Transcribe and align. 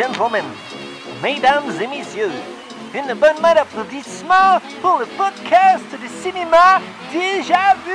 gentlemen, 0.00 0.44
mesdames 1.22 1.70
et 1.78 1.86
messieurs, 1.86 2.30
une 2.94 3.12
bonne 3.14 3.38
main 3.42 3.54
d'applaudissements 3.54 4.58
pour 4.80 4.98
le 4.98 5.04
podcast 5.04 5.84
de 5.92 6.08
cinéma 6.22 6.80
Déjà 7.12 7.74
Vu! 7.84 7.92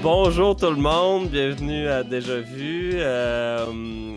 Bonjour 0.00 0.56
tout 0.56 0.70
le 0.70 0.76
monde, 0.76 1.28
bienvenue 1.28 1.86
à 1.86 2.02
Déjà 2.02 2.40
Vu. 2.40 2.92
Euh, 2.94 3.66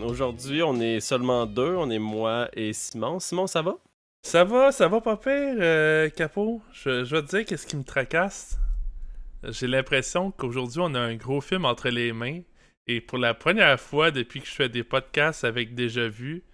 Aujourd'hui, 0.06 0.62
on 0.62 0.80
est 0.80 1.00
seulement 1.00 1.44
deux, 1.44 1.74
on 1.76 1.90
est 1.90 1.98
moi 1.98 2.48
et 2.54 2.72
Simon. 2.72 3.20
Simon, 3.20 3.46
ça 3.46 3.60
va? 3.60 3.74
Ça 4.22 4.44
va, 4.44 4.72
ça 4.72 4.88
va 4.88 5.02
pas 5.02 5.16
pire, 5.18 5.32
euh, 5.60 6.08
Capot. 6.08 6.62
Je, 6.72 7.04
je 7.04 7.16
vais 7.16 7.22
te 7.22 7.36
dire 7.36 7.44
qu'est-ce 7.44 7.66
qui 7.66 7.76
me 7.76 7.84
tracasse. 7.84 8.58
J'ai 9.44 9.66
l'impression 9.66 10.30
qu'aujourd'hui, 10.30 10.80
on 10.80 10.94
a 10.94 11.00
un 11.00 11.16
gros 11.16 11.40
film 11.40 11.64
entre 11.64 11.88
les 11.88 12.12
mains. 12.12 12.40
Et 12.86 13.00
pour 13.00 13.18
la 13.18 13.34
première 13.34 13.78
fois 13.80 14.10
depuis 14.10 14.40
que 14.40 14.46
je 14.46 14.54
fais 14.54 14.68
des 14.68 14.84
podcasts 14.84 15.44
avec 15.44 15.74
Déjà 15.74 16.08
Vu, 16.08 16.44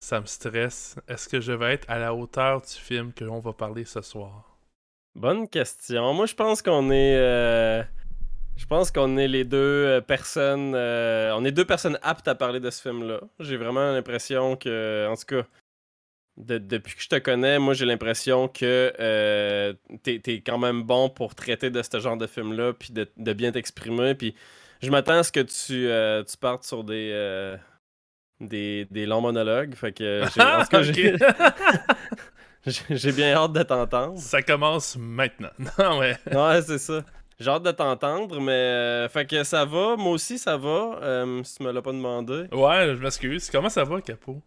ça 0.00 0.20
me 0.20 0.26
stresse. 0.26 0.96
Est-ce 1.08 1.28
que 1.28 1.40
je 1.40 1.52
vais 1.52 1.74
être 1.74 1.88
à 1.90 1.98
la 1.98 2.14
hauteur 2.14 2.62
du 2.62 2.68
film 2.68 3.12
que 3.12 3.24
l'on 3.24 3.38
va 3.38 3.52
parler 3.52 3.84
ce 3.84 4.00
soir? 4.00 4.58
Bonne 5.14 5.48
question. 5.48 6.14
Moi, 6.14 6.26
je 6.26 6.34
pense 6.34 6.62
qu'on 6.62 6.90
est... 6.90 7.16
Euh, 7.16 7.82
je 8.56 8.66
pense 8.66 8.90
qu'on 8.90 9.16
est 9.16 9.28
les 9.28 9.44
deux 9.44 9.56
euh, 9.56 10.00
personnes. 10.00 10.74
euh, 10.74 11.34
on 11.34 11.44
est 11.44 11.52
deux 11.52 11.64
personnes 11.64 11.98
aptes 12.02 12.28
à 12.28 12.34
parler 12.34 12.60
de 12.60 12.70
ce 12.70 12.82
film-là. 12.82 13.20
J'ai 13.40 13.56
vraiment 13.56 13.92
l'impression 13.92 14.56
que, 14.56 15.08
en 15.08 15.16
tout 15.16 15.24
cas, 15.26 15.46
de- 16.40 16.58
depuis 16.58 16.94
que 16.96 17.02
je 17.02 17.08
te 17.08 17.18
connais, 17.18 17.58
moi 17.58 17.74
j'ai 17.74 17.86
l'impression 17.86 18.48
que 18.48 18.92
euh, 18.98 19.72
t'es 20.02 20.20
es 20.26 20.40
quand 20.40 20.58
même 20.58 20.82
bon 20.82 21.08
pour 21.08 21.34
traiter 21.34 21.70
de 21.70 21.82
ce 21.82 22.00
genre 22.00 22.16
de 22.16 22.26
film-là, 22.26 22.72
puis 22.72 22.92
de, 22.92 23.08
de 23.16 23.32
bien 23.32 23.52
t'exprimer. 23.52 24.14
Puis 24.14 24.34
je 24.82 24.90
m'attends 24.90 25.18
à 25.18 25.22
ce 25.22 25.32
que 25.32 25.40
tu, 25.40 25.86
euh, 25.88 26.22
tu 26.24 26.36
partes 26.36 26.64
sur 26.64 26.84
des, 26.84 27.10
euh, 27.12 27.56
des, 28.40 28.86
des 28.90 29.06
longs 29.06 29.20
monologues. 29.20 29.74
Fait 29.74 29.92
que, 29.92 30.22
j'ai- 30.34 30.40
en 30.42 30.62
tout 30.62 30.68
cas, 30.68 30.82
j'ai- 32.66 33.12
bien 33.12 33.34
hâte 33.34 33.52
de 33.52 33.62
t'entendre. 33.62 34.18
Ça 34.18 34.42
commence 34.42 34.96
maintenant. 34.98 35.50
Non, 35.78 36.00
mais. 36.00 36.16
Ouais, 36.34 36.62
c'est 36.62 36.78
ça. 36.78 37.04
J'ai 37.38 37.48
hâte 37.50 37.62
de 37.62 37.70
t'entendre, 37.70 38.38
mais 38.38 38.52
euh, 38.52 39.08
fait 39.08 39.24
que 39.26 39.42
ça 39.44 39.64
va. 39.64 39.96
Moi 39.96 40.12
aussi, 40.12 40.38
ça 40.38 40.58
va. 40.58 40.98
euh, 41.02 41.42
si 41.42 41.56
tu 41.56 41.62
me 41.62 41.72
l'as 41.72 41.80
pas 41.80 41.92
demandé, 41.92 42.44
Ouais, 42.52 42.94
je 42.94 43.02
m'excuse. 43.02 43.48
Comment 43.50 43.70
ça 43.70 43.82
va, 43.84 44.00
Capot? 44.02 44.42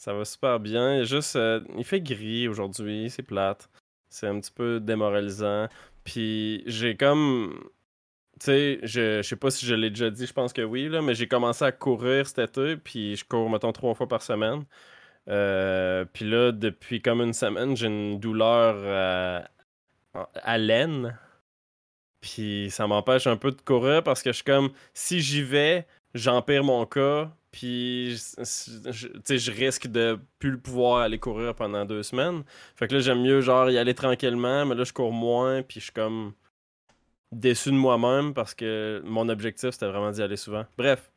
Ça 0.00 0.14
va 0.14 0.24
super 0.24 0.60
bien. 0.60 0.96
Il 1.00 1.04
Juste, 1.04 1.36
euh, 1.36 1.60
il 1.76 1.84
fait 1.84 2.00
gris 2.00 2.48
aujourd'hui, 2.48 3.10
c'est 3.10 3.22
plate. 3.22 3.68
C'est 4.08 4.26
un 4.26 4.40
petit 4.40 4.50
peu 4.52 4.80
démoralisant. 4.80 5.68
Puis 6.04 6.62
j'ai 6.66 6.96
comme, 6.96 7.52
tu 8.40 8.46
sais, 8.46 8.80
je, 8.82 9.22
je 9.22 9.28
sais 9.28 9.36
pas 9.36 9.50
si 9.50 9.66
je 9.66 9.74
l'ai 9.74 9.90
déjà 9.90 10.10
dit. 10.10 10.26
Je 10.26 10.32
pense 10.32 10.54
que 10.54 10.62
oui 10.62 10.88
là, 10.88 11.02
mais 11.02 11.14
j'ai 11.14 11.28
commencé 11.28 11.64
à 11.64 11.72
courir 11.72 12.26
cet 12.26 12.38
été, 12.38 12.76
puis 12.78 13.16
je 13.16 13.24
cours 13.26 13.50
mettons 13.50 13.72
trois 13.72 13.94
fois 13.94 14.08
par 14.08 14.22
semaine. 14.22 14.64
Euh, 15.28 16.06
puis 16.06 16.24
là, 16.30 16.52
depuis 16.52 17.02
comme 17.02 17.20
une 17.22 17.34
semaine, 17.34 17.76
j'ai 17.76 17.88
une 17.88 18.20
douleur 18.20 18.76
euh, 18.78 19.40
à 20.34 20.58
l'aine. 20.58 21.18
Puis 22.22 22.68
ça 22.70 22.86
m'empêche 22.86 23.26
un 23.26 23.36
peu 23.36 23.50
de 23.52 23.60
courir 23.62 24.02
parce 24.02 24.22
que 24.22 24.30
je 24.30 24.36
suis 24.36 24.44
comme, 24.44 24.70
si 24.94 25.20
j'y 25.20 25.42
vais, 25.42 25.86
j'empire 26.14 26.64
mon 26.64 26.86
cas. 26.86 27.30
Puis, 27.52 28.12
je- 28.16 28.90
je- 28.92 29.08
tu 29.08 29.20
sais, 29.24 29.38
je 29.38 29.50
risque 29.50 29.88
de 29.88 30.18
plus 30.38 30.56
pouvoir 30.58 30.98
aller 31.02 31.18
courir 31.18 31.54
pendant 31.54 31.84
deux 31.84 32.02
semaines. 32.04 32.44
Fait 32.76 32.86
que 32.86 32.94
là, 32.94 33.00
j'aime 33.00 33.22
mieux, 33.22 33.40
genre, 33.40 33.68
y 33.70 33.78
aller 33.78 33.94
tranquillement, 33.94 34.66
mais 34.66 34.74
là, 34.76 34.84
je 34.84 34.92
cours 34.92 35.12
moins, 35.12 35.62
puis 35.62 35.80
je 35.80 35.84
suis 35.86 35.92
comme 35.92 36.32
déçu 37.32 37.70
de 37.70 37.76
moi-même 37.76 38.34
parce 38.34 38.54
que 38.54 39.02
mon 39.04 39.28
objectif, 39.28 39.70
c'était 39.70 39.86
vraiment 39.86 40.10
d'y 40.10 40.22
aller 40.22 40.36
souvent. 40.36 40.64
Bref, 40.78 41.10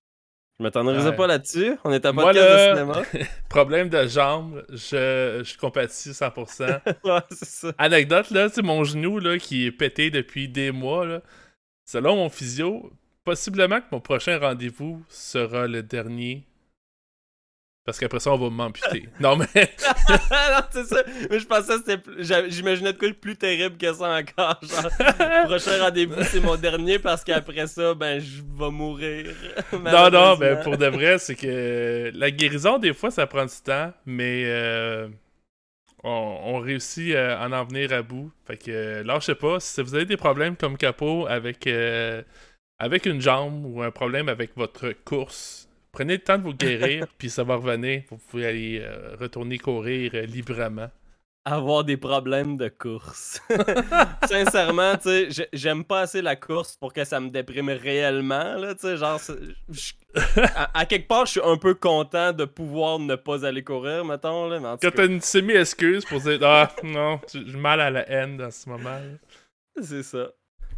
je 0.58 0.64
m'attendrai 0.64 0.98
Ouais. 1.04 1.16
pas 1.16 1.28
là-dessus. 1.28 1.78
On 1.84 1.92
est 1.92 2.06
à 2.06 2.12
Moi, 2.12 2.24
podcast 2.26 2.70
de 2.72 2.76
cinéma. 2.76 3.02
Problème 3.50 3.90
de 3.90 4.08
jambe, 4.08 4.64
je, 4.70 5.42
je 5.44 5.58
compatis 5.58 6.14
100%. 6.14 6.82
ouais, 7.04 7.20
c'est 7.32 7.46
ça. 7.48 7.74
Anecdote, 7.78 8.30
là, 8.32 8.50
tu 8.50 8.56
sais, 8.56 8.62
mon 8.64 8.84
genou, 8.84 9.20
là, 9.20 9.38
qui 9.38 9.66
est 9.66 9.72
pété 9.72 10.10
depuis 10.12 10.48
des 10.50 10.72
mois, 10.72 11.06
là, 11.06 11.22
selon 11.86 12.16
mon 12.16 12.30
physio, 12.30 12.92
possiblement 13.24 13.80
que 13.82 13.86
mon 13.92 14.00
prochain 14.02 14.38
rendez-vous 14.40 15.04
sera 15.10 15.68
le 15.68 15.84
dernier. 15.84 16.44
Parce 17.86 18.00
qu'après 18.00 18.22
ça, 18.22 18.32
on 18.32 18.38
va 18.38 18.50
m'amputer. 18.50 19.10
non, 19.20 19.36
mais... 19.36 19.46
non, 20.10 20.62
c'est 20.72 20.86
ça. 20.86 21.04
Mais 21.30 21.38
je 21.38 21.46
pensais 21.46 21.74
que 21.74 21.80
c'était. 21.80 21.98
plus- 21.98 22.24
J'imaginais 22.50 22.94
de 22.94 22.98
quoi 22.98 23.10
de 23.10 23.14
plus 23.14 23.36
terrible 23.36 23.78
que 23.78 23.92
ça 23.92 24.10
encore. 24.20 24.58
Genre, 24.64 24.90
prochain 25.48 25.84
rendez-vous, 25.84 26.24
c'est 26.24 26.40
mon 26.40 26.56
dernier 26.56 26.98
parce 26.98 27.26
qu'après 27.26 27.68
ça, 27.68 27.94
ben, 27.94 28.22
je 28.22 28.42
vais 28.42 28.72
mourir. 28.72 29.34
non, 29.74 29.80
non, 30.10 30.38
ben, 30.38 30.56
Malheureusement. 30.56 30.64
pour 30.64 30.78
de 30.78 30.86
vrai, 30.88 31.18
c'est 31.20 31.36
que 31.36 32.10
la 32.14 32.32
guérison, 32.32 32.78
des 32.78 32.94
fois, 32.94 33.12
ça 33.12 33.28
prend 33.28 33.44
du 33.46 33.62
temps, 33.66 33.92
mais 34.06 34.44
euh, 34.46 35.10
on, 36.06 36.10
on 36.10 36.60
réussit 36.60 37.14
à 37.16 37.46
en 37.46 37.52
en 37.52 37.66
venir 37.66 37.92
à 37.92 38.02
bout. 38.02 38.32
Fait 38.48 38.56
que, 38.56 38.72
euh, 38.72 39.04
lâchez 39.04 39.36
pas. 39.36 39.60
Si 39.60 39.82
vous 39.82 39.94
avez 39.94 40.06
des 40.06 40.16
problèmes 40.16 40.56
comme 40.56 40.78
Capot 40.78 41.28
avec, 41.28 41.68
euh, 41.68 42.22
avec 42.80 43.06
une 43.06 43.22
jambe 43.22 43.66
ou 43.66 43.82
un 43.82 43.92
problème 43.92 44.30
avec 44.30 44.56
votre 44.58 44.92
course, 45.06 45.70
prenez 45.92 46.14
le 46.14 46.24
temps 46.24 46.38
de 46.38 46.44
vous 46.44 46.54
guérir, 46.54 47.06
puis 47.18 47.30
ça 47.30 47.44
va 47.44 47.56
revenir. 47.56 48.04
Vous 48.10 48.18
pouvez 48.18 48.46
aller 48.48 48.80
euh, 48.82 49.16
retourner 49.20 49.58
courir 49.58 50.12
euh, 50.16 50.26
librement. 50.26 50.90
Avoir 51.46 51.84
des 51.84 51.98
problèmes 51.98 52.56
de 52.56 52.70
course. 52.70 53.42
Sincèrement, 54.30 54.96
tu 54.96 55.04
sais, 55.10 55.28
j'ai- 55.30 55.50
j'aime 55.52 55.84
pas 55.84 56.02
assez 56.02 56.22
la 56.22 56.38
course 56.38 56.78
pour 56.78 56.94
que 56.94 57.04
ça 57.04 57.20
me 57.20 57.30
déprime 57.30 57.70
réellement, 57.70 58.56
là, 58.56 58.74
tu 58.76 58.82
sais, 58.82 58.96
genre, 58.96 59.20
à, 60.56 60.80
à 60.80 60.86
quelque 60.86 61.08
part, 61.08 61.26
je 61.26 61.32
suis 61.32 61.42
un 61.44 61.58
peu 61.58 61.74
content 61.76 62.32
de 62.32 62.46
pouvoir 62.46 62.98
ne 63.00 63.16
pas 63.16 63.46
aller 63.46 63.62
courir, 63.64 64.06
mettons, 64.06 64.48
là, 64.48 64.60
mais 64.62 64.68
Quand 64.82 64.92
t'as 64.96 65.06
une 65.06 65.20
semi-excuse 65.20 66.06
pour 66.06 66.22
dire 66.22 66.40
Ah, 66.44 66.72
non, 66.84 67.20
j'ai 67.34 67.42
mal 67.58 67.82
à 67.82 67.90
la 67.90 68.10
haine 68.10 68.38
dans 68.38 68.52
ce 68.52 68.70
moment. 68.70 69.00
c'est 69.82 70.04
ça. 70.04 70.30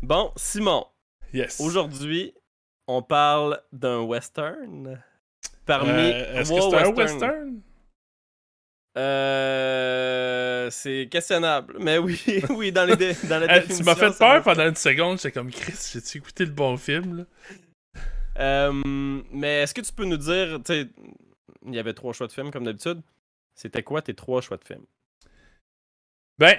Bon, 0.01 0.31
Simon, 0.35 0.85
Yes. 1.35 1.59
Aujourd'hui, 1.59 2.33
on 2.87 3.01
parle 3.01 3.61
d'un 3.73 3.99
western. 4.01 5.01
Parmi 5.65 5.89
Euh, 5.91 6.39
Est-ce 6.39 6.53
que 6.53 6.61
c'est 6.61 6.77
un 6.77 6.89
western? 6.89 7.61
Euh, 8.97 10.69
c'est 10.71 11.09
questionnable, 11.11 11.75
mais 11.79 11.97
oui, 11.97 12.17
oui, 12.51 12.71
dans, 12.71 12.85
les 12.85 12.95
dé- 12.95 13.13
dans 13.27 13.39
la 13.39 13.59
tu 13.61 13.83
m'as 13.83 13.95
fait 13.95 14.17
peur 14.17 14.41
pendant 14.43 14.67
une 14.69 14.75
seconde. 14.75 15.17
J'étais 15.17 15.33
comme 15.33 15.51
Chris, 15.51 15.89
j'ai-tu 15.91 16.19
écouté 16.19 16.45
le 16.45 16.51
bon 16.51 16.77
film? 16.77 17.17
Là? 17.17 17.23
Euh, 18.39 18.71
mais 19.31 19.63
est-ce 19.63 19.73
que 19.73 19.81
tu 19.81 19.91
peux 19.91 20.05
nous 20.05 20.15
dire, 20.17 20.59
tu 20.65 20.73
sais, 20.73 20.87
il 21.65 21.75
y 21.75 21.79
avait 21.79 21.93
trois 21.93 22.13
choix 22.13 22.27
de 22.27 22.31
films 22.31 22.51
comme 22.51 22.63
d'habitude. 22.63 23.01
C'était 23.53 23.83
quoi 23.83 24.01
tes 24.01 24.13
trois 24.13 24.39
choix 24.41 24.55
de 24.57 24.63
films? 24.63 24.85
Ben, 26.37 26.57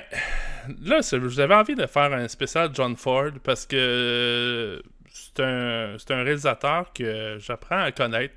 là, 0.82 1.00
j'avais 1.02 1.54
envie 1.54 1.74
de 1.74 1.86
faire 1.86 2.12
un 2.12 2.28
spécial 2.28 2.70
John 2.74 2.96
Ford 2.96 3.32
parce 3.42 3.66
que 3.66 3.76
euh, 3.76 4.80
c'est 5.08 5.40
un, 5.40 5.96
un 5.96 6.22
réalisateur 6.22 6.92
que 6.92 7.38
j'apprends 7.38 7.82
à 7.82 7.92
connaître. 7.92 8.34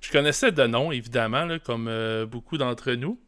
Je 0.00 0.10
connaissais 0.10 0.52
de 0.52 0.66
nom, 0.66 0.92
évidemment, 0.92 1.48
comme 1.64 1.88
euh, 1.88 2.26
beaucoup 2.26 2.58
d'entre 2.58 2.92
nous. 2.92 3.20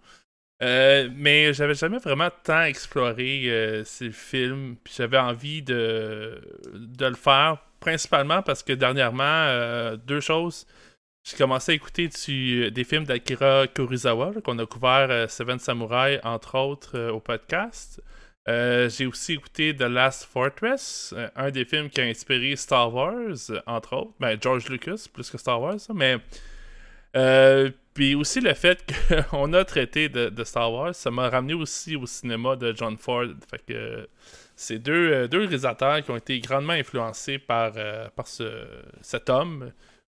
Euh, 0.63 1.11
mais 1.15 1.53
j'avais 1.53 1.75
jamais 1.75 1.99
vraiment 1.99 2.31
tant 2.43 2.63
exploré 2.63 3.43
euh, 3.51 3.85
ces 3.85 4.11
films. 4.11 4.77
Puis 4.83 4.95
j'avais 4.97 5.19
envie 5.19 5.63
de, 5.63 6.41
de 6.75 7.07
le 7.07 7.15
faire, 7.15 7.59
principalement 7.81 8.43
parce 8.43 8.63
que 8.63 8.73
dernièrement, 8.73 9.23
euh, 9.25 9.97
deux 9.97 10.21
choses. 10.21 10.67
J'ai 11.29 11.37
commencé 11.37 11.73
à 11.73 11.75
écouter 11.75 12.07
du- 12.09 12.71
des 12.71 12.85
films 12.85 13.05
d'Akira 13.05 13.67
Kurosawa, 13.67 14.33
qu'on 14.45 14.59
a 14.61 14.67
couvert 14.67 15.09
euh, 15.11 15.27
Seven 15.27 15.59
Samurai, 15.59 16.21
entre 16.23 16.57
autres, 16.57 16.97
euh, 16.97 17.11
au 17.11 17.19
podcast. 17.19 18.01
Euh, 18.49 18.89
J'ai 18.89 19.07
aussi 19.07 19.33
écouté 19.33 19.75
The 19.75 19.81
Last 19.83 20.27
Fortress, 20.27 21.13
euh, 21.17 21.29
un 21.35 21.51
des 21.51 21.65
films 21.65 21.91
qui 21.91 22.01
a 22.01 22.05
inspiré 22.05 22.55
Star 22.55 22.95
Wars, 22.95 23.13
euh, 23.51 23.61
entre 23.67 23.97
autres. 23.97 24.13
Ben, 24.21 24.39
George 24.41 24.69
Lucas, 24.69 25.07
plus 25.13 25.29
que 25.29 25.37
Star 25.39 25.61
Wars, 25.61 25.81
mais... 25.93 26.19
Euh, 27.17 27.71
puis 27.95 28.15
aussi 28.15 28.41
le 28.41 28.53
fait 28.53 28.85
qu'on 29.31 29.53
a 29.55 29.65
traité 29.65 30.09
de, 30.11 30.45
Star 30.45 30.71
Wars, 30.73 30.95
ça 30.95 31.11
m'a 31.11 31.31
ramené 31.31 31.55
aussi 31.55 31.97
au 31.97 32.05
cinéma 32.07 32.55
de 32.57 32.73
John 32.77 32.97
Ford. 32.99 33.25
Fait 33.51 33.59
que 33.67 33.73
euh, 33.73 34.07
c'est 34.55 34.79
deux, 34.79 35.13
euh, 35.13 35.27
deux 35.27 35.39
réalisateurs 35.41 36.05
qui 36.05 36.11
ont 36.11 36.17
été 36.17 36.39
grandement 36.41 36.75
influencés 36.75 37.39
par, 37.39 37.73
euh, 37.77 38.09
par 38.15 38.29
ce, 38.29 38.65
cet 39.01 39.31
homme. 39.31 39.73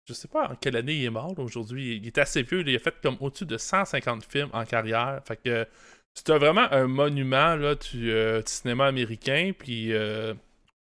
Je 0.08 0.14
sais 0.14 0.28
pas 0.28 0.48
en 0.50 0.56
quelle 0.56 0.78
année 0.78 0.94
il 0.96 1.06
est 1.06 1.10
mort 1.10 1.38
aujourd'hui. 1.38 1.98
Il 1.98 2.08
est 2.08 2.18
assez 2.18 2.42
vieux. 2.44 2.64
Il 2.66 2.76
a 2.76 2.80
fait 2.80 2.96
comme 3.02 3.18
au-dessus 3.20 3.46
de 3.46 3.58
150 3.58 4.24
films 4.26 4.50
en 4.54 4.64
carrière. 4.66 5.22
Fait 5.26 5.36
que 5.38 5.68
c'est 6.14 6.30
vraiment 6.38 6.72
un 6.72 6.88
monument 6.88 7.56
là, 7.56 7.76
du, 7.76 8.12
euh, 8.12 8.42
cinéma 8.46 8.86
américain. 8.88 9.52
Puis 9.58 9.94
euh, 9.94 10.34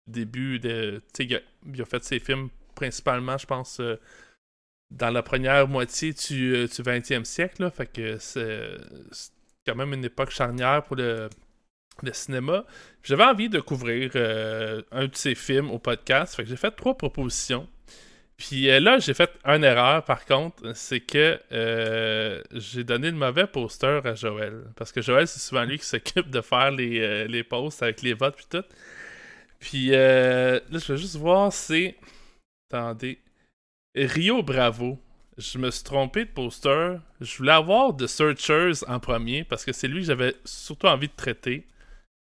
début 0.08 0.60
de. 0.60 1.02
Il, 1.20 1.36
a- 1.36 1.82
a 1.82 1.86
fait 1.86 2.04
ses 2.04 2.20
films 2.20 2.50
principalement, 2.74 3.38
je 3.38 3.46
pense, 3.46 3.80
euh, 3.80 3.96
dans 4.90 5.12
la 5.12 5.22
première 5.22 5.68
moitié 5.68 6.14
du, 6.14 6.54
du 6.54 6.82
20e 6.82 7.24
siècle. 7.24 7.70
Fait 7.72 7.86
que 7.86 8.18
c'est 8.18 8.72
quand 9.68 9.76
même 9.76 9.94
une 9.94 10.04
époque 10.06 10.32
charnière 10.32 10.84
pour 10.84 10.96
le 10.96 11.30
de 12.02 12.12
cinéma. 12.12 12.66
J'avais 13.04 13.26
envie 13.26 13.50
de 13.50 13.60
couvrir 13.60 14.12
un 14.92 15.06
de 15.06 15.16
ses 15.16 15.36
films 15.36 15.70
au 15.70 15.78
podcast. 15.78 16.36
Fait 16.36 16.44
que 16.44 16.50
j'ai 16.50 16.56
fait 16.56 16.72
trois 16.72 16.98
propositions. 16.98 17.68
Puis 18.42 18.72
euh, 18.72 18.80
là, 18.80 18.98
j'ai 18.98 19.14
fait 19.14 19.30
une 19.46 19.64
erreur 19.64 20.04
par 20.04 20.26
contre, 20.26 20.76
c'est 20.76 21.00
que 21.00 21.40
euh, 21.52 22.42
j'ai 22.52 22.84
donné 22.84 23.12
le 23.12 23.16
mauvais 23.16 23.46
poster 23.46 24.02
à 24.04 24.16
Joël. 24.16 24.64
Parce 24.76 24.92
que 24.92 25.00
Joël, 25.00 25.28
c'est 25.28 25.40
souvent 25.40 25.64
lui 25.64 25.78
qui 25.78 25.86
s'occupe 25.86 26.28
de 26.32 26.42
faire 26.42 26.72
les, 26.72 27.28
les 27.28 27.44
posts 27.44 27.84
avec 27.84 28.02
les 28.02 28.16
votes 28.16 28.36
puis 28.36 28.48
tout. 28.50 28.64
Puis 29.60 29.90
là, 29.90 30.60
je 30.72 30.92
vais 30.92 30.98
juste 30.98 31.18
voir, 31.18 31.54
c'est. 31.54 31.96
Attendez. 32.72 33.20
Rio 33.96 34.42
Bravo. 34.42 34.98
Je 35.38 35.60
me 35.60 35.70
suis 35.70 35.84
trompé 35.84 36.26
de 36.26 36.32
poster. 36.32 36.96
Je 37.20 37.38
voulais 37.38 37.52
avoir 37.52 37.96
The 37.96 38.08
Searchers 38.08 38.84
en 38.88 39.00
premier 39.00 39.44
parce 39.44 39.64
que 39.64 39.72
c'est 39.72 39.88
lui 39.88 40.02
que 40.02 40.08
j'avais 40.08 40.34
surtout 40.46 40.88
envie 40.88 41.10
de 41.10 41.16
traiter. 41.16 41.68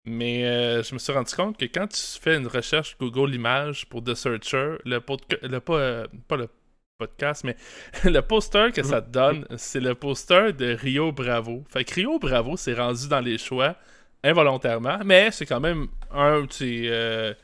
Mais 0.06 0.44
euh, 0.44 0.82
je 0.84 0.94
me 0.94 1.00
suis 1.00 1.12
rendu 1.12 1.34
compte 1.34 1.58
que 1.58 1.64
quand 1.64 1.88
tu 1.88 2.00
fais 2.20 2.36
une 2.36 2.46
recherche 2.46 2.96
Google 2.98 3.34
Images 3.34 3.86
pour 3.86 4.04
The 4.04 4.14
Searcher, 4.14 4.76
le, 4.84 5.00
le 5.42 5.58
pas, 5.58 5.74
euh, 5.74 6.06
pas 6.28 6.36
le 6.36 6.48
podcast, 6.96 7.42
mais 7.42 7.56
le 8.04 8.20
poster 8.20 8.70
que 8.72 8.84
ça 8.84 9.02
te 9.02 9.10
donne, 9.10 9.46
c'est 9.56 9.80
le 9.80 9.96
poster 9.96 10.52
de 10.52 10.74
Rio 10.74 11.10
Bravo. 11.10 11.64
Fait 11.68 11.84
que 11.84 11.94
Rio 11.94 12.20
Bravo 12.20 12.56
s'est 12.56 12.74
rendu 12.74 13.08
dans 13.08 13.20
les 13.20 13.36
choix 13.36 13.74
involontairement, 14.22 14.98
mais 15.04 15.32
c'est 15.32 15.44
quand 15.44 15.60
même 15.60 15.88
un 16.12 16.42
de 16.42 16.52
ces 16.52 16.88
euh, 16.88 17.34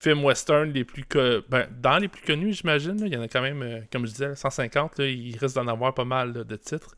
films 0.00 0.24
western 0.24 0.72
les 0.72 0.84
plus 0.84 1.04
que 1.04 1.44
ben, 1.48 1.66
dans 1.80 1.98
les 1.98 2.08
plus 2.08 2.22
connus, 2.22 2.54
j'imagine. 2.54 3.00
Il 3.04 3.12
y 3.12 3.16
en 3.16 3.22
a 3.22 3.28
quand 3.28 3.42
même, 3.42 3.84
comme 3.90 4.06
je 4.06 4.12
disais, 4.12 4.36
150. 4.36 5.00
il 5.00 5.36
risque 5.38 5.56
d'en 5.56 5.66
avoir 5.66 5.92
pas 5.92 6.04
mal 6.04 6.32
de 6.32 6.56
titres. 6.56 6.96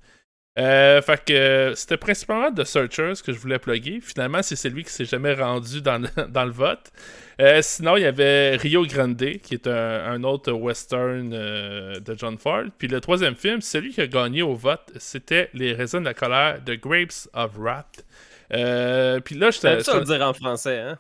Euh, 0.57 1.03
fait 1.03 1.25
que 1.25 1.73
c'était 1.75 1.97
principalement 1.97 2.53
The 2.53 2.65
Searchers 2.65 3.15
que 3.25 3.33
je 3.33 3.39
voulais 3.39 3.59
plugger. 3.59 4.01
Finalement, 4.01 4.41
c'est 4.43 4.57
celui 4.57 4.85
qui 4.85 4.93
s'est 4.93 5.05
jamais 5.05 5.35
rendu 5.35 5.83
dans 5.83 6.03
le, 6.03 6.27
dans 6.29 6.45
le 6.45 6.53
vote. 6.53 6.93
Euh, 7.41 7.61
sinon, 7.63 7.97
il 7.97 8.03
y 8.03 8.07
avait 8.07 8.55
Rio 8.57 8.87
Grande, 8.87 9.17
qui 9.17 9.55
est 9.55 9.67
un, 9.67 10.23
autre 10.23 10.53
western 10.53 11.33
euh, 11.33 11.99
de 11.99 12.17
John 12.17 12.39
Ford. 12.39 12.65
Puis 12.79 12.87
le 12.87 13.01
troisième 13.01 13.35
film, 13.35 13.61
celui 13.61 13.93
qui 13.93 14.01
a 14.01 14.07
gagné 14.07 14.43
au 14.43 14.55
vote, 14.55 14.93
c'était 14.99 15.51
Les 15.55 15.73
raisins 15.73 16.01
de 16.01 16.05
la 16.05 16.15
colère, 16.15 16.61
The 16.65 16.81
Grapes 16.81 17.29
of 17.33 17.57
Wrath. 17.57 18.05
puis 18.49 19.35
là, 19.35 19.51
je 19.51 19.59
ça 19.59 19.99
le 19.99 20.05
dire 20.05 20.23
en 20.23 20.33
français, 20.33 20.79
hein? 20.79 20.99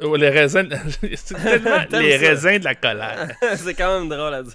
Oh, 0.00 0.14
les 0.14 0.28
raisins, 0.28 0.68
les 1.02 2.16
raisins 2.16 2.58
de 2.58 2.64
la 2.64 2.74
colère. 2.76 3.30
c'est 3.56 3.74
quand 3.74 3.98
même 3.98 4.08
drôle 4.08 4.32
à 4.32 4.42
dire. 4.42 4.54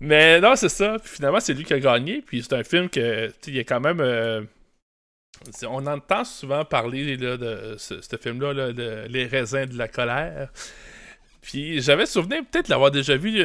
Mais 0.00 0.40
non, 0.40 0.56
c'est 0.56 0.68
ça. 0.68 0.96
finalement, 1.02 1.38
c'est 1.38 1.54
lui 1.54 1.64
qui 1.64 1.74
a 1.74 1.78
gagné. 1.78 2.22
Puis 2.22 2.42
c'est 2.42 2.54
un 2.54 2.64
film 2.64 2.88
que, 2.88 3.30
il 3.46 3.58
est 3.58 3.64
quand 3.64 3.80
même. 3.80 4.00
Euh, 4.00 4.42
on 5.68 5.86
entend 5.86 6.24
souvent 6.24 6.64
parler 6.64 7.16
de 7.16 7.76
ce, 7.78 8.16
film-là, 8.20 8.72
de 8.72 9.06
Les 9.08 9.26
raisins 9.26 9.66
de 9.66 9.78
la 9.78 9.86
colère. 9.86 10.48
Puis 11.40 11.80
j'avais 11.80 12.06
souvenir 12.06 12.42
peut-être 12.50 12.68
l'avoir 12.68 12.90
déjà 12.90 13.16
vu, 13.16 13.44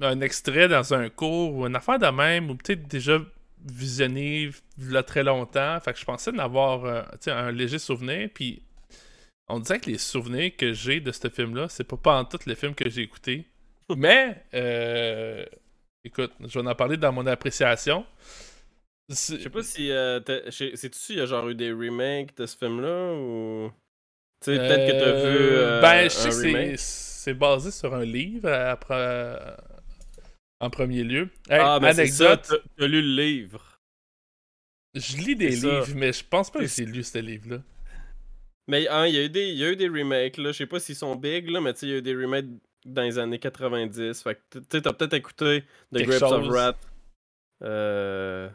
un 0.00 0.20
extrait 0.22 0.66
dans 0.66 0.92
un 0.94 1.08
cours 1.08 1.54
ou 1.54 1.66
une 1.66 1.76
affaire 1.76 2.00
de 2.00 2.06
même, 2.06 2.50
ou 2.50 2.56
peut-être 2.56 2.88
déjà 2.88 3.18
visionné 3.64 4.50
a 4.94 5.02
très 5.04 5.22
longtemps. 5.22 5.78
Fait 5.80 5.92
que 5.92 6.00
je 6.00 6.04
pensais 6.04 6.32
d'avoir 6.32 6.72
avoir 6.72 7.06
euh, 7.28 7.32
un 7.32 7.52
léger 7.52 7.78
souvenir. 7.78 8.28
Puis 8.34 8.62
on 9.50 9.60
dirait 9.60 9.80
que 9.80 9.90
les 9.90 9.98
souvenirs 9.98 10.52
que 10.56 10.72
j'ai 10.72 11.00
de 11.00 11.12
ce 11.12 11.28
film-là, 11.28 11.68
c'est 11.68 11.84
pas 11.84 11.96
pas 11.96 12.18
en 12.18 12.24
tout 12.24 12.38
les 12.46 12.54
films 12.54 12.74
que 12.74 12.88
j'ai 12.88 13.02
écoutés. 13.02 13.46
Mais, 13.96 14.44
euh, 14.54 15.44
écoute, 16.04 16.32
je 16.40 16.58
vais 16.58 16.68
en 16.68 16.74
parler 16.74 16.96
dans 16.96 17.12
mon 17.12 17.26
appréciation. 17.26 18.06
Je 19.08 19.14
sais 19.14 19.50
pas 19.50 19.62
si. 19.62 19.90
Euh, 19.90 20.20
Sais-tu 20.50 20.98
s'il 20.98 21.16
y 21.16 21.20
a 21.20 21.26
genre 21.26 21.48
eu 21.48 21.54
des 21.56 21.72
remakes 21.72 22.36
de 22.36 22.46
ce 22.46 22.56
film-là 22.56 23.14
ou. 23.14 23.72
Tu 24.40 24.52
sais, 24.52 24.56
peut-être 24.56 24.86
que 24.86 25.04
t'as 25.04 25.30
vu. 25.30 25.38
Euh, 25.38 25.80
ben, 25.80 26.04
je 26.04 26.30
sais 26.30 26.52
que 26.52 26.76
c'est 26.76 27.34
basé 27.34 27.72
sur 27.72 27.92
un 27.94 28.04
livre 28.04 28.48
après, 28.48 29.56
en 30.60 30.70
premier 30.70 31.02
lieu. 31.02 31.28
ah, 31.50 31.78
mais 31.82 31.88
anecdote. 31.88 32.62
T'as 32.76 32.86
lu 32.86 33.02
le 33.02 33.22
livre. 33.22 33.80
Je 34.94 35.16
lis 35.18 35.36
des 35.36 35.50
livres, 35.50 35.88
mais 35.94 36.12
je 36.12 36.24
pense 36.24 36.50
pas 36.50 36.60
que 36.60 36.66
j'ai 36.66 36.84
lu 36.84 37.02
ce 37.02 37.18
livre-là. 37.18 37.58
Mais 38.70 38.86
hein, 38.86 39.04
il, 39.08 39.16
y 39.16 39.18
a 39.18 39.24
eu 39.24 39.28
des, 39.28 39.48
il 39.48 39.58
y 39.58 39.64
a 39.64 39.72
eu 39.72 39.74
des 39.74 39.88
remakes, 39.88 40.36
là. 40.36 40.52
Je 40.52 40.58
sais 40.58 40.66
pas 40.66 40.78
s'ils 40.78 40.94
sont 40.94 41.16
big, 41.16 41.50
là, 41.50 41.60
mais 41.60 41.72
tu 41.72 41.80
sais, 41.80 41.86
il 41.86 41.90
y 41.90 41.94
a 41.94 41.98
eu 41.98 42.02
des 42.02 42.14
remakes 42.14 42.46
dans 42.86 43.02
les 43.02 43.18
années 43.18 43.40
90. 43.40 44.22
Fait 44.22 44.36
que 44.36 44.60
tu 44.60 44.80
t'as 44.80 44.92
peut-être 44.92 45.14
écouté 45.14 45.64
The 45.92 46.02
Grapes 46.02 46.22
of 46.22 46.46
Wrath 46.46 46.88
euh, 47.64 48.48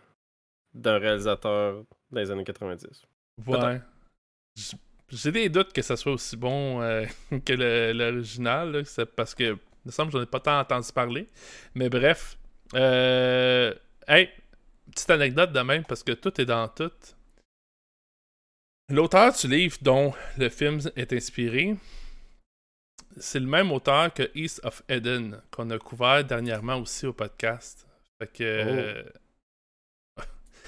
d'un 0.73 1.00
réalisateur 1.00 1.83
dans 2.12 2.21
les 2.21 2.31
années 2.31 2.45
90. 2.45 3.01
Ouais. 3.45 3.81
J'ai 5.09 5.31
des 5.33 5.50
doutes 5.50 5.73
que 5.73 5.81
ça 5.81 5.97
soit 5.97 6.13
aussi 6.13 6.38
bon 6.38 6.81
euh, 6.81 7.06
que 7.45 7.91
l'original, 7.91 8.83
parce 9.17 9.35
que, 9.35 9.44
il 9.44 9.57
me 9.88 9.91
semble 9.91 10.13
que 10.13 10.17
j'en 10.17 10.23
ai 10.23 10.27
pas 10.27 10.39
tant 10.39 10.57
entendu 10.57 10.94
parler. 10.94 11.27
Mais 11.73 11.89
bref. 11.89 12.38
Euh, 12.73 13.73
hey, 14.07 14.29
petite 14.94 15.09
anecdote 15.09 15.51
de 15.51 15.59
même, 15.59 15.83
parce 15.83 16.03
que 16.03 16.13
tout 16.13 16.39
est 16.39 16.45
dans 16.45 16.69
tout. 16.69 16.89
L'auteur 18.90 19.34
du 19.34 19.48
livre 19.48 19.78
dont 19.82 20.14
le 20.38 20.48
film 20.50 20.80
est 20.96 21.12
inspiré, 21.12 21.76
c'est 23.18 23.40
le 23.40 23.48
même 23.48 23.72
auteur 23.72 24.14
que 24.14 24.30
East 24.36 24.62
of 24.64 24.84
Eden, 24.88 25.42
qu'on 25.50 25.72
a 25.72 25.80
couvert 25.80 26.24
dernièrement 26.24 26.78
aussi 26.78 27.08
au 27.08 27.14
podcast. 27.14 27.88
Fait 28.20 28.32
que. 28.32 29.04
Oh. 30.18 30.22
tu 30.22 30.28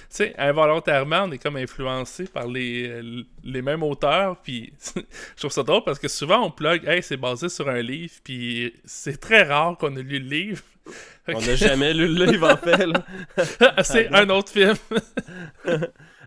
sais, 0.09 0.35
involontairement, 0.39 1.25
on 1.25 1.31
est 1.31 1.37
comme 1.37 1.57
influencé 1.57 2.25
par 2.25 2.47
les, 2.47 3.01
les 3.43 3.61
mêmes 3.61 3.83
auteurs, 3.83 4.41
puis 4.41 4.73
je 4.95 5.35
trouve 5.35 5.51
ça 5.51 5.61
drôle 5.61 5.83
parce 5.83 5.99
que 5.99 6.07
souvent 6.07 6.43
on 6.43 6.49
plug, 6.49 6.87
hey, 6.87 7.03
c'est 7.03 7.17
basé 7.17 7.49
sur 7.49 7.69
un 7.69 7.83
livre, 7.83 8.15
puis 8.23 8.73
c'est 8.83 9.19
très 9.19 9.43
rare 9.43 9.77
qu'on 9.77 9.95
ait 9.95 10.01
lu 10.01 10.17
le 10.17 10.29
livre. 10.29 10.63
On 11.27 11.39
n'a 11.39 11.55
jamais 11.55 11.93
lu 11.93 12.07
le 12.07 12.25
livre 12.25 12.51
en 12.51 12.57
fait. 12.57 13.83
c'est 13.83 14.11
un 14.11 14.27
autre 14.29 14.51
film. 14.51 14.75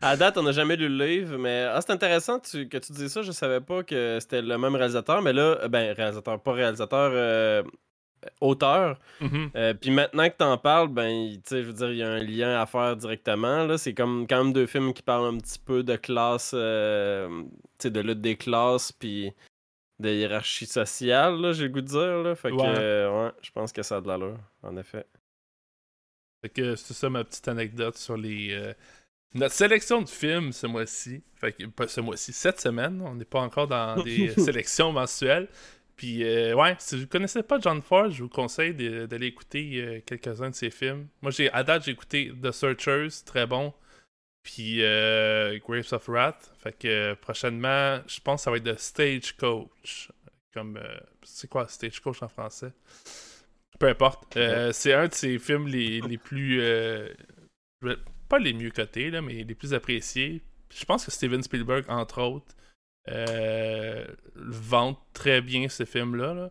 À 0.03 0.17
date, 0.17 0.39
on 0.39 0.43
n'a 0.43 0.53
jamais 0.53 0.77
lu 0.77 0.89
le 0.89 1.05
livre, 1.05 1.37
mais 1.37 1.67
ah, 1.71 1.81
c'est 1.81 1.93
intéressant 1.93 2.41
que 2.41 2.79
tu 2.79 2.93
dis 2.93 3.09
ça. 3.09 3.23
Je 3.23 3.33
savais 3.33 3.61
pas 3.61 3.83
que 3.83 4.19
c'était 4.21 4.43
le 4.43 4.57
même 4.57 4.75
réalisateur, 4.75 5.21
mais 5.23 5.33
là, 5.33 5.59
euh, 5.63 5.69
ben, 5.69 5.93
réalisateur, 5.93 6.41
pas 6.41 6.53
réalisateur, 6.53 7.11
euh, 7.13 7.63
auteur. 8.41 8.99
Mm-hmm. 9.21 9.51
Euh, 9.57 9.75
puis 9.75 9.91
maintenant 9.91 10.29
que 10.29 10.37
tu 10.39 10.45
en 10.45 10.57
parles, 10.57 10.89
ben, 10.89 11.33
tu 11.35 11.41
sais, 11.45 11.63
je 11.63 11.67
veux 11.67 11.73
dire, 11.75 11.91
il 11.91 11.99
y 11.99 12.03
a 12.03 12.09
un 12.09 12.19
lien 12.19 12.61
à 12.61 12.67
faire 12.67 12.97
directement. 12.97 13.65
Là, 13.65 13.77
c'est 13.77 13.93
comme 13.95 14.27
quand 14.27 14.43
même 14.43 14.53
deux 14.55 14.67
films 14.67 14.95
qui 14.95 15.03
parlent 15.03 15.35
un 15.35 15.39
petit 15.39 15.59
peu 15.59 15.83
de 15.83 15.97
classe, 15.97 16.51
tu 16.51 16.57
sais, 16.57 17.91
de 17.91 18.01
lutte 18.01 18.21
des 18.21 18.37
classes, 18.37 18.93
puis 18.93 19.33
de 19.99 20.09
hiérarchie 20.09 20.65
sociale, 20.65 21.53
j'ai 21.53 21.65
le 21.65 21.69
goût 21.69 21.83
de 21.83 21.87
dire. 21.87 22.23
Là. 22.23 22.35
Fait 22.35 22.51
que, 22.51 22.57
ouais, 22.57 23.33
je 23.43 23.51
pense 23.51 23.71
que 23.71 23.83
ça 23.83 23.99
a 23.99 24.01
de 24.01 24.09
l'allure, 24.09 24.39
en 24.63 24.79
effet. 24.79 25.05
Fait 26.41 26.49
que 26.49 26.75
c'est 26.75 26.95
ça 26.95 27.11
ma 27.11 27.23
petite 27.23 27.49
anecdote 27.49 27.99
sur 27.99 28.17
les 28.17 28.75
notre 29.35 29.55
sélection 29.55 30.03
de 30.03 30.09
films 30.09 30.53
ce 30.53 30.67
mois-ci, 30.67 31.23
fait 31.37 31.53
que, 31.53 31.67
pas 31.67 31.87
ce 31.87 32.01
mois-ci, 32.01 32.33
cette 32.33 32.61
semaine, 32.61 33.01
on 33.01 33.15
n'est 33.15 33.25
pas 33.25 33.41
encore 33.41 33.69
dans 33.69 34.03
des 34.05 34.31
sélections 34.31 34.93
mensuelles. 34.93 35.49
Puis, 35.97 36.25
euh, 36.25 36.55
ouais, 36.55 36.75
si 36.79 36.97
vous 36.97 37.03
ne 37.03 37.07
connaissez 37.07 37.43
pas 37.43 37.61
John 37.61 37.83
Ford, 37.83 38.11
je 38.11 38.23
vous 38.23 38.29
conseille 38.29 38.73
d'aller 38.75 39.27
écouter 39.27 39.83
euh, 39.83 40.01
quelques-uns 40.05 40.51
de 40.51 40.55
ses 40.55 40.71
films. 40.71 41.09
Moi, 41.21 41.31
j'ai 41.31 41.53
à 41.53 41.63
date, 41.63 41.85
j'ai 41.85 41.91
écouté 41.91 42.33
The 42.43 42.51
Searchers, 42.51 43.23
très 43.27 43.47
bon. 43.47 43.75
Puis, 44.43 44.83
euh, 44.83 45.59
Graves 45.59 45.93
of 45.93 46.09
Wrath. 46.09 46.53
Fait 46.59 46.73
que 46.73 47.15
prochainement, 47.15 48.01
je 48.07 48.19
pense 48.21 48.41
que 48.41 48.45
ça 48.45 48.51
va 48.51 48.57
être 48.57 48.65
The 48.65 48.79
Stagecoach. 48.79 50.11
Comme, 50.55 50.81
c'est 51.23 51.49
quoi 51.49 51.69
Stagecoach 51.69 52.23
en 52.23 52.29
français? 52.29 52.73
Peu 53.79 53.89
importe. 53.89 54.39
c'est 54.73 54.95
un 54.95 55.07
de 55.07 55.15
ses 55.15 55.39
films 55.39 55.69
les, 55.69 56.01
les 56.01 56.19
plus 56.19 56.63
pas 58.31 58.39
les 58.39 58.55
mieux 58.55 58.71
cotés, 58.71 59.11
là, 59.11 59.21
mais 59.21 59.35
les 59.35 59.55
plus 59.55 59.75
appréciés. 59.75 60.41
Je 60.71 60.85
pense 60.85 61.05
que 61.05 61.11
Steven 61.11 61.43
Spielberg, 61.43 61.85
entre 61.89 62.23
autres, 62.23 62.55
euh, 63.09 64.07
vante 64.37 64.99
très 65.13 65.41
bien 65.41 65.69
ce 65.69 65.85
film-là. 65.85 66.33
Là. 66.35 66.51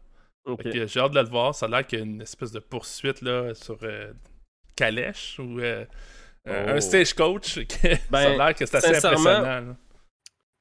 J'ai 0.65 0.99
hâte 0.99 1.13
de 1.13 1.19
le 1.19 1.29
voir. 1.29 1.55
Ça 1.55 1.65
a 1.67 1.69
l'air 1.69 1.87
qu'il 1.87 1.99
y 1.99 2.01
a 2.01 2.05
une 2.05 2.21
espèce 2.21 2.51
de 2.51 2.59
poursuite 2.59 3.21
là, 3.21 3.53
sur 3.55 3.77
euh, 3.83 4.11
Calèche 4.75 5.39
ou 5.39 5.59
euh, 5.59 5.85
un 6.45 6.75
oh. 6.75 6.81
stagecoach. 6.81 7.59
ça 7.81 7.87
a 7.87 7.97
ben, 8.09 8.37
l'air 8.37 8.53
que 8.53 8.65
c'est 8.65 8.75
assez 8.75 9.05
impressionnant. 9.05 9.75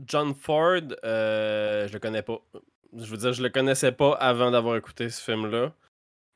John 0.07 0.35
Ford, 0.35 0.83
je 1.03 1.93
le 1.93 1.99
connais 1.99 2.23
pas. 2.23 2.39
Je 2.97 3.07
veux 3.07 3.17
dire, 3.17 3.33
je 3.33 3.43
le 3.43 3.51
connaissais 3.51 3.93
pas 3.93 4.13
avant 4.13 4.53
d'avoir 4.53 4.77
écouté 4.77 5.11
ce 5.11 5.21
film-là. 5.21 5.73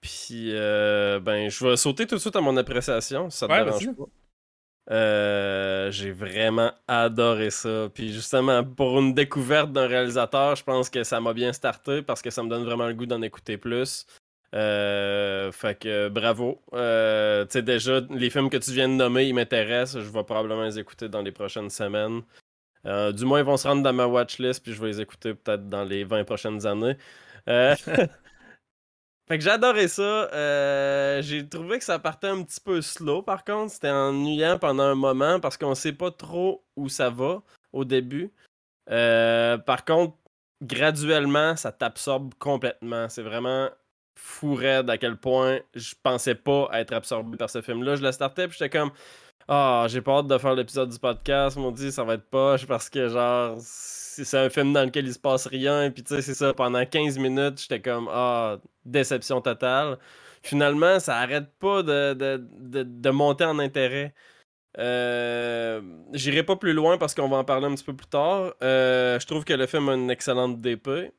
Puis, 0.01 0.51
ben, 0.51 1.49
je 1.49 1.65
vais 1.65 1.77
sauter 1.77 2.09
tout 2.09 2.17
de 2.17 2.21
suite 2.21 2.35
à 2.35 2.41
mon 2.41 2.57
appréciation, 2.57 3.31
ça 3.31 3.47
te 3.47 3.53
dérange 3.53 3.97
pas. 3.97 4.05
Euh, 4.91 5.91
j'ai 5.93 6.11
vraiment 6.11 6.73
adoré 6.89 7.51
ça. 7.51 7.89
Puis 7.95 8.13
justement, 8.13 8.65
pour 8.65 8.99
une 8.99 9.15
découverte 9.15 9.73
d'un 9.73 9.87
réalisateur, 9.87 10.57
je 10.57 10.65
pense 10.65 10.91
que 10.91 11.05
ça 11.05 11.21
m'a 11.21 11.33
bien 11.33 11.53
starté 11.53 12.03
parce 12.03 12.21
que 12.23 12.31
ça 12.31 12.43
me 12.43 12.49
donne 12.49 12.65
vraiment 12.65 12.87
le 12.87 12.95
goût 12.95 13.07
d'en 13.07 13.23
écouter 13.23 13.57
plus. 13.57 14.07
Euh, 14.55 15.53
fait 15.53 15.79
que 15.79 16.09
bravo. 16.09 16.61
Euh, 16.75 17.45
tu 17.45 17.53
sais, 17.53 17.63
déjà, 17.63 18.01
les 18.11 18.29
films 18.29 18.51
que 18.51 18.57
tu 18.57 18.73
viens 18.73 18.89
de 18.89 18.95
nommer, 18.95 19.27
ils 19.27 19.35
m'intéressent. 19.35 20.03
Je 20.03 20.11
vais 20.11 20.25
probablement 20.25 20.65
les 20.65 20.79
écouter 20.79 21.09
dans 21.09 21.23
les 21.23 21.33
prochaines 21.33 21.71
semaines. 21.71 22.23
Du 22.85 23.25
moins, 23.25 23.39
ils 23.39 23.45
vont 23.45 23.57
se 23.57 23.69
rendre 23.69 23.83
dans 23.83 23.93
ma 23.93 24.07
watchlist, 24.07 24.63
puis 24.63 24.73
je 24.73 24.81
vais 24.81 24.89
les 24.89 25.01
écouter 25.01 25.35
peut-être 25.35 25.69
dans 25.69 25.85
les 25.85 26.03
20 26.05 26.25
prochaines 26.25 26.67
années. 26.67 26.97
Euh, 29.33 29.39
fait 29.39 29.39
que 29.39 29.49
adoré 29.49 29.89
ça. 29.89 30.03
Euh, 30.03 31.23
j'ai 31.23 31.49
trouvé 31.49 31.79
que 31.79 31.85
ça 31.85 31.99
partait 31.99 32.29
un 32.29 32.43
petit 32.43 32.61
peu 32.61 32.83
slow, 32.83 33.23
par 33.23 33.45
contre. 33.45 33.73
C'était 33.73 33.91
ennuyant 33.91 34.59
pendant 34.59 34.85
un 34.85 34.95
moment 34.95 35.41
parce 35.41 35.57
qu'on 35.57 35.75
sait 35.75 35.93
pas 35.93 36.11
trop 36.11 36.65
où 36.77 36.89
ça 36.89 37.11
va 37.11 37.43
au 37.73 37.85
début. 37.85 38.31
par 38.87 39.85
contre, 39.85 40.17
graduellement, 40.63 41.57
ça 41.57 41.73
t'absorbe 41.73 42.35
complètement. 42.39 43.09
C'est 43.09 43.23
vraiment 43.23 43.71
fou 44.15 44.55
raide 44.55 44.89
à 44.91 44.99
quel 44.99 45.17
point 45.17 45.59
je 45.75 45.95
pensais 46.03 46.35
pas 46.35 46.69
être 46.75 46.93
absorbé 46.93 47.37
par 47.37 47.51
ce 47.51 47.63
film-là. 47.63 47.97
Je 47.97 48.03
le 48.03 48.13
startais 48.13 48.49
puis 48.49 48.57
j'étais 48.59 48.79
comme 48.79 48.93
Ah, 49.49 49.87
j'ai 49.89 50.01
pas 50.01 50.19
hâte 50.19 50.29
de 50.29 50.39
faire 50.39 50.55
l'épisode 50.55 50.91
du 50.91 50.99
podcast, 50.99 51.57
m'ont 51.57 51.71
dit 51.73 51.93
ça 51.93 52.05
va 52.05 52.15
être 52.15 52.29
poche 52.31 52.67
parce 52.67 52.89
que 52.89 53.09
genre 53.09 53.57
c'est 53.61 54.39
un 54.39 54.51
film 54.51 54.73
dans 54.73 54.85
lequel 54.85 55.07
il 55.07 55.15
se 55.15 55.19
passe 55.19 55.47
rien, 55.47 55.91
puis 55.91 56.03
tu 56.03 56.15
sais, 56.15 56.23
c'est 56.23 56.35
ça, 56.35 56.53
pendant 56.53 56.85
15 56.85 57.19
minutes, 57.19 57.61
j'étais 57.63 57.81
comme 57.81 58.09
Ah, 58.13 58.59
déception 58.85 59.41
totale. 59.41 59.99
Finalement, 60.43 60.99
ça 61.01 61.19
arrête 61.19 61.51
pas 61.59 61.83
de, 61.83 62.15
de, 62.15 63.11
monter 63.11 63.45
en 63.45 63.59
intérêt. 63.59 64.13
Euh, 64.79 65.81
J'irai 66.13 66.43
pas 66.43 66.57
plus 66.57 66.73
loin 66.73 66.99
parce 66.99 67.15
qu'on 67.15 67.29
va 67.29 67.39
en 67.39 67.45
parler 67.45 67.67
un 67.67 67.75
petit 67.75 67.85
peu 67.85 67.95
plus 67.95 68.09
tard. 68.09 68.55
Euh, 68.63 69.21
je 69.21 69.27
trouve 69.27 69.45
que 69.45 69.53
le 69.55 69.67
film 69.67 69.89
a 69.89 69.95
une 69.95 70.11
excellente 70.11 70.61
DP. 70.61 71.13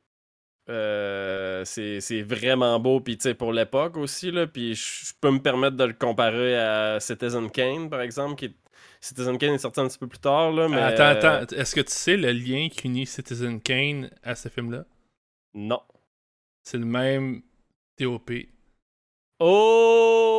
Euh, 0.70 1.66
c'est 1.66 2.22
vraiment 2.22 2.80
beau, 2.80 3.02
puis 3.02 3.18
tu 3.18 3.24
sais, 3.24 3.34
pour 3.34 3.52
l'époque 3.52 3.98
aussi, 3.98 4.32
là, 4.32 4.48
puis 4.48 4.76
je 4.76 5.14
peux 5.20 5.32
me 5.32 5.40
permettre 5.40 5.76
de 5.76 5.84
le 5.84 5.94
comparer 5.94 6.58
à 6.58 7.00
Citizen 7.00 7.52
Kane, 7.52 7.90
par 7.90 8.02
exemple, 8.02 8.36
qui 8.36 8.56
Citizen 9.02 9.38
Kane 9.38 9.56
est 9.56 9.58
sorti 9.58 9.82
un 9.82 9.88
petit 9.88 9.98
peu 9.98 10.08
plus 10.08 10.20
tard, 10.20 10.52
là, 10.54 10.70
mais... 10.70 10.78
Attends, 10.78 11.28
attends, 11.28 11.56
est-ce 11.56 11.76
que 11.76 11.82
tu 11.82 11.92
sais 11.92 12.16
le 12.16 12.32
lien 12.32 12.70
qui 12.70 12.88
unit 12.88 13.06
Citizen 13.06 13.60
Kane 13.60 14.10
à 14.24 14.36
ce 14.36 14.48
film-là? 14.48 14.86
Non. 15.54 15.82
C'est 16.64 16.78
le 16.78 16.86
même 16.86 17.42
DOP. 18.00 18.32
Oh! 19.40 20.34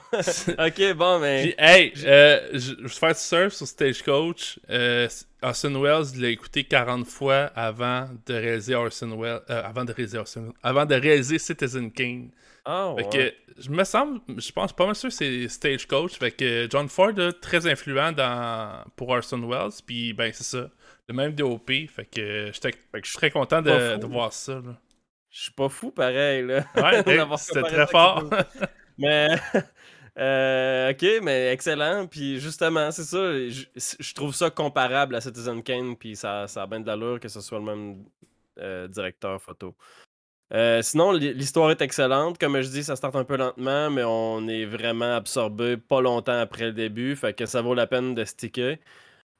ok, 0.12 0.94
bon, 0.94 1.18
mais. 1.18 1.54
hey, 1.58 1.92
euh, 2.04 2.48
je 2.52 2.74
vais 2.82 2.88
faire 2.88 3.12
du 3.12 3.20
surf 3.20 3.52
sur 3.52 3.66
Stagecoach. 3.66 4.58
Euh, 4.70 5.08
Orson 5.42 5.80
Welles 5.80 6.20
l'a 6.20 6.28
écouté 6.28 6.64
40 6.64 7.06
fois 7.06 7.50
avant 7.54 8.08
de 8.26 8.34
réaliser 8.34 8.74
Orson 8.74 9.18
Welles. 9.18 9.40
Euh, 9.50 9.62
avant 9.64 9.84
de 9.84 9.92
réaliser 9.92 10.18
Orson 10.18 10.52
Avant 10.62 10.86
de 10.86 10.94
réaliser 10.94 11.38
Citizen 11.38 11.90
Kane. 11.90 12.30
Ah, 12.64 12.92
ouais. 12.92 13.08
que, 13.08 13.32
je 13.58 13.70
me 13.70 13.84
semble, 13.84 14.20
je 14.36 14.52
pense 14.52 14.72
pas 14.72 14.86
mal 14.86 14.94
sûr 14.94 15.08
que 15.08 15.14
c'est 15.14 15.48
Stagecoach. 15.48 16.18
Fait 16.18 16.30
que 16.30 16.68
John 16.70 16.88
Ford, 16.88 17.18
est 17.18 17.40
très 17.40 17.66
influent 17.66 18.12
dans, 18.12 18.84
pour 18.96 19.08
Orson 19.08 19.40
Welles. 19.48 19.72
Puis, 19.86 20.12
ben, 20.12 20.30
c'est 20.32 20.44
ça. 20.44 20.70
Le 21.08 21.14
même 21.14 21.32
DOP. 21.32 21.70
Fait 21.88 22.04
que 22.04 22.50
j'étais 22.52 22.72
très 23.14 23.30
content 23.30 23.62
de, 23.62 23.96
de, 23.96 24.06
voir 24.06 24.32
ça. 24.32 24.54
Là. 24.54 24.76
Je 25.30 25.42
suis 25.42 25.52
pas 25.52 25.68
fou 25.68 25.90
pareil, 25.90 26.44
là. 26.44 26.64
Ouais, 26.76 27.02
c'était 27.38 27.62
très 27.62 27.86
fort. 27.86 28.28
mais. 28.98 29.28
Euh, 30.20 30.90
ok, 30.92 31.22
mais 31.22 31.52
excellent. 31.52 32.06
Puis 32.06 32.38
justement, 32.40 32.90
c'est 32.90 33.04
ça. 33.04 33.18
Je, 33.48 34.14
trouve 34.14 34.34
ça 34.34 34.50
comparable 34.50 35.14
à 35.14 35.20
Citizen 35.20 35.62
Kane. 35.62 35.96
Puis 35.96 36.16
ça, 36.16 36.46
ça 36.46 36.62
a 36.64 36.66
bien 36.66 36.80
de 36.80 36.86
l'allure 36.86 37.18
que 37.20 37.28
ce 37.28 37.40
soit 37.40 37.58
le 37.58 37.64
même 37.64 38.04
euh, 38.58 38.86
directeur 38.88 39.40
photo. 39.40 39.74
Euh, 40.52 40.82
sinon, 40.82 41.12
l'histoire 41.12 41.70
est 41.70 41.80
excellente. 41.80 42.38
Comme 42.38 42.60
je 42.60 42.68
dis, 42.68 42.84
ça 42.84 42.96
start 42.96 43.16
un 43.16 43.24
peu 43.24 43.36
lentement, 43.36 43.90
mais 43.90 44.02
on 44.04 44.46
est 44.48 44.66
vraiment 44.66 45.14
absorbé 45.16 45.76
pas 45.76 46.00
longtemps 46.02 46.38
après 46.40 46.66
le 46.66 46.72
début. 46.72 47.16
Fait 47.16 47.32
que 47.34 47.46
ça 47.46 47.62
vaut 47.62 47.74
la 47.74 47.86
peine 47.86 48.14
de 48.14 48.24
sticker. 48.24 48.78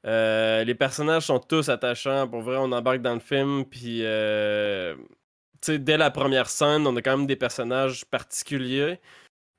les 0.04 0.74
personnages 0.78 1.26
sont 1.26 1.40
tous 1.40 1.68
attachants. 1.68 2.28
Pour 2.28 2.42
vrai, 2.42 2.56
on 2.58 2.72
embarque 2.72 3.02
dans 3.02 3.14
le 3.14 3.20
film. 3.20 3.64
Puis 3.66 3.98
dès 4.00 5.96
la 5.98 6.10
première 6.10 6.48
scène, 6.48 6.86
on 6.86 6.96
a 6.96 7.02
quand 7.02 7.18
même 7.18 7.26
des 7.26 7.36
personnages 7.36 8.04
particuliers. 8.06 8.98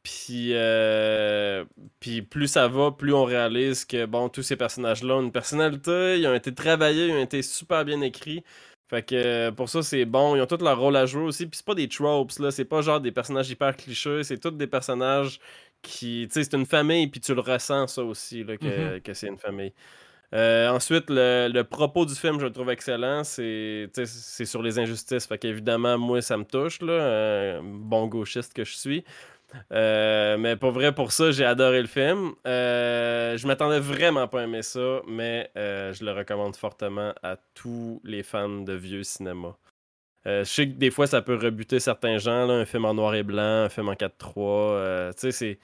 Puis, 0.04 0.52
euh, 0.54 1.64
puis 2.00 2.24
plus 2.24 2.48
ça 2.48 2.68
va, 2.68 2.92
plus 2.92 3.14
on 3.14 3.24
réalise 3.24 3.86
que 3.86 4.06
bon, 4.06 4.30
tous 4.30 4.42
ces 4.42 4.56
personnages-là 4.56 5.16
ont 5.18 5.22
une 5.22 5.32
personnalité, 5.32 6.20
ils 6.20 6.28
ont 6.28 6.34
été 6.34 6.54
travaillés, 6.54 7.08
ils 7.08 7.14
ont 7.14 7.22
été 7.22 7.42
super 7.44 7.86
bien 7.86 8.02
écrits. 8.02 8.44
Fait 8.90 9.04
que 9.04 9.52
pour 9.52 9.70
ça, 9.70 9.84
c'est 9.84 10.06
bon. 10.06 10.36
Ils 10.36 10.42
ont 10.42 10.48
tous 10.48 10.62
leur 10.62 10.78
rôle 10.80 10.98
à 10.98 11.06
jouer 11.06 11.24
aussi. 11.24 11.46
Puis 11.46 11.58
c'est 11.58 11.66
pas 11.66 11.76
des 11.76 11.88
tropes, 11.88 12.32
là. 12.40 12.52
C'est 12.52 12.66
pas 12.66 12.82
genre 12.82 13.00
des 13.00 13.12
personnages 13.12 13.50
hyper 13.50 13.76
clichés. 13.78 14.24
C'est 14.24 14.38
tous 14.38 14.52
des 14.52 14.68
personnages 14.68 15.40
qui. 15.82 16.28
Tu 16.28 16.34
sais, 16.34 16.44
c'est 16.44 16.58
une 16.58 16.66
famille, 16.66 17.08
puis 17.08 17.22
tu 17.22 17.34
le 17.34 17.42
ressens, 17.42 17.88
ça 17.88 18.04
aussi, 18.04 18.44
là, 18.44 18.58
que, 18.58 18.66
mm-hmm. 18.66 19.02
que 19.02 19.14
c'est 19.14 19.28
une 19.28 19.38
famille. 19.38 19.74
Euh, 20.34 20.70
ensuite, 20.70 21.06
le, 21.10 21.62
propos 21.64 22.06
du 22.06 22.16
film, 22.16 22.40
je 22.40 22.46
le 22.46 22.52
trouve 22.52 22.70
excellent. 22.70 23.24
C'est 23.24 23.90
sur 24.46 24.62
les 24.62 24.80
injustices. 24.80 25.26
Fait 25.26 25.38
qu'évidemment, 25.38 25.98
moi, 25.98 26.22
ça 26.22 26.38
me 26.38 26.46
touche, 26.46 26.82
là, 26.82 26.94
euh, 26.94 27.62
bon 27.64 28.08
gauchiste 28.08 28.54
que 28.54 28.64
je 28.64 28.76
suis. 28.76 29.04
Euh, 29.72 30.38
mais 30.38 30.56
pour 30.56 30.72
vrai, 30.72 30.94
pour 30.94 31.12
ça, 31.12 31.32
j'ai 31.32 31.46
adoré 31.46 31.82
le 31.82 31.88
film. 31.88 32.34
je 32.46 33.48
m'attendais 33.48 33.80
vraiment 33.80 34.28
pas 34.28 34.42
à 34.42 34.44
aimer 34.44 34.62
ça, 34.62 35.02
mais 35.08 35.52
je 35.56 36.04
le 36.04 36.12
recommande 36.12 36.56
fortement 36.56 37.14
à 37.24 37.38
tous 37.54 38.02
les 38.04 38.24
fans 38.24 38.62
de 38.62 38.74
vieux 38.74 39.04
cinéma. 39.04 39.58
je 40.26 40.44
sais 40.44 40.68
que 40.68 40.74
des 40.74 40.92
fois, 40.92 41.08
ça 41.08 41.22
peut 41.22 41.36
rebuter 41.36 41.80
certains 41.80 42.18
gens, 42.18 42.50
un 42.50 42.66
film 42.66 42.86
en 42.86 42.94
noir 42.94 43.16
et 43.16 43.24
blanc, 43.24 43.64
un 43.66 43.70
film 43.70 43.90
en 43.90 43.96
4-3. 43.96 45.14
tu 45.14 45.20
sais, 45.20 45.32
c'est 45.32 45.60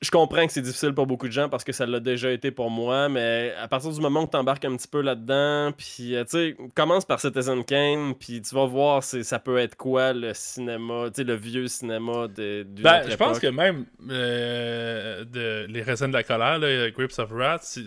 je 0.00 0.10
comprends 0.12 0.46
que 0.46 0.52
c'est 0.52 0.62
difficile 0.62 0.94
pour 0.94 1.08
beaucoup 1.08 1.26
de 1.26 1.32
gens 1.32 1.48
parce 1.48 1.64
que 1.64 1.72
ça 1.72 1.86
l'a 1.86 1.98
déjà 1.98 2.30
été 2.30 2.52
pour 2.52 2.70
moi, 2.70 3.08
mais 3.08 3.52
à 3.58 3.66
partir 3.66 3.90
du 3.90 4.00
moment 4.00 4.22
où 4.22 4.26
tu 4.28 4.36
embarques 4.36 4.64
un 4.64 4.76
petit 4.76 4.86
peu 4.86 5.00
là-dedans, 5.00 5.72
puis 5.76 6.14
euh, 6.14 6.22
tu 6.22 6.30
sais, 6.30 6.56
commence 6.76 7.04
par 7.04 7.18
Citizen 7.18 7.64
Kane, 7.64 8.14
puis 8.14 8.40
tu 8.40 8.54
vas 8.54 8.66
voir 8.66 9.02
ça 9.02 9.38
peut 9.40 9.58
être 9.58 9.74
quoi 9.74 10.12
le 10.12 10.34
cinéma, 10.34 11.06
tu 11.08 11.16
sais, 11.16 11.24
le 11.24 11.34
vieux 11.34 11.66
cinéma 11.66 12.28
de, 12.28 12.62
du. 12.62 12.82
Ben, 12.82 13.10
je 13.10 13.16
pense 13.16 13.40
que 13.40 13.48
même 13.48 13.86
euh, 14.08 15.24
de 15.24 15.66
Les 15.68 15.82
raisins 15.82 16.08
de 16.08 16.12
la 16.12 16.22
colère, 16.22 16.60
là, 16.60 16.90
Grips 16.90 17.18
of 17.18 17.30
Wrath, 17.32 17.78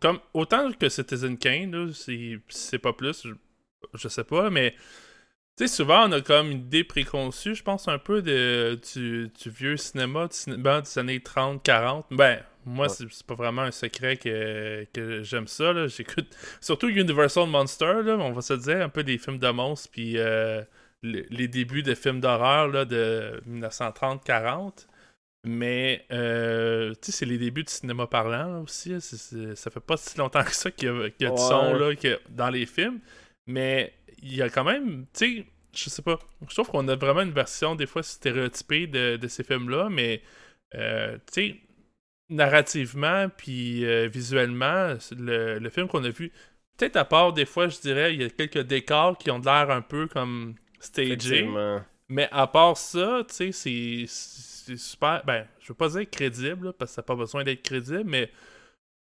comme 0.00 0.20
autant 0.32 0.72
que 0.72 0.88
Citizen 0.88 1.36
Kane, 1.36 1.92
c'est 2.48 2.78
pas 2.78 2.94
plus, 2.94 3.26
je, 3.26 3.34
je 3.92 4.08
sais 4.08 4.24
pas, 4.24 4.48
mais 4.48 4.74
tu 5.56 5.68
sais, 5.68 5.74
souvent, 5.74 6.08
on 6.08 6.12
a 6.12 6.20
comme 6.20 6.50
une 6.50 6.58
idée 6.58 6.82
préconçue, 6.82 7.54
je 7.54 7.62
pense, 7.62 7.86
un 7.86 7.98
peu 7.98 8.22
de, 8.22 8.80
du, 8.94 9.30
vieux 9.46 9.76
cinéma, 9.76 10.26
du 10.26 10.36
cinéma 10.36 10.80
des 10.80 10.98
années 10.98 11.18
30-40. 11.18 12.04
Ben, 12.10 12.40
moi, 12.66 12.88
c'est 12.88 13.06
pas 13.24 13.34
vraiment 13.34 13.62
un 13.62 13.70
secret 13.70 14.16
que, 14.16 14.84
que 14.92 15.22
j'aime 15.22 15.46
ça. 15.46 15.86
J'écoute 15.86 16.26
surtout 16.60 16.88
Universal 16.88 17.48
Monster, 17.48 18.02
là, 18.02 18.16
on 18.18 18.32
va 18.32 18.42
se 18.42 18.54
dire, 18.54 18.82
un 18.82 18.88
peu 18.88 19.04
des 19.04 19.16
films 19.16 19.38
de 19.38 19.48
monstres, 19.50 19.90
puis 19.92 20.18
euh, 20.18 20.62
les 21.02 21.46
débuts 21.48 21.82
de 21.82 21.94
films 21.94 22.20
d'horreur 22.20 22.86
de 22.86 23.40
1930-40. 23.48 24.86
Mais, 25.46 26.06
euh, 26.10 26.94
tu 26.94 27.12
sais, 27.12 27.18
c'est 27.18 27.26
les 27.26 27.38
débuts 27.38 27.64
du 27.64 27.72
cinéma 27.72 28.06
parlant 28.06 28.62
aussi. 28.62 28.98
ça 29.00 29.70
fait 29.70 29.80
pas 29.80 29.98
si 29.98 30.18
longtemps 30.18 30.42
que 30.42 30.54
ça 30.54 30.70
qu'il 30.70 31.12
y 31.20 31.26
a, 31.26 31.30
du 31.30 31.36
son 31.36 31.74
là, 31.74 31.94
dans 32.30 32.50
les 32.50 32.66
films. 32.66 32.98
Mais 33.46 33.92
il 34.24 34.34
y 34.36 34.42
a 34.42 34.48
quand 34.48 34.64
même, 34.64 35.06
tu 35.12 35.42
sais, 35.42 35.46
je 35.74 35.90
sais 35.90 36.02
pas. 36.02 36.18
Je 36.48 36.54
trouve 36.54 36.68
qu'on 36.70 36.88
a 36.88 36.96
vraiment 36.96 37.20
une 37.20 37.32
version 37.32 37.74
des 37.74 37.86
fois 37.86 38.02
stéréotypée 38.02 38.86
de, 38.86 39.16
de 39.16 39.28
ces 39.28 39.44
films-là, 39.44 39.90
mais 39.90 40.22
euh, 40.74 41.18
tu 41.32 41.32
sais, 41.32 41.56
narrativement 42.30 43.28
puis 43.28 43.84
euh, 43.84 44.08
visuellement, 44.08 44.94
le, 45.16 45.58
le 45.58 45.70
film 45.70 45.88
qu'on 45.88 46.02
a 46.04 46.10
vu, 46.10 46.32
peut-être 46.76 46.96
à 46.96 47.04
part 47.04 47.34
des 47.34 47.44
fois, 47.44 47.68
je 47.68 47.78
dirais, 47.80 48.14
il 48.14 48.22
y 48.22 48.24
a 48.24 48.30
quelques 48.30 48.62
décors 48.66 49.18
qui 49.18 49.30
ont 49.30 49.40
l'air 49.40 49.70
un 49.70 49.82
peu 49.82 50.08
comme 50.08 50.54
stagés. 50.80 51.48
Mais 52.08 52.28
à 52.32 52.46
part 52.46 52.76
ça, 52.76 53.24
tu 53.28 53.52
sais, 53.52 54.06
c'est 54.06 54.76
super. 54.76 55.22
Ben, 55.26 55.46
je 55.60 55.68
veux 55.68 55.74
pas 55.74 55.88
dire 55.88 56.08
crédible, 56.10 56.72
parce 56.74 56.92
que 56.92 56.94
ça 56.96 57.02
n'a 57.02 57.06
pas 57.06 57.16
besoin 57.16 57.44
d'être 57.44 57.62
crédible, 57.62 58.04
mais 58.04 58.30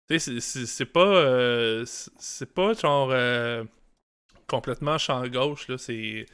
tu 0.08 0.18
sais, 0.18 0.40
c'est 0.40 0.84
pas. 0.86 1.00
Euh, 1.00 1.84
c'est 1.86 2.52
pas 2.52 2.72
genre 2.72 3.10
complètement 4.50 4.98
champ 4.98 5.26
gauche. 5.28 5.68
Là, 5.68 5.78
c'est, 5.78 6.26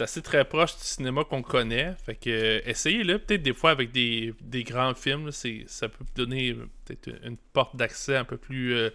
assez 0.00 0.22
très 0.22 0.44
proche 0.44 0.76
du 0.76 0.84
cinéma 0.84 1.22
qu'on 1.24 1.42
connaît. 1.42 1.94
Fait 2.04 2.16
que 2.16 2.62
essayez-le. 2.66 3.18
Peut-être 3.18 3.42
des 3.42 3.54
fois 3.54 3.70
avec 3.70 3.92
des, 3.92 4.34
grands 4.64 4.94
films, 4.94 5.30
ça 5.30 5.88
peut 5.88 6.04
donner 6.16 6.54
peut-être 6.84 7.08
une 7.24 7.36
porte 7.36 7.76
d'accès 7.76 8.16
un 8.16 8.24
peu 8.24 8.36
plus 8.36 8.74
euh, 8.74 8.90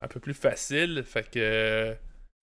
un 0.00 0.08
peu 0.08 0.20
plus 0.20 0.34
facile. 0.34 1.02
Fait 1.04 1.28
que. 1.30 1.94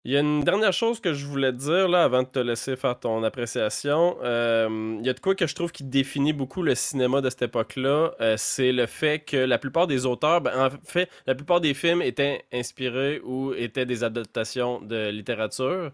Il 0.05 0.12
y 0.12 0.17
a 0.17 0.19
une 0.19 0.43
dernière 0.43 0.71
chose 0.71 1.00
que 1.00 1.13
je 1.15 1.25
voulais 1.25 1.51
te 1.51 1.57
dire 1.57 1.88
là, 1.89 2.03
avant 2.03 2.21
de 2.21 2.27
te 2.27 2.38
laisser 2.38 2.75
faire 2.75 3.00
ton 3.00 3.24
appréciation. 3.24 4.17
Euh, 4.21 4.97
il 5.00 5.05
y 5.05 5.09
a 5.09 5.13
de 5.13 5.19
quoi 5.19 5.33
que 5.33 5.47
je 5.47 5.55
trouve 5.55 5.71
qui 5.71 5.83
définit 5.83 6.31
beaucoup 6.31 6.62
le 6.62 6.75
cinéma 6.75 7.21
de 7.21 7.29
cette 7.31 7.41
époque-là. 7.41 8.13
Euh, 8.21 8.35
c'est 8.38 8.71
le 8.71 8.85
fait 8.85 9.21
que 9.21 9.35
la 9.35 9.57
plupart 9.57 9.88
des 9.88 10.05
auteurs, 10.05 10.41
ben, 10.41 10.67
en 10.67 10.69
fait, 10.83 11.09
la 11.25 11.33
plupart 11.33 11.59
des 11.59 11.74
films 11.74 12.03
étaient 12.03 12.45
inspirés 12.53 13.19
ou 13.24 13.55
étaient 13.55 13.88
des 13.88 14.03
adaptations 14.03 14.79
de 14.79 15.09
littérature. 15.09 15.91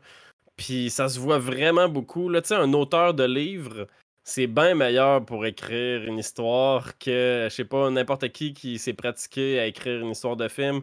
Puis 0.57 0.89
ça 0.89 1.07
se 1.07 1.17
voit 1.17 1.39
vraiment 1.39 1.87
beaucoup. 1.87 2.27
Là, 2.27 2.41
un 2.51 2.73
auteur 2.73 3.13
de 3.13 3.23
livre, 3.23 3.87
c'est 4.25 4.47
bien 4.47 4.75
meilleur 4.75 5.25
pour 5.25 5.45
écrire 5.45 6.03
une 6.03 6.19
histoire 6.19 6.97
que, 6.97 7.47
je 7.49 7.55
sais 7.55 7.65
pas, 7.65 7.89
n'importe 7.89 8.29
qui 8.33 8.53
qui 8.53 8.77
s'est 8.77 8.93
pratiqué 8.93 9.57
à 9.59 9.67
écrire 9.67 10.01
une 10.01 10.11
histoire 10.11 10.35
de 10.35 10.49
film. 10.49 10.81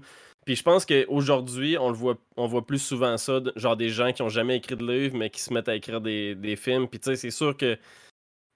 Puis 0.48 0.56
je 0.56 0.62
pense 0.62 0.86
qu'aujourd'hui, 0.86 1.76
on 1.76 1.90
le 1.90 1.94
voit, 1.94 2.16
on 2.38 2.46
voit 2.46 2.66
plus 2.66 2.78
souvent 2.78 3.18
ça, 3.18 3.38
genre 3.54 3.76
des 3.76 3.90
gens 3.90 4.14
qui 4.14 4.22
ont 4.22 4.30
jamais 4.30 4.56
écrit 4.56 4.76
de 4.76 4.90
livre, 4.90 5.14
mais 5.14 5.28
qui 5.28 5.42
se 5.42 5.52
mettent 5.52 5.68
à 5.68 5.76
écrire 5.76 6.00
des, 6.00 6.34
des 6.34 6.56
films. 6.56 6.88
Puis 6.88 6.98
tu 6.98 7.10
sais, 7.10 7.16
c'est 7.16 7.30
sûr 7.30 7.54
que 7.54 7.76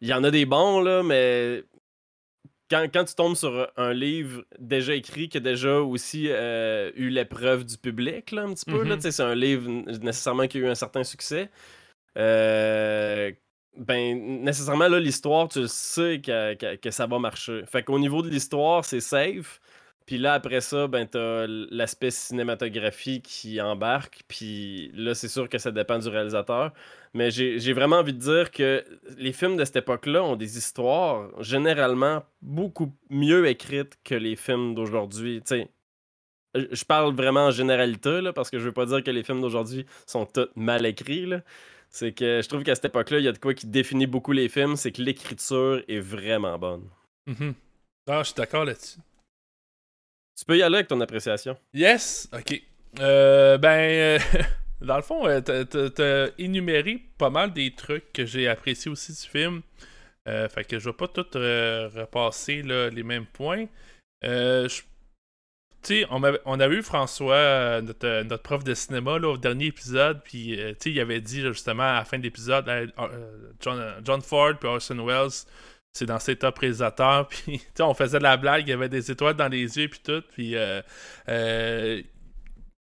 il 0.01 0.09
y 0.09 0.15
en 0.15 0.25
a 0.25 0.31
des 0.31 0.47
bons, 0.47 0.81
là, 0.81 1.03
mais 1.03 1.65
quand, 2.71 2.87
quand, 2.91 3.05
tu 3.05 3.15
tombes 3.15 3.37
sur 3.37 3.71
un 3.77 3.93
livre 3.93 4.43
déjà 4.59 4.95
écrit 4.95 5.29
qui 5.29 5.37
a 5.37 5.41
déjà 5.41 5.81
aussi 5.81 6.29
euh, 6.31 6.91
eu 6.97 7.11
l'épreuve 7.11 7.67
du 7.67 7.77
public, 7.77 8.31
là, 8.31 8.45
un 8.45 8.55
petit 8.55 8.65
peu, 8.65 8.85
là, 8.85 8.97
mm-hmm. 8.97 9.11
c'est 9.11 9.23
un 9.23 9.35
livre 9.35 9.69
nécessairement 9.69 10.49
qui 10.49 10.57
a 10.57 10.61
eu 10.63 10.69
un 10.69 10.75
certain 10.75 11.05
succès. 11.05 11.51
Euh, 12.17 13.33
ben, 13.77 14.43
nécessairement, 14.43 14.89
là, 14.89 14.99
l'histoire, 14.99 15.47
tu 15.47 15.69
sais 15.69 16.23
que, 16.25 16.77
que, 16.77 16.91
ça 16.91 17.07
va 17.07 17.19
marcher. 17.19 17.65
Fait 17.67 17.83
qu'au 17.83 17.99
niveau 17.99 18.23
de 18.23 18.31
l'histoire, 18.31 18.83
c'est 18.83 19.01
safe. 19.01 19.61
Puis 20.07 20.19
là, 20.19 20.35
après 20.35 20.61
ça, 20.61 20.87
ben, 20.87 21.07
t'as 21.07 21.47
l'aspect 21.47 22.11
cinématographie 22.11 23.23
qui 23.23 23.61
embarque. 23.61 24.23
Puis 24.29 24.91
là, 24.95 25.15
c'est 25.15 25.29
sûr 25.29 25.49
que 25.49 25.59
ça 25.59 25.71
dépend 25.71 25.99
du 25.99 26.09
réalisateur. 26.09 26.73
Mais 27.15 27.31
j'ai 27.31 27.73
vraiment 27.73 27.97
envie 27.97 28.15
de 28.15 28.19
dire 28.19 28.51
que 28.51 28.85
les 29.19 29.33
films 29.33 29.57
de 29.57 29.65
cette 29.65 29.77
époque-là 29.77 30.23
ont 30.23 30.37
des 30.37 30.57
histoires 30.57 31.31
généralement 31.43 32.25
beaucoup 32.41 32.93
mieux 33.11 33.47
écrites 33.47 33.99
que 34.03 34.15
les 34.15 34.35
films 34.35 34.75
d'aujourd'hui. 34.75 35.43
Je 36.55 36.85
parle 36.85 37.15
vraiment 37.15 37.47
en 37.47 37.51
généralité, 37.51 38.21
là, 38.23 38.33
parce 38.33 38.51
que 38.51 38.59
je 38.59 38.65
veux 38.65 38.73
pas 38.73 38.87
dire 38.87 39.03
que 39.03 39.11
les 39.11 39.23
films 39.23 39.43
d'aujourd'hui 39.43 39.85
sont 40.07 40.27
tous 40.27 40.49
mal 40.57 40.87
écrits. 40.87 41.31
C'est 41.91 42.13
que 42.13 42.41
je 42.43 42.49
trouve 42.49 42.63
qu'à 42.63 42.75
cette 42.75 42.87
époque-là, 42.87 43.19
il 43.19 43.25
y 43.25 43.29
a 43.29 43.33
de 43.33 43.39
quoi 43.39 43.53
qui 43.53 43.67
définit 43.67 44.07
beaucoup 44.07 44.33
les 44.33 44.49
films, 44.49 44.77
c'est 44.77 44.93
que 44.93 45.03
l'écriture 45.03 45.83
est 45.89 46.01
vraiment 46.01 46.59
bonne. 46.59 46.89
Mm 47.27 47.51
Ah, 48.09 48.21
je 48.23 48.29
suis 48.29 48.35
d'accord 48.35 48.65
là-dessus. 48.65 48.99
Tu 50.39 50.45
peux 50.45 50.57
y 50.57 50.62
aller 50.62 50.77
avec 50.77 50.89
ton 50.89 51.01
appréciation. 51.01 51.57
Yes, 51.75 52.29
ok. 52.33 52.61
Euh, 53.01 53.59
ben, 53.59 53.69
euh, 53.69 54.19
dans 54.81 54.97
le 54.97 55.03
fond, 55.03 55.27
euh, 55.27 55.41
t'as 55.41 56.29
énuméré 56.39 57.03
pas 57.19 57.31
mal 57.31 57.53
des 57.53 57.75
trucs 57.75 58.12
que 58.12 58.27
j'ai 58.27 58.49
apprécié 58.49 58.91
aussi 58.91 59.12
du 59.12 59.29
film. 59.29 59.62
fait 60.27 60.67
que 60.67 60.79
je 60.79 60.89
vais 60.89 60.97
pas 60.97 61.09
tout 61.09 61.27
repasser 61.35 62.62
les 62.62 63.03
mêmes 63.03 63.27
points. 63.27 63.67
Je 64.23 64.83
sais, 65.83 66.07
on, 66.11 66.61
a 66.61 66.69
eu 66.69 66.83
François, 66.83 67.35
euh, 67.35 67.83
euh, 68.05 68.25
notre, 68.25 68.43
prof 68.43 68.65
de 68.65 68.75
cinéma, 68.75 69.19
là, 69.19 69.29
au 69.29 69.37
dernier 69.37 69.67
épisode, 69.67 70.23
puis 70.23 70.61
euh, 70.61 70.75
il 70.87 71.01
avait 71.01 71.21
dit 71.21 71.41
justement 71.43 71.83
à 71.83 71.95
la 71.95 72.05
fin 72.05 72.19
de 72.19 72.23
l'épisode, 72.23 72.65
John, 73.61 74.23
Ford 74.23 74.55
puis 74.59 74.69
Orson 74.69 75.05
Welles, 75.05 75.47
c'est 75.93 76.07
dans 76.07 76.19
ses 76.19 76.37
top 76.37 76.59
réalisateurs, 76.59 77.29
puis 77.29 77.61
on 77.81 77.95
faisait 77.95 78.19
de 78.19 78.23
la 78.23 78.37
blague, 78.37 78.67
il 78.67 78.71
y 78.71 78.75
avait 78.75 78.89
des 78.89 79.11
étoiles 79.11 79.35
dans 79.35 79.49
les 79.49 79.79
yeux, 79.79 79.89
puis 79.89 80.01
tout, 80.03 80.23
puis 80.33 80.57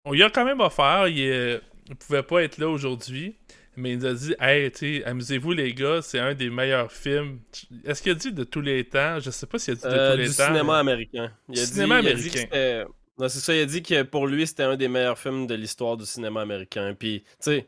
on 0.06 0.14
y 0.14 0.24
a 0.24 0.30
quand 0.30 0.46
même 0.46 0.60
offert, 0.60 1.08
il, 1.08 1.62
il 1.88 1.96
pouvait 1.96 2.24
pas 2.24 2.44
être 2.44 2.58
là 2.58 2.70
aujourd'hui. 2.70 3.36
Mais 3.76 3.94
il 3.94 4.00
nous 4.00 4.06
a 4.06 4.14
dit, 4.14 4.36
hey, 4.40 4.72
tu 4.72 5.04
amusez-vous 5.04 5.52
les 5.52 5.74
gars, 5.74 6.02
c'est 6.04 6.20
un 6.20 6.36
des 6.36 6.50
meilleurs 6.50 6.92
films. 6.92 7.40
Est-ce 7.84 8.04
qu'il 8.04 8.12
a 8.12 8.16
dit 8.16 8.32
de 8.32 8.44
tous 8.44 8.62
les 8.62 8.84
temps? 8.84 9.20
Je 9.20 9.32
sais 9.32 9.48
pas 9.48 9.58
s'il 9.58 9.74
a 9.74 9.76
dit 9.76 9.84
de 9.84 10.12
tous 10.12 10.18
les 10.18 10.30
du 10.30 10.36
temps. 10.36 10.46
cinéma 10.46 10.78
américain. 10.78 11.32
Il 11.50 11.60
a 11.60 11.66
cinéma 11.66 12.02
dit, 12.02 12.10
américain. 12.10 12.86
non, 13.18 13.30
c'est 13.30 13.40
ça, 13.40 13.56
il 13.56 13.62
a 13.62 13.66
dit 13.66 13.82
que 13.82 14.04
pour 14.04 14.28
lui, 14.28 14.46
c'était 14.46 14.64
un 14.64 14.76
des 14.76 14.88
meilleurs 14.88 15.18
films 15.18 15.48
de 15.48 15.56
l'histoire 15.56 15.98
du 15.98 16.06
cinéma 16.06 16.42
américain. 16.42 16.94
Puis, 16.98 17.24
tu 17.24 17.30
sais, 17.40 17.68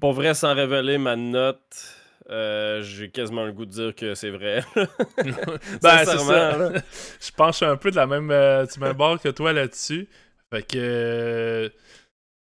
pour 0.00 0.12
vrai, 0.12 0.34
sans 0.34 0.54
révéler 0.54 0.98
ma 0.98 1.14
note, 1.14 1.96
euh, 2.30 2.82
j'ai 2.82 3.10
quasiment 3.10 3.44
le 3.44 3.52
goût 3.52 3.66
de 3.66 3.70
dire 3.70 3.94
que 3.94 4.14
c'est 4.14 4.30
vrai. 4.30 4.64
ben, 4.76 6.04
c'est 6.04 6.18
ça. 6.18 6.72
Je 7.20 7.30
pense 7.36 7.62
un 7.62 7.76
peu 7.76 7.90
de 7.90 7.96
la 7.96 8.06
même, 8.06 8.30
euh, 8.30 8.66
du 8.66 8.78
même 8.80 8.96
bord 8.96 9.20
que 9.20 9.28
toi 9.28 9.52
là-dessus. 9.52 10.08
Fait 10.50 10.62
que. 10.62 11.72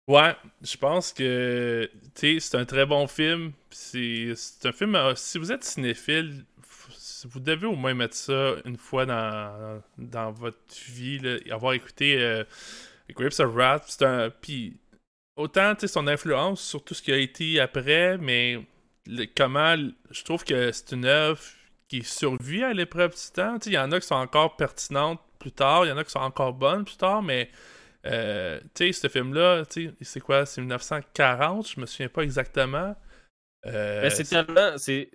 Ouais, 0.08 0.36
je 0.62 0.78
pense 0.78 1.12
que 1.12 1.90
c'est 2.16 2.56
un 2.56 2.66
très 2.66 2.86
bon 2.86 3.08
film. 3.08 3.52
C'est 3.70 4.34
un 4.64 4.72
film, 4.72 4.96
euh, 4.96 5.14
si 5.16 5.38
vous 5.38 5.52
êtes 5.52 5.66
cinéphile, 5.66 6.46
vous 7.26 7.40
devez 7.42 7.68
au 7.68 7.76
moins 7.76 7.94
mettre 7.94 8.16
ça 8.16 8.56
une 8.64 8.78
fois 8.78 9.06
dans, 9.06 9.82
dans 9.98 10.32
votre 10.32 10.58
vie, 10.88 11.20
là, 11.20 11.38
avoir 11.52 11.74
écouté 11.74 12.18
euh, 12.22 12.44
Grips 13.10 13.40
of 13.40 13.54
Wrath. 13.54 14.02
Puis 14.42 14.78
autant 15.36 15.74
son 15.86 16.08
influence 16.08 16.62
sur 16.62 16.84
tout 16.84 16.94
ce 16.94 17.02
qui 17.02 17.12
a 17.12 17.18
été 17.18 17.60
après, 17.60 18.18
mais 18.18 18.60
comment 19.36 19.76
je 20.12 20.24
trouve 20.24 20.44
que 20.44 20.72
c'est 20.72 20.92
une 20.94 21.06
œuvre 21.06 21.40
qui 21.88 22.04
survit 22.04 22.64
à 22.64 22.74
l'épreuve 22.74 23.12
du 23.12 23.32
temps. 23.34 23.58
Il 23.66 23.74
y 23.74 23.78
en 23.78 23.92
a 23.92 24.00
qui 24.00 24.08
sont 24.08 24.16
encore 24.16 24.56
pertinentes 24.56 25.22
plus 25.40 25.52
tard, 25.52 25.86
il 25.86 25.90
y 25.90 25.92
en 25.92 25.98
a 25.98 26.04
qui 26.04 26.12
sont 26.12 26.20
encore 26.20 26.54
bonnes 26.54 26.84
plus 26.84 26.98
tard, 26.98 27.22
mais 27.22 27.50
euh, 28.06 28.60
ce 28.78 29.08
film-là, 29.08 29.64
c'est 30.02 30.20
quoi? 30.20 30.46
C'est 30.46 30.62
1940, 30.62 31.70
je 31.70 31.80
me 31.80 31.86
souviens 31.86 32.10
pas 32.10 32.24
exactement. 32.24 32.96
Euh, 33.66 34.02
ben, 34.02 34.10
c'est 34.10 34.24
tellement. 34.24 34.78
C'est, 34.78 35.10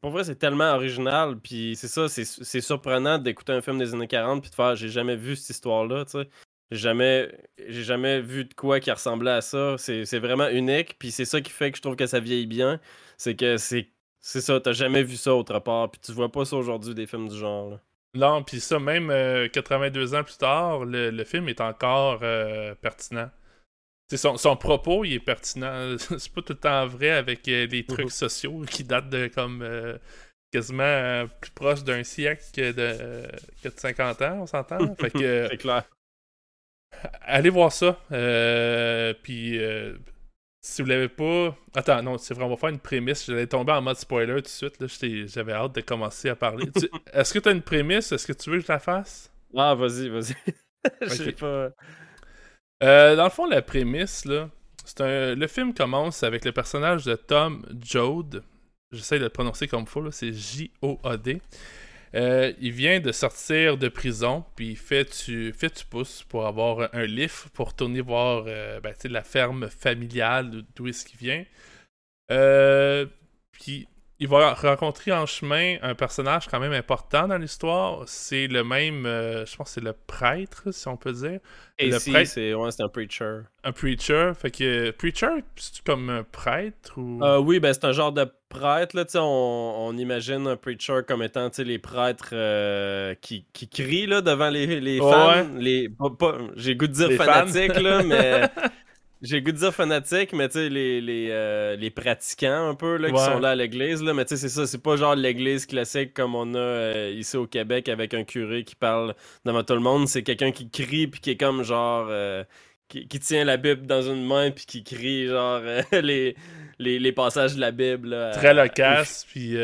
pour 0.00 0.10
vrai, 0.10 0.24
c'est 0.24 0.36
tellement 0.36 0.74
original. 0.74 1.38
Puis 1.38 1.76
c'est 1.76 1.88
ça, 1.88 2.08
c'est, 2.08 2.60
surprenant 2.60 3.18
d'écouter 3.18 3.52
un 3.52 3.62
film 3.62 3.78
des 3.78 3.94
années 3.94 4.08
40 4.08 4.42
puis 4.42 4.50
de 4.50 4.54
faire 4.54 4.76
j'ai 4.76 4.88
jamais 4.88 5.16
vu 5.16 5.36
cette 5.36 5.50
histoire-là, 5.50 6.04
tu 6.04 6.12
sais. 6.12 6.28
J'ai 6.70 6.78
jamais, 6.78 7.32
j'ai 7.68 7.84
jamais 7.84 8.20
vu 8.20 8.44
de 8.44 8.54
quoi 8.54 8.80
qui 8.80 8.90
ressemblait 8.90 9.30
à 9.30 9.40
ça. 9.40 9.76
C'est, 9.78 10.18
vraiment 10.18 10.48
unique. 10.48 10.98
Puis 10.98 11.10
c'est 11.12 11.24
ça 11.24 11.40
qui 11.40 11.52
fait 11.52 11.70
que 11.70 11.76
je 11.76 11.82
trouve 11.82 11.96
que 11.96 12.06
ça 12.06 12.20
vieillit 12.20 12.46
bien. 12.46 12.80
C'est 13.16 13.36
que 13.36 13.56
c'est, 13.56 13.90
c'est 14.20 14.40
ça, 14.40 14.60
t'as 14.60 14.72
jamais 14.72 15.02
vu 15.02 15.16
ça 15.16 15.34
autre 15.34 15.58
part. 15.60 15.90
Puis 15.90 16.00
tu 16.04 16.12
vois 16.12 16.30
pas 16.30 16.44
ça 16.44 16.56
aujourd'hui 16.56 16.94
des 16.94 17.06
films 17.06 17.28
du 17.28 17.36
genre. 17.36 17.70
Là. 17.70 17.80
Non, 18.14 18.42
puis 18.42 18.60
ça, 18.60 18.78
même 18.78 19.08
82 19.52 20.14
euh, 20.14 20.18
ans 20.18 20.24
plus 20.24 20.38
tard, 20.38 20.84
le, 20.84 21.24
film 21.24 21.48
est 21.48 21.60
encore 21.60 22.20
euh, 22.22 22.74
pertinent. 22.74 23.30
Son, 24.14 24.36
son, 24.36 24.56
propos, 24.56 25.04
il 25.04 25.14
est 25.14 25.20
pertinent. 25.20 25.96
c'est 25.98 26.32
pas 26.32 26.42
tout 26.42 26.52
le 26.52 26.58
temps 26.58 26.86
vrai 26.86 27.10
avec 27.10 27.46
euh, 27.48 27.66
des 27.66 27.84
trucs 27.84 28.06
mhm. 28.06 28.10
sociaux 28.10 28.62
qui 28.68 28.84
datent 28.84 29.10
de 29.10 29.28
comme 29.28 29.64
quasiment 30.52 31.26
plus 31.40 31.50
proche 31.50 31.84
d'un 31.84 32.02
siècle 32.04 32.44
que 32.54 32.72
de, 32.72 33.28
que 33.62 33.68
de 33.68 33.78
50 33.78 34.22
ans, 34.22 34.38
on 34.42 34.46
s'entend. 34.46 34.78
c'est 35.12 35.58
clair. 35.58 35.84
Allez 37.22 37.50
voir 37.50 37.72
ça. 37.72 37.98
puis 39.22 39.60
si 40.66 40.82
vous 40.82 40.88
l'avez 40.88 41.08
pas. 41.08 41.56
Attends, 41.74 42.02
non, 42.02 42.18
c'est 42.18 42.34
vraiment 42.34 42.56
faire 42.56 42.70
une 42.70 42.80
prémisse. 42.80 43.26
J'allais 43.26 43.46
tomber 43.46 43.72
en 43.72 43.82
mode 43.82 43.96
spoiler 43.96 44.34
tout 44.34 44.40
de 44.42 44.48
suite. 44.48 44.80
Là. 44.80 44.86
J'avais 45.26 45.52
hâte 45.52 45.76
de 45.76 45.80
commencer 45.80 46.28
à 46.28 46.34
parler. 46.34 46.66
Est-ce 47.12 47.32
que 47.32 47.38
tu 47.38 47.48
as 47.48 47.52
une 47.52 47.62
prémisse? 47.62 48.10
Est-ce 48.10 48.26
que 48.26 48.32
tu 48.32 48.50
veux 48.50 48.58
que 48.58 48.66
je 48.66 48.72
la 48.72 48.80
fasse? 48.80 49.30
Ah, 49.56 49.74
vas-y, 49.74 50.08
vas-y. 50.08 50.34
Je 51.02 51.08
sais 51.08 51.32
pas. 51.32 51.70
Euh, 52.82 53.16
dans 53.16 53.24
le 53.24 53.30
fond, 53.30 53.46
la 53.46 53.62
prémisse, 53.62 54.24
là, 54.24 54.50
c'est 54.84 55.00
un... 55.00 55.34
le 55.34 55.46
film 55.46 55.72
commence 55.72 56.22
avec 56.22 56.44
le 56.44 56.52
personnage 56.52 57.04
de 57.04 57.14
Tom 57.14 57.64
Jode. 57.80 58.42
J'essaie 58.92 59.18
de 59.18 59.24
le 59.24 59.30
prononcer 59.30 59.68
comme 59.68 59.82
il 59.82 59.88
faut, 59.88 60.10
c'est 60.10 60.32
J-O-A-D. 60.32 61.40
Euh, 62.14 62.52
il 62.60 62.72
vient 62.72 63.00
de 63.00 63.12
sortir 63.12 63.76
de 63.76 63.88
prison, 63.88 64.44
puis 64.54 64.70
il 64.70 64.76
fait 64.76 65.04
tu, 65.04 65.52
fait 65.52 65.70
tu 65.70 65.84
pousses 65.84 66.22
pour 66.22 66.46
avoir 66.46 66.88
un 66.92 67.04
lift 67.04 67.48
pour 67.50 67.74
tourner 67.74 68.00
voir 68.00 68.44
euh, 68.46 68.80
ben, 68.80 68.94
la 69.04 69.22
ferme 69.22 69.68
familiale 69.68 70.62
d'où 70.74 70.86
est-ce 70.88 71.04
qu'il 71.04 71.18
vient. 71.18 71.44
Euh, 72.30 73.06
puis 73.52 73.88
il 74.18 74.28
va 74.28 74.54
rencontrer 74.54 75.12
en 75.12 75.26
chemin 75.26 75.76
un 75.82 75.94
personnage 75.94 76.46
quand 76.48 76.58
même 76.58 76.72
important 76.72 77.28
dans 77.28 77.36
l'histoire. 77.36 78.04
C'est 78.06 78.46
le 78.46 78.64
même, 78.64 79.02
je 79.04 79.56
pense 79.56 79.68
que 79.68 79.74
c'est 79.74 79.84
le 79.84 79.92
prêtre, 79.92 80.72
si 80.72 80.88
on 80.88 80.96
peut 80.96 81.12
dire. 81.12 81.38
Et 81.78 81.90
le 81.90 81.98
prêtre, 81.98 82.30
c'est 82.30 82.54
ouais, 82.54 82.70
un 82.80 82.88
preacher. 82.88 83.40
Un 83.62 83.72
preacher, 83.72 84.32
fait 84.34 84.50
que 84.50 84.90
preacher, 84.92 85.44
c'est 85.56 85.82
comme 85.84 86.08
un 86.08 86.22
prêtre 86.22 86.96
ou? 86.96 87.22
Oui, 87.44 87.60
ben 87.60 87.74
c'est 87.74 87.84
un 87.84 87.92
genre 87.92 88.12
de 88.12 88.26
prêtre 88.48 88.96
là, 88.96 89.04
on, 89.16 89.88
on 89.88 89.98
imagine 89.98 90.46
un 90.46 90.56
preacher 90.56 91.00
comme 91.06 91.22
étant 91.22 91.50
les 91.58 91.78
prêtres 91.78 92.30
euh, 92.32 93.14
qui, 93.20 93.44
qui 93.52 93.68
crient 93.68 94.06
là, 94.06 94.20
devant 94.20 94.50
les, 94.50 94.80
les 94.80 94.98
fans, 94.98 95.48
les 95.56 95.90
j'ai 96.56 96.76
goût 96.76 96.86
de 96.86 96.92
dire 96.92 97.12
fanatiques 97.12 97.80
là, 97.80 98.02
mais 98.02 98.48
J'ai 99.22 99.40
goût 99.40 99.50
de 99.50 99.56
dire 99.56 99.74
fanatique, 99.74 100.34
mais 100.34 100.46
tu 100.48 100.58
sais, 100.58 100.68
les, 100.68 101.00
les, 101.00 101.28
euh, 101.30 101.74
les, 101.76 101.90
pratiquants 101.90 102.68
un 102.68 102.74
peu 102.74 102.98
là, 102.98 103.10
qui 103.10 103.18
sont 103.18 103.38
là 103.38 103.50
à 103.50 103.54
l'église, 103.54 104.02
là, 104.02 104.12
mais 104.12 104.26
tu 104.26 104.36
sais, 104.36 104.42
c'est 104.42 104.50
ça, 104.50 104.66
c'est 104.66 104.82
pas 104.82 104.96
genre 104.96 105.14
l'église 105.14 105.64
classique 105.64 106.12
comme 106.12 106.34
on 106.34 106.54
a 106.54 106.58
euh, 106.58 107.14
ici 107.16 107.38
au 107.38 107.46
Québec 107.46 107.88
avec 107.88 108.12
un 108.12 108.24
curé 108.24 108.62
qui 108.62 108.76
parle 108.76 109.14
devant 109.46 109.62
tout 109.64 109.72
le 109.72 109.80
monde. 109.80 110.06
C'est 110.06 110.22
quelqu'un 110.22 110.52
qui 110.52 110.68
crie 110.68 111.06
puis 111.06 111.20
qui 111.20 111.30
est 111.30 111.36
comme 111.36 111.62
genre. 111.62 112.10
Qui, 112.88 113.08
qui, 113.08 113.18
tient 113.18 113.44
la 113.44 113.56
Bible 113.56 113.84
dans 113.84 114.02
une 114.02 114.24
main 114.24 114.52
puis 114.52 114.64
qui 114.64 114.84
crie 114.84 115.26
genre 115.26 115.60
les, 115.92 116.36
les, 116.78 116.98
les, 116.98 117.12
passages 117.12 117.54
de 117.54 117.60
la 117.60 117.70
Bible. 117.70 118.16
Très 118.34 118.54
loquace, 118.54 119.26
puis. 119.28 119.56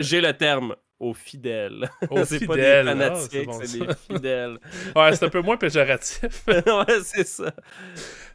J'ai 0.00 0.20
le 0.20 0.32
terme 0.32 0.74
aux 1.00 1.14
fidèles. 1.14 1.90
c'est 2.24 2.46
pas 2.46 2.56
des 2.56 2.82
fanatiques, 2.84 3.48
ah, 3.50 3.58
c'est 3.64 3.78
des 3.78 3.94
fidèles. 4.08 4.58
ouais, 4.96 5.16
c'est 5.16 5.24
un 5.24 5.30
peu 5.30 5.40
moins 5.40 5.56
péjoratif. 5.56 6.44
ouais, 6.46 7.00
c'est 7.02 7.26
ça. 7.26 7.52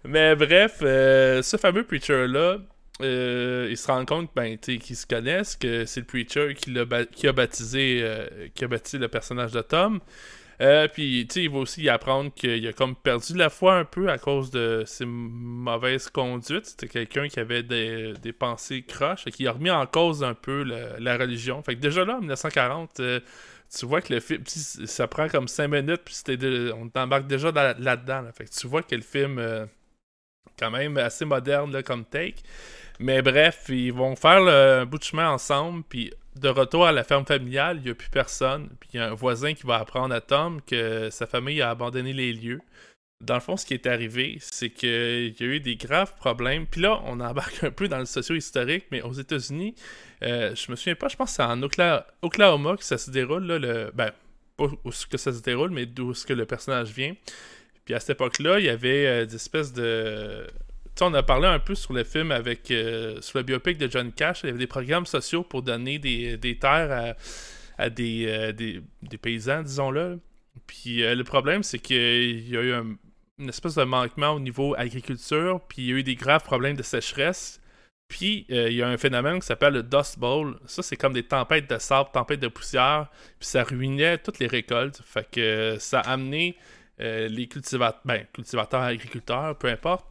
Mais 0.04 0.36
bref, 0.36 0.80
euh, 0.82 1.42
ce 1.44 1.58
fameux 1.58 1.84
preacher-là, 1.84 2.58
euh, 3.02 3.68
il 3.70 3.78
se 3.78 3.88
rend 3.88 4.04
compte 4.06 4.32
ben, 4.36 4.58
qu'ils 4.58 4.96
se 4.96 5.06
connaissent, 5.06 5.56
que 5.56 5.86
c'est 5.86 6.02
le 6.02 6.06
preacher 6.06 6.56
qui, 6.56 6.78
a, 6.78 7.06
qui 7.06 7.28
a 7.28 7.34
baptisé 7.34 8.00
euh, 8.02 8.28
qui 8.56 8.64
a 8.64 8.68
baptisé 8.68 8.98
le 8.98 9.08
personnage 9.08 9.52
de 9.52 9.62
Tom. 9.62 10.00
Euh, 10.62 10.88
puis, 10.88 11.26
tu 11.28 11.34
sais, 11.34 11.44
il 11.44 11.50
va 11.50 11.60
aussi 11.60 11.90
apprendre 11.90 12.34
qu'il 12.34 12.66
a 12.68 12.74
comme 12.74 12.96
perdu 12.96 13.36
la 13.36 13.50
foi 13.50 13.76
un 13.76 13.86
peu 13.86 14.10
à 14.10 14.18
cause 14.18 14.52
de 14.52 14.84
ses 14.86 15.06
mauvaises 15.06 16.10
conduites. 16.10 16.66
C'était 16.66 16.88
quelqu'un 16.88 17.28
qui 17.28 17.40
avait 17.40 17.64
des, 17.64 18.14
des, 18.22 18.34
pensées 18.34 18.82
croches 18.84 19.28
et 19.28 19.32
qui 19.32 19.48
a 19.48 19.52
remis 19.52 19.72
en 19.72 19.86
cause 19.86 20.24
un 20.24 20.34
peu 20.34 20.64
la, 20.64 21.18
religion. 21.18 21.62
Fait 21.62 21.76
que 21.76 21.82
déjà 21.82 22.06
là, 22.06 22.16
en 22.16 22.20
1940, 22.20 23.00
euh, 23.00 23.20
tu 23.78 23.86
vois 23.86 24.02
que 24.02 24.14
le 24.14 24.20
film, 24.20 24.44
ça 24.46 25.08
prend 25.08 25.28
comme 25.28 25.48
5 25.48 25.68
minutes, 25.68 26.02
puis 26.06 26.72
on 26.74 26.88
t'embarque 26.90 27.28
déjà 27.28 27.52
là-dedans. 27.52 28.24
Fait 28.34 28.46
que 28.46 28.52
tu 28.52 28.68
vois 28.68 28.84
que 28.84 28.96
le 28.96 29.02
film, 29.02 29.40
euh, 29.40 29.66
quand 30.58 30.72
même 30.72 30.98
assez 30.98 31.26
moderne 31.26 31.82
comme 31.84 32.06
take. 32.06 32.44
Mais 33.00 33.22
bref, 33.22 33.66
ils 33.70 33.92
vont 33.92 34.16
faire 34.16 34.42
le, 34.42 34.86
bout 34.86 34.98
de 34.98 35.04
chemin 35.04 35.30
ensemble, 35.30 35.84
puis 35.88 36.14
de 36.36 36.50
retour 36.50 36.86
à 36.86 36.92
la 36.92 37.04
ferme 37.04 37.26
familiale, 37.26 37.78
il 37.78 37.84
n'y 37.84 37.90
a 37.90 37.96
plus 37.96 38.10
personne. 38.10 38.70
Puis 38.80 38.90
il 38.94 38.98
y 38.98 39.00
a 39.00 39.10
un 39.10 39.14
voisin 39.14 39.54
qui 39.54 39.66
va 39.66 39.78
apprendre 39.78 40.14
à 40.14 40.22
Tom 40.22 40.62
que 40.62 41.10
sa 41.10 41.28
famille 41.28 41.62
a 41.62 41.70
abandonné 41.70 42.14
les 42.14 42.34
lieux. 42.34 42.62
Dans 43.22 43.36
le 43.36 43.40
fond, 43.40 43.56
ce 43.56 43.66
qui 43.66 43.74
est 43.74 43.88
arrivé, 43.88 44.38
c'est 44.42 44.70
qu'il 44.70 45.36
y 45.40 45.44
a 45.44 45.46
eu 45.46 45.60
des 45.62 45.78
graves 45.78 46.16
problèmes. 46.16 46.68
Puis 46.68 46.82
là, 46.82 47.02
on 47.06 47.20
embarque 47.22 47.64
un 47.64 47.72
peu 47.72 47.88
dans 47.88 48.00
le 48.00 48.06
socio-historique, 48.06 48.86
mais 48.92 49.02
aux 49.02 49.14
États-Unis, 49.14 49.74
euh, 50.24 50.54
je 50.54 50.70
me 50.70 50.76
souviens 50.76 50.96
pas, 50.96 51.08
je 51.08 51.16
pense 51.16 51.30
que 51.30 51.36
c'est 51.38 51.44
en 51.44 51.62
Oklahoma 52.22 52.76
que 52.78 52.84
ça 52.84 52.98
se 52.98 53.10
déroule, 53.10 53.46
là, 53.46 53.58
le... 53.58 53.92
ben, 53.94 54.12
pas 54.58 54.66
où 54.66 54.90
que 55.10 55.18
ça 55.18 55.34
se 55.34 55.42
déroule, 55.42 55.72
mais 55.72 55.86
d'où 55.86 56.14
ce 56.14 56.26
que 56.26 56.34
le 56.34 56.46
personnage 56.46 56.90
vient. 56.90 57.14
Puis 57.86 57.94
à 57.94 58.00
cette 58.00 58.12
époque-là, 58.12 58.60
il 58.60 58.66
y 58.66 58.70
avait 58.70 59.06
euh, 59.06 59.26
des 59.26 59.36
espèces 59.36 59.72
de 59.72 60.48
on 61.02 61.14
a 61.14 61.24
parlé 61.24 61.48
un 61.48 61.60
peu 61.60 61.76
sur 61.76 61.94
le 61.94 62.04
film 62.04 62.32
avec 62.32 62.72
euh, 62.72 63.20
sur 63.22 63.40
le 63.40 63.44
biopic 63.44 63.78
de 63.78 63.90
John 63.90 64.12
Cash. 64.12 64.42
Il 64.44 64.48
y 64.48 64.50
avait 64.50 64.60
des 64.60 64.68
programmes 64.68 65.06
sociaux 65.06 65.44
pour 65.44 65.62
donner 65.62 66.00
des, 66.00 66.58
terres 66.60 67.16
à, 67.78 67.84
euh, 67.84 67.90
des, 67.90 68.82
des, 69.02 69.18
paysans, 69.18 69.64
disons-le. 69.64 70.20
Puis 70.68 71.04
euh, 71.04 71.16
le 71.16 71.24
problème, 71.24 71.64
c'est 71.64 71.80
qu'il 71.80 72.50
y 72.50 72.58
a 72.58 72.62
eu 72.62 72.74
une 73.38 73.50
espèce 73.50 73.76
de 73.76 73.84
manquement 73.84 74.30
au 74.30 74.40
niveau 74.40 74.74
agriculture, 74.78 75.60
puis 75.68 75.82
il 75.82 75.90
y 75.90 75.94
a 75.94 75.96
eu 75.98 76.04
des 76.04 76.16
graves 76.16 76.44
problèmes 76.44 76.78
de 76.78 76.84
sécheresse. 76.84 77.60
Puis 78.08 78.46
il 78.50 78.74
y 78.74 78.84
a 78.84 78.88
un 78.88 78.98
phénomène 78.98 79.40
qui 79.40 79.48
s'appelle 79.48 79.74
le 79.74 79.84
Dust 79.84 80.20
Bowl. 80.20 80.60
Ça, 80.68 80.84
c'est 80.84 80.96
comme 80.96 81.14
des 81.14 81.24
tempêtes 81.24 81.68
de 81.68 81.80
sable, 81.80 82.12
tempêtes 82.14 82.40
de 82.40 82.48
poussière, 82.48 83.10
puis 83.40 83.48
ça 83.48 83.64
ruinait 83.64 84.20
toutes 84.20 84.38
les 84.38 84.46
récoltes. 84.46 85.02
Fait 85.04 85.28
que 85.30 85.78
ça 85.80 86.02
a 86.02 86.12
amené 86.12 86.56
les 87.00 87.48
cultivateurs, 87.48 88.02
ben, 88.06 88.26
cultivateurs, 88.32 88.84
agriculteurs, 88.84 89.58
peu 89.58 89.68
importe, 89.68 90.06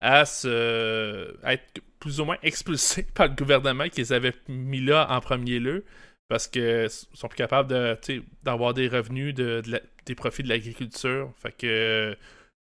à, 0.00 0.24
se, 0.24 1.36
être 1.44 1.82
plus 1.98 2.20
ou 2.20 2.24
moins 2.24 2.38
expulsés 2.42 3.06
par 3.14 3.28
le 3.28 3.34
gouvernement 3.34 3.88
qui 3.88 4.00
les 4.00 4.12
avait 4.12 4.34
mis 4.48 4.80
là 4.80 5.06
en 5.10 5.20
premier 5.20 5.58
lieu 5.58 5.84
parce 6.28 6.46
qu'ils 6.46 6.88
sont 6.88 7.28
plus 7.28 7.36
capables 7.36 7.68
de, 7.68 7.98
d'avoir 8.44 8.72
des 8.72 8.86
revenus 8.86 9.34
de, 9.34 9.62
des 10.06 10.14
profits 10.14 10.44
de 10.44 10.48
l'agriculture. 10.48 11.32
Fait 11.36 11.50
que 11.50 12.16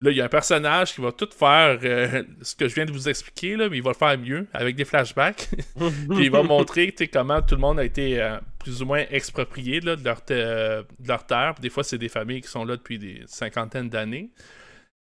là, 0.03 0.11
il 0.13 0.17
y 0.17 0.21
a 0.21 0.25
un 0.25 0.29
personnage 0.29 0.95
qui 0.95 1.01
va 1.01 1.11
tout 1.11 1.29
faire 1.37 1.81
euh, 1.83 2.23
ce 2.43 2.55
que 2.55 2.69
je 2.69 2.75
viens 2.77 2.85
de 2.85 2.93
vous 2.93 3.09
expliquer, 3.09 3.57
là, 3.57 3.69
mais 3.69 3.79
il 3.79 3.83
va 3.83 3.91
le 3.91 3.97
faire 3.97 4.17
mieux 4.17 4.47
avec 4.53 4.77
des 4.77 4.85
flashbacks. 4.85 5.49
Puis 5.77 6.25
il 6.25 6.31
va 6.31 6.45
montrer 6.45 6.95
comment 7.13 7.43
tout 7.43 7.57
le 7.57 7.61
monde 7.61 7.81
a 7.81 7.85
été 7.85 8.23
euh, 8.23 8.39
plus 8.61 8.83
ou 8.83 8.87
moins 8.87 9.05
exproprié 9.11 9.81
de, 9.81 9.97
de 9.97 10.05
leur 10.05 11.27
terre. 11.27 11.55
Des 11.61 11.71
fois, 11.71 11.83
c'est 11.83 11.99
des 11.99 12.09
familles 12.09 12.43
qui 12.43 12.49
sont 12.49 12.65
là 12.65 12.77
depuis 12.77 13.01
des 13.01 13.25
cinquantaines 13.27 13.89
d'années. 13.89 14.31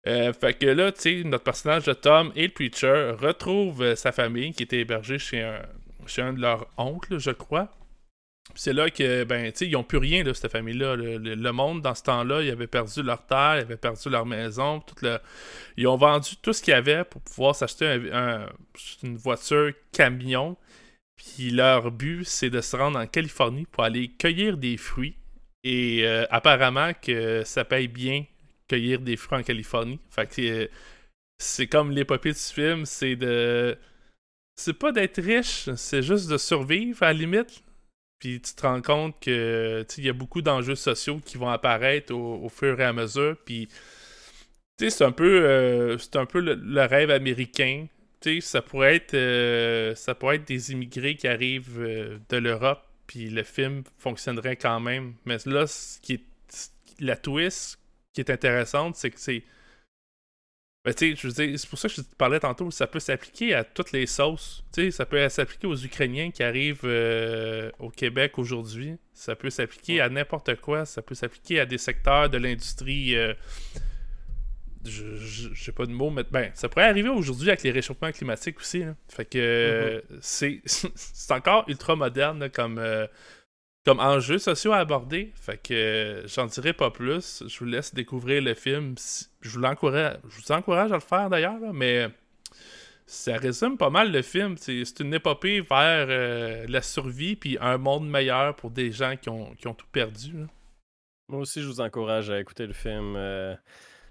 Euh, 0.06 0.32
fait 0.32 0.54
que 0.54 0.66
là, 0.68 0.92
tu 0.92 1.02
sais, 1.02 1.24
notre 1.24 1.44
personnage 1.44 1.86
de 1.86 1.94
Tom 1.94 2.32
et 2.36 2.48
le 2.48 2.54
Preacher 2.54 3.16
retrouve 3.20 3.82
euh, 3.82 3.96
sa 3.96 4.12
famille 4.12 4.54
qui 4.54 4.64
était 4.64 4.80
hébergée 4.80 5.20
chez 5.20 5.42
un, 5.42 5.62
chez 6.06 6.22
un 6.22 6.34
de 6.34 6.42
leurs 6.42 6.68
oncles, 6.78 7.18
je 7.20 7.32
crois. 7.32 7.70
c'est 8.56 8.74
là 8.74 8.90
que, 8.90 9.24
ben, 9.26 9.52
tu 9.52 9.58
sais, 9.58 9.68
ils 9.68 9.74
n'ont 9.74 9.84
plus 9.84 9.98
rien, 9.98 10.24
là, 10.24 10.34
cette 10.34 10.52
famille-là. 10.52 10.96
Le, 10.96 11.52
monde, 11.52 11.82
dans 11.82 11.96
ce 11.96 12.04
temps-là, 12.04 12.42
ils 12.42 12.52
avaient 12.52 12.68
perdu 12.68 13.04
leur 13.04 13.26
terre, 13.26 13.56
ils 13.58 13.62
avaient 13.62 13.78
perdu 13.78 14.10
leur 14.10 14.26
maison. 14.26 14.80
Tout 14.80 14.96
le... 15.02 15.20
Ils 15.76 15.88
ont 15.88 15.98
vendu 15.98 16.38
tout 16.42 16.54
ce 16.54 16.62
qu'il 16.62 16.72
y 16.72 16.76
avait 16.76 17.04
pour 17.04 17.22
pouvoir 17.22 17.56
s'acheter 17.56 18.00
une 19.04 19.18
voiture 19.18 19.72
camion. 19.92 20.56
Puis 21.18 21.50
leur 21.50 21.92
but, 21.92 22.24
c'est 22.24 22.50
de 22.50 22.62
se 22.62 22.76
rendre 22.78 23.00
en 23.00 23.08
Californie 23.08 23.66
pour 23.66 23.84
aller 23.84 24.10
cueillir 24.10 24.58
des 24.58 24.78
fruits. 24.78 25.18
Et 25.64 26.06
euh, 26.06 26.26
apparemment 26.30 26.92
que 26.94 27.44
ça 27.44 27.66
paye 27.66 27.88
bien 27.88 28.24
cueillir 28.68 29.00
des 29.02 29.18
fruits 29.18 29.40
en 29.40 29.44
Californie. 29.44 30.00
Fait 30.10 30.28
que 30.28 30.42
euh, 30.42 30.68
c'est 31.40 31.68
comme 31.68 31.92
l'épopée 31.92 32.34
du 32.34 32.40
film, 32.40 32.86
c'est 32.86 33.16
de. 33.16 33.78
C'est 34.56 34.74
pas 34.74 34.92
d'être 34.92 35.22
riche, 35.22 35.70
c'est 35.76 36.02
juste 36.02 36.30
de 36.30 36.38
survivre 36.38 37.04
à 37.04 37.14
la 37.14 37.20
limite. 37.20 37.64
Puis 38.20 38.42
tu 38.42 38.56
te 38.56 38.62
rends 38.64 38.82
compte 38.82 39.16
que 39.22 39.86
il 39.98 40.06
y 40.06 40.10
a 40.10 40.14
beaucoup 40.14 40.42
d'enjeux 40.42 40.76
sociaux 40.76 41.22
qui 41.24 41.38
vont 41.38 41.50
apparaître 41.50 42.14
au, 42.16 42.50
fur 42.50 42.80
et 42.80 42.84
à 42.84 42.94
mesure. 42.94 43.38
Puis 43.46 43.68
c'est 44.80 45.04
un 45.04 45.12
peu, 45.12 45.46
euh, 45.46 45.98
c'est 46.00 46.16
un 46.16 46.26
peu 46.26 46.40
le, 46.40 46.82
rêve 46.86 47.12
américain. 47.12 47.88
sais 48.22 48.42
ça 48.42 48.64
pourrait 48.64 48.96
être, 48.96 49.14
euh, 49.14 49.94
ça 49.94 50.16
pourrait 50.16 50.38
être 50.38 50.48
des 50.48 50.72
immigrés 50.72 51.16
qui 51.16 51.28
arrivent 51.28 51.80
de 51.80 52.38
l'Europe, 52.38 52.84
puis 53.06 53.30
le 53.30 53.44
film 53.44 53.84
fonctionnerait 54.00 54.56
quand 54.56 54.80
même. 54.80 55.14
Mais 55.26 55.38
là, 55.46 55.68
ce 55.68 56.00
qui 56.00 56.14
est 56.14 56.24
la 57.00 57.16
twist 57.16 57.80
qui 58.18 58.22
est 58.22 58.34
intéressante, 58.34 58.96
c'est 58.96 59.12
que 59.12 59.20
c'est. 59.20 59.44
Ben, 60.84 60.94
tu 60.94 61.16
sais, 61.16 61.30
je 61.30 61.58
c'est 61.58 61.70
pour 61.70 61.78
ça 61.78 61.88
que 61.88 61.96
je 61.96 62.02
te 62.02 62.16
parlais 62.16 62.40
tantôt, 62.40 62.72
ça 62.72 62.88
peut 62.88 63.00
s'appliquer 63.00 63.54
à 63.54 63.64
toutes 63.64 63.92
les 63.92 64.08
sauces. 64.08 64.64
Tu 64.74 64.86
sais, 64.86 64.92
ça 64.92 65.06
peut 65.06 65.28
s'appliquer 65.30 65.68
aux 65.68 65.76
Ukrainiens 65.76 66.32
qui 66.32 66.42
arrivent 66.44 66.82
euh, 66.86 67.70
au 67.78 67.90
Québec 67.90 68.40
aujourd'hui. 68.40 68.96
Ça 69.14 69.36
peut 69.36 69.50
s'appliquer 69.50 70.02
à 70.02 70.10
n'importe 70.10 70.56
quoi. 70.62 70.86
Ça 70.86 71.02
peut 71.02 71.14
s'appliquer 71.14 71.60
à 71.60 71.66
des 71.66 71.78
secteurs 71.78 72.30
de 72.30 72.38
l'industrie. 72.38 73.16
Euh, 73.16 73.34
je 74.86 75.50
j'ai 75.54 75.72
pas 75.74 75.86
de 75.86 75.92
mots, 75.92 76.10
mais 76.10 76.24
ben, 76.32 76.50
ça 76.54 76.70
pourrait 76.70 76.88
arriver 76.88 77.10
aujourd'hui 77.10 77.50
avec 77.50 77.62
les 77.64 77.72
réchauffements 77.72 78.12
climatiques 78.12 78.60
aussi. 78.60 78.84
Fait 79.10 79.26
que 79.26 80.02
mm-hmm. 80.10 80.18
c'est, 80.22 80.62
c'est 80.66 81.34
encore 81.34 81.66
ultra 81.68 81.96
moderne 81.96 82.50
comme, 82.50 82.80
euh, 82.80 83.06
comme 83.88 84.02
enjeux 84.02 84.38
sociaux 84.38 84.74
à 84.74 84.80
aborder. 84.80 85.32
Fait 85.36 85.58
que 85.58 85.74
euh, 85.74 86.28
j'en 86.28 86.46
dirai 86.48 86.74
pas 86.74 86.92
plus. 86.92 87.42
Je 87.48 87.60
vous 87.60 87.66
laisse 87.66 87.94
découvrir 87.94 88.42
le 88.42 88.54
film. 88.54 88.96
Je 89.40 89.58
vous, 89.58 89.64
encourage, 89.64 90.18
je 90.28 90.42
vous 90.42 90.52
encourage 90.52 90.92
à 90.92 90.96
le 90.96 91.00
faire 91.00 91.30
d'ailleurs, 91.30 91.74
mais 91.74 92.10
ça 93.06 93.38
résume 93.38 93.78
pas 93.78 93.90
mal 93.90 94.12
le 94.12 94.22
film. 94.22 94.58
C'est 94.58 95.00
une 95.00 95.14
épopée 95.14 95.62
vers 95.62 96.08
euh, 96.10 96.66
la 96.68 96.82
survie 96.82 97.38
puis 97.38 97.58
un 97.62 97.78
monde 97.78 98.10
meilleur 98.10 98.58
pour 98.58 98.72
des 98.72 98.92
gens 98.92 99.16
qui 99.16 99.30
ont, 99.30 99.56
qui 99.56 99.70
ont 99.70 99.74
tout 99.74 99.88
perdu. 99.90 100.34
Moi 101.30 101.40
aussi, 101.40 101.62
je 101.62 101.68
vous 101.68 101.80
encourage 101.80 102.30
à 102.30 102.42
écouter 102.42 102.68
le 102.68 102.74
film. 102.74 103.16
Euh, 103.16 103.56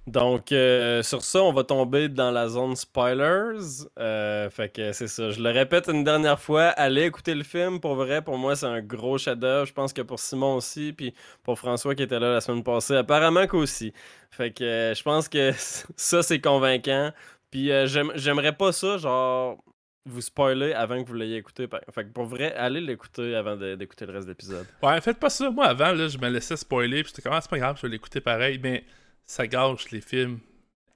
donc, 0.06 0.52
euh, 0.52 1.02
sur 1.02 1.22
ça, 1.22 1.42
on 1.42 1.52
va 1.52 1.64
tomber 1.64 2.08
dans 2.08 2.30
la 2.30 2.48
zone 2.48 2.76
spoilers. 2.76 3.88
Euh, 3.98 4.48
fait 4.50 4.68
que 4.68 4.92
c'est 4.92 5.08
ça. 5.08 5.30
Je 5.30 5.42
le 5.42 5.50
répète 5.50 5.88
une 5.88 6.04
dernière 6.04 6.38
fois, 6.38 6.66
allez 6.66 7.06
écouter 7.06 7.34
le 7.34 7.42
film. 7.42 7.80
Pour 7.80 7.96
vrai, 7.96 8.22
pour 8.22 8.38
moi, 8.38 8.54
c'est 8.54 8.66
un 8.66 8.80
gros 8.80 9.18
chef-d'œuvre. 9.18 9.66
Je 9.66 9.72
pense 9.72 9.92
que 9.92 10.02
pour 10.02 10.20
Simon 10.20 10.54
aussi, 10.54 10.92
puis 10.92 11.12
pour 11.42 11.58
François 11.58 11.96
qui 11.96 12.04
était 12.04 12.20
là 12.20 12.30
la 12.30 12.40
semaine 12.40 12.62
passée, 12.62 12.94
apparemment 12.94 13.48
qu'aussi. 13.48 13.92
Fait 14.30 14.52
que 14.52 14.62
euh, 14.62 14.94
je 14.94 15.02
pense 15.02 15.28
que 15.28 15.50
ça, 15.96 16.22
c'est 16.22 16.40
convaincant. 16.40 17.10
Puis 17.50 17.70
j'aimerais 18.14 18.52
pas 18.52 18.70
ça, 18.70 18.98
genre, 18.98 19.58
vous 20.04 20.20
spoiler 20.20 20.72
avant 20.72 21.02
que 21.02 21.08
vous 21.08 21.14
l'ayez 21.14 21.38
écouté. 21.38 21.66
Fait 21.92 22.04
que 22.04 22.12
pour 22.12 22.26
vrai, 22.26 22.54
allez 22.54 22.80
l'écouter 22.80 23.34
avant 23.34 23.56
d'écouter 23.56 24.06
le 24.06 24.12
reste 24.12 24.26
de 24.26 24.32
l'épisode. 24.32 24.66
Ouais, 24.84 25.00
faites 25.00 25.18
pas 25.18 25.30
ça. 25.30 25.50
Moi, 25.50 25.64
avant, 25.64 25.92
là, 25.92 26.06
je 26.06 26.18
me 26.18 26.28
laissais 26.28 26.56
spoiler, 26.56 27.02
puis 27.02 27.10
j'étais 27.10 27.22
comme, 27.22 27.32
ah, 27.32 27.40
c'est 27.40 27.50
pas 27.50 27.58
grave, 27.58 27.76
je 27.76 27.82
vais 27.82 27.88
l'écouter 27.88 28.20
pareil. 28.20 28.60
Mais 28.62 28.84
ça 29.26 29.46
gâche 29.46 29.90
les 29.90 30.00
films. 30.00 30.40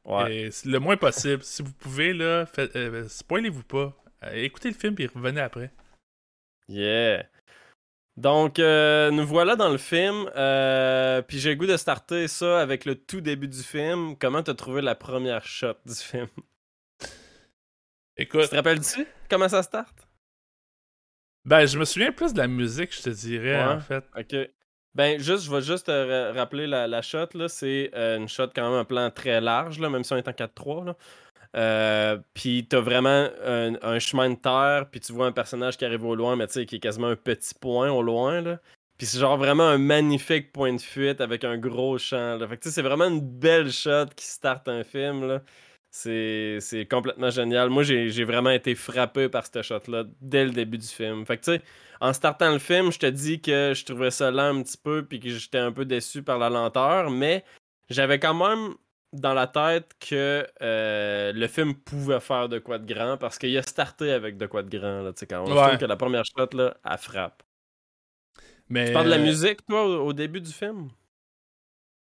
Ouais. 0.05 0.51
le 0.65 0.79
moins 0.79 0.97
possible. 0.97 1.43
si 1.43 1.63
vous 1.63 1.73
pouvez, 1.73 2.13
là, 2.13 2.47
euh, 2.59 3.09
spoilez-vous 3.09 3.65
pas. 3.65 3.95
Euh, 4.25 4.33
écoutez 4.35 4.69
le 4.69 4.75
film 4.75 4.95
et 4.99 5.07
revenez 5.07 5.41
après. 5.41 5.71
Yeah. 6.69 7.27
Donc, 8.17 8.59
euh, 8.59 9.11
nous 9.11 9.27
voilà 9.27 9.57
dans 9.57 9.69
le 9.69 9.79
film. 9.79 10.25
puis 11.27 11.39
j'ai 11.39 11.51
le 11.51 11.57
goût 11.57 11.67
de 11.67 11.77
starter 11.77 12.29
ça 12.29 12.61
avec 12.61 12.85
le 12.85 12.95
tout 12.95 13.21
début 13.21 13.49
du 13.49 13.63
film. 13.63 14.17
Comment 14.17 14.43
t'as 14.43 14.55
trouvé 14.55 14.81
la 14.83 14.95
première 14.95 15.45
shot 15.45 15.77
du 15.85 15.95
film? 15.95 16.29
Écoute. 18.17 18.43
Tu 18.43 18.49
te 18.49 18.57
rappelles-tu 18.57 19.07
comment 19.29 19.49
ça 19.49 19.63
start? 19.63 20.07
Ben, 21.47 21.65
je 21.65 21.79
me 21.79 21.85
souviens 21.85 22.13
plus 22.13 22.35
de 22.35 22.39
la 22.39 22.49
musique, 22.49 22.95
je 22.95 23.03
te 23.03 23.11
dirais, 23.11 23.63
en 23.65 23.81
fait. 23.81 24.05
Ok. 24.17 24.51
Ben, 24.95 25.21
juste, 25.21 25.45
je 25.45 25.51
vais 25.51 25.63
juste 25.63 25.87
te 25.87 26.33
rappeler 26.33 26.67
la, 26.67 26.89
la 26.89 27.03
shot. 27.03 27.29
C'est 27.49 27.91
euh, 27.95 28.17
une 28.19 28.29
shot 28.29 28.49
quand 28.55 28.69
même 28.69 28.81
un 28.81 28.85
plan 28.85 29.11
très 29.11 29.41
large, 29.41 29.79
là, 29.79 29.89
même 29.89 30.05
si 30.05 30.13
on 30.13 30.17
est 30.17 30.29
en 30.29 30.33
4-3, 30.33 30.85
là. 30.87 30.97
Euh, 31.57 32.19
puis 32.33 32.67
t'as 32.69 32.81
vraiment 32.81 33.29
un, 33.45 33.99
chemin 33.99 34.31
de 34.31 34.37
terre, 34.37 34.87
puis 34.91 35.01
tu 35.01 35.13
vois 35.13 35.27
un 35.27 35.33
personnage 35.33 35.77
qui 35.77 35.85
arrive 35.85 36.05
au 36.05 36.15
loin, 36.15 36.37
mais 36.37 36.47
tu 36.47 36.55
sais, 36.55 36.67
qui 36.67 36.77
est 36.77 36.81
quasiment 36.81 37.09
un 37.09 37.17
petit 37.17 37.55
point 37.55 37.91
au 37.91 38.03
loin, 38.03 38.41
là. 38.41 38.61
Puis 38.99 39.07
c'est 39.07 39.19
genre 39.19 39.39
vraiment 39.39 39.65
un 39.65 39.79
magnifique 39.79 40.53
point 40.53 40.73
de 40.75 40.81
fuite 40.81 41.21
avec 41.21 41.43
un 41.45 41.57
gros 41.59 41.99
champ, 41.99 42.37
là. 42.39 42.47
Fait 42.47 42.57
que 42.57 42.63
tu 42.63 42.69
sais, 42.69 42.75
c'est 42.77 42.83
vraiment 42.83 43.07
une 43.07 43.21
belle 43.21 43.73
shot 43.73 44.07
qui 44.15 44.27
starte 44.27 44.69
un 44.69 44.85
film, 44.85 45.27
là. 45.27 45.43
C'est 45.93 46.87
complètement 46.89 47.31
génial. 47.31 47.69
Moi, 47.69 47.83
j'ai 47.83 48.25
vraiment 48.25 48.51
été 48.51 48.75
frappé 48.75 49.29
par 49.29 49.45
ce 49.47 49.61
shot-là 49.63 50.05
dès 50.21 50.45
le 50.45 50.51
début 50.51 50.79
du 50.79 50.87
film. 50.87 51.27
Fait 51.27 51.37
que, 51.37 51.45
tu 51.45 51.53
sais, 51.57 51.63
en 52.01 52.13
startant 52.13 52.53
le 52.53 52.59
film, 52.61 52.93
je 52.93 52.99
te 52.99 53.07
dis 53.07 53.41
que 53.41 53.73
je 53.75 53.85
trouvais 53.85 54.11
ça 54.13 54.31
lent 54.31 54.57
un 54.57 54.63
petit 54.63 54.79
peu 54.79 55.05
puis 55.05 55.19
que 55.21 55.29
j'étais 55.29 55.59
un 55.59 55.73
peu 55.73 55.85
déçu 55.85 56.23
par 56.23 56.39
la 56.39 56.49
lenteur, 56.49 57.11
mais 57.11 57.45
j'avais 57.89 58.21
quand 58.21 58.35
même 58.35 58.75
dans 59.13 59.35
la 59.35 59.49
tête 59.49 59.91
que 59.99 60.47
euh, 60.63 61.33
le 61.33 61.47
film 61.49 61.75
pouvait 61.75 62.21
faire 62.21 62.49
de 62.49 62.61
quoi 62.61 62.79
de 62.79 62.87
grand 62.93 63.17
parce 63.17 63.39
qu'il 63.39 63.57
a 63.59 63.63
starté 63.63 64.13
avec 64.13 64.37
de 64.39 64.47
quoi 64.47 64.63
de 64.63 64.71
grand. 64.79 65.03
Là, 65.03 65.13
tu 65.13 65.19
sais, 65.21 65.27
quand 65.27 65.43
on 65.45 65.53
Ouais. 65.53 65.77
que 65.77 65.85
la 65.85 65.97
première 65.97 66.25
shot, 66.25 66.57
là, 66.57 66.77
elle 66.89 66.99
frappe. 66.99 67.43
Mais, 68.69 68.87
Tu 68.87 68.93
parles 68.93 69.07
de 69.07 69.11
la 69.11 69.17
euh, 69.17 69.25
musique, 69.25 69.67
toi, 69.67 69.85
au, 69.85 70.07
au 70.07 70.13
début 70.13 70.41
du 70.41 70.53
film? 70.53 70.91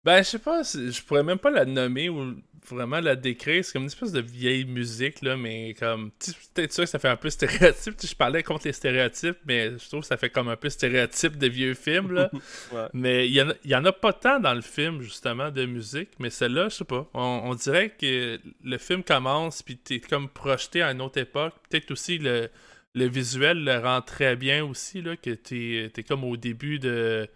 Ben, 0.05 0.19
je 0.19 0.29
sais 0.29 0.39
pas, 0.39 0.61
je 0.63 1.01
pourrais 1.03 1.23
même 1.23 1.39
pas 1.39 1.49
la 1.51 1.65
nommer 1.65 2.07
ou 2.07 2.35
vraiment 2.69 2.99
la 2.99 3.15
décrire. 3.15 3.63
C'est 3.63 3.73
comme 3.73 3.83
une 3.83 3.87
espèce 3.87 4.11
de 4.11 4.21
vieille 4.21 4.65
musique, 4.65 5.21
là, 5.21 5.35
mais 5.37 5.73
comme. 5.73 6.11
Peut-être 6.53 6.71
ça 6.71 6.83
que 6.83 6.89
ça 6.89 6.99
fait 6.99 7.07
un 7.09 7.15
peu 7.17 7.29
stéréotype. 7.29 7.95
Je 8.01 8.15
parlais 8.15 8.43
contre 8.43 8.65
les 8.67 8.73
stéréotypes, 8.73 9.37
mais 9.45 9.71
je 9.77 9.87
trouve 9.87 10.01
que 10.01 10.07
ça 10.07 10.17
fait 10.17 10.29
comme 10.29 10.47
un 10.49 10.55
peu 10.55 10.69
stéréotype 10.69 11.37
de 11.37 11.47
vieux 11.47 11.73
films, 11.73 12.11
là. 12.13 12.29
Ouais. 12.71 12.87
Mais 12.93 13.27
il 13.27 13.33
y, 13.33 13.41
en 13.41 13.49
a- 13.49 13.55
y 13.63 13.75
en 13.75 13.85
a 13.85 13.91
pas 13.91 14.13
tant 14.13 14.39
dans 14.39 14.53
le 14.53 14.61
film, 14.61 15.01
justement, 15.01 15.51
de 15.51 15.65
musique. 15.65 16.09
Mais 16.19 16.29
celle-là, 16.29 16.69
je 16.69 16.75
sais 16.75 16.85
pas. 16.85 17.09
On, 17.13 17.41
on 17.45 17.55
dirait 17.55 17.89
que 17.91 18.39
le 18.63 18.77
film 18.77 19.03
commence, 19.03 19.61
puis 19.61 19.77
t'es 19.77 19.99
comme 19.99 20.29
projeté 20.29 20.81
à 20.81 20.91
une 20.91 21.01
autre 21.01 21.19
époque. 21.19 21.53
Peut-être 21.69 21.91
aussi 21.91 22.17
le, 22.17 22.49
le 22.93 23.07
visuel 23.07 23.63
le 23.63 23.77
rend 23.77 24.01
très 24.01 24.35
bien 24.35 24.63
aussi, 24.65 25.01
là, 25.01 25.15
que 25.17 25.31
t'es 25.31 25.91
es 25.95 26.03
comme 26.03 26.23
au 26.23 26.37
début 26.37 26.79
de, 26.79 27.27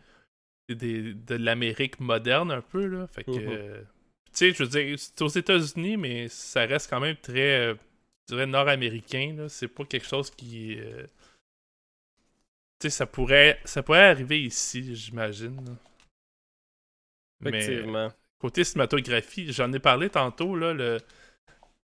des- 0.70 1.14
de 1.14 1.36
l'Amérique 1.36 2.00
moderne, 2.00 2.52
un 2.52 2.62
peu, 2.62 2.86
là. 2.86 3.08
Fait 3.08 3.24
que. 3.24 3.32
Mhm. 3.32 3.48
euh, 3.50 3.82
tu 4.34 4.38
sais, 4.38 4.54
je 4.54 4.64
veux 4.64 4.70
dire, 4.70 4.98
c'est 5.00 5.22
aux 5.22 5.28
États-Unis, 5.28 5.98
mais 5.98 6.28
ça 6.30 6.66
reste 6.66 6.90
quand 6.90 7.00
même 7.00 7.16
très, 7.18 7.72
euh, 7.72 7.76
je 8.30 8.36
dirais, 8.36 8.46
nord-américain. 8.48 9.48
C'est 9.50 9.68
pas 9.68 9.86
quelque 9.86 10.08
chose 10.08 10.30
qui. 10.32 10.80
euh, 10.80 11.06
tu 12.80 12.90
sais, 12.90 12.90
ça 12.90 13.06
pourrait, 13.06 13.60
ça 13.66 13.84
pourrait 13.84 14.10
arriver 14.10 14.42
ici, 14.44 14.96
j'imagine. 14.96 15.64
là. 15.66 15.74
Mais 17.42 17.82
Effectivement. 17.82 18.12
côté 18.40 18.64
cinématographie, 18.64 19.52
j'en 19.54 19.72
ai 19.74 19.80
parlé 19.80 20.10
tantôt, 20.10 20.56
là, 20.56 20.74
le, 20.74 21.00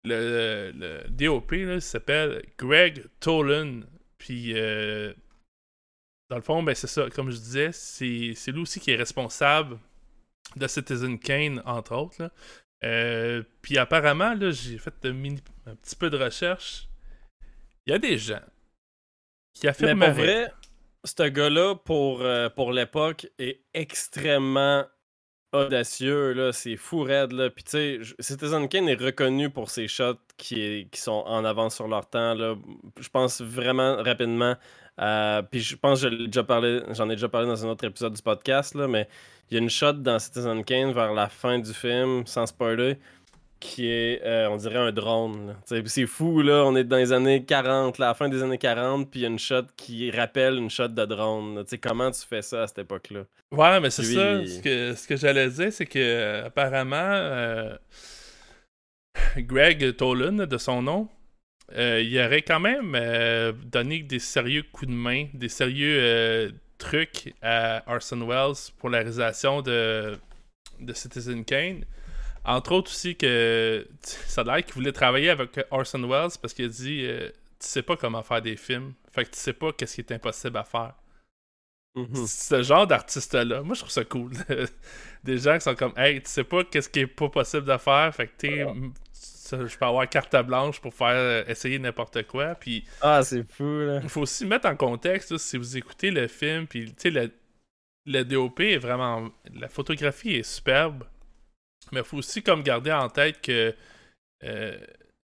le, 0.03 0.71
le 0.75 1.03
DOP, 1.09 1.51
là, 1.53 1.79
s'appelle 1.79 2.45
Greg 2.57 3.05
Tolan. 3.19 3.81
Puis, 4.17 4.53
euh, 4.55 5.13
dans 6.29 6.37
le 6.37 6.41
fond, 6.41 6.63
ben, 6.63 6.75
c'est 6.75 6.87
ça, 6.87 7.09
comme 7.09 7.29
je 7.31 7.37
disais, 7.37 7.71
c'est 7.71 8.33
c'est 8.35 8.51
lui 8.51 8.61
aussi 8.61 8.79
qui 8.79 8.91
est 8.91 8.95
responsable 8.95 9.77
de 10.57 10.67
Citizen 10.67 11.19
Kane, 11.19 11.61
entre 11.65 11.95
autres. 11.95 12.31
Euh, 12.83 13.43
puis 13.61 13.77
apparemment, 13.77 14.33
là, 14.33 14.51
j'ai 14.51 14.77
fait 14.77 14.93
un, 15.05 15.11
mini- 15.13 15.43
un 15.65 15.75
petit 15.75 15.95
peu 15.95 16.09
de 16.09 16.17
recherche. 16.17 16.89
Il 17.85 17.91
y 17.91 17.93
a 17.93 17.99
des 17.99 18.17
gens 18.17 18.41
qui 19.53 19.65
Mais 19.65 19.69
affirment 19.69 19.99
pour 20.05 20.13
vrai, 20.13 20.51
ce 21.05 21.23
gars-là, 21.23 21.75
pour, 21.75 22.21
euh, 22.21 22.49
pour 22.49 22.71
l'époque, 22.73 23.27
est 23.39 23.61
extrêmement 23.73 24.85
audacieux. 25.53 26.33
là. 26.33 26.51
C'est 26.51 26.75
fou 26.77 27.01
raide. 27.03 27.31
Là. 27.31 27.49
Puis 27.49 27.63
tu 27.63 27.71
sais, 27.71 28.03
j- 28.03 28.15
Citizen 28.19 28.67
Kane 28.67 28.89
est 28.89 29.01
reconnu 29.01 29.49
pour 29.49 29.69
ses 29.69 29.87
shots 29.87 30.17
qui, 30.37 30.61
est- 30.61 30.89
qui 30.89 30.99
sont 30.99 31.11
en 31.27 31.45
avance 31.45 31.75
sur 31.75 31.87
leur 31.87 32.09
temps. 32.09 32.33
Là. 32.33 32.55
Je 32.99 33.09
pense 33.09 33.41
vraiment 33.41 33.97
rapidement. 34.01 34.55
Euh, 35.01 35.41
puis 35.41 35.59
je 35.59 35.75
pense 35.75 36.01
que 36.01 36.09
je 36.09 36.15
l'ai 36.15 36.25
déjà 36.27 36.43
parlé, 36.43 36.81
j'en 36.91 37.09
ai 37.09 37.15
déjà 37.15 37.29
parlé 37.29 37.47
dans 37.47 37.65
un 37.65 37.69
autre 37.69 37.85
épisode 37.85 38.13
du 38.13 38.21
podcast, 38.21 38.75
là, 38.75 38.87
mais 38.87 39.07
il 39.49 39.55
y 39.55 39.57
a 39.57 39.61
une 39.61 39.69
shot 39.69 39.93
dans 39.93 40.19
Citizen 40.19 40.63
Kane 40.63 40.93
vers 40.93 41.13
la 41.13 41.29
fin 41.29 41.59
du 41.59 41.73
film, 41.73 42.25
sans 42.25 42.45
spoiler, 42.45 42.97
qui 43.59 43.87
est, 43.87 44.21
euh, 44.25 44.49
on 44.49 44.57
dirait 44.57 44.77
un 44.77 44.91
drone. 44.91 45.55
C'est 45.65 46.05
fou, 46.05 46.41
là. 46.41 46.63
On 46.65 46.75
est 46.75 46.83
dans 46.83 46.97
les 46.97 47.13
années 47.13 47.43
40, 47.43 47.97
là, 47.97 48.07
à 48.07 48.09
la 48.09 48.13
fin 48.13 48.29
des 48.29 48.43
années 48.43 48.57
40, 48.57 49.09
puis 49.09 49.21
il 49.21 49.23
y 49.23 49.25
a 49.25 49.29
une 49.29 49.39
shot 49.39 49.63
qui 49.77 50.11
rappelle 50.11 50.57
une 50.57 50.69
shot 50.69 50.89
de 50.89 51.05
drone. 51.05 51.63
sais, 51.65 51.77
comment 51.77 52.11
tu 52.11 52.21
fais 52.27 52.41
ça 52.41 52.63
à 52.63 52.67
cette 52.67 52.79
époque-là? 52.79 53.21
Ouais, 53.51 53.79
mais 53.79 53.89
c'est 53.89 54.03
ça. 54.03 54.45
Ce 54.45 54.61
que, 54.61 54.93
ce 54.95 55.07
que 55.07 55.15
j'allais 55.15 55.49
dire, 55.49 55.71
c'est 55.71 55.85
que 55.85 55.99
euh, 55.99 56.47
apparemment, 56.47 56.95
euh, 56.97 57.75
Greg 59.37 59.95
Tolan, 59.95 60.45
de 60.45 60.57
son 60.57 60.81
nom, 60.81 61.07
euh, 61.75 62.01
il 62.01 62.17
aurait 62.19 62.41
quand 62.41 62.59
même 62.59 62.95
euh, 62.95 63.51
donné 63.51 64.03
des 64.03 64.19
sérieux 64.19 64.63
coups 64.71 64.91
de 64.91 64.95
main, 64.95 65.27
des 65.33 65.49
sérieux 65.49 65.97
euh, 66.01 66.51
trucs 66.77 67.33
à 67.41 67.83
Orson 67.87 68.25
Welles 68.27 68.71
pour 68.79 68.89
la 68.89 68.99
réalisation 68.99 69.61
de, 69.61 70.17
de 70.79 70.93
Citizen 70.93 71.45
Kane. 71.45 71.85
Entre 72.45 72.73
autres 72.73 72.91
aussi 72.91 73.15
que 73.15 73.87
ça 74.01 74.41
a 74.41 74.43
l'air 74.45 74.65
qu'il 74.65 74.73
voulait 74.75 74.91
travailler 74.91 75.29
avec 75.29 75.59
Orson 75.71 76.01
Welles 76.07 76.31
parce 76.41 76.53
qu'il 76.53 76.65
a 76.65 76.69
dit 76.69 77.07
Tu 77.59 77.67
sais 77.67 77.83
pas 77.83 77.95
comment 77.97 78.23
faire 78.23 78.41
des 78.41 78.57
films, 78.57 78.93
fait 79.11 79.25
que 79.25 79.31
tu 79.31 79.39
sais 79.39 79.53
pas 79.53 79.71
qu'est-ce 79.73 79.95
qui 79.95 80.01
est 80.01 80.11
impossible 80.11 80.57
à 80.57 80.63
faire 80.63 80.93
Mhm. 81.95 82.25
ce 82.25 82.63
genre 82.63 82.87
d'artiste-là, 82.87 83.61
moi 83.61 83.75
je 83.75 83.81
trouve 83.81 83.91
ça 83.91 84.03
cool. 84.03 84.31
Des 85.23 85.37
gens 85.37 85.53
qui 85.55 85.61
sont 85.61 85.75
comme, 85.75 85.93
hey, 85.95 86.21
tu 86.21 86.29
sais 86.29 86.43
pas 86.43 86.63
qu'est-ce 86.63 86.89
qui 86.89 87.01
est 87.01 87.07
pas 87.07 87.29
possible 87.29 87.65
de 87.65 87.77
faire, 87.77 88.13
fait 88.15 88.27
que 88.27 88.33
tu 88.39 88.65
je 89.51 89.77
peux 89.77 89.85
avoir 89.85 90.07
carte 90.09 90.35
blanche 90.45 90.79
pour 90.81 90.93
faire 90.93 91.07
euh, 91.15 91.43
essayer 91.47 91.79
n'importe 91.79 92.23
quoi. 92.27 92.55
Puis 92.55 92.85
Ah, 93.01 93.21
c'est 93.23 93.43
fou, 93.51 93.63
là. 93.79 93.99
il 94.03 94.09
faut 94.09 94.21
aussi 94.21 94.45
mettre 94.45 94.67
en 94.67 94.75
contexte, 94.75 95.31
là, 95.31 95.37
si 95.37 95.57
vous 95.57 95.77
écoutez 95.77 96.11
le 96.11 96.27
film, 96.27 96.67
puis 96.67 96.85
tu 96.93 96.93
sais, 96.97 97.09
le, 97.11 97.31
le 98.05 98.23
DOP 98.23 98.59
est 98.61 98.77
vraiment. 98.77 99.29
La 99.53 99.69
photographie 99.69 100.35
est 100.35 100.43
superbe, 100.43 101.03
mais 101.91 101.99
il 102.01 102.05
faut 102.05 102.17
aussi 102.17 102.43
comme 102.43 102.63
garder 102.63 102.91
en 102.91 103.09
tête 103.09 103.41
que, 103.41 103.75
euh, 104.43 104.77
tu 104.79 104.87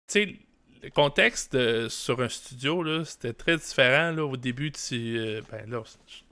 sais, 0.08 0.36
le 0.82 0.90
contexte 0.90 1.54
de- 1.56 1.88
sur 1.88 2.20
un 2.22 2.28
studio, 2.28 2.82
là, 2.82 3.04
c'était 3.04 3.32
très 3.32 3.56
différent 3.56 4.12
là, 4.12 4.24
au 4.24 4.36
début 4.36 4.70
du. 4.70 5.18
euh, 5.18 5.42
ben 5.50 5.68
là, 5.70 5.82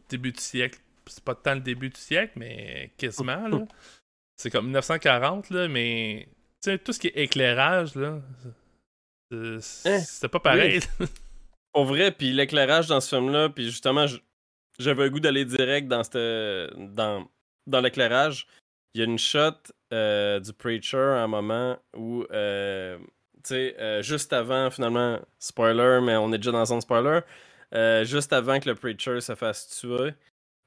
début 0.09 0.33
du 0.33 0.41
siècle. 0.41 0.79
C'est 1.07 1.23
pas 1.25 1.35
tant 1.37 1.55
le 1.55 1.61
début 1.61 1.91
du 1.91 2.01
siècle, 2.01 2.33
mais 2.37 2.91
quasiment, 2.99 3.49
là. 3.49 3.61
C'est 4.37 4.51
comme 4.51 4.67
1940, 4.67 5.51
là, 5.51 5.69
mais. 5.69 6.29
Sais, 6.67 6.79
tout 6.79 6.93
ce 6.93 6.99
qui 6.99 7.07
est 7.07 7.17
éclairage, 7.17 7.95
là. 7.95 8.19
c'est- 9.61 9.89
Hein? 9.89 10.01
C'était 10.01 10.27
pas 10.29 10.41
pareil. 10.41 10.81
Pour 11.73 11.85
vrai, 11.85 12.11
puis 12.11 12.33
l'éclairage 12.33 12.89
dans 12.89 13.01
ce 13.01 13.15
film-là, 13.15 13.51
puis 13.51 13.67
justement, 13.67 14.07
j'avais 14.77 15.05
le 15.05 15.11
goût 15.11 15.21
d'aller 15.21 15.45
direct 15.45 15.87
dans, 15.87 16.03
cette, 16.03 16.17
dans, 16.77 17.29
dans 17.69 17.81
l'éclairage. 17.81 18.49
Il 18.95 18.99
y 18.99 19.03
a 19.03 19.05
une 19.05 19.17
shot 19.19 19.53
euh, 19.93 20.41
du 20.41 20.53
Preacher 20.53 20.97
à 20.97 21.23
un 21.23 21.29
moment 21.29 21.79
où, 21.97 22.25
euh, 22.33 22.99
tu 22.99 23.41
sais, 23.45 23.77
euh, 23.79 24.03
juste 24.03 24.33
avant, 24.33 24.69
finalement, 24.69 25.21
spoiler, 25.39 26.01
mais 26.03 26.17
on 26.17 26.33
est 26.33 26.39
déjà 26.39 26.51
dans 26.51 26.67
son 26.67 26.81
spoiler, 26.81 27.21
juste 28.05 28.33
avant 28.33 28.59
que 28.59 28.69
le 28.69 28.75
Preacher 28.75 29.21
se 29.21 29.37
fasse 29.37 29.69
tuer, 29.69 30.15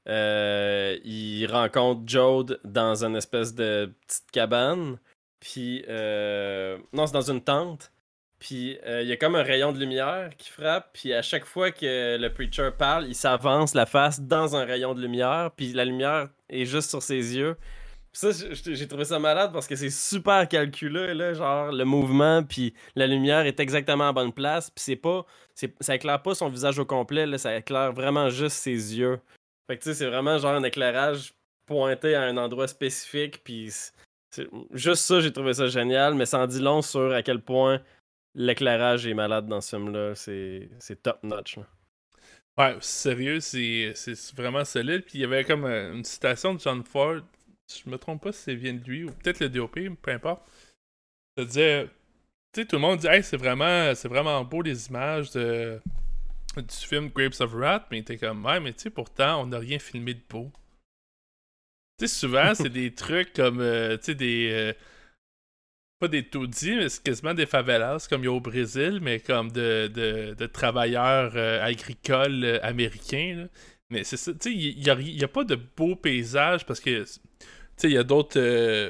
il 0.06 1.46
rencontre 1.50 2.02
Jode 2.06 2.58
dans 2.64 3.04
une 3.04 3.16
espèce 3.16 3.54
de 3.54 3.92
petite 4.06 4.30
cabane. 4.30 4.98
Puis, 5.40 5.84
euh, 5.88 6.78
non, 6.92 7.06
c'est 7.06 7.14
dans 7.14 7.30
une 7.30 7.42
tente. 7.42 7.92
Puis, 8.38 8.78
euh, 8.86 9.02
il 9.02 9.08
y 9.08 9.12
a 9.12 9.16
comme 9.16 9.34
un 9.34 9.42
rayon 9.42 9.72
de 9.72 9.78
lumière 9.78 10.30
qui 10.36 10.50
frappe. 10.50 10.90
Puis, 10.92 11.12
à 11.12 11.22
chaque 11.22 11.44
fois 11.44 11.72
que 11.72 12.16
le 12.18 12.32
preacher 12.32 12.70
parle, 12.76 13.06
il 13.06 13.14
s'avance 13.14 13.74
la 13.74 13.86
face 13.86 14.20
dans 14.20 14.56
un 14.56 14.64
rayon 14.64 14.94
de 14.94 15.00
lumière. 15.00 15.50
Puis, 15.56 15.72
la 15.72 15.84
lumière 15.84 16.28
est 16.48 16.64
juste 16.64 16.90
sur 16.90 17.02
ses 17.02 17.36
yeux. 17.36 17.56
Puis 18.12 18.32
ça, 18.32 18.46
j'ai 18.52 18.88
trouvé 18.88 19.04
ça 19.04 19.20
malade 19.20 19.52
parce 19.52 19.68
que 19.68 19.76
c'est 19.76 19.90
super 19.90 20.48
calculé, 20.48 21.14
là, 21.14 21.32
genre 21.32 21.70
le 21.70 21.84
mouvement, 21.84 22.42
puis 22.42 22.74
la 22.96 23.06
lumière 23.06 23.46
est 23.46 23.60
exactement 23.60 24.08
à 24.08 24.12
bonne 24.12 24.32
place, 24.32 24.68
puis 24.68 24.82
c'est 24.82 24.96
pas, 24.96 25.24
ça 25.78 25.94
éclaire 25.94 26.20
pas 26.20 26.34
son 26.34 26.48
visage 26.48 26.80
au 26.80 26.84
complet, 26.84 27.24
là, 27.24 27.38
ça 27.38 27.56
éclaire 27.56 27.92
vraiment 27.92 28.28
juste 28.28 28.56
ses 28.56 28.98
yeux. 28.98 29.20
Fait 29.68 29.76
que 29.76 29.84
tu 29.84 29.90
sais, 29.90 29.94
c'est 29.94 30.06
vraiment 30.06 30.38
genre 30.38 30.54
un 30.54 30.64
éclairage 30.64 31.34
pointé 31.66 32.16
à 32.16 32.22
un 32.22 32.36
endroit 32.36 32.66
spécifique, 32.66 33.44
puis 33.44 33.72
juste 34.72 35.04
ça, 35.04 35.20
j'ai 35.20 35.32
trouvé 35.32 35.54
ça 35.54 35.66
génial, 35.66 36.14
mais 36.14 36.26
ça 36.26 36.40
en 36.40 36.46
dit 36.46 36.60
long 36.60 36.82
sur 36.82 37.12
à 37.12 37.22
quel 37.22 37.40
point 37.40 37.80
l'éclairage 38.34 39.06
est 39.06 39.14
malade 39.14 39.46
dans 39.46 39.60
ce 39.60 39.76
film-là, 39.76 40.14
c'est, 40.14 41.02
top 41.02 41.22
notch. 41.22 41.58
Ouais, 42.58 42.76
sérieux, 42.80 43.40
c'est 43.40 43.94
vraiment 44.34 44.64
solide. 44.64 45.02
Puis 45.02 45.18
il 45.18 45.20
y 45.22 45.24
avait 45.24 45.44
comme 45.44 45.64
euh, 45.64 45.94
une 45.94 46.04
citation 46.04 46.54
de 46.54 46.60
John 46.60 46.84
Ford, 46.84 47.20
je 47.68 47.90
me 47.90 47.96
trompe 47.98 48.22
pas 48.22 48.32
si 48.32 48.42
ça 48.42 48.54
vient 48.54 48.74
de 48.74 48.84
lui, 48.84 49.04
ou 49.04 49.10
peut-être 49.12 49.40
le 49.40 49.48
DOP, 49.48 49.78
peu 50.02 50.10
importe. 50.10 50.42
Ça 51.36 51.44
disait, 51.44 51.88
tu 52.52 52.60
sais, 52.60 52.66
tout 52.66 52.76
le 52.76 52.82
monde 52.82 52.98
dit, 52.98 53.06
hey, 53.06 53.22
c'est 53.22 53.36
vraiment, 53.36 53.92
vraiment 54.04 54.44
beau 54.44 54.62
les 54.62 54.88
images 54.88 55.30
de, 55.30 55.80
du 56.56 56.74
film 56.74 57.08
Grapes 57.08 57.40
of 57.40 57.52
Wrath, 57.52 57.86
mais 57.90 57.98
il 57.98 58.00
était 58.00 58.18
comme, 58.18 58.44
ouais, 58.44 58.60
mais 58.60 58.72
tu 58.72 58.82
sais, 58.82 58.90
pourtant, 58.90 59.42
on 59.42 59.46
n'a 59.46 59.58
rien 59.58 59.78
filmé 59.78 60.14
de 60.14 60.22
beau. 60.28 60.50
Tu 62.00 62.08
sais, 62.08 62.14
souvent, 62.14 62.54
c'est 62.54 62.68
des 62.70 62.94
trucs 62.94 63.32
comme, 63.34 63.60
euh, 63.60 63.96
tu 63.98 64.04
sais, 64.06 64.14
des. 64.16 64.50
euh, 64.52 64.72
pas 65.98 66.08
des 66.08 66.26
taudis, 66.26 66.76
mais 66.76 66.88
c'est 66.88 67.02
quasiment 67.02 67.34
des 67.34 67.44
favelas, 67.46 68.06
comme 68.08 68.22
il 68.22 68.24
y 68.24 68.28
a 68.28 68.32
au 68.32 68.40
Brésil, 68.40 69.00
mais 69.02 69.20
comme 69.20 69.52
de, 69.52 69.86
de, 69.92 70.34
de 70.34 70.46
travailleurs 70.46 71.32
euh, 71.36 71.62
agricoles 71.62 72.58
américains. 72.62 73.34
là. 73.42 73.48
Mais 73.90 74.04
c'est 74.04 74.16
ça, 74.16 74.32
tu 74.32 74.38
sais, 74.42 74.52
il 74.54 74.80
n'y 74.80 74.88
a, 74.88 74.94
y 74.98 75.24
a 75.24 75.28
pas 75.28 75.44
de 75.44 75.56
beaux 75.56 75.96
paysages 75.96 76.64
parce 76.64 76.80
que, 76.80 77.02
tu 77.04 77.20
sais, 77.76 77.88
il 77.90 77.92
y 77.92 77.98
a 77.98 78.04
d'autres, 78.04 78.40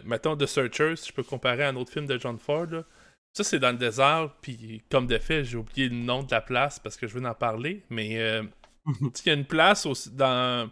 mettons, 0.06 0.36
The 0.36 0.46
Searchers, 0.46 0.96
si 0.96 1.08
je 1.08 1.12
peux 1.14 1.22
comparer 1.24 1.64
à 1.64 1.68
un 1.70 1.76
autre 1.76 1.92
film 1.92 2.06
de 2.06 2.18
John 2.18 2.38
Ford, 2.38 2.66
là. 2.66 2.84
Ça, 3.32 3.44
c'est 3.44 3.60
dans 3.60 3.70
le 3.70 3.78
désert, 3.78 4.34
puis 4.42 4.82
comme 4.90 5.06
de 5.06 5.16
fait, 5.18 5.44
j'ai 5.44 5.56
oublié 5.56 5.88
le 5.88 5.94
nom 5.94 6.22
de 6.24 6.30
la 6.32 6.40
place 6.40 6.80
parce 6.80 6.96
que 6.96 7.06
je 7.06 7.16
veux 7.16 7.24
en 7.24 7.34
parler, 7.34 7.84
mais 7.88 8.18
euh, 8.20 8.42
il 8.86 9.26
y 9.26 9.30
a 9.30 9.34
une 9.34 9.44
place 9.46 9.86
aussi 9.86 10.10
dans 10.10 10.68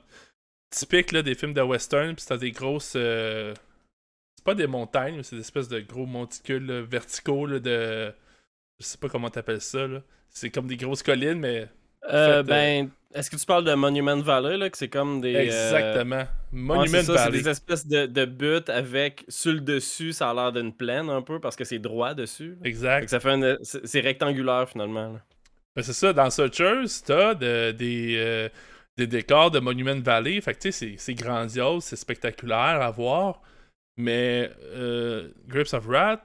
typique 0.70 1.12
là, 1.12 1.22
des 1.22 1.35
films 1.35 1.54
de 1.54 1.62
western, 1.62 2.14
puis 2.14 2.24
c'est 2.26 2.38
des 2.38 2.52
grosses. 2.52 2.94
Euh, 2.96 3.54
c'est 4.37 4.44
pas 4.44 4.54
des 4.54 4.66
montagnes, 4.66 5.16
mais 5.16 5.22
c'est 5.22 5.37
des 5.37 5.42
espèces 5.42 5.68
de 5.68 5.81
gros 5.81 6.07
monticules 6.07 6.70
verticaux 6.88 7.46
là, 7.46 7.59
de. 7.59 8.12
Je 8.78 8.85
sais 8.85 8.98
pas 8.98 9.09
comment 9.09 9.31
t'appelles 9.31 9.61
ça. 9.61 9.87
Là. 9.87 10.02
C'est 10.28 10.50
comme 10.50 10.66
des 10.66 10.76
grosses 10.76 11.02
collines, 11.02 11.40
mais. 11.40 11.68
Euh, 12.12 12.42
ben, 12.42 12.90
est-ce 13.14 13.31
que 13.31 13.37
tu 13.37 13.46
parles 13.46 13.64
de 13.64 13.74
Monument 13.74 14.20
Valley, 14.20 14.57
là, 14.57 14.70
que 14.70 14.78
c'est 14.78 14.88
comme 14.88 15.20
des... 15.20 15.35
Exactement. 15.35 16.24
Monument 16.52 17.02
Valley. 17.02 17.18
C'est 17.24 17.31
des 17.31 17.48
espèces 17.48 17.87
de, 17.87 18.07
de 18.07 18.24
buttes 18.24 18.68
avec, 18.68 19.24
sur 19.28 19.52
le 19.52 19.61
dessus, 19.61 20.12
ça 20.12 20.31
a 20.31 20.35
l'air 20.35 20.52
d'une 20.52 20.72
plaine 20.72 21.09
un 21.09 21.22
peu, 21.22 21.40
parce 21.40 21.57
que 21.57 21.64
c'est 21.64 21.78
droit 21.78 22.14
dessus. 22.14 22.57
Exact. 22.64 23.09
ça 23.09 23.18
fait 23.18 23.59
C'est 23.62 24.00
rectangulaire, 24.00 24.68
finalement. 24.68 25.18
Ben, 25.74 25.83
c'est 25.83 25.92
ça, 25.92 26.12
dans 26.12 26.31
Searchers, 26.31 26.85
t'as 27.04 27.35
de, 27.35 27.72
des, 27.72 28.50
des 28.99 29.07
décors 29.07 29.51
de 29.51 29.61
Monument 29.61 30.01
Valley. 30.01 30.41
Fait 30.41 30.55
que 30.55 30.71
c'est 30.71 31.15
grandiose, 31.15 31.85
c'est 31.85 31.97
spectaculaire 31.97 32.83
à 32.83 32.91
voir. 32.91 33.41
Mais 33.97 34.51
euh, 34.75 35.31
of 35.73 35.87
Wrath, 35.87 36.21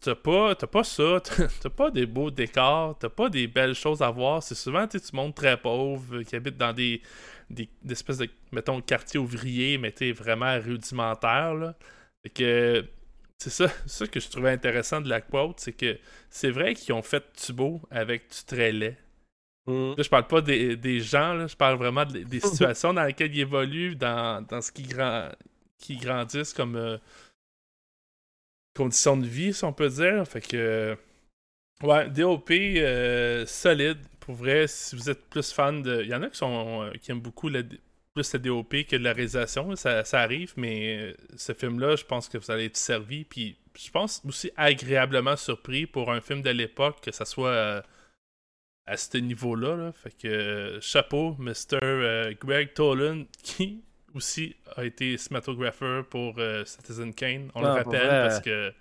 t'as 0.00 0.14
pas, 0.16 0.54
pas 0.54 0.84
ça. 0.84 1.20
T'as 1.60 1.70
pas 1.70 1.90
des 1.90 2.06
beaux 2.06 2.30
décors, 2.30 2.98
t'as 2.98 3.08
pas 3.08 3.28
des 3.28 3.46
belles 3.46 3.74
choses 3.74 4.02
à 4.02 4.10
voir. 4.10 4.42
C'est 4.42 4.54
souvent 4.54 4.86
tu 4.86 4.98
monde 5.12 5.34
très 5.34 5.56
pauvre 5.56 6.22
qui 6.22 6.36
habite 6.36 6.56
dans 6.56 6.72
des, 6.72 7.02
des, 7.50 7.68
espèces 7.90 8.18
de, 8.18 8.28
mettons, 8.52 8.80
quartiers 8.80 9.20
ouvriers, 9.20 9.78
mais 9.78 9.92
tu 9.92 10.12
vraiment 10.12 10.58
rudimentaires. 10.60 11.54
Là. 11.54 11.76
Fait 12.22 12.30
que 12.30 12.84
c'est 13.38 13.50
ça, 13.50 13.68
ça 13.86 14.06
que 14.06 14.20
je 14.20 14.28
trouvais 14.28 14.50
intéressant 14.50 15.00
de 15.00 15.08
la 15.08 15.20
quote, 15.20 15.60
c'est 15.60 15.72
que 15.72 15.98
c'est 16.30 16.50
vrai 16.50 16.74
qu'ils 16.74 16.94
ont 16.94 17.02
fait 17.02 17.24
beau 17.52 17.80
avec 17.90 18.28
du 18.28 18.44
très. 18.46 18.96
Mm. 19.66 19.94
Là, 19.96 20.02
je 20.02 20.08
parle 20.08 20.26
pas 20.26 20.40
des, 20.40 21.00
gens, 21.00 21.34
là, 21.34 21.46
je 21.46 21.56
parle 21.56 21.76
vraiment 21.76 22.04
des 22.04 22.40
situations 22.40 22.92
dans 22.92 23.04
lesquelles 23.04 23.34
ils 23.34 23.40
évoluent, 23.40 23.96
dans, 23.96 24.44
dans 24.46 24.60
ce 24.60 24.72
qui, 24.72 24.82
grand, 24.82 25.28
qui 25.78 25.96
grandissent 25.96 26.52
comme 26.52 26.76
euh, 26.76 26.98
conditions 28.74 29.16
de 29.16 29.26
vie, 29.26 29.52
si 29.52 29.64
on 29.64 29.72
peut 29.72 29.88
dire. 29.88 30.26
Fait 30.26 30.40
que. 30.40 30.96
Ouais, 31.82 32.08
DOP 32.08 32.50
euh, 32.50 33.44
solide. 33.46 33.98
Pour 34.20 34.36
vrai, 34.36 34.68
si 34.68 34.94
vous 34.94 35.10
êtes 35.10 35.24
plus 35.28 35.52
fan 35.52 35.82
de. 35.82 36.02
Il 36.02 36.08
y 36.08 36.14
en 36.14 36.22
a 36.22 36.28
qui 36.28 36.38
sont 36.38 36.82
euh, 36.82 36.92
qui 37.00 37.10
aiment 37.10 37.20
beaucoup 37.20 37.50
plus 38.14 38.32
la 38.32 38.38
DOP 38.38 38.84
que 38.88 38.96
la 38.96 39.12
réalisation. 39.12 39.74
Ça, 39.76 40.04
ça 40.04 40.20
arrive, 40.20 40.52
mais 40.56 41.14
ce 41.36 41.52
film-là, 41.52 41.96
je 41.96 42.04
pense 42.04 42.28
que 42.28 42.38
vous 42.38 42.50
allez 42.50 42.66
être 42.66 42.76
servi. 42.76 43.24
Puis 43.24 43.56
je 43.76 43.90
pense 43.90 44.22
aussi 44.26 44.50
agréablement 44.56 45.36
surpris 45.36 45.86
pour 45.86 46.12
un 46.12 46.20
film 46.20 46.42
de 46.42 46.50
l'époque, 46.50 47.00
que 47.02 47.10
ça 47.10 47.24
soit 47.24 47.82
à 48.86 48.96
ce 48.96 49.18
niveau-là. 49.18 49.92
Fait 49.92 50.10
que 50.10 50.28
euh, 50.28 50.80
chapeau, 50.80 51.36
Mr. 51.38 51.78
Euh, 51.82 52.34
Greg 52.40 52.74
Tolan, 52.74 53.24
qui 53.42 53.82
aussi 54.14 54.54
a 54.76 54.84
été 54.84 55.16
cinématographeur 55.16 56.06
pour 56.06 56.34
euh, 56.38 56.64
Citizen 56.64 57.14
Kane. 57.14 57.50
On 57.54 57.62
le 57.62 57.68
rappelle 57.68 58.08
parce 58.08 58.40
que 58.40 58.72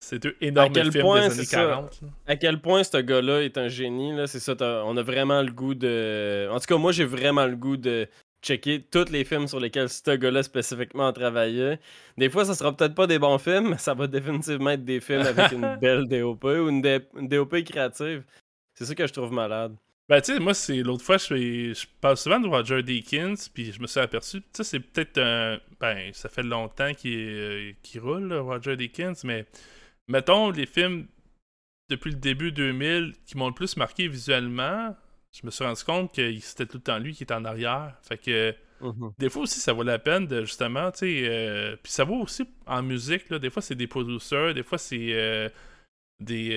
c'est 0.00 0.18
deux 0.18 0.36
énormes 0.40 0.74
films 0.74 0.90
des 0.90 1.00
années 1.00 1.46
40. 1.46 2.00
À 2.26 2.36
quel 2.36 2.60
point 2.60 2.84
ce 2.84 2.98
gars-là 2.98 3.42
est 3.42 3.58
un 3.58 3.68
génie, 3.68 4.12
c'est 4.26 4.40
ça. 4.40 4.54
On 4.84 4.96
a 4.96 5.02
vraiment 5.02 5.42
le 5.42 5.50
goût 5.50 5.74
de. 5.74 6.48
En 6.50 6.58
tout 6.58 6.66
cas, 6.66 6.76
moi, 6.76 6.92
j'ai 6.92 7.04
vraiment 7.04 7.46
le 7.46 7.56
goût 7.56 7.76
de 7.76 8.08
checker 8.42 8.82
tous 8.90 9.10
les 9.10 9.24
films 9.24 9.48
sur 9.48 9.58
lesquels 9.58 9.88
ce 9.88 10.16
gars-là 10.16 10.42
spécifiquement 10.42 11.08
a 11.08 11.12
travaillé. 11.12 11.78
Des 12.16 12.28
fois, 12.28 12.44
ça 12.44 12.54
sera 12.54 12.76
peut-être 12.76 12.94
pas 12.94 13.06
des 13.06 13.18
bons 13.18 13.38
films, 13.38 13.68
mais 13.70 13.78
ça 13.78 13.94
va 13.94 14.06
définitivement 14.06 14.70
être 14.70 14.84
des 14.84 15.00
films 15.00 15.26
avec 15.26 15.52
une 15.52 15.76
belle 15.80 16.06
DOP 16.06 16.44
ou 16.44 16.68
une 16.68 16.82
DOP 17.28 17.62
créative. 17.64 18.24
C'est 18.76 18.84
ça 18.84 18.94
que 18.94 19.06
je 19.06 19.12
trouve 19.12 19.32
malade. 19.32 19.74
Ben, 20.08 20.20
tu 20.20 20.34
sais, 20.34 20.38
moi, 20.38 20.54
c'est 20.54 20.82
l'autre 20.82 21.02
fois, 21.02 21.16
je, 21.16 21.34
je 21.74 21.86
parle 22.00 22.16
souvent 22.16 22.38
de 22.38 22.46
Roger 22.46 22.82
Deakins, 22.82 23.34
puis 23.52 23.72
je 23.72 23.80
me 23.80 23.88
suis 23.88 23.98
aperçu, 23.98 24.40
tu 24.40 24.46
sais, 24.52 24.64
c'est 24.64 24.80
peut-être 24.80 25.18
un. 25.18 25.58
Ben, 25.80 26.12
ça 26.12 26.28
fait 26.28 26.44
longtemps 26.44 26.94
qu'il 26.94 27.18
euh, 27.18 27.72
roule, 28.00 28.32
Roger 28.34 28.76
Deakins, 28.76 29.14
mais 29.24 29.46
mettons 30.06 30.50
les 30.50 30.66
films 30.66 31.06
depuis 31.88 32.10
le 32.10 32.16
début 32.16 32.52
2000 32.52 33.14
qui 33.24 33.36
m'ont 33.36 33.48
le 33.48 33.54
plus 33.54 33.76
marqué 33.76 34.06
visuellement, 34.06 34.94
je 35.32 35.44
me 35.44 35.50
suis 35.50 35.64
rendu 35.64 35.82
compte 35.82 36.14
que 36.14 36.38
c'était 36.40 36.66
tout 36.66 36.78
le 36.78 36.82
temps 36.82 36.98
lui 36.98 37.12
qui 37.12 37.24
était 37.24 37.34
en 37.34 37.44
arrière. 37.44 37.96
Fait 38.02 38.18
que. 38.18 38.54
Mm-hmm. 38.80 39.12
Des 39.18 39.30
fois 39.30 39.42
aussi, 39.42 39.58
ça 39.58 39.72
vaut 39.72 39.82
la 39.82 39.98
peine 39.98 40.26
de 40.26 40.42
justement, 40.42 40.92
tu 40.92 40.98
sais. 40.98 41.28
Euh, 41.28 41.76
puis 41.82 41.90
ça 41.90 42.04
vaut 42.04 42.22
aussi 42.22 42.44
en 42.66 42.82
musique, 42.82 43.28
là. 43.30 43.38
Des 43.38 43.50
fois, 43.50 43.62
c'est 43.62 43.74
des 43.74 43.86
producers, 43.86 44.54
des 44.54 44.62
fois, 44.62 44.78
c'est 44.78 45.14
euh, 45.14 45.48
des 46.20 46.50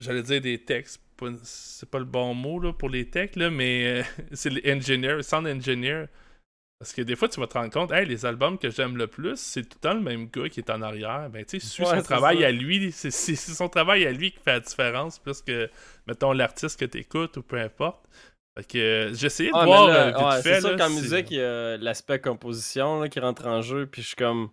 j'allais 0.00 0.22
dire 0.22 0.40
des 0.40 0.64
textes, 0.64 1.00
c'est 1.42 1.88
pas 1.88 1.98
le 1.98 2.04
bon 2.04 2.34
mot 2.34 2.58
là, 2.60 2.72
pour 2.72 2.88
les 2.88 3.08
textes, 3.08 3.36
là, 3.36 3.50
mais 3.50 4.00
euh, 4.00 4.02
c'est 4.32 4.50
l'engineer, 4.50 5.22
sound 5.22 5.46
engineer. 5.46 6.06
Parce 6.80 6.92
que 6.92 7.02
des 7.02 7.16
fois, 7.16 7.28
tu 7.28 7.40
vas 7.40 7.46
te 7.46 7.54
rendre 7.56 7.70
compte, 7.70 7.92
hey, 7.92 8.04
les 8.04 8.26
albums 8.26 8.58
que 8.58 8.68
j'aime 8.68 8.96
le 8.96 9.06
plus, 9.06 9.36
c'est 9.36 9.62
tout 9.62 9.78
le 9.82 9.88
temps 9.88 9.94
le 9.94 10.00
même 10.00 10.26
gars 10.28 10.48
qui 10.48 10.60
est 10.60 10.70
en 10.70 10.82
arrière. 10.82 11.30
Ben, 11.30 11.44
tu 11.44 11.58
sais, 11.58 11.66
suis 11.66 11.86
son 11.86 12.02
travail 12.02 12.44
à 12.44 12.50
lui, 12.50 12.92
c'est 12.92 13.10
son 13.10 13.68
travail 13.68 14.04
à 14.06 14.12
lui 14.12 14.32
qui 14.32 14.38
fait 14.38 14.52
la 14.52 14.60
différence, 14.60 15.18
plus 15.18 15.40
que, 15.40 15.70
mettons, 16.06 16.32
l'artiste 16.32 16.78
que 16.78 16.84
tu 16.84 16.98
écoutes 16.98 17.36
ou 17.38 17.42
peu 17.42 17.58
importe. 17.58 18.04
Fait 18.56 18.64
que 18.64 18.78
euh, 18.78 19.14
j'ai 19.14 19.26
essayé 19.26 19.50
de 19.50 19.64
voir 19.64 19.86
euh, 19.88 20.10
vite 20.10 20.42
fait. 20.42 20.60
C'est 20.60 20.68
sûr 20.68 20.76
qu'en 20.76 20.90
musique, 20.90 21.30
il 21.30 21.38
y 21.38 21.42
a 21.42 21.76
l'aspect 21.76 22.20
composition 22.20 23.08
qui 23.08 23.18
rentre 23.18 23.46
en 23.46 23.62
jeu, 23.62 23.86
puis 23.86 24.02
je 24.02 24.08
suis 24.08 24.16
comme 24.16 24.50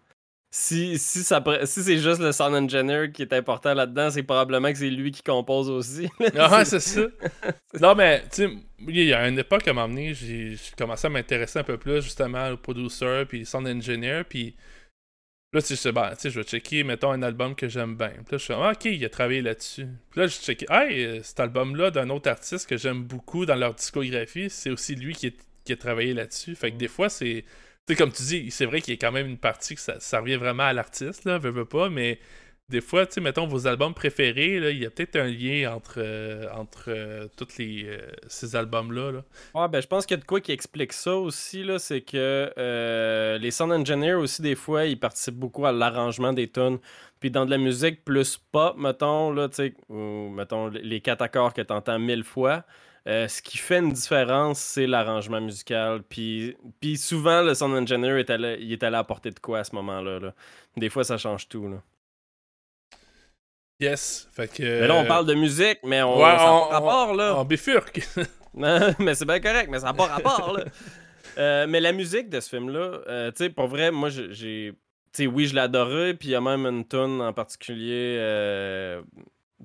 si, 0.53 0.99
si, 0.99 1.23
ça, 1.23 1.41
si 1.63 1.81
c'est 1.81 1.97
juste 1.99 2.19
le 2.19 2.33
sound 2.33 2.53
engineer 2.53 3.11
qui 3.13 3.21
est 3.21 3.31
important 3.31 3.73
là-dedans, 3.73 4.09
c'est 4.11 4.23
probablement 4.23 4.69
que 4.69 4.77
c'est 4.77 4.89
lui 4.89 5.11
qui 5.11 5.23
compose 5.23 5.69
aussi. 5.69 6.09
ah, 6.37 6.65
c'est 6.65 6.81
ça. 6.81 7.01
non, 7.79 7.95
mais, 7.95 8.21
tu 8.23 8.27
sais, 8.31 8.49
il 8.85 9.05
y 9.05 9.13
a 9.13 9.29
une 9.29 9.39
époque 9.39 9.65
à 9.69 9.73
m'emmener, 9.73 10.13
j'ai 10.13 10.57
commencé 10.77 11.07
à 11.07 11.09
m'intéresser 11.09 11.59
un 11.59 11.63
peu 11.63 11.77
plus 11.77 12.01
justement 12.01 12.49
au 12.49 12.57
producer 12.57 13.23
puis 13.29 13.45
sound 13.45 13.65
engineer, 13.65 14.23
puis 14.27 14.57
là, 15.53 15.61
tu 15.61 15.77
sais, 15.77 15.91
ben, 15.93 16.11
je 16.21 16.29
vais 16.29 16.43
checker, 16.43 16.83
mettons, 16.83 17.11
un 17.11 17.21
album 17.21 17.55
que 17.55 17.69
j'aime 17.69 17.95
bien. 17.95 18.09
Puis 18.09 18.33
là, 18.33 18.37
je 18.37 18.43
suis 18.43 18.53
ah, 18.53 18.71
ok, 18.71 18.85
il 18.85 19.05
a 19.05 19.09
travaillé 19.09 19.41
là-dessus. 19.41 19.87
Puis 20.09 20.19
là, 20.19 20.27
je 20.27 20.35
check, 20.35 20.65
hey, 20.69 21.23
cet 21.23 21.39
album-là 21.39 21.91
d'un 21.91 22.09
autre 22.09 22.29
artiste 22.29 22.67
que 22.67 22.75
j'aime 22.75 23.03
beaucoup 23.03 23.45
dans 23.45 23.55
leur 23.55 23.73
discographie, 23.73 24.49
c'est 24.49 24.69
aussi 24.69 24.95
lui 24.95 25.13
qui, 25.13 25.33
qui 25.63 25.71
a 25.71 25.77
travaillé 25.77 26.13
là-dessus. 26.13 26.55
Fait 26.55 26.71
que 26.71 26.77
des 26.77 26.89
fois, 26.89 27.07
c'est 27.07 27.45
sais, 27.87 27.95
comme 27.95 28.11
tu 28.11 28.23
dis, 28.23 28.51
c'est 28.51 28.65
vrai 28.65 28.81
qu'il 28.81 28.93
y 28.93 28.97
a 28.97 28.99
quand 28.99 29.11
même 29.11 29.27
une 29.27 29.37
partie 29.37 29.75
que 29.75 29.81
ça, 29.81 30.19
revient 30.19 30.37
vraiment 30.37 30.63
à 30.63 30.73
l'artiste, 30.73 31.25
là, 31.25 31.37
veut 31.37 31.65
pas, 31.65 31.89
mais 31.89 32.19
des 32.71 32.81
fois, 32.81 33.05
tu 33.05 33.15
sais, 33.15 33.21
mettons 33.21 33.45
vos 33.45 33.67
albums 33.67 33.93
préférés, 33.93 34.55
il 34.71 34.77
y 34.81 34.85
a 34.85 34.89
peut-être 34.89 35.17
un 35.17 35.27
lien 35.27 35.75
entre, 35.75 35.95
euh, 35.97 36.47
entre 36.53 36.85
euh, 36.87 37.27
tous 37.35 37.47
euh, 37.59 37.97
ces 38.27 38.55
albums-là. 38.55 39.11
Là. 39.11 39.23
Ouais, 39.53 39.67
ben 39.67 39.81
je 39.81 39.87
pense 39.87 40.05
qu'il 40.05 40.15
y 40.15 40.19
a 40.19 40.21
de 40.21 40.25
quoi 40.25 40.39
qui 40.39 40.53
explique 40.53 40.93
ça 40.93 41.15
aussi, 41.15 41.63
là, 41.63 41.79
c'est 41.79 42.01
que 42.01 43.37
les 43.39 43.51
sound 43.51 43.73
engineers 43.73 44.13
aussi, 44.13 44.41
des 44.41 44.55
fois, 44.55 44.85
ils 44.85 44.99
participent 44.99 45.35
beaucoup 45.35 45.65
à 45.65 45.73
l'arrangement 45.73 46.33
des 46.33 46.49
tunes. 46.49 46.79
Puis 47.19 47.29
dans 47.29 47.45
de 47.45 47.51
la 47.51 47.57
musique 47.57 48.03
plus 48.03 48.37
pop, 48.51 48.75
mettons, 48.77 49.31
là, 49.31 49.49
tu 49.49 49.55
sais, 49.55 49.73
ou 49.89 50.29
mettons 50.29 50.69
les 50.69 51.01
quatre 51.01 51.21
accords 51.21 51.53
que 51.53 51.61
tu 51.61 51.73
entends 51.73 51.99
mille 51.99 52.23
fois, 52.23 52.63
euh, 53.07 53.27
ce 53.27 53.41
qui 53.41 53.57
fait 53.57 53.79
une 53.79 53.91
différence, 53.91 54.59
c'est 54.59 54.85
l'arrangement 54.85 55.41
musical. 55.41 56.03
Puis, 56.03 56.55
puis 56.79 56.97
souvent, 56.97 57.41
le 57.41 57.55
sound 57.55 57.73
engineer 57.73 58.19
est 58.19 58.29
allé, 58.29 58.57
il 58.59 58.71
est 58.71 58.83
allé 58.83 58.97
apporter 58.97 59.31
de 59.31 59.39
quoi 59.39 59.59
à 59.59 59.63
ce 59.63 59.73
moment-là. 59.75 60.33
Des 60.77 60.89
fois, 60.89 61.03
ça 61.03 61.17
change 61.17 61.47
tout. 61.47 61.67
Là. 61.67 61.81
Yes. 63.79 64.29
Fait 64.31 64.47
que, 64.47 64.61
mais 64.61 64.87
là, 64.87 64.95
on 64.95 65.05
parle 65.05 65.25
de 65.25 65.33
musique, 65.33 65.79
mais 65.83 66.03
on, 66.03 66.19
ça 66.19 66.27
n'a 66.27 66.37
pas 66.37 66.67
rapport. 66.67 67.15
Là. 67.15 67.35
On 67.37 67.43
bifurque. 67.43 68.01
mais 68.53 69.15
c'est 69.15 69.25
bien 69.25 69.39
correct, 69.39 69.69
mais 69.71 69.79
ça 69.79 69.87
n'a 69.87 69.93
pas 69.93 70.05
rapport. 70.05 70.53
Là. 70.53 70.65
Euh, 71.37 71.65
mais 71.67 71.79
la 71.79 71.93
musique 71.93 72.29
de 72.29 72.39
ce 72.39 72.49
film-là, 72.49 72.99
euh, 73.07 73.31
tu 73.31 73.45
sais, 73.45 73.49
pour 73.49 73.67
vrai, 73.67 73.89
moi, 73.89 74.09
j'ai. 74.09 74.73
Tu 75.13 75.23
sais, 75.23 75.27
oui, 75.27 75.47
je 75.47 75.55
l'adorais, 75.55 76.13
puis 76.13 76.29
il 76.29 76.31
y 76.31 76.35
a 76.35 76.41
même 76.41 76.65
une 76.65 76.87
tune 76.87 77.21
en 77.21 77.33
particulier 77.33 78.17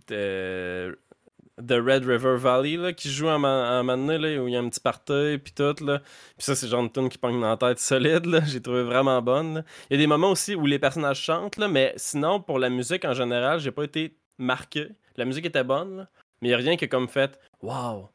de 0.08 0.98
The 1.58 1.80
Red 1.80 2.04
River 2.04 2.36
Valley 2.36 2.76
là, 2.76 2.92
qui 2.92 3.10
joue 3.10 3.28
à 3.28 3.34
un 3.34 3.82
moment 3.82 3.96
donné, 3.96 4.38
où 4.38 4.46
il 4.46 4.52
y 4.52 4.56
a 4.56 4.60
un 4.60 4.68
petit 4.68 4.80
party 4.80 5.38
puis 5.42 5.52
tout 5.54 5.74
là. 5.84 6.00
Puis 6.00 6.44
ça 6.44 6.54
c'est 6.54 6.68
genre 6.68 6.82
une 6.82 6.92
tune 6.92 7.08
qui 7.08 7.16
pogne 7.16 7.40
dans 7.40 7.48
la 7.48 7.56
tête 7.56 7.78
solide 7.78 8.26
là, 8.26 8.40
j'ai 8.44 8.60
trouvé 8.60 8.82
vraiment 8.82 9.22
bonne. 9.22 9.64
Il 9.88 9.94
y 9.94 9.96
a 9.96 9.98
des 9.98 10.06
moments 10.06 10.30
aussi 10.30 10.54
où 10.54 10.66
les 10.66 10.78
personnages 10.78 11.20
chantent 11.20 11.56
là, 11.56 11.68
mais 11.68 11.94
sinon 11.96 12.40
pour 12.40 12.58
la 12.58 12.68
musique 12.68 13.04
en 13.06 13.14
général, 13.14 13.60
j'ai 13.60 13.70
pas 13.70 13.84
été 13.84 14.18
marqué. 14.38 14.88
La 15.16 15.24
musique 15.24 15.46
était 15.46 15.64
bonne, 15.64 16.06
mais 16.42 16.48
il 16.48 16.50
y 16.50 16.54
a 16.54 16.58
rien 16.58 16.76
qui 16.76 16.84
a 16.84 16.88
comme 16.88 17.08
fait 17.08 17.40
waouh. 17.62 18.08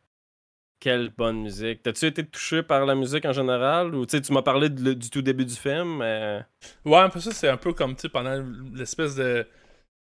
Quelle 0.79 1.09
bonne 1.09 1.43
musique. 1.43 1.83
T'as-tu 1.83 2.07
été 2.07 2.25
touché 2.25 2.63
par 2.63 2.87
la 2.87 2.95
musique 2.95 3.25
en 3.25 3.33
général? 3.33 3.93
Ou 3.93 4.05
tu 4.07 4.19
tu 4.19 4.33
m'as 4.33 4.41
parlé 4.41 4.67
du 4.69 5.09
tout 5.11 5.21
début 5.21 5.45
du 5.45 5.55
film 5.55 6.01
Ouais, 6.01 6.97
un 6.97 7.09
peu 7.09 7.19
ça 7.19 7.31
c'est 7.31 7.49
un 7.49 7.57
peu 7.57 7.73
comme 7.73 7.95
tu 7.95 8.07
pendant 8.07 8.43
l'espèce 8.73 9.15
de 9.15 9.47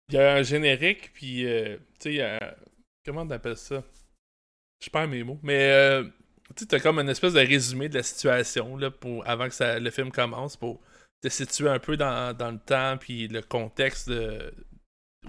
il 0.09 0.15
y 0.15 0.17
a 0.17 0.35
un 0.35 0.41
générique 0.41 1.11
puis 1.13 1.45
euh, 1.45 1.77
tu 1.99 2.17
sais 2.17 2.39
Comment 3.05 3.21
on 3.21 3.29
appelle 3.31 3.57
ça? 3.57 3.83
Je 4.83 4.89
perds 4.89 5.07
mes 5.07 5.23
mots. 5.23 5.39
Mais 5.43 5.71
euh, 5.71 6.03
tu 6.55 6.65
as 6.73 6.79
comme 6.79 6.99
une 6.99 7.09
espèce 7.09 7.33
de 7.33 7.39
résumé 7.39 7.89
de 7.89 7.95
la 7.95 8.03
situation 8.03 8.77
là, 8.77 8.91
pour, 8.91 9.27
avant 9.27 9.47
que 9.47 9.53
ça, 9.53 9.79
le 9.79 9.89
film 9.91 10.11
commence 10.11 10.57
pour 10.57 10.79
te 11.21 11.29
situer 11.29 11.69
un 11.69 11.79
peu 11.79 11.97
dans, 11.97 12.35
le 12.51 12.59
temps 12.59 12.97
puis 12.97 13.27
le 13.27 13.41
contexte 13.41 14.09
de, 14.09 14.53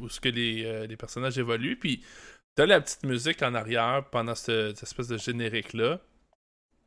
où 0.00 0.08
ce 0.08 0.20
que 0.20 0.28
les, 0.28 0.64
euh, 0.64 0.86
les 0.86 0.96
personnages 0.96 1.38
évoluent. 1.38 1.78
Puis 1.78 2.04
t'as 2.54 2.66
la 2.66 2.80
petite 2.80 3.04
musique 3.04 3.42
en 3.42 3.54
arrière 3.54 4.04
pendant 4.10 4.34
ce- 4.34 4.68
cette 4.70 4.82
espèce 4.84 5.08
de 5.08 5.18
générique-là. 5.18 6.00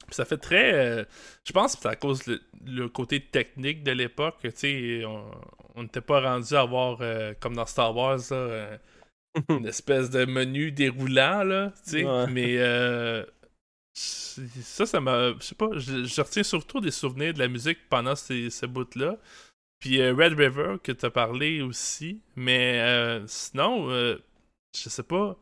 Ça 0.10 0.26
fait 0.26 0.38
très. 0.38 0.74
euh, 0.74 1.06
je 1.46 1.54
pense 1.54 1.76
que 1.76 1.82
c'est 1.82 1.88
à 1.90 1.96
cause 1.96 2.26
le, 2.28 2.42
le 2.66 2.90
côté 2.90 3.22
technique 3.22 3.84
de 3.84 3.92
l'époque. 3.92 4.36
Tu 4.44 4.52
sais, 4.54 5.04
on 5.06 5.82
n'était 5.84 6.02
pas 6.02 6.22
rendu 6.22 6.54
à 6.56 6.62
avoir, 6.62 6.98
euh, 7.02 7.34
comme 7.40 7.56
dans 7.56 7.66
Star 7.66 7.96
Wars, 7.96 8.20
là, 8.32 8.78
une 9.50 9.66
espèce 9.68 10.10
de 10.10 10.26
menu 10.26 10.72
déroulant, 10.72 11.44
là. 11.44 11.72
Tu 11.86 11.92
sais, 11.92 12.06
Ouais. 12.06 12.28
mais. 12.28 12.58
euh, 12.58 13.26
ça, 13.94 14.86
ça 14.86 15.00
m'a. 15.02 15.34
Je 15.40 15.44
sais 15.46 15.56
pas, 15.56 15.70
je, 15.76 16.04
je 16.06 16.22
retiens 16.22 16.44
surtout 16.44 16.80
des 16.80 16.92
souvenirs 16.92 17.34
de 17.34 17.40
la 17.40 17.48
musique 17.48 17.80
pendant 17.90 18.16
ces, 18.16 18.50
ce 18.50 18.66
bout-là. 18.66 19.18
Puis 19.80 20.02
euh, 20.02 20.14
Red 20.16 20.34
River, 20.40 20.78
que 20.84 20.92
t'as 20.92 21.10
parlé 21.12 21.62
aussi. 21.62 22.22
Mais 22.36 22.80
euh, 22.82 23.24
sinon, 23.28 23.90
euh, 23.92 24.18
je 24.78 24.90
sais 24.90 25.04
pas. 25.04 25.38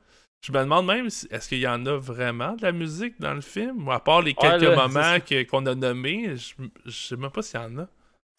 Je 0.45 0.51
me 0.51 0.59
demande 0.59 0.87
même, 0.87 1.09
si- 1.09 1.27
est-ce 1.31 1.49
qu'il 1.49 1.59
y 1.59 1.67
en 1.67 1.85
a 1.85 1.97
vraiment 1.97 2.53
de 2.55 2.63
la 2.63 2.71
musique 2.71 3.19
dans 3.21 3.33
le 3.35 3.41
film? 3.41 3.87
Ou 3.87 3.91
à 3.91 4.03
part 4.03 4.21
les 4.23 4.35
Ouais, 4.41 4.59
quelques 4.59 4.63
là, 4.63 4.75
moments 4.75 5.17
qu'on 5.49 5.65
a 5.67 5.75
nommés, 5.75 6.35
je, 6.37 6.55
je 6.85 6.91
sais 6.91 7.15
même 7.17 7.31
pas 7.31 7.43
s'il 7.43 7.59
y 7.59 7.63
en 7.63 7.77
a. 7.79 7.87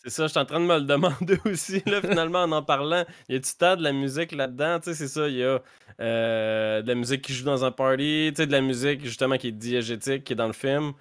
C'est 0.04 0.10
ça, 0.10 0.24
je 0.24 0.32
suis 0.32 0.40
en 0.40 0.44
train 0.44 0.58
de 0.58 0.64
me 0.64 0.78
le 0.78 0.84
demander 0.84 1.38
aussi, 1.44 1.80
là, 1.86 2.00
finalement, 2.00 2.42
en 2.42 2.50
en 2.50 2.62
parlant. 2.62 3.04
Y 3.28 3.36
a-tu 3.36 3.54
tant 3.56 3.76
de 3.76 3.84
la 3.84 3.92
musique 3.92 4.32
là-dedans? 4.32 4.80
Tu 4.80 4.86
sais, 4.90 4.94
c'est 4.94 5.08
ça, 5.08 5.28
il 5.28 5.36
y 5.36 5.44
a 5.44 5.62
euh, 6.00 6.82
de 6.82 6.88
la 6.88 6.94
musique 6.96 7.22
qui 7.22 7.32
joue 7.32 7.44
dans 7.44 7.64
un 7.64 7.70
party, 7.70 8.32
tu 8.34 8.42
sais, 8.42 8.46
de 8.48 8.52
la 8.52 8.62
musique, 8.62 9.04
justement, 9.04 9.36
qui 9.36 9.48
est 9.48 9.52
diégétique, 9.52 10.24
qui 10.24 10.32
est 10.32 10.36
dans 10.36 10.48
le 10.48 10.52
film. 10.52 10.92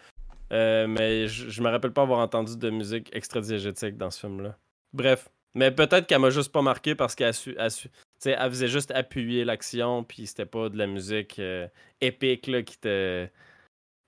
Euh, 0.53 0.85
mais 0.85 1.27
je, 1.27 1.61
me 1.63 1.69
rappelle 1.69 1.93
pas 1.93 2.03
avoir 2.03 2.19
entendu 2.19 2.57
de 2.57 2.69
musique 2.69 3.09
extra-diégétique 3.11 3.97
dans 3.97 4.11
ce 4.11 4.19
film-là. 4.19 4.55
Bref. 4.93 5.29
Mais 5.55 5.71
peut-être 5.71 6.05
qu'elle 6.05 6.19
m'a 6.19 6.29
juste 6.29 6.51
pas 6.51 6.61
marqué 6.61 6.93
parce 6.93 7.15
qu'elle 7.15 7.33
su, 7.33 7.55
elle 7.57 7.71
su- 7.71 7.89
faisait 8.21 8.67
juste 8.67 8.91
appuyer 8.91 9.43
l'action, 9.45 10.03
puis 10.03 10.27
c'était 10.27 10.45
pas 10.45 10.69
de 10.69 10.77
la 10.77 10.85
musique 10.85 11.39
euh, 11.39 11.67
épique, 12.01 12.45
là, 12.47 12.61
qui 12.61 12.77
te... 12.77 13.25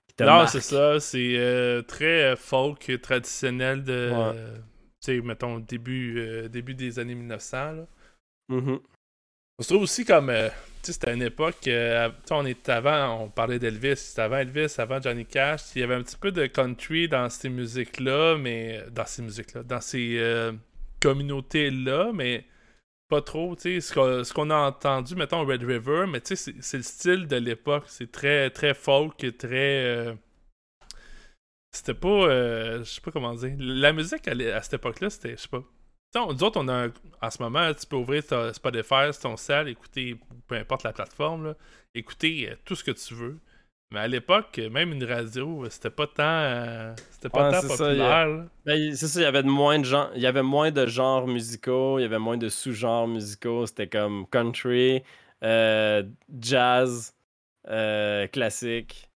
qui 0.06 0.14
te 0.14 0.22
Non, 0.22 0.46
c'est 0.46 0.60
ça. 0.60 1.00
C'est 1.00 1.82
très 1.88 2.36
folk, 2.36 2.92
traditionnel 3.02 3.82
de. 3.82 4.12
Ouais. 4.14 4.40
Euh, 5.08 5.14
tu 5.14 5.20
sais, 5.20 5.26
mettons, 5.26 5.58
début, 5.58 6.18
euh, 6.18 6.48
début 6.48 6.74
des 6.74 6.98
années 6.98 7.14
1900. 7.14 7.72
Là. 7.72 7.86
Mhm. 8.48 8.80
On 9.58 9.62
se 9.62 9.68
trouve 9.68 9.82
aussi 9.82 10.04
comme. 10.04 10.30
euh, 10.30 10.48
tu 10.82 10.86
sais, 10.86 10.92
c'était 10.94 11.14
une 11.14 11.22
époque. 11.22 11.66
euh, 11.68 12.08
tu 12.08 12.14
sais, 12.28 12.34
on 12.34 12.44
est 12.44 12.68
avant, 12.68 13.22
on 13.24 13.28
parlait 13.30 13.58
d'Elvis. 13.58 13.96
C'était 13.96 14.22
avant 14.22 14.38
Elvis, 14.38 14.74
avant 14.78 15.00
Johnny 15.00 15.24
Cash. 15.26 15.62
Il 15.76 15.80
y 15.80 15.82
avait 15.84 15.94
un 15.94 16.02
petit 16.02 16.16
peu 16.16 16.32
de 16.32 16.46
country 16.46 17.08
dans 17.08 17.28
ces 17.30 17.48
musiques-là, 17.48 18.36
mais. 18.36 18.84
Dans 18.90 19.06
ces 19.06 19.22
musiques-là. 19.22 19.62
Dans 19.62 19.80
ces 19.80 20.16
euh, 20.18 20.52
communautés-là, 21.00 22.12
mais 22.12 22.44
pas 23.08 23.22
trop. 23.22 23.54
Tu 23.56 23.80
sais, 23.80 23.94
ce 23.94 24.32
qu'on 24.32 24.50
a 24.50 24.56
entendu, 24.56 25.14
mettons, 25.14 25.44
Red 25.46 25.62
River, 25.62 26.06
mais 26.08 26.20
tu 26.20 26.34
sais, 26.34 26.52
c'est- 26.52 26.62
c'est 26.62 26.76
le 26.78 26.82
style 26.82 27.26
de 27.28 27.36
l'époque. 27.36 27.84
C'est 27.88 28.10
très, 28.10 28.50
très 28.50 28.74
folk, 28.74 29.16
très. 29.38 30.16
C'était 31.76 31.94
pas. 31.94 32.08
euh, 32.08 32.78
je 32.80 32.84
sais 32.84 33.00
pas 33.00 33.10
comment 33.10 33.34
dire. 33.34 33.54
La 33.58 33.92
musique 33.92 34.26
à, 34.28 34.62
cette 34.62 34.74
époque-là, 34.74 35.10
c'était. 35.10 35.32
Je 35.32 35.42
sais 35.42 35.48
pas. 35.48 35.62
On- 36.16 36.32
nous 36.32 36.44
autres, 36.44 36.60
on 36.60 36.68
a 36.68 36.86
un- 36.86 36.92
en 37.22 37.30
ce 37.30 37.42
moment, 37.42 37.72
tu 37.74 37.86
peux 37.86 37.96
ouvrir 37.96 38.24
ta 38.24 38.52
Spotify, 38.52 39.10
ton 39.20 39.36
sel, 39.36 39.68
écouter, 39.68 40.16
peu 40.46 40.54
importe 40.54 40.84
la 40.84 40.92
plateforme, 40.92 41.46
là, 41.46 41.54
écouter 41.94 42.50
euh, 42.50 42.54
tout 42.64 42.76
ce 42.76 42.84
que 42.84 42.92
tu 42.92 43.14
veux. 43.14 43.38
Mais 43.92 44.00
à 44.00 44.06
l'époque, 44.08 44.58
euh, 44.58 44.70
même 44.70 44.92
une 44.92 45.04
radio, 45.04 45.68
c'était 45.70 45.90
pas 45.90 46.06
tant, 46.06 46.22
euh, 46.22 46.94
c'était 47.10 47.28
pas 47.28 47.50
Ouais, 47.50 47.60
tant 47.60 47.66
populaire. 47.66 48.44
Ben, 48.64 48.94
c'est 48.94 49.08
ça, 49.08 49.20
il 49.20 49.22
y 49.24 49.26
avait 49.26 49.42
de 49.42 49.48
moins 49.48 49.78
de 49.78 49.84
genres, 49.84 50.10
il 50.14 50.22
y 50.22 50.26
avait 50.26 50.42
moins 50.42 50.70
de 50.70 50.86
genres 50.86 51.26
musicaux, 51.26 51.98
il 51.98 52.02
y 52.02 52.04
avait 52.04 52.18
moins 52.18 52.36
de 52.36 52.48
sous-genres 52.48 53.08
musicaux, 53.08 53.66
c'était 53.66 53.88
comme 53.88 54.26
country, 54.28 55.02
euh, 55.42 56.02
jazz, 56.40 57.14
classique, 58.32 59.10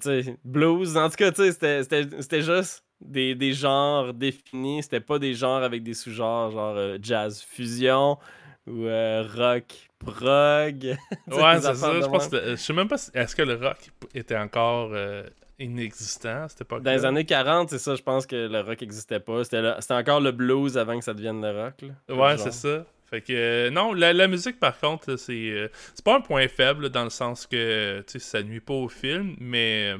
sais, 0.00 0.36
blues, 0.44 0.96
en 0.96 1.08
tout 1.08 1.16
cas, 1.16 1.32
c'était- 1.34 2.42
juste 2.42 2.84
des, 3.00 3.34
des 3.34 3.52
genres 3.54 4.12
définis, 4.12 4.82
c'était 4.82 5.00
pas 5.00 5.18
des 5.18 5.34
genres 5.34 5.62
avec 5.62 5.82
des 5.82 5.94
sous-genres, 5.94 6.50
genre 6.50 6.74
euh, 6.76 6.98
jazz 7.00 7.40
fusion 7.42 8.18
ou 8.66 8.84
euh, 8.84 9.24
rock 9.34 9.64
prog. 9.98 10.96
Ouais, 11.28 11.60
c'est 11.60 11.74
ça. 11.74 12.00
Je 12.00 12.06
pense 12.06 12.28
que, 12.28 12.50
je 12.50 12.56
sais 12.56 12.72
même 12.74 12.88
pas 12.88 12.98
si, 12.98 13.10
est-ce 13.14 13.34
que 13.34 13.42
le 13.42 13.54
rock 13.54 13.78
était 14.14 14.36
encore 14.36 14.90
euh, 14.92 15.22
inexistant 15.58 16.44
à 16.44 16.48
cette 16.48 16.60
époque 16.62 16.82
Dans 16.82 16.90
les 16.92 17.04
années 17.04 17.24
40, 17.24 17.70
c'est 17.70 17.78
ça, 17.78 17.94
je 17.94 18.02
pense 18.02 18.26
que 18.26 18.48
le 18.48 18.60
rock 18.60 18.82
existait 18.82 19.20
pas. 19.20 19.44
C'était 19.44 19.94
encore 19.94 20.20
le 20.20 20.32
blues 20.32 20.76
avant 20.76 20.98
que 20.98 21.04
ça 21.04 21.14
devienne 21.14 21.40
le 21.40 21.50
rock. 21.62 21.74
là. 21.82 22.14
Ouais, 22.14 22.36
c'est 22.38 22.52
ça. 22.52 22.84
Fait 23.10 23.20
que 23.20 23.32
euh, 23.32 23.70
non, 23.70 23.92
la, 23.92 24.12
la 24.12 24.28
musique 24.28 24.60
par 24.60 24.78
contre, 24.78 25.16
c'est 25.16 25.50
euh, 25.50 25.68
c'est 25.94 26.04
pas 26.04 26.16
un 26.16 26.20
point 26.20 26.46
faible 26.48 26.84
là, 26.84 26.88
dans 26.88 27.04
le 27.04 27.10
sens 27.10 27.46
que 27.46 28.00
tu 28.06 28.12
sais 28.12 28.18
ça 28.18 28.42
nuit 28.42 28.60
pas 28.60 28.74
au 28.74 28.88
film, 28.88 29.36
mais 29.40 29.94
euh, 29.94 29.98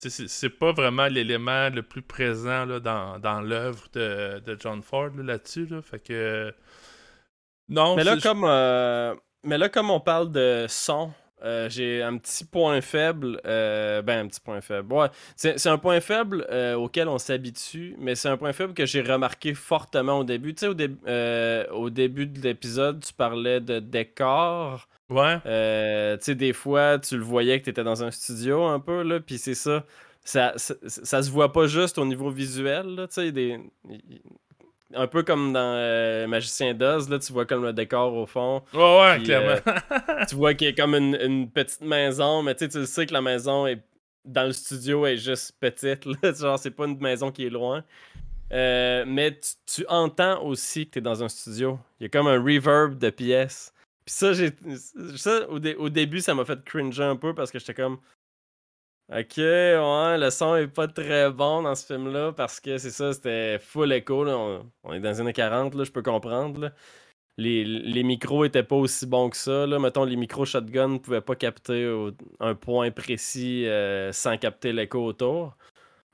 c'est 0.00 0.50
pas 0.50 0.72
vraiment 0.72 1.08
l'élément 1.08 1.68
le 1.70 1.82
plus 1.82 2.02
présent 2.02 2.64
là, 2.64 2.78
dans, 2.78 3.18
dans 3.18 3.40
l'œuvre 3.40 3.88
de, 3.92 4.38
de 4.38 4.56
John 4.58 4.82
Ford 4.82 5.10
là, 5.16 5.24
là-dessus. 5.24 5.66
Là, 5.66 5.82
fait 5.82 5.98
que 5.98 6.54
non, 7.68 7.96
Mais 7.96 8.04
là, 8.04 8.16
comme, 8.22 8.44
euh, 8.44 9.14
mais 9.44 9.58
là, 9.58 9.68
comme 9.68 9.90
on 9.90 10.00
parle 10.00 10.32
de 10.32 10.66
son, 10.68 11.12
euh, 11.44 11.68
j'ai 11.68 12.02
un 12.02 12.16
petit 12.18 12.44
point 12.44 12.80
faible. 12.80 13.40
euh, 13.46 14.02
ben, 14.02 14.24
un 14.24 14.28
petit 14.28 14.40
point 14.40 14.60
faible. 14.60 14.92
Ouais, 14.92 15.08
c'est 15.36 15.66
un 15.66 15.78
point 15.78 16.00
faible 16.00 16.46
euh, 16.50 16.74
auquel 16.74 17.08
on 17.08 17.18
s'habitue, 17.18 17.94
mais 17.98 18.14
c'est 18.14 18.28
un 18.28 18.36
point 18.36 18.52
faible 18.52 18.74
que 18.74 18.86
j'ai 18.86 19.02
remarqué 19.02 19.54
fortement 19.54 20.18
au 20.18 20.24
début. 20.24 20.54
Tu 20.54 20.60
sais, 20.60 20.66
au, 20.68 20.74
dé- 20.74 21.66
au 21.72 21.90
début 21.90 22.26
de 22.26 22.40
l'épisode, 22.40 23.04
tu 23.04 23.12
parlais 23.12 23.60
de 23.60 23.78
décor. 23.78 24.88
ouais, 25.10 25.36
tu 26.18 26.24
sais, 26.24 26.34
des 26.34 26.52
fois, 26.52 26.98
tu 26.98 27.16
le 27.16 27.22
voyais 27.24 27.58
que 27.60 27.64
tu 27.64 27.70
étais 27.70 27.84
dans 27.84 28.02
un 28.04 28.10
studio 28.10 28.64
un 28.64 28.80
peu, 28.80 29.02
là, 29.02 29.20
puis 29.20 29.38
c'est 29.38 29.54
ça. 29.54 29.84
Ça, 30.24 30.52
ça. 30.56 30.74
ça 30.86 31.22
se 31.22 31.30
voit 31.30 31.52
pas 31.54 31.66
juste 31.66 31.96
au 31.96 32.04
niveau 32.04 32.28
visuel, 32.30 33.06
tu 33.08 33.14
sais, 33.14 33.32
des... 33.32 33.58
Un 34.94 35.06
peu 35.06 35.22
comme 35.22 35.52
dans 35.52 35.60
euh, 35.74 36.26
Magicien 36.26 36.72
d'Oz, 36.72 37.10
là, 37.10 37.18
tu 37.18 37.32
vois 37.32 37.44
comme 37.44 37.62
le 37.62 37.72
décor 37.74 38.14
au 38.14 38.26
fond. 38.26 38.62
ouais, 38.72 38.80
ouais, 39.00 39.16
Puis, 39.16 39.24
clairement. 39.24 39.60
tu 40.28 40.34
vois 40.34 40.54
qu'il 40.54 40.68
y 40.68 40.70
a 40.70 40.72
comme 40.74 40.94
une, 40.94 41.14
une 41.20 41.50
petite 41.50 41.82
maison, 41.82 42.42
mais 42.42 42.54
tu 42.54 42.64
sais, 42.64 42.68
tu 42.80 42.86
sais 42.86 43.04
que 43.06 43.12
la 43.12 43.20
maison 43.20 43.66
est 43.66 43.80
dans 44.24 44.44
le 44.44 44.52
studio 44.52 45.04
est 45.06 45.16
juste 45.18 45.52
petite, 45.60 46.04
là, 46.06 46.32
genre 46.38 46.58
c'est 46.58 46.70
pas 46.70 46.86
une 46.86 46.98
maison 46.98 47.30
qui 47.30 47.46
est 47.46 47.50
loin. 47.50 47.84
Euh, 48.52 49.04
mais 49.06 49.38
tu, 49.38 49.82
tu 49.82 49.86
entends 49.88 50.42
aussi 50.42 50.86
que 50.86 50.92
tu 50.92 50.98
es 51.00 51.02
dans 51.02 51.22
un 51.22 51.28
studio. 51.28 51.78
Il 52.00 52.04
y 52.04 52.06
a 52.06 52.08
comme 52.08 52.26
un 52.26 52.42
reverb 52.42 52.98
de 52.98 53.10
pièces. 53.10 53.74
Puis 54.06 54.14
ça, 54.14 54.32
j'ai 54.32 54.50
ça 55.16 55.46
au, 55.50 55.58
dé- 55.58 55.74
au 55.74 55.90
début, 55.90 56.20
ça 56.20 56.34
m'a 56.34 56.46
fait 56.46 56.64
cringer 56.64 57.02
un 57.04 57.16
peu 57.16 57.34
parce 57.34 57.50
que 57.50 57.58
j'étais 57.58 57.74
comme 57.74 57.98
OK, 59.10 59.38
ouais, 59.38 60.18
le 60.18 60.28
son 60.30 60.56
est 60.56 60.68
pas 60.68 60.86
très 60.86 61.30
bon 61.30 61.62
dans 61.62 61.74
ce 61.74 61.86
film-là 61.86 62.32
parce 62.32 62.60
que 62.60 62.76
c'est 62.76 62.90
ça, 62.90 63.14
c'était 63.14 63.58
full 63.58 63.90
écho. 63.92 64.26
On, 64.28 64.92
est 64.92 65.00
dans 65.00 65.08
les 65.08 65.20
années 65.20 65.32
40, 65.32 65.74
là, 65.74 65.84
je 65.84 65.90
peux 65.90 66.02
comprendre. 66.02 66.72
Les, 67.38 67.64
les 67.64 68.02
micros 68.02 68.44
étaient 68.44 68.62
pas 68.64 68.76
aussi 68.76 69.06
bons 69.06 69.30
que 69.30 69.36
ça. 69.38 69.66
Là. 69.66 69.78
Mettons, 69.78 70.04
les 70.04 70.16
micros 70.16 70.44
shotgun 70.44 70.98
pouvaient 70.98 71.22
pas 71.22 71.36
capter 71.36 71.90
un 72.40 72.54
point 72.54 72.90
précis 72.90 73.66
euh, 73.66 74.12
sans 74.12 74.36
capter 74.38 74.72
l'écho 74.74 75.04
autour. 75.06 75.56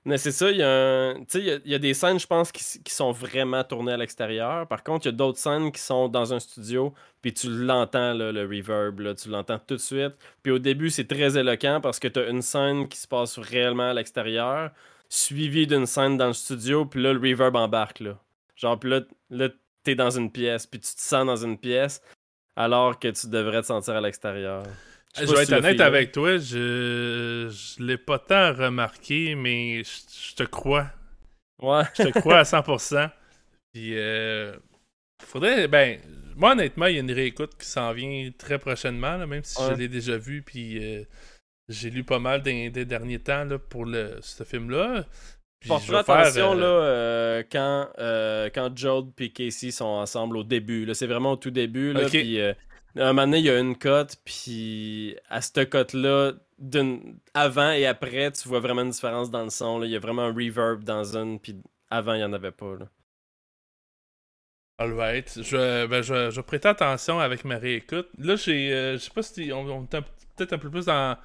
Mais 0.06 0.18
c'est 0.18 0.32
ça, 0.32 0.50
il 0.50 0.58
y, 0.58 0.62
a 0.62 1.14
il 1.14 1.62
y 1.64 1.74
a- 1.74 1.78
des 1.78 1.94
scènes, 1.94 2.18
je 2.18 2.26
pense, 2.26 2.52
qui, 2.52 2.62
sont 2.92 3.10
vraiment 3.10 3.64
tournées 3.64 3.92
à 3.92 3.96
l'extérieur. 3.96 4.66
Par 4.68 4.84
contre, 4.84 5.06
il 5.06 5.08
y 5.08 5.14
a 5.14 5.16
d'autres 5.16 5.38
scènes 5.38 5.72
qui 5.72 5.80
sont 5.80 6.08
dans 6.08 6.34
un 6.34 6.40
studio, 6.40 6.92
puis 7.22 7.32
tu 7.32 7.48
l'entends, 7.48 8.12
le 8.12 8.42
reverb, 8.42 9.14
tu 9.16 9.30
l'entends 9.30 9.58
tout 9.58 9.76
de 9.76 9.80
suite. 9.80 10.12
Puis 10.42 10.52
au 10.52 10.58
début, 10.58 10.90
c'est 10.90 11.06
très 11.08 11.38
éloquent 11.38 11.80
parce 11.80 11.98
que 11.98 12.08
tu 12.08 12.20
as 12.20 12.28
une 12.28 12.42
scène 12.42 12.86
qui 12.88 12.98
se 12.98 13.08
passe 13.08 13.38
réellement 13.38 13.90
à 13.90 13.94
l'extérieur, 13.94 14.70
suivie 15.08 15.66
d'une 15.66 15.86
scène 15.86 16.18
dans 16.18 16.26
le 16.28 16.32
studio, 16.34 16.84
puis 16.84 17.02
là, 17.02 17.14
le 17.14 17.20
reverb 17.20 17.56
embarque. 17.56 18.00
Là. 18.00 18.18
Genre, 18.56 18.78
puis 18.78 18.90
là, 18.90 19.00
là 19.30 19.48
t'es 19.84 19.94
dans 19.94 20.10
une 20.10 20.30
pièce, 20.30 20.66
puis 20.66 20.80
tu 20.80 20.94
te 20.94 21.00
sens 21.00 21.26
dans 21.26 21.36
une 21.36 21.58
pièce, 21.58 22.02
alors 22.56 22.98
que 22.98 23.08
tu 23.08 23.28
devrais 23.28 23.62
te 23.62 23.66
sentir 23.66 23.94
à 23.94 24.00
l'extérieur. 24.02 24.64
Je 25.16 25.24
vais 25.26 25.42
être 25.42 25.52
honnête 25.52 25.80
avec 25.80 26.12
toi, 26.12 26.38
je, 26.38 27.48
je 27.50 27.82
l'ai 27.82 27.98
pas 27.98 28.18
tant 28.18 28.52
remarqué, 28.52 29.34
mais 29.34 29.82
je, 29.84 29.90
je 30.30 30.34
te 30.34 30.42
crois. 30.42 30.90
Ouais. 31.62 31.82
Je 31.96 32.04
te 32.04 32.18
crois 32.18 32.38
à 32.38 32.42
100%. 32.42 33.10
Puis, 33.72 33.96
euh, 33.96 34.56
faudrait. 35.24 35.68
Ben, 35.68 36.00
moi, 36.36 36.52
honnêtement, 36.52 36.86
il 36.86 36.94
y 36.94 36.96
a 36.96 37.00
une 37.00 37.12
réécoute 37.12 37.52
qui 37.58 37.66
s'en 37.66 37.92
vient 37.92 38.30
très 38.36 38.58
prochainement, 38.58 39.16
là, 39.16 39.26
même 39.26 39.44
si 39.44 39.60
Ouais. 39.60 39.68
je 39.70 39.74
l'ai 39.74 39.88
déjà 39.88 40.16
vu. 40.16 40.42
Puis, 40.42 40.84
euh, 40.84 41.04
j'ai 41.68 41.90
lu 41.90 42.04
pas 42.04 42.18
mal 42.18 42.42
des, 42.42 42.70
des 42.70 42.84
derniers 42.84 43.20
temps 43.20 43.44
là, 43.44 43.58
pour 43.58 43.84
le, 43.84 44.18
ce 44.20 44.42
film-là. 44.44 45.04
Puis, 45.60 45.68
Porte 45.68 45.84
je 45.86 45.92
vais 45.92 46.02
faire, 46.02 46.16
attention 46.16 46.52
euh, 46.52 46.60
là, 46.60 46.66
euh, 46.66 47.42
quand, 47.50 47.88
euh, 47.98 48.50
quand 48.54 48.76
Jode 48.76 49.12
et 49.18 49.30
Casey 49.30 49.70
sont 49.70 49.84
ensemble 49.86 50.36
au 50.36 50.44
début. 50.44 50.86
C'est 50.92 51.06
vraiment 51.06 51.32
au 51.32 51.36
tout 51.36 51.50
début. 51.50 51.92
Là, 51.92 52.08
un 52.96 53.12
moment 53.12 53.22
donné, 53.26 53.38
il 53.38 53.44
y 53.44 53.50
a 53.50 53.58
une 53.58 53.76
cote, 53.76 54.16
puis 54.24 55.16
à 55.28 55.40
cette 55.40 55.68
cote-là, 55.70 56.32
avant 57.34 57.70
et 57.72 57.86
après, 57.86 58.30
tu 58.32 58.48
vois 58.48 58.60
vraiment 58.60 58.82
une 58.82 58.90
différence 58.90 59.30
dans 59.30 59.44
le 59.44 59.50
son. 59.50 59.78
là. 59.78 59.86
Il 59.86 59.92
y 59.92 59.96
a 59.96 59.98
vraiment 59.98 60.22
un 60.22 60.32
reverb 60.34 60.84
dans 60.84 61.16
une, 61.16 61.40
puis 61.40 61.56
avant, 61.90 62.14
il 62.14 62.18
n'y 62.18 62.24
en 62.24 62.32
avait 62.32 62.52
pas. 62.52 62.76
Là. 62.78 62.88
Alright. 64.78 65.40
Je, 65.42 65.86
ben, 65.86 66.02
je, 66.02 66.30
je 66.30 66.40
prêtais 66.40 66.68
attention 66.68 67.20
avec 67.20 67.44
ma 67.44 67.58
réécoute. 67.58 68.08
Là, 68.18 68.36
j'ai. 68.36 68.72
euh, 68.72 68.92
je 68.94 68.98
sais 68.98 69.10
pas 69.10 69.22
si 69.22 69.52
on, 69.52 69.60
on 69.68 69.84
est 69.84 69.88
peut-être 70.36 70.52
un 70.52 70.58
peu 70.58 70.68
plus 70.70 70.86
dans, 70.86 71.16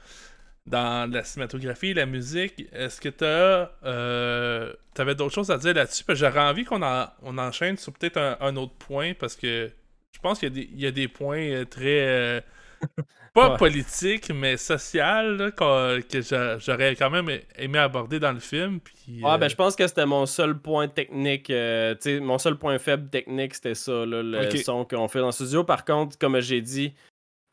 dans 0.67 1.11
la 1.11 1.24
cinématographie, 1.24 1.93
la 1.93 2.05
musique. 2.05 2.65
Est-ce 2.74 3.01
que 3.01 3.09
t'as. 3.09 3.72
Euh, 3.86 4.74
T'avais 4.93 5.15
d'autres 5.15 5.34
choses 5.34 5.51
à 5.51 5.57
dire 5.57 5.74
là-dessus? 5.74 6.03
J'aurais 6.09 6.41
envie 6.41 6.65
qu'on 6.65 6.82
on 7.24 7.38
enchaîne 7.38 7.78
sur 7.78 7.93
peut-être 7.93 8.38
un 8.41 8.55
autre 8.57 8.76
point 8.76 9.13
parce 9.13 9.36
que 9.36 9.72
je 10.20 10.22
pense 10.22 10.39
qu'il 10.39 10.49
y, 10.49 10.51
a 10.51 10.55
des- 10.65 10.70
il 10.74 10.80
y 10.82 10.86
a 10.88 10.91
des 10.91 11.07
points 11.07 11.39
euh, 11.41 11.65
très. 11.65 12.07
euh, 12.07 12.41
pas 13.34 13.51
Ouais. 13.51 13.57
politiques, 13.57 14.32
mais 14.34 14.57
social 14.57 15.38
là, 15.38 15.51
que 15.51 16.22
j'a- 16.22 16.57
j'aurais 16.57 16.95
quand 16.95 17.09
même 17.09 17.30
aimé 17.57 17.78
aborder 17.80 18.20
dans 18.20 18.32
le 18.32 18.39
film. 18.39 18.80
Puis, 18.80 19.22
Ouais, 19.24 19.32
euh, 19.32 19.38
ben 19.38 19.47
je 19.49 19.55
pense 19.55 19.76
que 19.76 19.86
c'était 19.88 20.05
mon 20.05 20.26
seul 20.26 20.57
point 20.59 20.88
technique. 20.88 21.49
euh, 21.49 21.95
mon 22.22 22.38
seul 22.38 22.57
point 22.57 22.78
faible 22.80 23.09
technique, 23.09 23.53
c'était 23.55 23.76
ça, 23.76 24.05
là, 24.05 24.24
le 24.24 24.49
son 24.57 24.86
qu'on 24.86 25.07
fait 25.07 25.20
dans 25.20 25.28
le 25.28 25.32
studio. 25.32 25.63
Par 25.63 25.84
contre, 25.86 26.17
comme 26.17 26.39
j'ai 26.39 26.61
dit, 26.61 26.93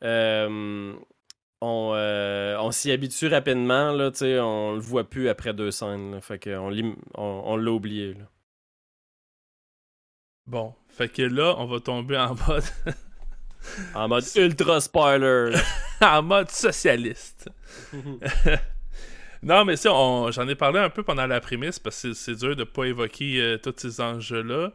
on, 0.02 1.92
euh, 1.94 2.56
on 2.60 2.70
s'y 2.70 2.92
habitue 2.92 3.28
rapidement. 3.28 3.92
Là, 3.92 4.10
on 4.42 4.74
le 4.74 4.80
voit 4.80 5.08
plus 5.08 5.28
après 5.28 5.52
deux 5.54 5.70
scènes. 5.70 6.12
là. 6.12 6.20
fait 6.20 6.38
qu'on 6.42 6.70
on, 7.14 7.42
on 7.46 7.56
l'a 7.56 7.70
oublié. 7.70 8.14
Là. 8.14 8.24
Bon. 10.46 10.74
Fait 10.96 11.08
que 11.08 11.22
là, 11.22 11.54
on 11.58 11.66
va 11.66 11.80
tomber 11.80 12.16
en 12.16 12.34
mode. 12.34 12.64
En 13.94 14.08
mode 14.08 14.24
ultra 14.36 14.80
spoiler. 14.80 15.54
en 16.00 16.22
mode 16.22 16.50
socialiste. 16.50 17.48
non, 19.42 19.64
mais 19.64 19.74
on- 19.86 20.30
j'en 20.30 20.48
ai 20.48 20.54
parlé 20.54 20.78
un 20.80 20.90
peu 20.90 21.02
pendant 21.02 21.26
la 21.26 21.40
prémisse 21.40 21.78
parce 21.78 22.02
que 22.02 22.12
c'est- 22.14 22.34
dur 22.36 22.56
de 22.56 22.64
pas 22.64 22.84
évoquer 22.84 23.40
euh, 23.40 23.58
tous 23.58 23.74
ces 23.76 24.00
enjeux-là. 24.00 24.72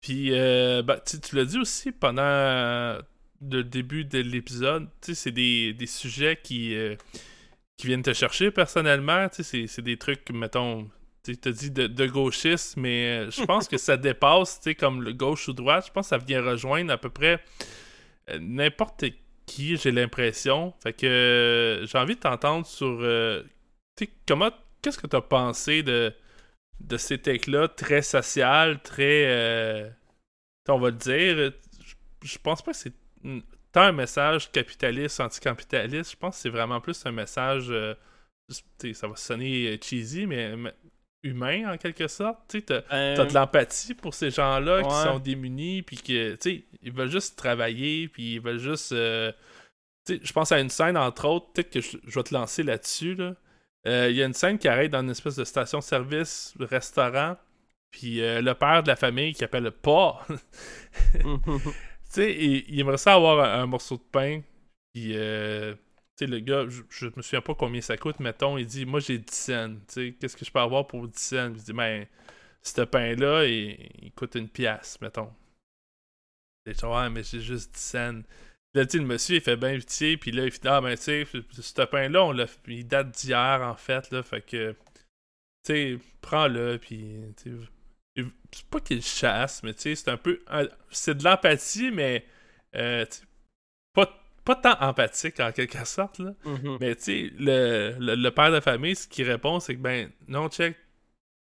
Puis, 0.00 0.30
euh, 0.32 0.82
ben, 0.82 0.98
tu, 1.06 1.36
l'as 1.36 1.44
dit 1.44 1.58
aussi 1.58 1.92
pendant 1.92 2.22
euh, 2.22 3.00
le 3.40 3.62
début 3.62 4.04
de 4.04 4.18
l'épisode, 4.18 4.88
c'est 5.00 5.30
des, 5.30 5.72
des 5.72 5.86
sujets 5.86 6.38
qui, 6.42 6.74
euh, 6.74 6.96
qui 7.76 7.86
viennent 7.86 8.02
te 8.02 8.12
chercher 8.12 8.50
personnellement. 8.50 9.28
C'est 9.32 9.80
des 9.80 9.96
trucs, 9.96 10.28
mettons, 10.30 10.90
tu 11.22 11.48
as 11.48 11.52
dit 11.52 11.70
de, 11.70 11.86
de 11.86 12.06
gauchiste, 12.06 12.76
mais 12.76 13.26
euh, 13.26 13.30
je 13.30 13.44
pense 13.44 13.68
que 13.68 13.78
ça 13.78 13.96
dépasse, 13.96 14.58
tu 14.58 14.70
sais, 14.70 14.74
comme 14.74 15.02
le 15.02 15.12
gauche 15.12 15.48
ou 15.48 15.52
droite. 15.52 15.86
Je 15.86 15.92
pense 15.92 16.06
que 16.06 16.08
ça 16.10 16.18
vient 16.18 16.42
rejoindre 16.42 16.92
à 16.92 16.98
peu 16.98 17.10
près 17.10 17.42
euh, 18.30 18.38
n'importe 18.40 19.04
qui, 19.46 19.76
j'ai 19.76 19.92
l'impression. 19.92 20.74
Fait 20.82 20.92
que 20.92 21.06
euh, 21.06 21.86
j'ai 21.86 21.98
envie 21.98 22.16
de 22.16 22.20
t'entendre 22.20 22.66
sur 22.66 22.98
tu 23.96 24.04
sais, 24.04 24.10
comment 24.26 24.50
qu'est-ce 24.80 24.98
que 24.98 25.06
t'as 25.06 25.20
pensé 25.20 25.82
de 25.82 26.12
de 26.80 26.96
ces 26.96 27.18
takes-là 27.18 27.68
très 27.68 28.02
social, 28.02 28.82
très 28.82 29.94
on 30.68 30.78
va 30.78 30.90
le 30.90 30.96
dire. 30.96 31.52
Je, 32.24 32.38
pense 32.38 32.62
pas 32.62 32.72
que 32.72 32.78
c'est 32.78 32.94
tant 33.72 33.82
un 33.82 33.92
message 33.92 34.50
capitaliste, 34.50 35.20
anticapitaliste. 35.20 36.12
Je 36.12 36.16
pense 36.16 36.36
que 36.36 36.42
c'est 36.42 36.50
vraiment 36.50 36.80
plus 36.80 37.04
un 37.06 37.12
message 37.12 37.72
tu 38.78 38.94
ça 38.94 39.06
va 39.06 39.16
sonner 39.16 39.78
cheesy, 39.82 40.26
mais 40.26 40.54
humain 41.22 41.72
en 41.72 41.76
quelque 41.78 42.08
sorte. 42.08 42.38
Tu 42.48 42.62
t'as- 42.62 42.82
Euh, 42.92 43.16
de 43.24 43.34
l'empathie 43.34 43.94
pour 43.94 44.14
ces 44.14 44.30
gens-là 44.30 44.82
qui 44.82 44.88
sont 45.04 45.18
démunis, 45.18 45.82
puis 45.82 45.96
que, 45.96 46.34
tu 46.36 46.64
ils 46.82 46.92
veulent 46.92 47.10
juste 47.10 47.36
travailler, 47.36 48.08
puis 48.08 48.34
ils 48.34 48.40
veulent 48.40 48.58
juste. 48.58 48.92
euh, 48.92 49.32
je 50.08 50.32
pense 50.32 50.50
à 50.52 50.58
une 50.60 50.68
scène, 50.70 50.96
entre 50.96 51.26
autres, 51.28 51.52
peut-être 51.52 51.70
que 51.70 51.80
je, 51.80 51.96
je 52.06 52.14
vais 52.14 52.24
te 52.24 52.34
lancer 52.34 52.62
là-dessus, 52.62 53.14
là. 53.14 53.34
Euh, 53.86 54.08
Il 54.10 54.16
y 54.16 54.22
a 54.22 54.26
une 54.26 54.34
scène 54.34 54.58
qui 54.58 54.68
arrête 54.68 54.90
dans 54.90 55.00
une 55.02 55.10
espèce 55.10 55.36
de 55.36 55.44
station-service, 55.44 56.54
restaurant, 56.60 57.36
puis 57.90 58.18
le 58.20 58.52
père 58.54 58.82
de 58.82 58.88
la 58.88 58.96
famille 58.96 59.32
qui 59.34 59.44
appelle 59.44 59.64
le 59.64 59.70
pas. 59.70 60.26
tu 61.22 61.30
sais, 62.08 62.32
il, 62.34 62.64
il 62.68 62.80
aimerait 62.80 62.96
ça 62.98 63.14
avoir 63.14 63.40
un, 63.44 63.62
un 63.62 63.66
morceau 63.66 63.96
de 63.96 64.02
pain, 64.10 64.40
puis. 64.92 65.14
Le 66.26 66.40
gars, 66.40 66.66
je, 66.68 67.06
me 67.16 67.22
souviens 67.22 67.40
pas 67.42 67.54
combien 67.54 67.80
ça 67.80 67.96
coûte, 67.96 68.20
mettons, 68.20 68.58
il 68.58 68.66
dit, 68.66 68.86
moi 68.86 69.00
j'ai 69.00 69.18
10 69.18 69.34
cents, 69.34 69.74
tu 69.88 69.94
sais, 70.10 70.16
qu'est-ce 70.20 70.36
que 70.36 70.44
je 70.44 70.50
peux 70.52 70.60
avoir 70.60 70.86
pour 70.86 71.08
10 71.08 71.20
cents? 71.20 71.54
Je 71.54 71.62
dis, 71.64 71.72
ben, 71.72 72.06
ce 72.62 72.82
pain-là, 72.82 73.46
il, 73.46 73.78
il 74.02 74.12
coûte 74.12 74.34
une 74.36 74.48
pièce, 74.48 75.00
mettons. 75.00 75.30
Et 76.66 76.74
je 76.74 76.86
ouais, 76.86 77.10
mais 77.10 77.22
j'ai 77.22 77.40
juste 77.40 77.74
10 77.74 77.80
cents. 77.80 78.22
Là, 78.74 78.86
tu 78.86 78.98
le 78.98 79.04
monsieur, 79.04 79.36
il 79.36 79.42
fait 79.42 79.56
bien 79.56 79.76
pitié, 79.78 80.16
puis 80.16 80.30
là, 80.32 80.44
il 80.44 80.50
fait, 80.50 80.66
ah, 80.66 80.80
ben, 80.80 80.96
tu 80.96 81.02
sais, 81.02 81.26
ce 81.50 81.82
pain-là, 81.82 82.24
on 82.24 82.34
il 82.68 82.86
date 82.86 83.10
d'hier, 83.10 83.60
en 83.62 83.74
fait, 83.76 84.10
là, 84.10 84.22
fait 84.22 84.40
que, 84.40 84.72
tu 84.72 84.78
sais, 85.66 85.98
prends-le, 86.22 86.78
puis, 86.78 86.98
il- 88.16 88.30
c'est 88.52 88.66
pas 88.68 88.80
qu'il 88.80 89.02
chasse, 89.02 89.62
mais 89.62 89.74
tu 89.74 89.82
sais, 89.82 89.94
c'est 89.96 90.10
un 90.10 90.16
peu, 90.16 90.40
c'est 90.90 91.16
de 91.16 91.24
l'empathie, 91.24 91.90
mais, 91.90 92.24
euh, 92.76 93.04
pas, 94.44 94.56
tant 94.56 94.76
empathique, 94.80 95.40
en 95.40 95.52
quelque 95.52 95.78
sorte, 95.86 96.18
là. 96.18 96.34
Mhm. 96.44 96.78
Mais 96.80 96.94
tu 96.96 97.02
sais, 97.02 97.32
le, 97.38 97.96
le, 97.98 98.14
le 98.14 98.30
père 98.30 98.52
de 98.52 98.60
famille, 98.60 98.96
ce 98.96 99.06
qu'il 99.08 99.28
répond, 99.30 99.60
c'est 99.60 99.74
que 99.76 99.80
ben 99.80 100.10
non, 100.28 100.48
check, 100.48 100.76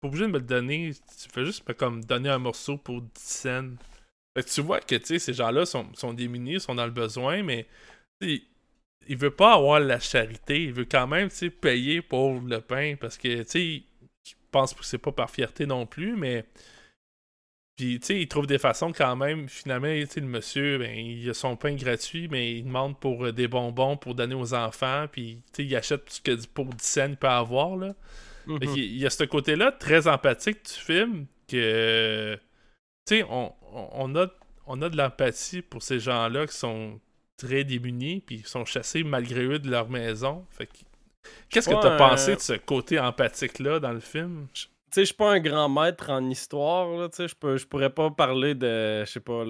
pas 0.02 0.08
obligé 0.08 0.26
de 0.26 0.32
me 0.32 0.40
le 0.40 0.46
donner, 0.46 0.92
tu 0.94 1.30
fais 1.34 1.46
juste 1.46 1.68
me 1.68 1.74
comme 1.74 2.04
donner 2.04 2.30
un 2.30 2.40
morceau 2.40 2.78
pour 2.78 3.02
10 3.02 3.10
cents. 3.16 3.70
Fait 4.38 4.44
que 4.44 4.50
tu 4.50 4.62
vois 4.62 4.80
que 4.82 4.96
tu 4.96 5.06
sais, 5.06 5.20
ces 5.20 5.34
gens-là 5.34 5.66
sont, 5.66 5.88
sont 5.96 6.14
démunis, 6.14 6.60
sont 6.60 6.76
dans 6.76 6.86
le 6.86 6.92
besoin, 6.92 7.44
mais 7.44 7.68
sais, 8.22 8.44
il 9.08 9.18
veut 9.18 9.32
pas 9.32 9.54
avoir 9.56 9.80
la 9.80 10.00
charité, 10.00 10.64
il 10.64 10.74
veut 10.74 10.86
quand 10.86 11.08
même 11.08 11.30
tu 11.30 11.36
sais, 11.36 11.50
payer 11.50 12.02
pour 12.02 12.40
le 12.42 12.62
pain 12.62 12.96
parce 13.00 13.18
que 13.18 13.44
tu 13.44 13.50
sais, 13.50 13.84
je 14.26 14.34
pense 14.52 14.74
que 14.74 14.86
c'est 14.86 14.98
pas 14.98 15.12
par 15.12 15.30
fierté 15.30 15.66
non 15.66 15.86
plus, 15.86 16.16
mais 16.16 16.46
puis, 17.76 18.00
tu 18.00 18.06
sais, 18.06 18.22
il 18.22 18.28
trouve 18.28 18.46
des 18.46 18.60
façons 18.60 18.92
quand 18.92 19.16
même. 19.16 19.50
Finalement, 19.50 19.88
tu 19.88 20.06
sais, 20.06 20.20
le 20.20 20.28
monsieur, 20.28 20.78
ben, 20.78 20.96
il 20.96 21.28
a 21.30 21.34
son 21.34 21.56
pain 21.56 21.74
gratuit, 21.74 22.28
mais 22.28 22.54
il 22.58 22.66
demande 22.66 23.00
pour 23.00 23.26
euh, 23.26 23.32
des 23.32 23.48
bonbons 23.48 23.98
pour 23.98 24.14
donner 24.14 24.36
aux 24.36 24.54
enfants. 24.54 25.08
Puis, 25.12 25.42
tu 25.48 25.64
sais, 25.64 25.66
il 25.66 25.76
achète 25.76 26.08
ce 26.10 26.22
que 26.22 26.46
pour 26.48 26.66
10 26.66 26.86
cents 26.86 27.08
il 27.08 27.18
peut 27.18 27.28
avoir, 27.28 27.76
là. 27.76 27.96
Mhm. 28.46 28.60
Il 28.76 28.98
y 28.98 29.06
a 29.06 29.10
ce 29.10 29.24
côté-là 29.24 29.72
très 29.72 30.08
empathique 30.08 30.66
du 30.66 30.74
film 30.74 31.26
que, 31.48 32.36
tu 33.08 33.18
sais, 33.18 33.24
on, 33.30 34.16
a, 34.16 34.28
on 34.68 34.82
a 34.82 34.90
de 34.90 34.98
l'empathie 34.98 35.62
pour 35.62 35.82
ces 35.82 36.00
gens-là 36.00 36.46
qui 36.46 36.56
sont 36.56 37.00
très 37.38 37.64
démunis 37.64 38.22
puis 38.22 38.44
qui 38.44 38.50
sont 38.50 38.66
chassés 38.66 39.04
malgré 39.04 39.46
eux 39.46 39.60
de 39.60 39.72
leur 39.72 39.90
maison. 39.90 40.46
Fait 40.52 40.68
que, 40.68 40.74
qu'est-ce 41.50 41.70
que 41.70 41.76
Ouais, 41.76 41.82
t'as 41.82 41.94
euh, 41.94 41.98
pensé 41.98 42.36
de 42.36 42.42
ce 42.42 42.54
côté 42.54 43.00
empathique-là 43.00 43.80
dans 43.80 43.94
le 43.94 44.02
film? 44.02 44.48
Sais, 44.94 45.02
je 45.02 45.06
suis 45.06 45.16
pas 45.16 45.32
un 45.32 45.40
grand 45.40 45.70
maître 45.70 46.12
en 46.12 46.30
histoire, 46.30 47.10
tu 47.10 47.28
sais, 47.28 47.28
je 47.28 47.66
pourrais 47.66 47.90
pas 47.90 48.12
parler 48.12 48.54
de, 48.54 49.04
je 49.04 49.10
sais 49.12 49.20
pas, 49.20 49.44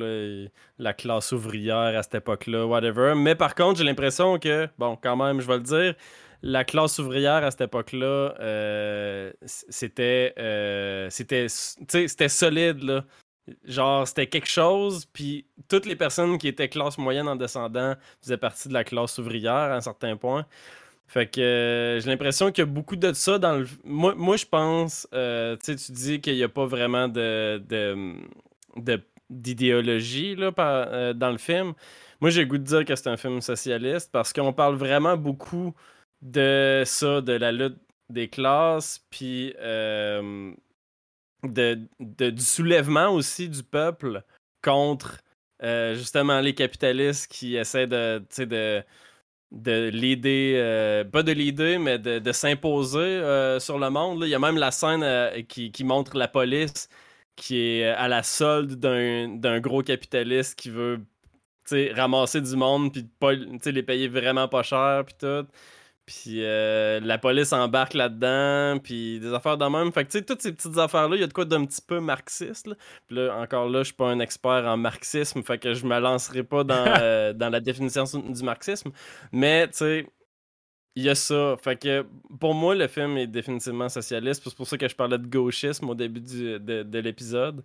la 0.78 0.94
classe 0.94 1.34
ouvrière 1.34 1.98
à 1.98 2.02
cette 2.02 2.16
époque-là, 2.16 2.66
whatever. 2.66 3.14
Mais 3.14 3.36
par 3.36 3.54
contre, 3.54 3.80
j'ai 3.80 3.84
l'impression 3.84 4.40
que, 4.40 4.70
bon, 4.78 4.96
quand 4.96 5.18
même, 5.18 5.42
je 5.42 5.48
vais 5.48 5.58
le 5.58 5.64
dire, 5.64 5.96
la 6.44 6.64
classe 6.64 6.98
ouvrière 6.98 7.44
à 7.44 7.52
cette 7.52 7.60
époque-là, 7.60 8.36
euh, 8.40 9.34
c'était, 9.46 10.34
euh, 10.40 11.10
c'était 11.10 12.30
solide, 12.30 12.82
là. 12.82 13.04
Genre, 13.66 14.08
c'était 14.08 14.28
quelque 14.28 14.48
chose, 14.50 15.06
puis 15.12 15.46
toutes 15.68 15.86
les 15.86 15.98
personnes 15.98 16.38
qui 16.38 16.48
étaient 16.48 16.70
classe 16.70 16.98
moyenne 16.98 17.28
en 17.28 17.36
descendant 17.36 17.96
faisaient 18.22 18.38
partie 18.38 18.70
de 18.70 18.74
la 18.74 18.86
classe 18.86 19.18
ouvrière 19.18 19.54
à 19.54 19.76
un 19.76 19.82
certain 19.82 20.16
point. 20.16 20.46
Fait 21.08 21.28
que 21.28 21.42
euh, 21.42 22.00
j'ai 22.00 22.10
l'impression 22.10 22.52
qu'il 22.52 22.64
y 22.64 22.68
a 22.68 22.72
beaucoup 22.72 22.96
de 22.96 23.14
ça 23.14 23.38
dans 23.38 23.58
le. 23.58 23.68
Moi, 23.84 24.16
moi 24.16 24.36
je 24.38 24.46
pense, 24.46 25.08
euh, 25.14 25.56
tu 25.64 25.76
dis 25.92 26.22
qu'il 26.22 26.36
n'y 26.36 26.44
a 26.44 26.50
pas 26.50 26.66
vraiment 26.66 27.08
de, 27.08 27.62
de, 27.68 28.16
de- 28.78 29.02
d'idéologie 29.30 30.36
par- 30.56 30.88
euh, 30.92 31.14
dans 31.14 31.32
le 31.32 31.38
film. 31.38 31.74
Moi, 32.22 32.30
j'ai 32.30 32.42
le 32.42 32.48
goût 32.48 32.58
de 32.58 32.64
dire 32.64 32.86
que 32.86 32.96
c'est 32.96 33.10
un 33.10 33.18
film 33.18 33.42
socialiste 33.42 34.10
parce 34.12 34.34
qu'on 34.34 34.54
parle 34.54 34.76
vraiment 34.76 35.18
beaucoup 35.18 35.74
de 36.22 36.84
ça, 36.86 37.22
de 37.22 37.34
la 37.34 37.52
lutte 37.52 37.78
des 38.10 38.30
classes, 38.30 39.06
puis 39.10 39.54
de, 41.44 41.80
de- 42.00 42.30
du 42.30 42.42
soulèvement 42.42 43.10
aussi 43.10 43.50
du 43.50 43.64
peuple 43.64 44.24
contre 44.64 45.20
justement 45.94 46.40
les 46.42 46.54
capitalistes 46.56 47.28
qui 47.32 47.56
essaient 47.56 47.88
de, 47.88 48.24
de, 49.54 49.90
l'aider, 49.94 50.54
euh, 50.58 51.04
pas 51.04 51.24
de 51.24 51.32
l'aider, 51.32 51.78
mais 51.78 52.00
de, 52.00 52.32
s'imposer 52.32 53.00
euh, 53.00 53.60
sur 53.60 53.80
le 53.80 53.90
monde. 53.90 54.22
là. 54.22 54.28
Il 54.28 54.30
y 54.30 54.36
a 54.36 54.40
même 54.40 54.58
la 54.58 54.72
scène 54.72 55.04
euh, 55.04 55.42
qui, 55.44 55.72
qui 55.72 55.84
montre 55.84 56.18
la 56.18 56.28
police 56.28 56.90
qui 57.36 57.58
est 57.58 57.86
à 57.86 58.08
la 58.08 58.24
solde 58.24 58.76
d'un 58.76 59.60
gros 59.60 59.82
capitaliste 59.82 60.56
qui 60.56 60.70
veut 60.70 61.02
ramasser 61.96 62.42
du 62.42 62.56
monde 62.56 62.92
puis 62.94 63.08
pas 63.20 63.34
les 63.34 63.84
payer 63.84 64.08
vraiment 64.08 64.48
pas 64.48 64.64
cher 64.64 65.04
puis 65.06 65.16
tout. 65.20 65.48
Puis 66.06 66.44
euh, 66.44 67.00
la 67.02 67.18
police 67.18 67.54
embarque 67.54 67.94
là-dedans, 67.94 68.78
puis 68.80 69.20
des 69.22 69.34
affaires 69.34 69.58
de 69.58 69.66
même. 69.66 69.92
Fait 69.94 70.04
que 70.04 70.12
tu 70.12 70.18
sais, 70.20 70.26
toutes 70.26 70.42
ces 70.42 70.52
petites 70.52 70.78
affaires-là, 70.78 71.16
il 71.16 71.22
y 71.22 71.24
a 71.24 71.28
de 71.28 71.34
quoi 71.34 71.46
d'un 71.46 71.66
petit 71.66 71.82
peu 71.82 72.00
marxiste. 72.02 72.68
Là. 72.68 72.76
Puis 73.08 73.16
là, 73.16 73.38
encore 73.38 73.70
là, 73.70 73.80
je 73.80 73.86
suis 73.86 73.94
pas 73.94 74.08
un 74.10 74.20
expert 74.20 74.66
en 74.66 74.76
marxisme, 74.76 75.44
fait 75.44 75.58
que 75.58 75.74
je 75.74 75.86
me 75.86 75.98
lancerai 76.00 76.44
pas 76.44 76.64
dans, 76.66 76.86
euh, 77.02 77.32
dans 77.34 77.50
la 77.50 77.62
définition 77.62 78.04
du 78.04 78.44
marxisme. 78.44 78.92
Mais 79.32 79.68
tu 79.70 79.78
sais, 79.78 80.08
il 80.96 81.04
y 81.04 81.10
a 81.10 81.16
ça. 81.16 81.56
Fait 81.64 81.78
que 81.82 82.06
pour 82.40 82.54
moi, 82.54 82.76
le 82.76 82.88
film 82.88 83.18
est 83.18 83.28
définitivement 83.28 83.90
socialiste. 83.90 84.44
C'est 84.46 84.56
pour 84.56 84.68
ça 84.68 84.78
que 84.78 84.88
je 84.88 84.96
parlais 84.96 85.18
de 85.18 85.28
gauchisme 85.28 85.90
au 85.90 85.96
début 85.96 86.20
du- 86.22 86.60
de, 86.60 86.84
de 86.84 87.00
l'épisode. 87.00 87.64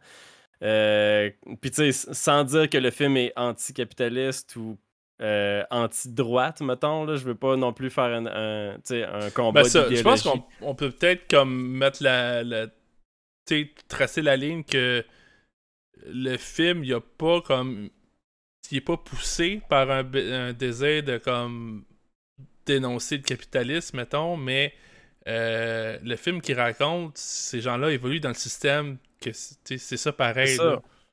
Euh, 0.63 1.31
puis 1.61 1.71
tu 1.71 1.93
sais, 1.93 2.15
sans 2.15 2.45
dire 2.45 2.69
que 2.71 2.79
le 2.79 2.91
film 2.91 3.17
est 3.17 3.33
anticapitaliste 3.37 4.57
ou 4.57 4.79
euh, 5.21 5.65
anti-droite, 5.71 6.61
mettons, 6.61 7.05
là, 7.05 7.17
je 7.17 7.25
veux 7.25 7.35
pas 7.35 7.57
non 7.57 7.73
plus 7.73 7.91
faire 7.91 8.05
un, 8.05 8.27
un, 8.27 8.77
un 8.77 9.31
combat 9.31 9.63
ben 9.63 9.69
ça, 9.69 9.87
Je 9.91 10.03
pense 10.03 10.23
qu'on 10.23 10.75
peut 10.75 10.91
peut-être 10.91 11.29
comme 11.29 11.77
mettre 11.77 12.03
la, 12.03 12.45
la 12.45 12.67
tracer 13.89 14.23
la 14.23 14.37
ligne 14.37 14.63
que 14.63 15.05
le 16.07 16.37
film, 16.37 16.85
il 16.85 16.95
a 16.95 17.01
pas 17.01 17.41
comme 17.41 17.91
il 18.71 18.79
est 18.79 18.83
pas 18.83 18.97
poussé 18.97 19.63
par 19.69 19.91
un, 19.91 20.05
un, 20.15 20.53
désir 20.53 21.03
de 21.03 21.19
comme 21.19 21.85
dénoncer 22.67 23.17
le 23.17 23.23
capitalisme, 23.23 23.97
mettons, 23.97 24.37
mais 24.37 24.75
euh, 25.27 25.99
le 26.03 26.17
film 26.17 26.41
qui 26.41 26.55
raconte, 26.55 27.17
ces 27.17 27.61
gens-là 27.61 27.91
évoluent 27.91 28.21
dans 28.21 28.29
le 28.29 28.35
système, 28.35 28.99
que 29.21 29.31
c'est 29.33 29.79
ça 29.79 30.13
pareil. 30.13 30.57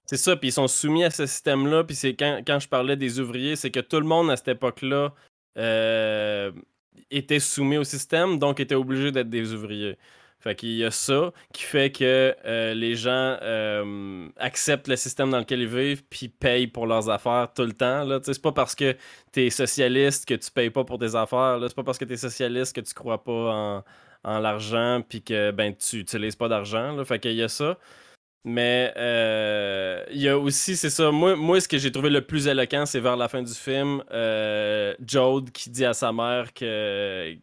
C'est 0.05 0.17
ça. 0.17 0.35
puis 0.35 0.49
ils 0.49 0.51
sont 0.51 0.67
soumis 0.67 1.03
à 1.03 1.09
ce 1.09 1.25
système-là, 1.25 1.83
puis 1.83 1.95
c'est 1.95 2.13
quand, 2.15 2.41
quand, 2.45 2.59
je 2.59 2.67
parlais 2.67 2.95
des 2.95 3.19
ouvriers, 3.19 3.55
c'est 3.55 3.71
que 3.71 3.79
tout 3.79 3.99
le 3.99 4.05
monde 4.05 4.29
à 4.29 4.37
cette 4.37 4.49
époque-là 4.49 5.13
euh, 5.57 6.51
était 7.11 7.39
soumis 7.39 7.77
au 7.77 7.83
système, 7.83 8.39
donc 8.39 8.59
était 8.59 8.75
obligé 8.75 9.11
d'être 9.11 9.29
des 9.29 9.53
ouvriers. 9.53 9.97
Fait 10.45 10.53
qu'il 10.53 10.73
y 10.73 10.85
a 10.85 10.91
ça 10.91 11.31
qui 11.53 11.63
fait 11.63 11.91
que 11.91 12.35
euh, 12.45 12.75
les 12.75 12.93
gens 12.93 13.37
euh, 13.41 14.27
acceptent 14.37 14.87
le 14.87 14.95
système 14.95 15.31
dans 15.31 15.39
lequel 15.39 15.61
ils 15.61 15.67
vivent 15.67 16.03
puis 16.07 16.27
payent 16.29 16.67
pour 16.67 16.85
leurs 16.85 17.09
affaires 17.09 17.51
tout 17.55 17.63
le 17.63 17.73
temps. 17.73 18.03
Là. 18.03 18.19
C'est 18.21 18.39
pas 18.39 18.51
parce 18.51 18.75
que 18.75 18.95
tu 19.33 19.43
es 19.43 19.49
socialiste 19.49 20.27
que 20.27 20.35
tu 20.35 20.51
payes 20.51 20.69
pas 20.69 20.83
pour 20.83 20.99
tes 20.99 21.15
affaires. 21.15 21.57
C'est 21.61 21.75
pas 21.75 21.83
parce 21.83 21.97
que 21.97 22.05
tu 22.05 22.13
es 22.13 22.17
socialiste 22.17 22.75
que 22.75 22.81
tu 22.81 22.93
crois 22.93 23.23
pas 23.23 23.83
en, 24.23 24.39
l'argent 24.39 25.01
puis 25.07 25.23
que 25.23 25.49
ben 25.49 25.73
tu 25.75 25.97
n'utilises 25.97 26.35
pas 26.35 26.47
d'argent. 26.47 27.03
Fait 27.05 27.17
qu'il 27.17 27.33
y 27.33 27.41
a 27.41 27.49
ça. 27.49 27.79
Mais 28.47 28.93
euh, 28.95 30.03
il 30.11 30.21
y 30.21 30.29
a 30.29 30.37
aussi, 30.37 30.75
c'est 30.75 30.91
ça, 30.91 31.11
moi, 31.11 31.35
moi 31.35 31.59
ce 31.59 31.67
que 31.67 31.79
j'ai 31.79 31.91
trouvé 31.91 32.11
le 32.11 32.21
plus 32.21 32.47
éloquent, 32.47 32.85
c'est 32.85 32.99
vers 32.99 33.17
la 33.17 33.27
fin 33.27 33.41
du 33.41 33.53
film, 33.53 34.03
Jode 35.05 35.51
qui 35.51 35.71
dit 35.71 35.83
à 35.83 35.93
sa 35.93 36.13
mère 36.13 36.53
que 36.53 37.35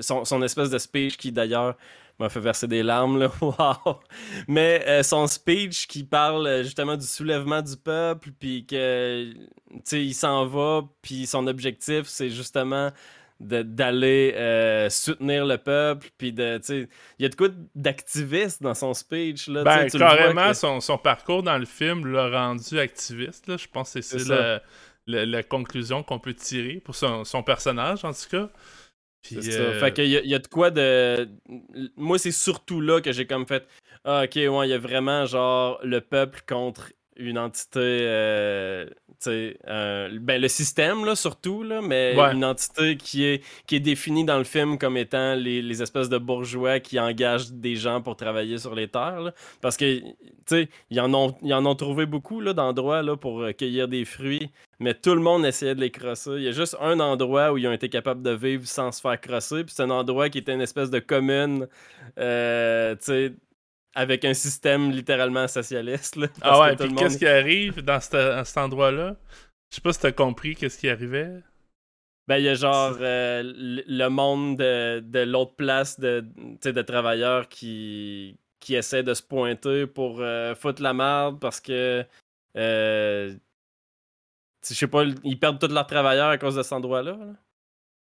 son, 0.00 0.24
son, 0.24 0.42
espèce 0.42 0.70
de 0.70 0.78
speech 0.78 1.16
qui 1.16 1.32
d'ailleurs 1.32 1.76
m'a 2.18 2.28
fait 2.28 2.40
verser 2.40 2.68
des 2.68 2.82
larmes, 2.82 3.18
là. 3.18 3.32
Wow! 3.40 4.00
Mais 4.46 4.84
euh, 4.86 5.02
son 5.02 5.26
speech 5.26 5.86
qui 5.86 6.04
parle 6.04 6.46
euh, 6.46 6.62
justement 6.62 6.96
du 6.96 7.06
soulèvement 7.06 7.62
du 7.62 7.76
peuple, 7.76 8.30
puis 8.38 8.66
que, 8.66 9.32
tu 9.32 9.80
sais, 9.84 10.04
il 10.04 10.14
s'en 10.14 10.46
va, 10.46 10.82
puis 11.02 11.26
son 11.26 11.46
objectif, 11.46 12.04
c'est 12.06 12.30
justement 12.30 12.90
d'aller 13.40 14.32
euh, 14.36 14.88
soutenir 14.90 15.44
le 15.44 15.58
peuple, 15.58 16.08
puis 16.16 16.32
de, 16.32 16.60
il 16.68 16.88
y 17.18 17.24
a 17.24 17.28
de 17.28 17.34
quoi 17.34 17.48
d'activiste 17.74 18.62
dans 18.62 18.74
son 18.74 18.94
speech, 18.94 19.48
là. 19.48 19.64
Ben, 19.64 19.88
carrément, 19.88 20.54
son, 20.54 20.80
son, 20.80 20.98
parcours 20.98 21.42
dans 21.42 21.58
le 21.58 21.66
film 21.66 22.06
l'a 22.06 22.28
rendu 22.30 22.78
activiste, 22.78 23.46
là. 23.48 23.56
Je 23.56 23.66
pense 23.66 23.94
que 23.94 24.00
c'est 24.00 24.28
la, 24.28 24.60
la, 25.06 25.42
conclusion 25.42 26.02
qu'on 26.02 26.18
peut 26.18 26.34
tirer 26.34 26.80
pour 26.84 26.94
son, 26.94 27.24
son 27.24 27.42
personnage, 27.42 28.04
en 28.04 28.12
tout 28.12 28.28
cas. 28.30 28.48
Euh, 29.32 29.80
fait 29.80 29.92
qu'il 29.92 30.08
y, 30.08 30.34
a 30.34 30.38
de 30.38 30.46
quoi 30.46 30.70
de. 30.70 31.28
Moi, 31.96 32.18
c'est 32.18 32.30
surtout 32.30 32.80
là 32.80 33.00
que 33.00 33.12
j'ai 33.12 33.26
comme 33.26 33.46
fait. 33.46 33.66
Ah, 34.04 34.24
ok, 34.24 34.34
ouais, 34.34 34.68
il 34.68 34.70
y 34.70 34.74
a 34.74 34.78
vraiment 34.78 35.24
genre 35.24 35.80
le 35.82 36.00
peuple 36.00 36.42
contre 36.46 36.92
une 37.16 37.38
entité. 37.38 37.78
Euh, 37.80 38.86
euh, 39.26 40.18
ben, 40.20 40.40
le 40.40 40.48
système, 40.48 41.04
là, 41.04 41.14
surtout, 41.14 41.62
là, 41.62 41.80
mais 41.80 42.14
une 42.32 42.44
entité 42.44 42.96
qui 42.96 43.24
est, 43.24 43.42
qui 43.66 43.76
est 43.76 43.80
définie 43.80 44.24
dans 44.24 44.36
le 44.36 44.44
film 44.44 44.76
comme 44.76 44.96
étant 44.96 45.34
les, 45.34 45.82
espèces 45.82 46.08
de 46.08 46.18
bourgeois 46.18 46.80
qui 46.80 47.00
engagent 47.00 47.50
des 47.50 47.76
gens 47.76 48.02
pour 48.02 48.16
travailler 48.16 48.58
sur 48.58 48.74
les 48.74 48.88
terres. 48.88 49.32
parce 49.62 49.76
que, 49.76 50.00
tu 50.00 50.06
sais, 50.46 50.68
ils 50.90 51.00
en 51.00 51.12
ont, 51.14 51.34
ils 51.42 51.54
en 51.54 51.64
ont 51.64 51.74
trouvé 51.74 52.06
beaucoup 52.06 52.42
d'endroits 52.42 53.02
là, 53.02 53.16
pour 53.16 53.44
cueillir 53.56 53.88
des 53.88 54.04
fruits 54.04 54.50
mais 54.80 54.94
tout 54.94 55.14
le 55.14 55.20
monde 55.20 55.46
essayait 55.46 55.74
de 55.74 55.80
les 55.80 55.90
crosser. 55.90 56.32
Il 56.36 56.42
y 56.42 56.48
a 56.48 56.52
juste 56.52 56.76
un 56.80 57.00
endroit 57.00 57.52
où 57.52 57.58
ils 57.58 57.66
ont 57.66 57.72
été 57.72 57.88
capables 57.88 58.22
de 58.22 58.30
vivre 58.30 58.66
sans 58.66 58.92
se 58.92 59.00
faire 59.00 59.20
crosser, 59.20 59.64
puis 59.64 59.74
c'est 59.74 59.82
un 59.82 59.90
endroit 59.90 60.28
qui 60.28 60.38
était 60.38 60.52
une 60.52 60.60
espèce 60.60 60.90
de 60.90 60.98
commune, 60.98 61.68
euh, 62.18 62.94
tu 62.96 63.04
sais, 63.04 63.32
avec 63.94 64.24
un 64.24 64.34
système 64.34 64.90
littéralement 64.90 65.46
socialiste. 65.48 66.18
ah 66.42 66.60
ouais, 66.60 66.76
puis 66.76 66.94
qu'est-ce 66.94 67.18
qui 67.18 67.26
arrive 67.26 67.82
dans 67.82 68.00
cet 68.00 68.56
endroit-là? 68.56 69.16
Je 69.70 69.76
sais 69.76 69.80
pas 69.80 69.92
si 69.92 70.00
t'as 70.00 70.12
compris 70.12 70.54
qu'est-ce 70.54 70.78
qui 70.78 70.88
arrivait. 70.88 71.42
Ben, 72.26 72.38
il 72.38 72.44
y 72.44 72.48
a 72.48 72.54
genre 72.54 72.96
euh, 73.00 73.42
le 73.44 74.08
monde 74.08 74.56
de, 74.56 75.24
l'autre 75.24 75.56
place 75.56 76.00
de, 76.00 76.24
de 76.62 76.82
travailleurs 76.82 77.48
qui, 77.48 78.38
qui 78.60 78.74
essaient 78.74 79.02
de 79.02 79.12
se 79.12 79.22
pointer 79.22 79.86
pour 79.86 80.20
euh, 80.20 80.54
foutre 80.54 80.82
la 80.82 80.94
merde 80.94 81.38
parce 81.38 81.60
que 81.60 82.04
je 84.72 84.74
sais 84.74 84.86
pas, 84.86 85.04
ils 85.24 85.38
perdent 85.38 85.58
tous 85.58 85.72
leurs 85.72 85.86
travailleurs 85.86 86.30
à 86.30 86.38
cause 86.38 86.56
de 86.56 86.62
cet 86.62 86.72
endroit-là. 86.72 87.18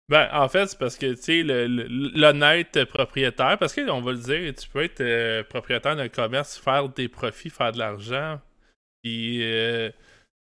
Ben, 0.10 0.30
en 0.32 0.47
fait, 0.47 0.68
c'est 0.68 0.80
parce 0.80 0.97
que, 0.97 1.14
tu 1.16 1.22
sais, 1.22 1.43
l'honnête 1.43 2.86
propriétaire, 2.86 3.58
parce 3.58 3.74
qu'on 3.74 4.01
va 4.01 4.12
le 4.14 4.20
dire, 4.20 4.53
tu 4.55 4.70
peux 4.70 4.84
être 4.84 5.01
euh, 5.01 5.43
propriétaire 5.43 5.97
d'un 5.97 6.08
commerce, 6.08 6.58
faire 6.58 6.88
des 6.88 7.10
profits, 7.10 7.49
faire 7.49 7.74
de 7.74 7.80
l'argent, 7.80 8.39
puis 9.03 9.39
euh, 9.41 9.89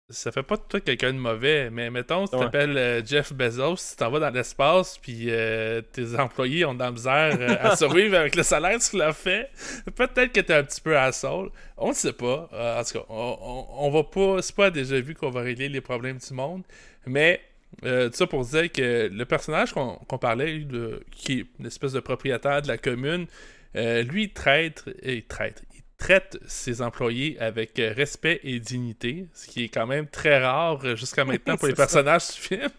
ça 0.10 0.32
fait 0.32 0.44
pas 0.44 0.58
de 0.58 0.62
toi 0.68 0.80
quelqu'un 0.82 1.14
de 1.14 1.20
mauvais, 1.20 1.70
mais 1.70 1.90
mettons, 1.90 2.26
tu 2.26 2.38
t'appelles 2.38 2.78
euh, 2.78 3.06
Jeff 3.06 3.32
Bezos, 3.32 3.76
tu 3.76 3.96
t'en 3.96 4.10
vas 4.10 4.20
dans 4.20 4.30
l'espace, 4.32 4.98
puis 4.98 5.28
euh, 5.28 5.82
tes 5.82 6.20
employés 6.20 6.66
ont 6.66 6.74
de 6.74 6.80
la 6.80 6.92
misère 6.92 7.38
à 7.62 7.76
survivre 7.78 8.18
avec 8.18 8.36
le 8.36 8.44
salaire 8.44 8.80
que 8.80 8.90
tu 8.90 8.98
leur 8.98 9.16
fais. 9.16 9.50
Peut-être 9.96 10.34
que 10.34 10.42
t'es 10.42 10.54
un 10.54 10.64
petit 10.64 10.82
peu 10.82 10.98
à 10.98 11.12
sol. 11.12 11.52
On 11.78 11.90
ne 11.90 11.94
sait 11.94 12.14
pas. 12.14 12.50
en 12.52 12.84
tout 12.84 13.00
cas, 13.00 13.06
on, 13.10 13.90
va 13.92 14.04
pas. 14.04 14.42
C'est 14.42 14.56
pas 14.56 14.72
déjà 14.72 15.00
vu 15.00 15.16
qu'on 15.16 15.30
va 15.30 15.42
régler 15.42 15.70
les 15.70 15.82
problèmes 15.82 16.18
du 16.18 16.34
monde. 16.34 16.64
Mais 17.06 17.42
tout 17.82 18.12
ça 18.14 18.28
pour 18.28 18.46
dire 18.46 18.72
que 18.72 19.10
le 19.12 19.26
personnage 19.26 19.74
qu'on 19.74 20.18
parlait, 20.20 20.60
de, 20.60 21.04
qui 21.12 21.40
est 21.40 21.46
une 21.60 21.66
espèce 21.66 21.94
de 21.94 22.00
propriétaire 22.00 22.62
de 22.62 22.68
la 22.68 22.78
commune, 22.78 23.28
lui, 23.74 24.24
il 24.24 24.34
traite, 24.34 24.84
il 25.04 25.26
traite, 25.26 25.64
traite 26.00 26.40
ses 26.48 26.82
employés 26.82 27.38
avec 27.40 27.78
euh, 27.78 27.94
respect 27.94 28.40
et 28.44 28.60
dignité, 28.60 29.28
ce 29.34 29.48
qui 29.48 29.66
est 29.66 29.70
quand 29.70 29.86
même 29.86 30.08
très 30.08 30.44
rare 30.44 30.80
euh, 30.84 30.96
jusqu'à 30.96 31.26
maintenant 31.26 31.58
pour 31.58 31.68
les 31.68 31.76
personnages 31.76 32.28
du 32.30 32.42
film. 32.42 32.70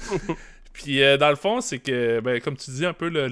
Puis 0.72 1.02
euh, 1.02 1.16
dans 1.16 1.28
le 1.28 1.36
fond, 1.36 1.60
c'est 1.60 1.78
que, 1.78 2.20
ben, 2.20 2.40
comme 2.40 2.56
tu 2.56 2.70
dis, 2.72 2.86
un 2.86 2.94
peu 2.94 3.08
le. 3.08 3.28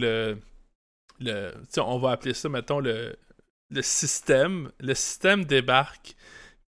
le, 1.19 1.53
on 1.79 1.99
va 1.99 2.13
appeler 2.13 2.35
ça, 2.35 2.49
mettons, 2.49 2.79
le, 2.79 3.17
le 3.71 3.83
système. 3.83 4.71
Le 4.79 4.95
système 4.95 5.45
débarque 5.45 6.15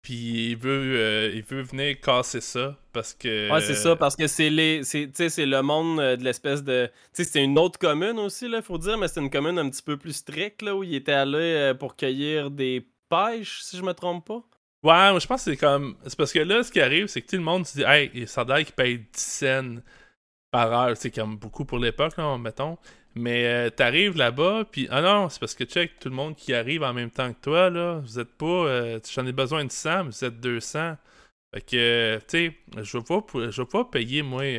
puis 0.05 0.51
il 0.51 0.55
veut, 0.55 0.99
euh, 0.99 1.31
il 1.33 1.41
veut 1.41 1.63
venir 1.63 1.99
casser 1.99 2.39
ça 2.39 2.77
parce 2.93 3.15
que. 3.15 3.51
Ouais, 3.51 3.59
c'est 3.59 3.73
ça, 3.73 3.95
parce 3.95 4.15
que 4.15 4.27
c'est 4.27 4.51
les. 4.51 4.83
C'est, 4.83 5.09
c'est 5.15 5.47
le 5.47 5.63
monde 5.63 5.99
euh, 5.99 6.15
de 6.15 6.23
l'espèce 6.23 6.63
de. 6.63 6.85
Tu 7.11 7.23
sais, 7.23 7.31
c'est 7.31 7.43
une 7.43 7.57
autre 7.57 7.79
commune 7.79 8.19
aussi, 8.19 8.47
là, 8.47 8.61
faut 8.61 8.77
dire, 8.77 8.99
mais 8.99 9.07
c'est 9.07 9.19
une 9.19 9.31
commune 9.31 9.57
un 9.57 9.67
petit 9.67 9.81
peu 9.81 9.97
plus 9.97 10.13
stricte, 10.13 10.61
là, 10.61 10.75
où 10.75 10.83
il 10.83 10.93
était 10.93 11.11
allé 11.11 11.39
euh, 11.39 11.73
pour 11.73 11.95
cueillir 11.95 12.51
des 12.51 12.85
pêches, 13.09 13.61
si 13.63 13.77
je 13.77 13.81
me 13.81 13.93
trompe 13.93 14.27
pas. 14.27 14.43
Ouais, 14.83 15.19
je 15.19 15.25
pense 15.25 15.43
que 15.43 15.51
c'est 15.51 15.57
comme. 15.57 15.95
C'est 16.05 16.17
parce 16.17 16.31
que 16.31 16.39
là, 16.39 16.61
ce 16.61 16.71
qui 16.71 16.81
arrive, 16.81 17.07
c'est 17.07 17.23
que 17.23 17.27
tout 17.27 17.37
le 17.37 17.41
monde 17.41 17.65
se 17.65 17.79
dit, 17.79 17.83
hey, 17.83 18.27
ça 18.27 18.41
a 18.41 18.63
qui 18.63 18.73
paye 18.73 18.99
10 18.99 19.07
cents 19.15 19.75
par 20.51 20.71
heure, 20.71 20.95
c'est 20.95 21.09
comme 21.09 21.35
beaucoup 21.37 21.65
pour 21.65 21.79
l'époque, 21.79 22.15
là, 22.17 22.37
mettons. 22.37 22.77
Mais 23.17 23.47
euh, 23.47 23.69
t'arrives 23.69 24.17
là-bas, 24.17 24.65
puis 24.69 24.87
ah 24.91 25.01
non, 25.01 25.29
c'est 25.29 25.39
parce 25.39 25.55
que 25.55 25.63
check, 25.63 25.99
tout 25.99 26.09
le 26.09 26.15
monde 26.15 26.35
qui 26.35 26.53
arrive 26.53 26.83
en 26.83 26.93
même 26.93 27.09
temps 27.09 27.31
que 27.31 27.39
toi, 27.39 27.69
là, 27.69 27.99
vous 27.99 28.19
êtes 28.19 28.33
pas, 28.33 28.45
euh, 28.45 28.99
j'en 29.09 29.25
ai 29.25 29.31
besoin 29.31 29.63
de 29.63 29.71
100, 29.71 30.03
mais 30.03 30.09
vous 30.11 30.25
êtes 30.25 30.39
200. 30.41 30.97
Fait 31.53 31.61
que, 31.61 32.17
tu 32.17 32.23
sais, 32.27 32.53
je 32.81 32.97
vais 32.97 33.03
pas, 33.03 33.23
je 33.49 33.61
vais 33.61 33.67
pas 33.67 33.85
payer, 33.85 34.21
moi, 34.21 34.43
10 34.43 34.49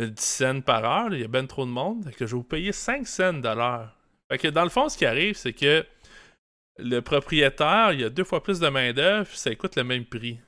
euh, 0.00 0.10
cents 0.16 0.60
par 0.60 0.84
heure, 0.84 1.14
il 1.14 1.20
y 1.20 1.24
a 1.24 1.28
ben 1.28 1.46
trop 1.46 1.64
de 1.64 1.70
monde, 1.70 2.04
fait 2.04 2.12
que 2.12 2.26
je 2.26 2.32
vais 2.32 2.38
vous 2.38 2.42
payer 2.42 2.72
5 2.72 3.06
cents 3.06 3.32
de 3.32 3.48
l'heure. 3.48 3.96
Fait 4.28 4.38
que 4.38 4.48
dans 4.48 4.64
le 4.64 4.70
fond, 4.70 4.88
ce 4.88 4.98
qui 4.98 5.06
arrive, 5.06 5.36
c'est 5.36 5.52
que 5.52 5.86
le 6.78 7.00
propriétaire, 7.00 7.92
il 7.92 8.00
y 8.00 8.04
a 8.04 8.10
deux 8.10 8.24
fois 8.24 8.42
plus 8.42 8.58
de 8.58 8.68
main-d'œuvre, 8.68 9.30
ça 9.36 9.54
coûte 9.54 9.76
le 9.76 9.84
même 9.84 10.04
prix. 10.04 10.40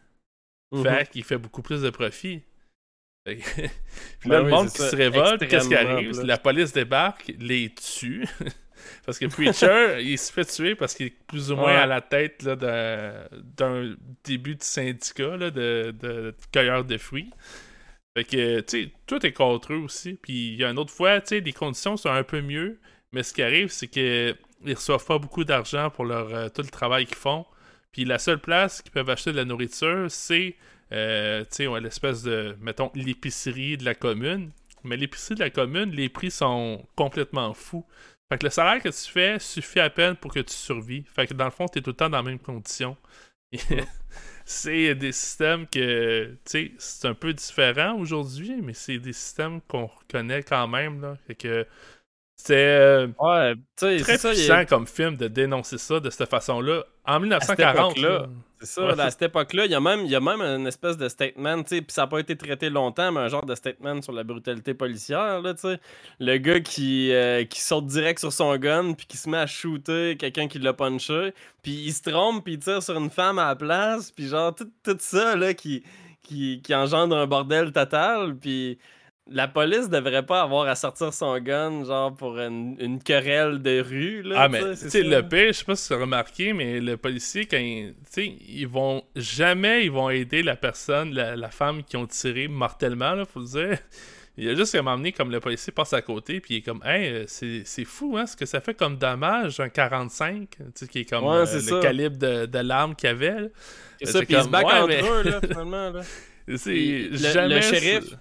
Mm-hmm. 0.73 0.83
Fait 0.83 1.11
qu'il 1.11 1.23
fait 1.23 1.39
beaucoup 1.39 1.63
plus 1.63 1.83
de 1.83 1.91
profit. 1.91 2.43
Puis 3.25 3.43
là, 3.57 3.69
ben 4.27 4.45
le 4.45 4.51
monde 4.51 4.69
qui 4.71 4.83
se 4.83 4.95
révolte, 4.97 5.47
qu'est-ce 5.49 5.69
qui 5.69 5.75
arrive? 5.75 6.21
La 6.23 6.39
police 6.39 6.73
débarque, 6.73 7.33
les 7.39 7.71
tue. 7.71 8.27
parce 9.07 9.19
que 9.19 9.27
Preacher, 9.27 9.99
il 10.03 10.19
se 10.19 10.33
fait 10.33 10.45
tuer 10.45 10.75
parce 10.75 10.95
qu'il 10.95 11.07
est 11.07 11.17
plus 11.27 11.51
ou 11.51 11.57
moins 11.57 11.75
à 11.75 11.87
la 11.87 12.01
tête 12.01 12.45
d'un 12.45 13.95
début 14.25 14.57
de 14.57 14.63
syndicat 14.63 15.37
là, 15.37 15.51
de, 15.51 15.95
de, 15.99 16.35
cueilleurs 16.53 16.85
de 16.85 16.99
fruits. 16.99 17.31
Fait 18.17 18.25
que, 18.25 18.61
tu 18.61 18.85
sais, 18.85 18.91
tout 19.07 19.25
est 19.27 19.33
contre 19.33 19.73
eux 19.73 19.79
aussi. 19.79 20.15
Puis 20.15 20.53
il 20.53 20.57
y 20.57 20.65
a 20.65 20.71
une 20.71 20.79
autre 20.79 20.93
fois, 20.93 21.21
tu 21.21 21.29
sais, 21.29 21.41
les 21.41 21.53
conditions 21.53 21.97
sont 21.97 22.11
un 22.11 22.23
peu 22.23 22.43
mieux, 22.43 22.79
mais 23.13 23.23
ce 23.23 23.33
qui 23.33 23.43
arrive, 23.43 23.71
c'est 23.71 23.89
qu'ils 23.89 24.37
reçoivent 24.67 25.05
pas 25.05 25.19
beaucoup 25.19 25.45
d'argent 25.45 25.91
pour 25.91 26.05
leur, 26.05 26.33
euh, 26.33 26.49
tout 26.49 26.63
le 26.63 26.69
travail 26.69 27.07
qu'ils 27.07 27.17
font. 27.17 27.47
Puis 27.91 28.05
la 28.05 28.19
seule 28.19 28.39
place 28.39 28.83
qu'ils 28.83 28.93
peuvent 28.93 29.09
acheter 29.09 29.33
de 29.33 29.37
la 29.37 29.45
nourriture, 29.45 30.07
c'est 30.09 30.57
euh, 30.93 31.45
l'espèce 31.81 32.23
de, 32.23 32.57
mettons, 32.61 32.91
l'épicerie 32.95 33.77
de 33.77 33.85
la 33.85 33.95
commune. 33.95 34.51
Mais 34.83 34.97
l'épicerie 34.97 35.35
de 35.35 35.41
la 35.41 35.51
commune, 35.51 35.91
les 35.91 36.09
prix 36.09 36.31
sont 36.31 36.87
complètement 36.95 37.55
fous. 37.55 37.87
Fait 38.31 38.39
que 38.39 38.45
le 38.45 38.51
salaire 38.51 38.83
que 38.83 38.89
tu 38.89 39.11
fais 39.11 39.39
suffit 39.39 39.81
à 39.81 39.91
peine 39.91 40.17
pour 40.17 40.33
que 40.33 40.41
tu 40.41 40.55
survis. 40.55 41.05
Fait 41.15 41.27
que 41.27 41.35
dans 41.35 41.47
le 41.47 41.51
fond, 41.51 41.67
tu 41.67 41.79
es 41.79 41.83
tout 41.83 41.91
le 41.91 41.97
temps 41.97 42.11
dans 42.11 42.19
la 42.19 42.23
même 42.23 42.39
condition. 42.39 42.97
c'est 44.45 44.95
des 44.95 45.13
systèmes 45.13 45.67
que, 45.67 46.27
tu 46.27 46.39
sais, 46.45 46.73
c'est 46.79 47.09
un 47.09 47.15
peu 47.15 47.33
différent 47.33 47.95
aujourd'hui, 47.99 48.61
mais 48.63 48.75
c'est 48.75 48.99
des 48.99 49.13
systèmes 49.13 49.61
qu'on 49.63 49.87
reconnaît 49.87 50.43
quand 50.43 50.69
même, 50.69 51.01
là. 51.01 51.17
Fait 51.27 51.35
que 51.35 51.67
c'est 52.37 52.57
euh, 52.57 53.09
ouais, 53.21 53.55
très 53.77 54.19
ça, 54.19 54.31
puissant 54.31 54.65
comme 54.67 54.87
film 54.87 55.17
de 55.17 55.29
dénoncer 55.29 55.79
ça 55.79 56.01
de 56.01 56.11
cette 56.11 56.29
façon-là. 56.29 56.85
En 57.05 57.21
1940, 57.21 57.99
là, 57.99 58.27
c'est 58.65 58.81
ça, 58.81 59.03
à 59.03 59.11
cette 59.11 59.23
époque-là, 59.23 59.67
il 59.67 59.71
y, 59.71 59.75
a 59.75 59.81
même, 59.81 60.07
y 60.07 60.15
a 60.15 60.21
même 60.21 60.41
une 60.41 60.67
espèce 60.67 60.97
de 60.97 61.09
statement, 61.09 61.63
tu 61.63 61.77
sais, 61.77 61.83
puis 61.83 61.93
ça 61.93 62.03
n'a 62.03 62.07
pas 62.09 62.19
été 62.19 62.37
traité 62.37 62.71
longtemps, 62.71 63.13
mais 63.13 63.21
un 63.21 63.29
genre 63.29 63.45
de 63.45 63.55
statement 63.55 64.03
sur 64.03 64.13
la 64.13 64.25
brutalité 64.25 64.75
policière, 64.75 65.41
là, 65.41 65.55
tu 65.55 65.61
sais. 65.61 65.81
Le 66.21 66.37
gars 66.39 66.61
qui, 66.61 67.13
euh, 67.13 67.45
qui 67.45 67.61
saute 67.61 67.87
direct 67.87 68.19
sur 68.19 68.33
son 68.33 68.57
gun, 68.57 68.95
puis 68.95 69.07
qui 69.07 69.17
se 69.17 69.29
met 69.29 69.39
à 69.39 69.47
shooter 69.47 70.17
quelqu'un 70.17 70.49
qui 70.49 70.59
l'a 70.59 70.73
punché, 70.73 71.35
puis 71.63 71.73
il 71.73 71.93
se 71.93 72.03
trompe, 72.03 72.45
puis 72.45 72.55
il 72.55 72.59
tire 72.59 72.83
sur 72.83 72.97
une 72.97 73.11
femme 73.11 73.39
à 73.39 73.47
la 73.47 73.57
place, 73.57 74.11
puis 74.11 74.27
genre, 74.27 74.55
tout, 74.55 74.71
tout 74.83 74.97
ça, 74.99 75.37
là, 75.37 75.55
qui, 75.55 75.83
qui, 76.23 76.61
qui 76.63 76.75
engendre 76.75 77.17
un 77.17 77.27
bordel 77.27 77.73
total, 77.73 78.37
puis 78.37 78.79
la 79.31 79.49
police 79.49 79.89
devrait 79.89 80.25
pas 80.25 80.43
avoir 80.43 80.67
à 80.67 80.75
sortir 80.75 81.13
son 81.13 81.39
gun, 81.39 81.85
genre 81.85 82.15
pour 82.15 82.39
une, 82.39 83.03
querelle 83.03 83.63
de 83.63 83.81
rue. 83.81 84.23
Là, 84.23 84.43
ah, 84.43 84.49
mais 84.49 84.61
tu 84.77 84.91
sais, 84.91 85.03
le 85.03 85.27
pire, 85.27 85.49
je 85.49 85.53
sais 85.53 85.65
pas 85.65 85.77
si 85.77 85.89
tu 85.89 85.95
as 85.95 85.99
remarqué, 85.99 86.53
mais 86.53 86.81
le 86.81 86.97
policier, 86.97 87.47
quand 87.47 87.57
il, 87.57 87.95
ils 88.17 88.69
vont 88.69 89.03
jamais 89.17 89.85
ils 89.85 89.91
vont 89.91 90.11
aider 90.11 90.43
la 90.43 90.57
personne, 90.57 91.15
la, 91.15 91.51
femme 91.51 91.83
qui 91.85 91.97
ont 91.97 92.07
tiré 92.07 92.49
mortellement, 92.49 93.15
là, 93.15 93.25
faut 93.25 93.41
le 93.41 93.47
dire. 93.47 93.79
Il 94.37 94.49
a 94.49 94.55
juste 94.57 94.75
m'amener 94.75 95.13
comme 95.13 95.31
le 95.31 95.39
policier 95.39 95.73
passe 95.73 95.93
à 95.93 96.03
côté, 96.03 96.41
puis 96.41 96.55
il 96.55 96.57
est 96.59 96.63
comme, 96.63 96.83
hey, 96.85 97.09
euh, 97.09 97.25
c'est 97.29 97.85
fou, 97.85 98.17
hein, 98.19 98.27
ce 98.27 98.37
que 98.37 98.47
ça 98.47 98.61
fait 98.61 98.75
comme 98.75 98.97
dommage, 98.97 99.61
un 99.61 99.69
45, 99.69 100.49
tu 100.51 100.65
sais, 100.75 100.89
qui 100.89 100.99
est 101.01 101.05
comme 101.05 101.25
euh, 101.25 101.45
le 101.45 101.81
calibre 101.81 102.17
de, 102.19 102.47
de 102.47 102.59
l'arme 102.59 102.97
qu'il 102.97 103.11
avait. 103.11 103.53
C'est 104.03 104.11
ça, 104.11 104.19
puis 104.23 104.35
ils 104.35 104.43
se 104.43 104.49
entre 104.49 105.13
eux, 105.13 105.23
là, 105.23 105.41
finalement. 105.47 105.91
Là. 105.91 106.01
C'est 106.57 107.15
jamais. 107.15 107.55
Le 107.55 107.61
shérif. 107.61 108.17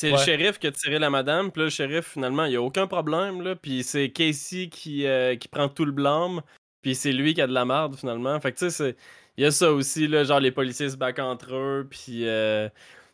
C'est 0.00 0.12
le 0.12 0.16
shérif 0.16 0.60
qui 0.60 0.68
a 0.68 0.70
tiré 0.70 1.00
la 1.00 1.10
madame, 1.10 1.50
puis 1.50 1.62
le 1.62 1.70
shérif, 1.70 2.12
finalement, 2.12 2.44
il 2.44 2.50
n'y 2.50 2.56
a 2.56 2.62
aucun 2.62 2.86
problème, 2.86 3.42
là. 3.42 3.56
Puis 3.56 3.82
c'est 3.82 4.10
Casey 4.10 4.68
qui, 4.68 5.04
euh, 5.04 5.34
qui 5.34 5.48
prend 5.48 5.68
tout 5.68 5.84
le 5.84 5.90
blâme, 5.90 6.42
puis 6.82 6.94
c'est 6.94 7.10
lui 7.10 7.34
qui 7.34 7.42
a 7.42 7.48
de 7.48 7.52
la 7.52 7.64
merde, 7.64 7.96
finalement. 7.96 8.38
Fait 8.38 8.52
que, 8.52 8.58
tu 8.58 8.70
sais, 8.70 8.94
il 9.36 9.42
y 9.42 9.44
a 9.44 9.50
ça 9.50 9.72
aussi, 9.72 10.06
là, 10.06 10.22
genre 10.22 10.38
les 10.38 10.52
policiers 10.52 10.90
se 10.90 10.96
battent 10.96 11.18
entre 11.18 11.52
eux, 11.52 11.88
puis... 11.90 12.28
Euh... 12.28 12.68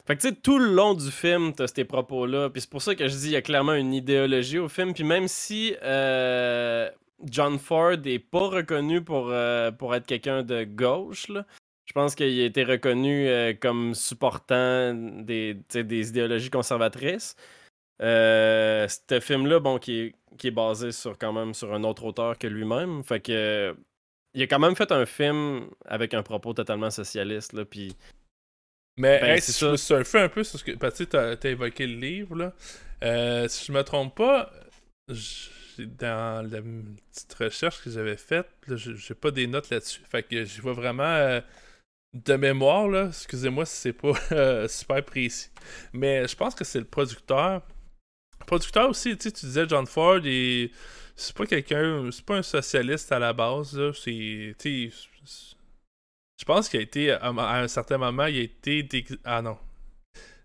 Fait 0.06 0.14
que, 0.14 0.20
tu 0.20 0.28
sais, 0.28 0.34
tout 0.34 0.58
le 0.58 0.74
long 0.74 0.92
du 0.92 1.10
film, 1.10 1.54
t'as 1.54 1.68
ces 1.68 1.86
propos-là, 1.86 2.50
puis 2.50 2.60
c'est 2.60 2.68
pour 2.68 2.82
ça 2.82 2.94
que 2.94 3.08
je 3.08 3.16
dis, 3.16 3.28
il 3.28 3.32
y 3.32 3.36
a 3.36 3.40
clairement 3.40 3.72
une 3.72 3.94
idéologie 3.94 4.58
au 4.58 4.68
film, 4.68 4.92
puis 4.92 5.04
même 5.04 5.26
si 5.26 5.74
euh... 5.82 6.90
John 7.24 7.58
Ford 7.58 7.96
est 8.04 8.18
pas 8.18 8.48
reconnu 8.48 9.02
pour, 9.02 9.28
euh, 9.30 9.70
pour 9.70 9.94
être 9.94 10.06
quelqu'un 10.06 10.42
de 10.42 10.64
gauche, 10.64 11.28
là, 11.28 11.46
je 11.84 11.92
pense 11.92 12.14
qu'il 12.14 12.40
a 12.40 12.44
été 12.44 12.64
reconnu 12.64 13.28
euh, 13.28 13.52
comme 13.58 13.94
supportant 13.94 14.94
des, 14.94 15.54
des 15.72 16.08
idéologies 16.08 16.50
conservatrices. 16.50 17.36
Euh, 18.02 18.88
ce 18.88 19.20
film-là, 19.20 19.60
bon, 19.60 19.78
qui 19.78 20.00
est, 20.00 20.14
qui 20.38 20.48
est 20.48 20.52
basé 20.52 20.92
sur 20.92 21.18
quand 21.18 21.32
même 21.32 21.54
sur 21.54 21.72
un 21.74 21.84
autre 21.84 22.04
auteur 22.04 22.38
que 22.38 22.46
lui-même. 22.46 23.04
Fait 23.04 23.20
que 23.20 23.76
il 24.34 24.42
a 24.42 24.46
quand 24.46 24.58
même 24.58 24.74
fait 24.74 24.90
un 24.90 25.06
film 25.06 25.68
avec 25.84 26.12
un 26.12 26.22
propos 26.22 26.54
totalement 26.54 26.90
socialiste, 26.90 27.52
là, 27.52 27.64
puis... 27.64 27.96
Mais 28.96 29.20
ben, 29.20 29.40
si 29.40 29.52
je 29.52 29.66
me 29.66 29.76
surfer 29.76 30.20
un 30.20 30.28
peu 30.28 30.42
sur 30.42 30.58
ce 30.58 30.64
que... 30.64 30.72
Parce 30.72 30.98
que 30.98 31.04
tu 31.04 31.16
as, 31.16 31.50
évoqué 31.50 31.86
le 31.86 31.96
livre, 31.96 32.36
là. 32.36 32.52
Euh, 33.04 33.46
si 33.48 33.66
je 33.66 33.72
me 33.72 33.82
trompe 33.82 34.16
pas, 34.16 34.52
dans 35.78 36.48
la 36.48 36.62
petite 36.62 37.34
recherche 37.34 37.82
que 37.82 37.90
j'avais 37.90 38.16
faite, 38.16 38.48
j'ai 38.68 39.14
pas 39.14 39.30
des 39.30 39.46
notes 39.46 39.70
là-dessus. 39.70 40.02
Fait 40.08 40.22
que 40.24 40.44
je 40.44 40.62
vois 40.62 40.72
vraiment 40.72 41.40
de 42.14 42.36
mémoire, 42.36 42.88
là, 42.88 43.06
excusez-moi 43.08 43.66
si 43.66 43.76
c'est 43.76 43.92
pas 43.92 44.12
euh, 44.32 44.68
super 44.68 45.04
précis. 45.04 45.50
Mais 45.92 46.26
je 46.28 46.36
pense 46.36 46.54
que 46.54 46.64
c'est 46.64 46.78
le 46.78 46.84
producteur. 46.84 47.62
Le 48.40 48.46
producteur 48.46 48.88
aussi, 48.88 49.16
tu 49.16 49.32
tu 49.32 49.46
disais 49.46 49.66
John 49.68 49.86
Ford, 49.86 50.20
et 50.24 50.70
c'est 51.16 51.36
pas 51.36 51.46
quelqu'un, 51.46 52.08
c'est 52.12 52.24
pas 52.24 52.36
un 52.36 52.42
socialiste 52.42 53.10
à 53.12 53.18
la 53.18 53.32
base, 53.32 53.76
là. 53.78 53.92
C'est, 53.92 54.54
je 56.36 56.44
pense 56.44 56.68
qu'il 56.68 56.80
a 56.80 56.82
été, 56.82 57.10
à, 57.12 57.28
un 57.28 57.68
certain 57.68 57.98
moment, 57.98 58.26
il 58.26 58.38
a 58.38 58.42
été. 58.42 58.86
Ah 59.24 59.42
non. 59.42 59.58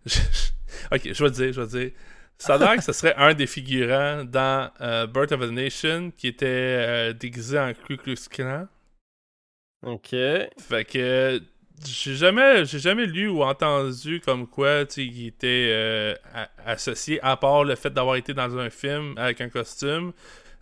ok, 0.92 1.14
je 1.14 1.24
vais 1.24 1.32
dire, 1.32 1.54
je 1.54 1.62
vais 1.62 1.68
dire. 1.68 1.92
Ça 2.38 2.54
a 2.56 2.58
l'air 2.58 2.78
que 2.78 2.84
ce 2.84 2.94
serait 2.94 3.16
un 3.16 3.34
des 3.34 3.48
figurants 3.48 4.24
dans 4.24 4.72
euh, 4.80 5.08
Birth 5.08 5.34
of 5.34 5.42
a 5.42 5.48
Nation 5.48 6.10
qui 6.16 6.28
était 6.28 6.46
euh, 6.48 7.14
déguisé 7.14 7.60
en 7.60 7.74
Ku 7.74 7.98
Klux 7.98 8.30
Klan. 8.30 8.68
Ok. 9.86 10.12
Fait 10.12 10.86
que 10.86 11.42
j'ai 11.86 12.16
jamais 12.16 12.66
j'ai 12.66 12.80
jamais 12.80 13.06
lu 13.06 13.28
ou 13.28 13.44
entendu 13.44 14.22
comme 14.22 14.48
quoi 14.48 14.84
il 14.98 15.28
était 15.28 15.68
euh, 15.70 16.16
associé 16.66 17.20
à 17.22 17.38
part 17.38 17.64
le 17.64 17.76
fait 17.76 17.90
d'avoir 17.90 18.16
été 18.16 18.34
dans 18.34 18.58
un 18.58 18.70
film 18.70 19.14
avec 19.18 19.42
un 19.42 19.50
costume 19.50 20.14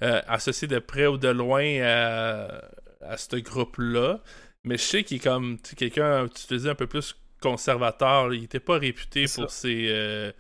euh, 0.02 0.22
associé 0.28 0.68
de 0.68 0.80
près 0.80 1.08
ou 1.08 1.18
de 1.18 1.30
loin 1.30 1.82
à, 1.82 2.62
à 3.02 3.18
ce 3.18 3.36
groupe 3.38 3.78
là 3.80 4.22
mais 4.64 4.78
je 4.78 4.84
sais 4.84 5.04
qu'il 5.04 5.18
est 5.18 5.24
comme 5.24 5.58
quelqu'un 5.60 6.28
tu 6.28 6.46
te 6.46 6.54
dis 6.54 6.70
un 6.70 6.76
peu 6.76 6.88
plus 6.88 7.16
conservateur 7.42 8.34
il 8.34 8.44
était 8.44 8.60
pas 8.60 8.78
réputé 8.78 9.26
pour 9.34 9.50
ses, 9.50 9.88
euh, 9.90 10.32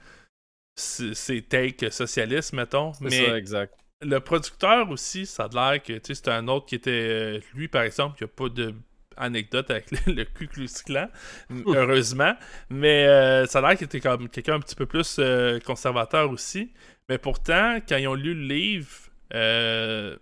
ses, 0.75 1.41
takes 1.41 1.91
socialistes 1.91 2.53
mettons. 2.53 2.91
Mais 3.01 3.25
ça, 3.25 3.37
exact. 3.37 3.73
le 4.01 4.19
producteur 4.19 4.89
aussi 4.89 5.25
ça 5.25 5.45
a 5.51 5.71
l'air 5.71 5.83
que 5.83 5.93
c'était 6.03 6.31
un 6.31 6.47
autre 6.47 6.65
qui 6.65 6.75
était 6.75 7.41
lui 7.53 7.67
par 7.67 7.83
exemple 7.83 8.17
qui 8.17 8.23
a 8.23 8.27
pas 8.27 8.49
de 8.49 8.73
anecdote 9.17 9.69
avec 9.71 9.91
le, 10.07 10.23
Ku 10.23 10.47
Klux 10.47 10.69
Klan, 10.85 11.09
heureusement. 11.65 12.33
Mais 12.69 13.07
euh, 13.07 13.45
ça 13.45 13.59
a 13.59 13.61
l'air 13.61 13.77
qu'il 13.77 13.85
était 13.85 13.99
comme 13.99 14.29
quelqu'un 14.29 14.55
un 14.55 14.59
petit 14.59 14.75
peu 14.75 14.85
plus 14.85 15.17
euh, 15.19 15.59
conservateur 15.59 16.29
aussi. 16.31 16.71
Mais 17.09 17.17
pourtant, 17.17 17.79
quand 17.87 17.97
ils 17.97 18.07
ont 18.07 18.15
lu 18.15 18.33
le 18.33 18.47
livre, 18.47 18.91
euh, 19.33 20.17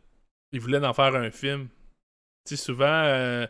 ils 0.51 0.59
voulaient 0.59 0.85
en 0.85 0.93
faire 0.93 1.15
un 1.15 1.31
film. 1.31 1.67
Tu 2.47 2.55
sais, 2.55 2.63
souvent, 2.63 3.45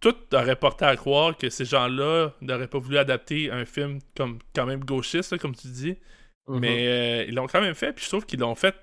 tout 0.00 0.16
aurait 0.32 0.56
porté 0.56 0.84
à 0.84 0.96
croire 0.96 1.36
que 1.36 1.50
ces 1.50 1.64
gens-là 1.64 2.30
n'auraient 2.40 2.68
pas 2.68 2.78
voulu 2.78 2.96
adapter 2.96 3.50
un 3.50 3.64
film 3.64 3.98
comme 4.16 4.38
quand 4.54 4.66
même 4.66 4.84
gauchiste, 4.84 5.36
comme 5.38 5.54
tu 5.54 5.68
dis. 5.68 5.96
Mm-hmm. 6.46 6.58
Mais 6.60 7.26
ils 7.28 7.34
l'ont 7.34 7.48
quand 7.48 7.60
même 7.60 7.74
fait, 7.74 7.92
puis 7.92 8.04
je 8.04 8.10
trouve 8.10 8.24
qu'ils 8.24 8.38
l'ont 8.38 8.54
fait 8.54 8.76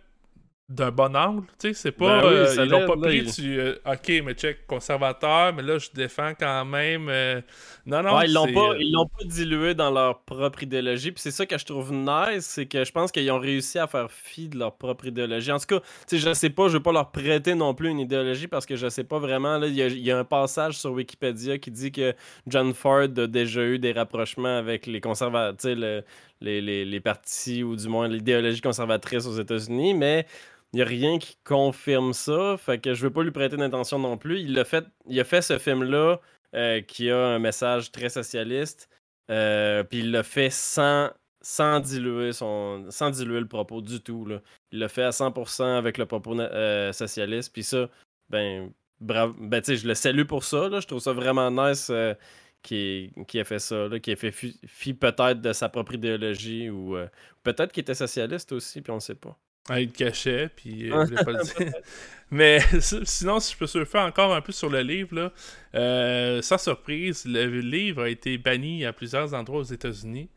d'un 0.69 0.91
bon 0.91 1.13
angle, 1.15 1.45
tu 1.59 1.67
sais, 1.67 1.73
c'est 1.73 1.91
pas... 1.91 2.21
Ben 2.21 2.27
euh, 2.27 2.55
ils 2.57 2.69
l'ont 2.69 2.87
pas 2.87 2.95
pris, 2.95 3.25
tu... 3.25 3.59
Euh, 3.59 3.75
ok, 3.85 4.23
mais 4.23 4.33
check, 4.33 4.65
conservateur, 4.65 5.53
mais 5.53 5.61
là, 5.61 5.77
je 5.77 5.89
défends 5.93 6.31
quand 6.39 6.63
même... 6.63 7.09
Euh, 7.09 7.41
non, 7.85 8.01
non, 8.01 8.21
ils 8.21 8.31
l'ont 8.31 8.51
pas, 8.51 8.75
ils 8.79 8.91
l'ont 8.93 9.05
pas 9.05 9.25
dilué 9.25 9.73
dans 9.73 9.91
leur 9.91 10.21
propre 10.21 10.63
idéologie, 10.63 11.11
puis 11.11 11.21
c'est 11.21 11.31
ça 11.31 11.45
que 11.45 11.57
je 11.57 11.65
trouve 11.65 11.91
nice, 11.91 12.45
c'est 12.45 12.65
que 12.65 12.85
je 12.85 12.91
pense 12.93 13.11
qu'ils 13.11 13.29
ont 13.29 13.39
réussi 13.39 13.77
à 13.77 13.87
faire 13.87 14.09
fi 14.09 14.47
de 14.47 14.57
leur 14.57 14.77
propre 14.77 15.05
idéologie. 15.05 15.51
En 15.51 15.59
tout 15.59 15.65
cas, 15.67 15.79
tu 16.07 16.17
sais, 16.17 16.17
je 16.17 16.33
sais 16.33 16.49
pas, 16.49 16.69
je 16.69 16.73
veux 16.73 16.83
pas 16.83 16.93
leur 16.93 17.11
prêter 17.11 17.55
non 17.55 17.73
plus 17.73 17.89
une 17.89 17.99
idéologie, 17.99 18.47
parce 18.47 18.65
que 18.65 18.77
je 18.77 18.87
sais 18.87 19.03
pas 19.03 19.19
vraiment, 19.19 19.57
là, 19.57 19.67
il 19.67 19.75
y, 19.75 20.11
a 20.11 20.17
un 20.17 20.23
passage 20.23 20.77
sur 20.79 20.91
Wikipédia 20.91 21.57
qui 21.57 21.71
dit 21.71 21.91
que 21.91 22.15
John 22.47 22.73
Ford 22.73 23.09
a 23.17 23.27
déjà 23.27 23.63
eu 23.63 23.79
des 23.79 23.91
rapprochements 23.91 24.57
avec 24.57 24.85
les 24.85 25.01
conservateurs, 25.01 26.03
les, 26.43 26.99
partis, 26.99 27.63
ou 27.63 27.75
du 27.75 27.87
moins 27.87 28.07
l'idéologie 28.07 28.61
conservatrice 28.61 29.25
aux 29.25 29.39
États-Unis, 29.39 29.93
mais 29.93 30.25
il 30.73 30.77
n'y 30.77 30.81
a 30.81 30.85
rien 30.85 31.19
qui 31.19 31.37
confirme 31.43 32.13
ça. 32.13 32.55
Fait 32.57 32.79
que 32.79 32.93
je 32.93 33.03
veux 33.03 33.11
pas 33.11 33.23
lui 33.23 33.31
prêter 33.31 33.57
d'intention 33.57 33.99
non 33.99 34.17
plus. 34.17 34.41
Il 34.41 34.57
a 34.59 34.65
fait, 34.65 34.85
il 35.07 35.19
a 35.19 35.23
fait 35.23 35.41
ce 35.41 35.59
film-là 35.59 36.19
euh, 36.55 36.81
qui 36.81 37.09
a 37.09 37.17
un 37.17 37.39
message 37.39 37.91
très 37.91 38.09
socialiste. 38.09 38.89
Euh, 39.31 39.83
puis 39.83 39.99
il 39.99 40.11
l'a 40.11 40.23
fait 40.23 40.49
sans, 40.49 41.11
sans, 41.41 41.79
diluer 41.79 42.33
son, 42.33 42.85
sans 42.89 43.11
diluer 43.11 43.39
le 43.39 43.47
propos 43.47 43.81
du 43.81 44.01
tout. 44.01 44.27
Il 44.71 44.79
l'a 44.79 44.89
fait 44.89 45.03
à 45.03 45.11
100% 45.11 45.77
avec 45.77 45.97
le 45.97 46.05
propos 46.07 46.37
euh, 46.39 46.91
socialiste. 46.91 47.53
Puis 47.53 47.63
ça, 47.63 47.89
ben, 48.29 48.71
bravo. 48.99 49.35
Ben, 49.39 49.61
je 49.63 49.87
le 49.87 49.93
salue 49.93 50.25
pour 50.25 50.43
ça. 50.43 50.69
Je 50.79 50.87
trouve 50.87 50.99
ça 50.99 51.13
vraiment 51.13 51.51
nice 51.51 51.91
qui, 52.63 53.11
qui 53.27 53.39
a 53.39 53.43
fait 53.43 53.59
ça, 53.59 53.87
là, 53.87 53.99
qui 53.99 54.11
a 54.11 54.15
fait 54.15 54.31
fi, 54.31 54.93
peut-être 54.93 55.41
de 55.41 55.53
sa 55.53 55.69
propre 55.69 55.93
idéologie 55.93 56.69
ou 56.69 56.97
peut-être 57.43 57.71
qu'il 57.71 57.81
était 57.81 57.93
socialiste 57.93 58.51
aussi, 58.53 58.81
puis 58.81 58.91
on 58.91 58.95
ne 58.95 59.01
sait 59.01 59.15
pas. 59.15 59.37
Ah, 59.69 59.79
il 59.79 59.91
cachait, 59.93 60.49
puis 60.49 60.91
euh, 60.91 61.05
je 61.05 61.23
pas 61.23 61.31
le 61.31 61.43
dire. 61.57 61.73
Mais 62.31 62.59
sinon, 63.05 63.39
si 63.39 63.53
je 63.53 63.57
peux 63.57 63.67
surfer 63.67 63.99
encore 63.99 64.33
un 64.33 64.41
peu 64.41 64.51
sur 64.51 64.69
le 64.69 64.81
livre, 64.81 65.15
là, 65.15 65.31
euh, 65.75 66.41
sans 66.41 66.57
surprise, 66.57 67.23
le 67.25 67.45
livre 67.61 68.03
a 68.03 68.09
été 68.09 68.37
banni 68.37 68.85
à 68.85 68.91
plusieurs 68.91 69.33
endroits 69.33 69.59
aux 69.59 69.63
États-Unis. 69.63 70.29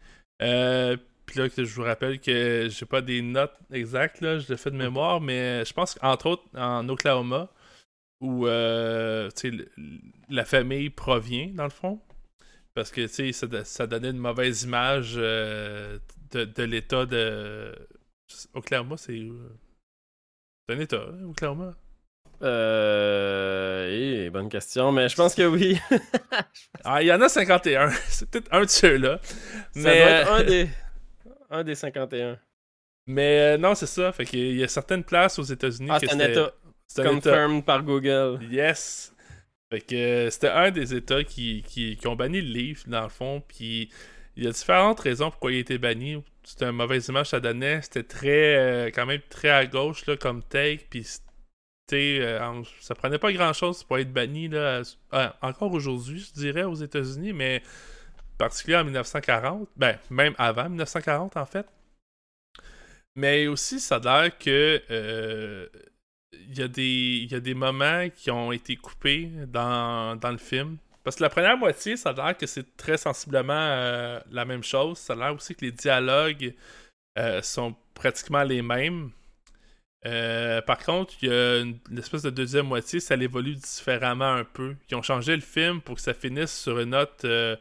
Euh, 0.43 0.97
puis 1.25 1.41
là, 1.41 1.49
je 1.57 1.63
vous 1.63 1.83
rappelle 1.83 2.21
que 2.21 2.69
j'ai 2.71 2.87
pas 2.87 3.01
des 3.01 3.21
notes 3.21 3.57
exactes, 3.73 4.21
là, 4.21 4.39
je 4.39 4.49
le 4.49 4.57
fais 4.57 4.71
de 4.71 4.77
mémoire, 4.77 5.21
mais 5.21 5.65
je 5.65 5.73
pense 5.73 5.95
qu'entre 5.95 6.27
autres, 6.27 6.45
en 6.55 6.89
Oklahoma, 6.89 7.51
où 8.21 8.47
la 8.47 9.31
famille 10.45 10.91
provient, 10.91 11.51
dans 11.53 11.65
le 11.65 11.71
fond, 11.71 12.01
parce 12.77 12.93
que 12.93 13.09
ça, 13.09 13.25
ça 13.65 13.87
donnait 13.89 14.11
une 14.11 14.19
mauvaise 14.19 14.63
image 14.63 15.15
de, 15.17 16.01
de 16.33 16.63
l'état 16.63 17.07
de 17.07 17.75
Oklahoma, 18.55 18.97
c'est. 18.97 19.21
C'est 20.69 20.75
un 20.75 20.81
État, 20.81 21.07
Oklahoma. 21.29 21.75
Euh. 22.43 23.89
eh, 24.27 24.31
bonne 24.31 24.49
question, 24.49 24.93
mais 24.93 25.09
je 25.09 25.17
pense 25.17 25.35
que 25.35 25.47
oui. 25.47 25.79
ah, 26.85 27.03
il 27.03 27.07
y 27.07 27.13
en 27.13 27.21
a 27.21 27.29
51. 27.29 27.91
C'est 28.09 28.29
peut-être 28.29 28.53
un 28.53 28.63
de 28.63 28.69
ceux-là. 28.69 29.21
Mais... 29.75 29.83
Ça 29.83 29.95
doit 29.95 30.11
être 30.11 30.33
un 30.33 30.45
des, 30.45 30.69
un 31.51 31.65
des 31.65 31.75
51. 31.75 32.39
Mais 33.07 33.55
euh, 33.55 33.59
non, 33.59 33.77
c'est 33.77 33.87
ça. 33.87 34.11
Fait 34.13 34.25
qu'il 34.25 34.57
y 34.57 34.65
a 34.65 34.69
certaines 34.69 35.05
places 35.05 35.39
aux 35.39 35.45
États-Unis. 35.45 35.89
Ah, 35.91 35.99
c'est 36.01 36.13
un 36.13 36.19
État. 36.19 36.53
Confirmed 36.97 37.65
par 37.65 37.85
Google. 37.85 38.43
Yes. 38.51 39.15
Fait 39.71 39.81
que 39.81 39.95
euh, 39.95 40.31
c'était 40.31 40.49
un 40.49 40.71
des 40.71 40.95
États 40.95 41.25
qui, 41.25 41.63
qui, 41.67 41.99
ont 42.07 42.17
banni 42.17 42.41
le 42.41 42.53
livre, 42.53 42.83
dans 42.87 43.03
le 43.03 43.09
fond. 43.09 43.43
Puis 43.47 43.91
il 44.37 44.45
y 44.45 44.47
a 44.47 44.53
différentes 44.53 45.01
raisons 45.01 45.31
pourquoi 45.31 45.53
il 45.53 45.57
a 45.57 45.61
été 45.61 45.79
banni. 45.79 46.23
C'était 46.45 46.67
une 46.67 46.77
mauvaise 46.77 47.09
image 47.09 47.31
ça 47.31 47.41
donnait. 47.41 47.83
C'était 47.83 48.05
très, 48.05 48.57
euh, 48.57 48.91
quand 48.95 49.07
même 49.07 49.23
très 49.29 49.51
à 49.51 49.67
gauche 49.67 50.07
là, 50.07 50.17
comme 50.17 50.43
take. 50.43 50.87
Puis 50.91 51.05
euh, 51.93 52.63
ça 52.81 52.95
prenait 52.95 53.19
pas 53.19 53.33
grand 53.33 53.53
chose 53.53 53.85
pour 53.85 53.99
être 53.99 54.13
banni. 54.13 54.49
Là, 54.49 54.83
encore 55.43 55.73
aujourd'hui, 55.73 56.21
je 56.21 56.33
dirais, 56.33 56.65
aux 56.65 56.75
États-Unis, 56.75 57.33
mais 57.33 57.63
particulièrement 58.39 58.89
en 58.89 58.93
1940. 58.93 59.69
Ben, 59.77 59.99
même 60.11 60.35
avant 60.39 60.69
1940, 60.69 61.37
en 61.37 61.47
fait. 61.47 61.67
Mais 63.15 63.47
aussi, 63.47 63.81
ça 63.81 63.97
a 63.97 64.23
l'air 64.23 64.39
que 64.39 64.83
euh, 64.91 65.69
il 66.49 66.59
y, 66.59 66.63
a 66.63 66.69
des, 66.69 67.29
y 67.31 67.35
a 67.35 67.41
des 67.41 67.55
moments 67.55 68.09
qui 68.11 68.31
ont 68.31 68.53
été 68.53 68.77
coupés 68.77 69.31
dans, 69.49 70.17
dans 70.17 70.31
le 70.31 70.39
film. 70.39 70.79
Parce 71.05 71.17
que 71.17 71.23
la 71.23 71.31
première 71.31 71.57
moitié, 71.57 71.97
ça 71.97 72.11
a 72.11 72.13
l'air 72.13 72.37
que 72.37 72.47
c'est 72.47 72.77
très 72.77 72.97
sensiblement 72.97 73.55
euh, 73.55 74.21
la 74.31 74.45
même 74.45 74.65
chose. 74.65 74.99
Ça 74.99 75.13
a 75.13 75.17
l'air 75.17 75.35
aussi 75.35 75.55
que 75.55 75.65
les 75.65 75.73
dialogues 75.73 76.55
euh, 77.19 77.43
sont 77.43 77.75
pratiquement 77.95 78.43
les 78.43 78.63
mêmes. 78.63 79.11
par 80.67 80.79
contre, 80.85 81.15
il 81.23 81.29
y 81.29 81.33
a 81.33 81.61
une, 81.61 81.79
espèce 81.99 82.23
de 82.23 82.31
deuxième 82.31 82.67
moitié, 82.67 83.01
ça 83.01 83.15
évolue 83.17 83.55
différemment 83.55 84.35
un 84.35 84.45
peu. 84.45 84.77
Ils 84.91 84.97
ont 84.97 85.03
changé 85.03 85.35
le 85.35 85.43
film 85.43 85.81
pour 85.81 85.97
que 85.97 86.01
ça 86.01 86.15
finisse 86.15 86.57
sur 86.57 86.79
une 86.81 86.91
note. 86.91 87.21
je 87.23 87.59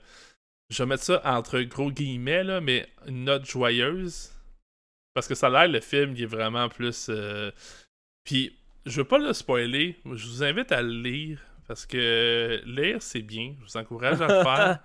vais 0.77 0.85
mettre 0.85 1.03
ça 1.03 1.21
entre 1.25 1.61
gros 1.61 1.91
guillemets, 1.91 2.43
là, 2.43 2.61
mais 2.61 2.87
une 3.07 3.25
note 3.25 3.45
joyeuse. 3.45 4.35
Parce 5.15 5.29
que 5.29 5.33
ça 5.33 5.47
a 5.47 5.49
l'air, 5.49 5.67
le 5.69 5.79
film, 5.79 6.13
il 6.15 6.23
est 6.23 6.27
vraiment 6.27 6.67
plus. 6.67 7.07
Euh, 7.09 7.49
puis, 8.25 8.53
je 8.85 8.97
veux 8.97 9.07
pas 9.07 9.17
le 9.17 9.33
spoiler. 9.33 9.97
Je 10.05 10.27
vous 10.27 10.43
invite 10.43 10.71
à 10.71 10.81
le 10.81 10.91
lire. 10.91 11.39
Parce 11.67 11.87
que 11.87 12.61
lire, 12.65 13.01
c'est 13.01 13.23
bien. 13.23 13.55
Je 13.59 13.65
vous 13.65 13.77
encourage 13.77 14.21
à 14.21 14.27
le 14.27 14.43
faire. 14.43 14.79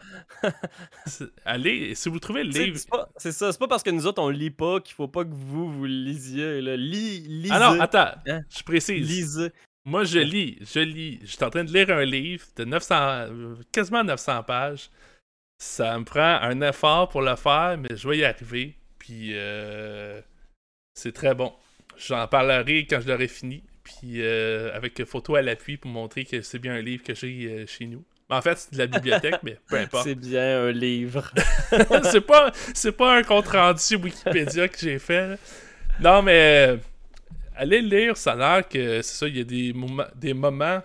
Allez, 1.45 1.95
si 1.95 2.09
vous 2.09 2.19
trouvez 2.19 2.43
le 2.43 2.51
livre. 2.51 2.81
C'est 3.19 3.33
ça, 3.33 3.53
c'est 3.53 3.59
pas 3.59 3.69
parce 3.69 3.83
que 3.83 3.91
nous 3.91 4.07
autres 4.07 4.23
on 4.23 4.31
lit 4.31 4.51
pas 4.51 4.81
qu'il 4.81 4.95
faut 4.95 5.09
pas 5.09 5.25
que 5.25 5.33
vous 5.33 5.71
vous 5.71 5.85
lisiez. 5.85 6.63
Là. 6.63 6.77
lisez. 6.77 7.51
Ah 7.51 7.75
non, 7.75 7.81
attends, 7.81 8.13
hein? 8.27 8.41
je 8.49 8.63
précise. 8.63 9.07
Lisez. 9.07 9.53
Moi, 9.85 10.05
je 10.05 10.19
lis, 10.21 10.59
je 10.61 10.81
lis. 10.81 11.19
Je 11.23 11.27
suis 11.27 11.45
en 11.45 11.51
train 11.51 11.65
de 11.65 11.73
lire 11.73 11.91
un 11.91 12.05
livre 12.05 12.47
de 12.57 12.65
900, 12.65 13.27
quasiment 13.73 14.05
900 14.05 14.43
pages. 14.45 14.91
Ça 15.59 15.99
me 15.99 16.05
prend 16.05 16.39
un 16.41 16.63
effort 16.63 17.11
pour 17.11 17.21
le 17.21 17.37
faire, 17.37 17.77
mais 17.79 17.95
je 17.95 18.09
vais 18.09 18.19
y 18.19 18.25
arriver. 18.25 18.77
Puis 18.99 19.33
euh, 19.35 20.21
c'est 20.95 21.13
très 21.13 21.35
bon. 21.35 21.53
J'en 21.99 22.27
parlerai 22.27 22.87
quand 22.87 23.01
je 23.03 23.09
l'aurai 23.09 23.29
fini. 23.29 23.63
Puis 23.99 24.23
euh, 24.23 24.75
avec 24.75 25.05
photo 25.05 25.35
à 25.35 25.43
l'appui 25.43 25.77
pour 25.77 25.91
montrer 25.91 26.25
que 26.25 26.43
c'est 26.43 26.59
bien 26.59 26.75
un 26.75 26.81
livre 26.81 27.03
que 27.03 27.15
j'ai 27.15 27.47
euh, 27.47 27.67
chez 27.67 27.87
nous. 27.87 28.05
En 28.29 28.41
fait, 28.43 28.59
c'est 28.59 28.73
de 28.75 28.79
la 28.79 28.87
bibliothèque, 28.87 29.41
mais 29.43 29.59
peu 29.69 29.77
importe. 29.77 30.05
C'est 30.05 30.15
bien 30.15 30.67
un 30.67 30.71
livre. 30.71 31.33
c'est 32.05 32.21
pas 32.21 32.53
c'est 32.75 32.93
pas 32.93 33.17
un 33.17 33.23
compte 33.25 33.49
rendu 33.49 33.97
Wikipédia 33.97 34.69
que 34.69 34.79
j'ai 34.79 34.99
fait. 35.01 35.39
Non, 36.01 36.23
mais 36.23 36.79
allez 37.57 37.83
lire, 37.83 38.17
ça 38.17 38.33
a 38.33 38.37
l'air 38.37 38.69
que 38.69 39.03
c'est 39.03 39.17
ça, 39.17 39.29
il 39.29 39.37
y 39.37 39.41
a 39.41 39.45
des, 39.45 39.73
moments, 39.73 40.07
des 40.15 40.33
moments 40.33 40.81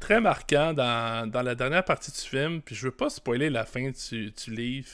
très 0.00 0.20
marquants 0.20 0.72
dans, 0.72 1.30
dans, 1.30 1.42
la 1.42 1.54
dernière 1.54 1.84
partie 1.84 2.10
du 2.10 2.18
film. 2.18 2.62
Puis 2.62 2.74
je 2.74 2.86
veux 2.86 2.92
pas 2.92 3.10
spoiler 3.10 3.50
la 3.50 3.64
fin 3.64 3.90
du, 3.90 4.30
du 4.30 4.50
livre. 4.50 4.88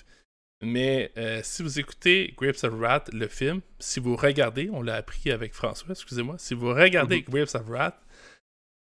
Mais 0.63 1.11
euh, 1.17 1.41
si 1.43 1.63
vous 1.63 1.79
écoutez 1.79 2.35
Grapes 2.37 2.65
of 2.65 2.75
Wrath, 2.75 3.11
le 3.13 3.29
film, 3.29 3.63
si 3.79 3.99
vous 3.99 4.15
regardez, 4.15 4.69
on 4.71 4.83
l'a 4.83 4.97
appris 4.97 5.31
avec 5.31 5.55
François, 5.55 5.93
excusez-moi, 5.93 6.37
si 6.39 6.53
vous 6.55 6.69
regardez 6.69 7.21
mm 7.21 7.31
Grapes 7.31 7.55
of 7.55 7.67
Wrath, 7.67 7.99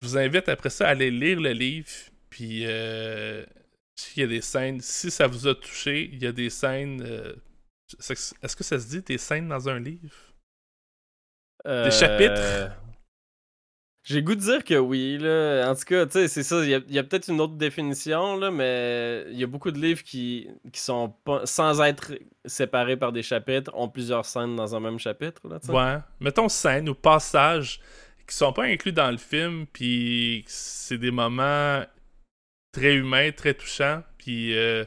je 0.03 0.09
vous 0.09 0.18
invite 0.18 0.49
après 0.49 0.70
ça 0.70 0.89
à 0.89 0.91
aller 0.91 1.11
lire 1.11 1.41
le 1.41 1.53
livre. 1.53 1.89
Puis, 2.28 2.66
euh, 2.66 3.45
s'il 3.97 4.22
y 4.22 4.24
a 4.24 4.28
des 4.28 4.41
scènes, 4.41 4.81
si 4.81 5.11
ça 5.11 5.26
vous 5.26 5.47
a 5.47 5.55
touché, 5.55 6.11
il 6.12 6.22
y 6.22 6.26
a 6.26 6.33
des 6.33 6.51
scènes. 6.51 7.03
Euh, 7.03 7.35
est-ce 7.99 8.57
que 8.57 8.64
ça 8.64 8.78
se 8.78 8.89
dit 8.89 9.03
des 9.03 9.18
scènes 9.18 9.49
dans 9.49 9.68
un 9.68 9.78
livre? 9.78 10.14
Des 11.64 11.91
chapitres? 11.91 12.72
J'ai 14.03 14.23
goût 14.23 14.35
de 14.35 14.41
dire 14.41 14.65
que 14.65 14.75
oui, 14.75 15.19
là. 15.19 15.71
En 15.71 15.75
tout 15.75 15.85
cas, 15.85 16.07
tu 16.07 16.13
sais, 16.13 16.29
c'est 16.29 16.43
ça. 16.43 16.65
Il 16.65 16.71
y 16.71 16.99
a, 16.99 17.03
peut-être 17.03 17.29
une 17.29 17.41
autre 17.41 17.55
définition, 17.55 18.37
là, 18.37 18.51
mais 18.51 19.27
il 19.31 19.39
y 19.39 19.45
a 19.45 19.47
beaucoup 19.47 19.71
de 19.71 19.79
livres 19.79 20.03
qui, 20.03 20.49
qui 20.73 20.81
sont 20.81 21.11
pas, 21.25 21.45
sans 21.45 21.81
être 21.83 22.13
séparés 22.45 22.97
par 22.97 23.13
des 23.13 23.23
chapitres, 23.23 23.71
ont 23.75 23.89
plusieurs 23.89 24.25
scènes 24.25 24.57
dans 24.57 24.75
un 24.75 24.81
même 24.81 24.99
chapitre, 24.99 25.43
là, 25.49 25.59
Ouais. 25.69 26.01
Mettons 26.19 26.49
scènes 26.49 26.89
ou 26.89 26.95
passages 26.95 27.81
qui 28.27 28.35
sont 28.35 28.53
pas 28.53 28.65
inclus 28.65 28.93
dans 28.93 29.11
le 29.11 29.19
film, 29.19 29.67
puis 29.67 30.45
c'est 30.47 30.99
des 30.99 31.11
moments 31.11 31.85
très 32.73 32.95
humains, 32.95 33.33
très 33.33 33.55
touchants. 33.55 34.03
Puis 34.19 34.57
euh, 34.57 34.85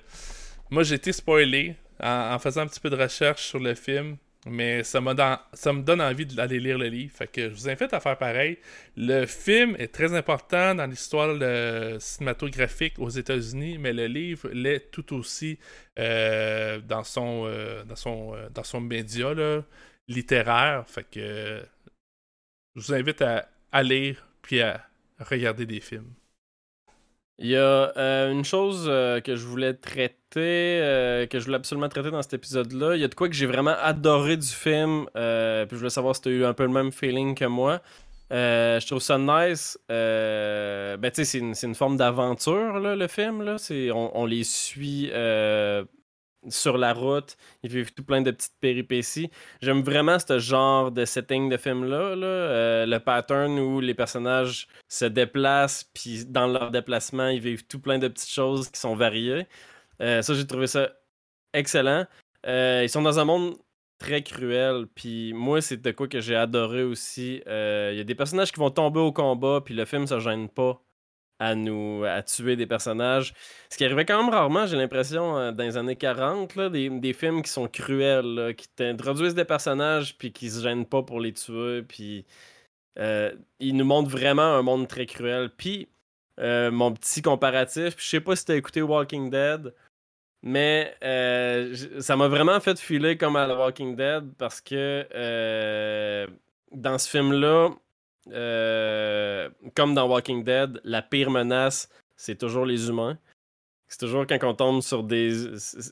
moi, 0.70 0.84
j'ai 0.84 0.96
été 0.96 1.12
spoilé 1.12 1.76
en, 2.00 2.40
faisant 2.40 2.62
un 2.62 2.68
petit 2.68 2.80
peu 2.80 2.90
de 2.90 2.96
recherche 2.96 3.46
sur 3.46 3.60
le 3.60 3.76
film. 3.76 4.18
Mais 4.46 4.84
ça, 4.84 5.00
ça 5.54 5.72
me 5.72 5.82
donne 5.82 6.02
envie 6.02 6.26
d'aller 6.26 6.60
lire 6.60 6.78
le 6.78 6.88
livre. 6.88 7.16
Fait 7.16 7.28
que 7.28 7.50
je 7.50 7.54
vous 7.54 7.70
invite 7.70 7.94
à 7.94 8.00
faire 8.00 8.18
pareil. 8.18 8.58
Le 8.98 9.26
film 9.26 9.76
est 9.80 9.88
très 9.94 10.14
important 10.14 10.76
dans 10.76 10.86
l'histoire 10.86 11.38
cinématographique 12.00 13.00
aux 13.00 13.10
États-Unis, 13.10 13.78
mais 13.78 13.94
le 13.94 14.08
livre 14.08 14.50
l'est 14.50 14.92
tout 14.92 15.14
aussi 15.16 15.58
euh, 15.98 16.80
dans, 16.82 17.04
son, 17.04 17.46
euh, 17.46 17.84
dans, 17.86 17.96
son, 17.96 18.36
euh, 18.36 18.50
dans 18.50 18.64
son 18.64 18.82
média 18.82 19.34
littéraire. 20.10 20.84
Fait 20.88 21.10
que 21.10 21.64
je 22.76 22.82
vous 22.82 22.94
invite 22.94 23.22
à, 23.22 23.48
à 23.72 23.82
lire 23.82 24.28
puis 24.42 24.62
à 24.62 24.86
regarder 25.20 25.66
des 25.66 25.80
films. 25.80 26.14
Il 27.44 27.50
y 27.50 27.58
a 27.58 27.92
euh, 27.98 28.32
une 28.32 28.46
chose 28.46 28.86
euh, 28.88 29.20
que 29.20 29.36
je 29.36 29.46
voulais 29.46 29.74
traiter, 29.74 30.10
euh, 30.38 31.28
que 31.28 31.40
je 31.40 31.44
voulais 31.44 31.58
absolument 31.58 31.90
traiter 31.90 32.10
dans 32.10 32.22
cet 32.22 32.36
épisode-là. 32.36 32.96
Il 32.96 33.02
y 33.02 33.04
a 33.04 33.10
de 33.10 33.16
quoi 33.16 33.28
que 33.28 33.36
j'ai 33.36 33.48
vraiment 33.48 33.76
adoré 33.82 34.38
du 34.38 34.48
film, 34.48 35.08
puis 35.14 35.14
je 35.14 35.76
voulais 35.76 35.90
savoir 35.90 36.16
si 36.16 36.22
tu 36.22 36.30
as 36.30 36.32
eu 36.32 36.46
un 36.46 36.54
peu 36.54 36.64
le 36.64 36.70
même 36.70 36.94
feeling 36.94 37.36
que 37.36 37.44
moi. 37.44 37.82
je 38.32 38.88
trouve 38.88 39.02
ça 39.02 39.18
nice. 39.18 39.78
ben, 39.90 41.12
tu 41.14 41.26
sais, 41.26 41.54
c'est 41.54 41.68
une, 41.68 41.76
forme 41.76 41.98
d'aventure, 41.98 42.80
le 42.80 43.08
film. 43.08 43.42
Là. 43.42 43.58
On, 43.94 44.26
les 44.26 44.46
suit 44.46 45.12
sur 46.50 46.78
la 46.78 46.94
route, 46.94 47.38
ils 47.64 47.70
vivent 47.70 47.94
tout 47.94 48.04
plein 48.04 48.22
de 48.22 48.32
petites 48.32 48.56
péripéties. 48.60 49.30
J'aime 49.62 49.82
vraiment 49.82 50.18
ce 50.20 50.40
genre 50.40 50.92
de 50.92 51.06
setting 51.06 51.50
de 51.50 51.58
film-là, 51.58 51.96
euh, 51.96 52.86
le 52.86 53.00
pattern 53.00 53.58
où 53.60 53.80
les 53.80 53.94
personnages 53.94 54.68
se 54.88 55.06
déplacent, 55.06 55.86
puis 55.94 56.26
dans 56.26 56.48
leur 56.48 56.72
déplacement, 56.72 57.28
ils 57.28 57.42
vivent 57.42 57.66
tout 57.66 57.80
plein 57.80 58.00
de 58.00 58.08
petites 58.08 58.32
choses 58.32 58.70
qui 58.70 58.80
sont 58.80 58.96
variées. 58.96 59.48
Euh, 60.02 60.22
ça, 60.22 60.34
j'ai 60.34 60.48
trouvé 60.48 60.68
ça 60.68 60.90
excellent. 61.54 62.06
Euh, 62.46 62.82
ils 62.84 62.90
sont 62.90 63.02
dans 63.02 63.20
un 63.20 63.26
monde 63.26 63.56
très 64.00 64.22
cruel, 64.22 64.88
puis 64.94 65.34
moi, 65.34 65.62
c'est 65.62 65.82
de 65.82 65.92
quoi 65.92 66.08
que 66.08 66.20
j'ai 66.20 66.36
adoré 66.36 66.84
aussi. 66.84 67.42
Il 67.46 67.96
y 67.96 68.00
a 68.00 68.04
des 68.04 68.16
personnages 68.16 68.52
qui 68.52 68.60
vont 68.60 68.72
tomber 68.72 69.00
au 69.00 69.12
combat, 69.14 69.62
puis 69.64 69.74
le 69.74 69.86
film 69.86 70.08
se 70.08 70.20
gêne 70.20 70.50
pas 70.50 70.82
à 71.44 71.56
nous 71.56 72.06
à 72.06 72.24
tuer 72.24 72.56
des 72.56 72.66
personnages. 72.66 73.34
Ce 73.70 73.78
qui 73.78 73.84
arrivait 73.84 74.06
quand 74.06 74.24
même 74.24 74.34
rarement, 74.34 74.66
j'ai 74.66 74.78
l'impression, 74.78 75.38
euh, 75.38 75.52
dans 75.52 75.64
les 75.64 75.76
années 75.78 75.98
40, 75.98 76.56
là, 76.56 76.70
des, 76.70 76.90
des, 76.90 77.14
films 77.14 77.42
qui 77.42 77.50
sont 77.52 77.68
cruels, 77.68 78.56
qui 78.58 78.70
t'introduisent 78.70 79.36
des 79.36 79.44
personnages 79.46 80.18
puis 80.18 80.32
qui 80.32 80.50
se 80.50 80.64
gênent 80.64 80.86
pas 80.86 81.04
pour 81.04 81.20
les 81.20 81.34
tuer. 81.34 81.84
Puis 81.84 82.26
euh, 83.00 83.34
ils 83.60 83.76
nous 83.76 83.86
montrent 83.86 84.10
vraiment 84.10 84.56
un 84.56 84.62
monde 84.62 84.88
très 84.88 85.06
cruel. 85.06 85.50
Puis 85.50 85.90
euh, 86.40 86.72
mon 86.72 86.94
petit 86.94 87.22
comparatif, 87.22 87.96
je 87.98 88.08
sais 88.08 88.22
pas 88.22 88.36
si 88.38 88.46
t'as 88.46 88.56
écouté 88.56 88.82
Walking 88.82 89.30
Dead, 89.30 89.74
mais 90.44 90.96
ça 92.00 92.16
m'a 92.16 92.28
vraiment 92.30 92.60
fait 92.62 92.80
filer 92.80 93.18
comme 93.18 93.36
à 93.36 93.48
The 93.48 93.58
Walking 93.58 93.96
Dead 93.96 94.34
parce 94.38 94.62
que 94.62 95.06
dans 96.72 96.98
ce 96.98 97.10
film-là, 97.10 97.70
euh, 98.32 99.50
comme 99.76 99.94
dans 99.94 100.08
Walking 100.08 100.44
Dead, 100.44 100.80
la 100.84 101.02
pire 101.02 101.30
menace, 101.30 101.90
c'est 102.16 102.38
toujours 102.38 102.66
les 102.66 102.88
humains. 102.90 103.18
C'est 103.88 104.00
toujours 104.00 104.26
quand 104.26 104.44
on 104.44 104.56
tombe 104.56 104.82
sur 104.82 105.04
des, 105.04 105.32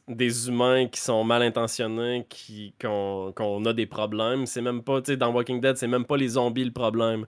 des 0.08 0.48
humains 0.48 0.88
qui 0.88 1.00
sont 1.00 1.24
mal 1.24 1.44
intentionnés, 1.44 2.26
qui, 2.30 2.74
qu'on, 2.82 3.66
a 3.66 3.74
des 3.74 3.86
problèmes. 3.86 4.48
C'est 4.48 4.62
même 4.62 4.82
pas, 4.82 5.02
tu 5.02 5.12
sais, 5.12 5.18
dans 5.18 5.32
Walking 5.32 5.62
Dead, 5.62 5.78
c'est 5.78 5.88
même 5.88 6.06
pas 6.06 6.18
les 6.18 6.30
zombies 6.30 6.66
le 6.66 6.72
problème. 6.72 7.28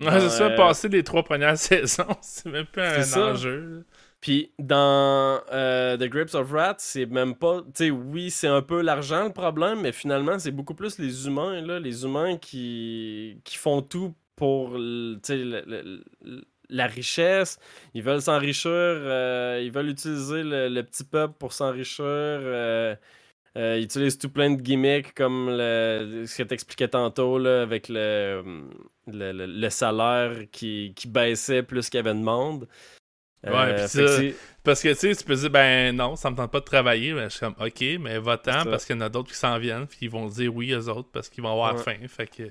Ouais, 0.00 0.20
c'est 0.20 0.30
ça, 0.30 0.46
euh, 0.46 0.56
passer 0.56 0.88
les 0.88 1.04
trois 1.04 1.22
premières 1.22 1.58
saisons, 1.58 2.16
c'est 2.20 2.48
même 2.48 2.66
pas 2.66 3.00
un 3.00 3.30
enjeu. 3.30 3.84
Puis 4.20 4.52
dans 4.58 5.42
euh, 5.52 5.98
The 5.98 6.04
Grapes 6.04 6.34
of 6.34 6.50
Wrath, 6.50 6.80
c'est 6.80 7.04
même 7.04 7.34
pas. 7.34 7.60
Tu 7.60 7.70
sais, 7.74 7.90
oui, 7.90 8.30
c'est 8.30 8.48
un 8.48 8.62
peu 8.62 8.80
l'argent 8.80 9.24
le 9.24 9.32
problème, 9.32 9.82
mais 9.82 9.92
finalement, 9.92 10.38
c'est 10.38 10.50
beaucoup 10.50 10.74
plus 10.74 10.98
les 10.98 11.26
humains, 11.26 11.60
là, 11.60 11.78
les 11.78 12.04
humains 12.04 12.38
qui, 12.38 13.40
qui 13.44 13.58
font 13.58 13.82
tout 13.82 14.14
pour 14.36 14.70
tu 14.74 15.18
sais, 15.22 15.36
le- 15.36 15.62
le- 15.66 16.04
le- 16.24 16.44
la 16.70 16.86
richesse. 16.86 17.58
Ils 17.94 18.02
veulent 18.02 18.22
s'enrichir, 18.22 18.70
euh, 18.72 19.60
ils 19.62 19.70
veulent 19.70 19.90
utiliser 19.90 20.42
le, 20.42 20.68
le 20.68 20.82
petit 20.82 21.04
peuple 21.04 21.34
pour 21.38 21.52
s'enrichir. 21.52 22.04
euh, 22.04 22.94
euh, 23.56 23.76
ils 23.78 23.84
utilisent 23.84 24.18
tout 24.18 24.30
plein 24.30 24.50
de 24.50 24.60
gimmicks 24.60 25.14
comme 25.14 25.48
le- 25.50 26.24
ce 26.26 26.38
que 26.38 26.42
tu 26.48 26.54
expliquais 26.54 26.88
tantôt 26.88 27.38
là, 27.38 27.62
avec 27.62 27.88
le, 27.88 28.42
le, 29.06 29.68
salaire 29.68 30.32
qui, 30.50 30.92
qui 30.96 31.06
baissait 31.06 31.62
plus 31.62 31.88
qu'il 31.88 31.98
y 31.98 32.00
avait 32.00 32.14
de 32.18 32.24
monde. 32.24 32.66
Ouais, 33.46 33.74
que 33.76 33.86
ça- 33.86 34.22
Parce 34.64 34.82
que 34.82 34.88
tu 34.88 34.94
sais, 34.94 35.14
tu 35.14 35.24
peux 35.24 35.34
dire, 35.34 35.50
ben 35.50 35.94
non, 35.94 36.16
ça 36.16 36.30
me 36.30 36.36
tente 36.36 36.50
pas 36.50 36.60
de 36.60 36.64
travailler. 36.64 37.12
Ben, 37.12 37.24
je 37.24 37.36
suis 37.36 37.40
comme, 37.40 37.54
ok, 37.60 37.84
mais 38.00 38.18
va-t'en 38.18 38.64
parce 38.64 38.86
qu'il 38.86 38.96
y 38.96 38.98
en 38.98 39.02
a 39.02 39.10
d'autres 39.10 39.30
qui 39.30 39.36
s'en 39.36 39.58
viennent, 39.58 39.86
puis 39.86 39.98
ils 40.02 40.10
vont 40.10 40.26
dire 40.28 40.52
oui 40.54 40.74
aux 40.74 40.88
autres 40.88 41.10
parce 41.12 41.28
qu'ils 41.28 41.42
vont 41.42 41.52
avoir 41.52 41.74
Ouais. 41.74 41.82
faim. 41.82 41.98
Fait 42.08 42.26
que. 42.26 42.44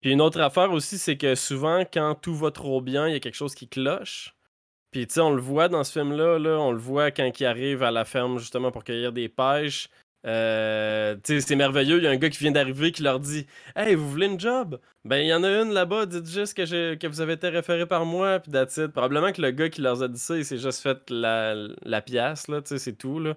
Puis 0.00 0.12
une 0.12 0.20
autre 0.20 0.40
affaire 0.40 0.72
aussi, 0.72 0.98
c'est 0.98 1.16
que 1.16 1.34
souvent, 1.34 1.84
quand 1.84 2.14
tout 2.14 2.34
va 2.34 2.50
trop 2.50 2.80
bien, 2.80 3.08
il 3.08 3.12
y 3.12 3.16
a 3.16 3.20
quelque 3.20 3.34
chose 3.34 3.54
qui 3.54 3.68
cloche. 3.68 4.34
Puis 4.90 5.06
tu 5.06 5.14
sais, 5.14 5.20
on 5.20 5.32
le 5.34 5.42
voit 5.42 5.68
dans 5.68 5.84
ce 5.84 5.92
film-là, 5.92 6.38
là, 6.38 6.58
on 6.58 6.72
le 6.72 6.78
voit 6.78 7.10
quand 7.12 7.30
il 7.38 7.46
arrive 7.46 7.82
à 7.82 7.90
la 7.90 8.04
ferme 8.04 8.38
justement 8.38 8.72
pour 8.72 8.84
cueillir 8.84 9.12
des 9.12 9.28
pêches. 9.28 9.88
Euh, 10.26 11.16
tu 11.24 11.34
sais, 11.34 11.40
c'est 11.40 11.56
merveilleux, 11.56 11.98
il 11.98 12.04
y 12.04 12.06
a 12.06 12.10
un 12.10 12.16
gars 12.16 12.28
qui 12.28 12.38
vient 12.38 12.50
d'arriver 12.52 12.92
qui 12.92 13.02
leur 13.02 13.20
dit 13.20 13.46
Hey, 13.76 13.94
vous 13.94 14.10
voulez 14.10 14.26
une 14.26 14.38
job 14.38 14.78
Ben, 15.04 15.18
il 15.18 15.28
y 15.28 15.34
en 15.34 15.42
a 15.44 15.48
une 15.62 15.72
là-bas, 15.72 16.06
dites 16.06 16.26
juste 16.28 16.54
que, 16.54 16.94
que 16.94 17.06
vous 17.06 17.20
avez 17.22 17.34
été 17.34 17.48
référé 17.48 17.86
par 17.86 18.04
moi, 18.04 18.38
puis 18.40 18.52
that's 18.52 18.76
it. 18.78 18.88
Probablement 18.88 19.32
que 19.32 19.40
le 19.40 19.50
gars 19.52 19.70
qui 19.70 19.80
leur 19.80 20.02
a 20.02 20.08
dit 20.08 20.18
ça, 20.18 20.36
il 20.36 20.44
s'est 20.44 20.58
juste 20.58 20.82
fait 20.82 20.98
la, 21.10 21.54
la 21.82 22.02
pièce, 22.02 22.48
là, 22.48 22.60
tu 22.60 22.68
sais, 22.68 22.78
c'est 22.78 22.94
tout, 22.94 23.18
là. 23.20 23.36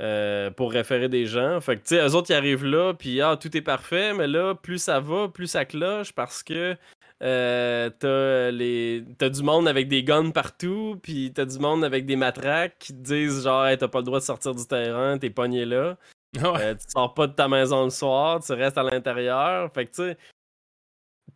Euh, 0.00 0.50
pour 0.50 0.72
référer 0.72 1.08
des 1.08 1.26
gens. 1.26 1.60
Fait 1.60 1.76
que, 1.76 1.82
tu 1.82 1.96
sais, 1.96 2.06
eux 2.06 2.14
autres, 2.14 2.30
ils 2.30 2.34
arrivent 2.34 2.64
là, 2.64 2.94
puis 2.94 3.20
ah, 3.20 3.36
tout 3.40 3.56
est 3.56 3.62
parfait, 3.62 4.12
mais 4.12 4.26
là, 4.26 4.54
plus 4.54 4.78
ça 4.78 5.00
va, 5.00 5.28
plus 5.28 5.46
ça 5.46 5.64
cloche 5.64 6.12
parce 6.12 6.42
que 6.42 6.76
euh, 7.22 7.90
t'as, 7.98 8.50
les... 8.50 9.04
t'as 9.18 9.28
du 9.28 9.42
monde 9.42 9.68
avec 9.68 9.88
des 9.88 10.02
guns 10.02 10.30
partout, 10.30 10.98
puis 11.02 11.32
t'as 11.32 11.44
du 11.44 11.58
monde 11.58 11.84
avec 11.84 12.06
des 12.06 12.16
matraques 12.16 12.76
qui 12.78 12.92
te 12.92 13.00
disent 13.02 13.44
genre, 13.44 13.66
hey, 13.66 13.78
t'as 13.78 13.88
pas 13.88 14.00
le 14.00 14.04
droit 14.04 14.18
de 14.18 14.24
sortir 14.24 14.54
du 14.54 14.66
terrain, 14.66 15.16
t'es 15.18 15.30
pogné 15.30 15.64
là. 15.64 15.96
Ouais. 16.34 16.60
Euh, 16.60 16.74
tu 16.74 16.84
sors 16.88 17.14
pas 17.14 17.28
de 17.28 17.32
ta 17.32 17.46
maison 17.46 17.84
le 17.84 17.90
soir, 17.90 18.42
tu 18.44 18.52
restes 18.54 18.76
à 18.76 18.82
l'intérieur. 18.82 19.72
Fait 19.72 19.84
que, 19.84 19.90
tu 19.90 20.02
sais, 20.02 20.18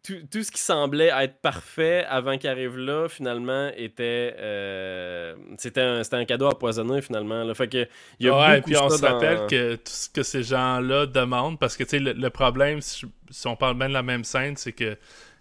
tout, 0.03 0.17
tout 0.31 0.43
ce 0.43 0.51
qui 0.51 0.61
semblait 0.61 1.11
être 1.21 1.41
parfait 1.41 2.05
avant 2.09 2.39
qu'il 2.39 2.49
arrive 2.51 2.77
là, 2.77 3.09
finalement, 3.09 3.71
était. 3.77 4.35
euh, 4.39 5.35
c'était, 5.59 5.81
un, 5.81 6.03
c'était 6.05 6.17
un 6.17 6.25
cadeau 6.25 6.47
empoisonné, 6.47 7.01
finalement. 7.03 7.45
Là. 7.45 7.55
Fait 7.55 7.69
que, 7.69 7.87
il 8.21 8.27
y 8.27 8.29
a 8.29 8.39
ouais, 8.39 8.57
beaucoup 8.57 8.71
puis 8.71 8.79
on 8.79 8.89
se 8.91 9.01
dans- 9.03 9.15
rappelle 9.15 9.47
que 9.49 9.75
tout 9.77 9.83
ce 9.87 10.09
que 10.09 10.23
ces 10.23 10.43
gens-là 10.43 11.07
demandent, 11.07 11.59
parce 11.59 11.77
que 11.77 11.85
tu 11.85 11.91
sais, 11.91 11.99
le, 11.99 12.13
le 12.13 12.31
problème, 12.31 12.81
si, 12.81 13.05
on 13.47 13.57
parle 13.57 13.77
bien 13.77 13.89
de 13.89 13.95
la 13.95 14.03
même 14.03 14.25
scène, 14.25 14.57
c'est 14.57 14.73
que 14.73 14.97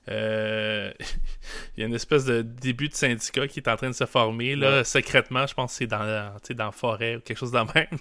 euh, 0.09 0.91
il 1.77 1.81
y 1.81 1.83
a 1.83 1.87
une 1.87 1.93
espèce 1.95 2.25
de 2.25 2.41
début 2.41 2.87
de 2.89 2.93
syndicat 2.93 3.47
qui 3.47 3.59
est 3.59 3.67
en 3.67 3.75
train 3.75 3.89
de 3.89 3.95
se 3.95 4.05
former, 4.05 4.55
là, 4.55 4.77
Ouais. 4.77 4.83
secrètement, 4.83 5.45
je 5.45 5.53
pense 5.53 5.71
que 5.73 5.77
c'est 5.79 5.87
dans, 5.87 6.03
la- 6.03 6.35
dans 6.55 6.65
la 6.65 6.71
forêt 6.71 7.15
ou 7.17 7.19
quelque 7.21 7.37
chose 7.37 7.51
de 7.51 7.57
même. 7.59 7.99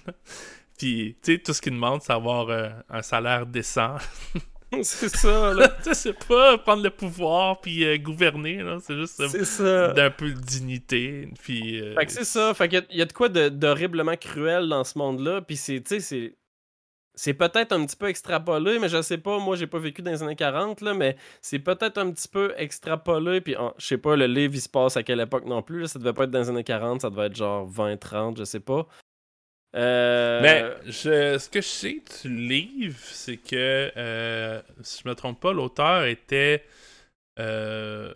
Puis, 0.77 1.17
tu 1.23 1.33
sais, 1.33 1.39
tout 1.39 1.53
ce 1.53 1.61
qu'ils 1.61 1.73
demandent, 1.73 2.01
c'est 2.01 2.13
avoir 2.13 2.49
euh, 2.49 2.69
un 2.89 3.01
salaire 3.01 3.45
décent. 3.45 3.95
c'est 4.83 5.09
ça, 5.09 5.53
là. 5.53 5.67
tu 5.77 5.83
sais, 5.83 5.93
c'est 5.93 6.25
pas 6.27 6.57
prendre 6.57 6.83
le 6.83 6.89
pouvoir 6.89 7.59
puis 7.61 7.85
euh, 7.85 7.97
gouverner, 7.97 8.61
là, 8.63 8.77
c'est 8.81 8.95
juste 8.95 9.19
euh, 9.19 9.27
c'est 9.29 9.45
ça. 9.45 9.93
d'un 9.93 10.09
peu 10.11 10.29
de 10.31 10.39
dignité. 10.39 11.29
Puis, 11.41 11.79
euh, 11.81 11.95
Fait 11.95 12.05
que 12.05 12.11
c'est 12.11 12.25
ça. 12.25 12.53
Fait 12.53 12.67
qu'il 12.67 12.79
y 12.79 12.81
a- 12.81 12.85
il 12.91 12.97
y, 12.97 13.01
a 13.01 13.05
de 13.05 13.13
quoi 13.13 13.29
de- 13.29 13.49
d'horriblement 13.49 14.15
cruel 14.17 14.67
dans 14.69 14.83
ce 14.83 14.97
monde-là. 14.97 15.41
Puis 15.41 15.55
c'est, 15.57 15.81
tu 15.81 15.95
sais, 15.95 15.99
c'est. 15.99 16.35
C'est 17.19 17.33
peut-être 17.33 17.71
un 17.71 17.83
petit 17.83 17.95
peu 17.95 18.07
extrapolé, 18.09 18.77
mais 18.77 18.89
je 18.89 19.01
sais 19.01 19.17
pas. 19.17 19.39
Moi, 19.39 19.55
j'ai 19.55 19.65
pas 19.65 19.79
vécu 19.79 20.03
dans 20.03 20.11
les 20.11 20.21
années 20.21 20.35
40, 20.35 20.81
là, 20.81 20.93
mais 20.93 21.15
c'est 21.41 21.57
peut-être 21.57 21.97
un 21.97 22.11
petit 22.11 22.27
peu 22.27 22.53
extrapolé. 22.57 23.41
Puis, 23.41 23.55
oh, 23.59 23.71
je 23.79 23.87
sais 23.87 23.97
pas, 23.97 24.15
le 24.15 24.27
livre, 24.27 24.53
il 24.53 24.61
se 24.61 24.69
passe 24.69 24.97
à 24.97 25.01
quelle 25.01 25.19
époque 25.21 25.45
non 25.45 25.63
plus. 25.63 25.81
là. 25.81 25.87
Ça 25.87 25.97
devait 25.97 26.13
pas 26.13 26.25
être 26.25 26.29
dans 26.29 26.37
les 26.41 26.49
années 26.49 26.63
40, 26.63 27.01
ça 27.01 27.09
devait 27.09 27.25
être 27.25 27.35
genre 27.35 27.65
20, 27.65 27.97
30, 27.97 28.37
je 28.37 28.43
sais 28.43 28.59
pas. 28.59 28.85
Euh, 29.77 30.41
Mais 30.41 30.91
je, 30.91 31.37
ce 31.37 31.49
que 31.49 31.61
je 31.61 31.67
sais 31.67 32.01
du 32.23 32.29
livre, 32.35 32.97
c'est 33.03 33.37
que, 33.37 33.91
euh, 33.95 34.61
si 34.81 35.03
je 35.03 35.09
me 35.09 35.13
trompe 35.15 35.39
pas, 35.39 35.53
l'auteur 35.53 36.05
était 36.05 36.63
euh, 37.39 38.13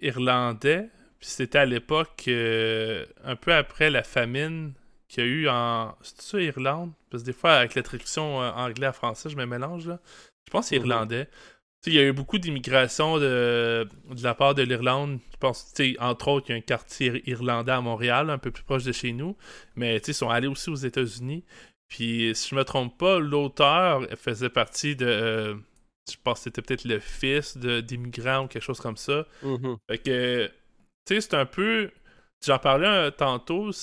irlandais. 0.00 0.88
Puis 1.18 1.28
c'était 1.28 1.58
à 1.58 1.66
l'époque, 1.66 2.28
un 2.28 3.36
peu 3.36 3.52
après 3.52 3.90
la 3.90 4.02
famine 4.02 4.72
qu'il 5.08 5.24
y 5.24 5.26
a 5.26 5.30
eu 5.30 5.48
en. 5.48 5.94
C'est 6.02 6.22
ça, 6.22 6.40
Irlande? 6.40 6.92
Parce 7.10 7.22
que 7.22 7.26
des 7.26 7.32
fois, 7.34 7.52
avec 7.54 7.74
la 7.74 7.82
traduction 7.82 8.38
anglais 8.38 8.86
à 8.86 8.92
français, 8.92 9.28
je 9.28 9.36
me 9.36 9.44
mélange 9.44 9.86
là. 9.86 10.00
Je 10.46 10.50
pense 10.50 10.66
que 10.66 10.68
c'est 10.70 10.78
Mhm. 10.78 10.86
irlandais. 10.86 11.28
Il 11.86 11.94
y 11.94 11.98
a 11.98 12.02
eu 12.04 12.12
beaucoup 12.12 12.38
d'immigration 12.38 13.18
de, 13.18 13.88
de 14.10 14.22
la 14.22 14.34
part 14.34 14.54
de 14.54 14.62
l'Irlande. 14.62 15.18
Je 15.32 15.36
pense, 15.38 15.72
entre 15.98 16.28
autres, 16.28 16.46
il 16.50 16.52
y 16.52 16.54
a 16.54 16.58
un 16.58 16.60
quartier 16.60 17.08
ir- 17.10 17.22
irlandais 17.28 17.72
à 17.72 17.80
Montréal, 17.80 18.30
un 18.30 18.38
peu 18.38 18.50
plus 18.50 18.64
proche 18.64 18.84
de 18.84 18.92
chez 18.92 19.12
nous. 19.12 19.36
Mais 19.76 19.96
ils 19.96 20.14
sont 20.14 20.28
allés 20.30 20.46
aussi 20.48 20.70
aux 20.70 20.74
États-Unis. 20.74 21.44
Puis, 21.88 22.32
si 22.34 22.50
je 22.50 22.54
me 22.54 22.64
trompe 22.64 22.96
pas, 22.98 23.18
l'auteur 23.18 24.06
faisait 24.16 24.50
partie 24.50 24.94
de. 24.96 25.06
euh, 25.06 25.54
je 26.10 26.16
pense 26.22 26.38
que 26.40 26.44
c'était 26.44 26.62
peut-être 26.62 26.84
le 26.84 26.98
fils 27.00 27.56
d'immigrants 27.56 28.44
ou 28.44 28.48
quelque 28.48 28.62
chose 28.62 28.80
comme 28.80 28.96
ça. 28.96 29.26
mhm. 29.42 29.78
Fait 29.90 29.98
que, 29.98 30.46
tu 31.06 31.14
sais, 31.14 31.20
c'est 31.20 31.34
un 31.34 31.46
peu. 31.46 31.90
J'en 32.44 32.58
parlais 32.58 32.86
euh, 32.86 33.10
tantôt. 33.10 33.70
Tu 33.72 33.78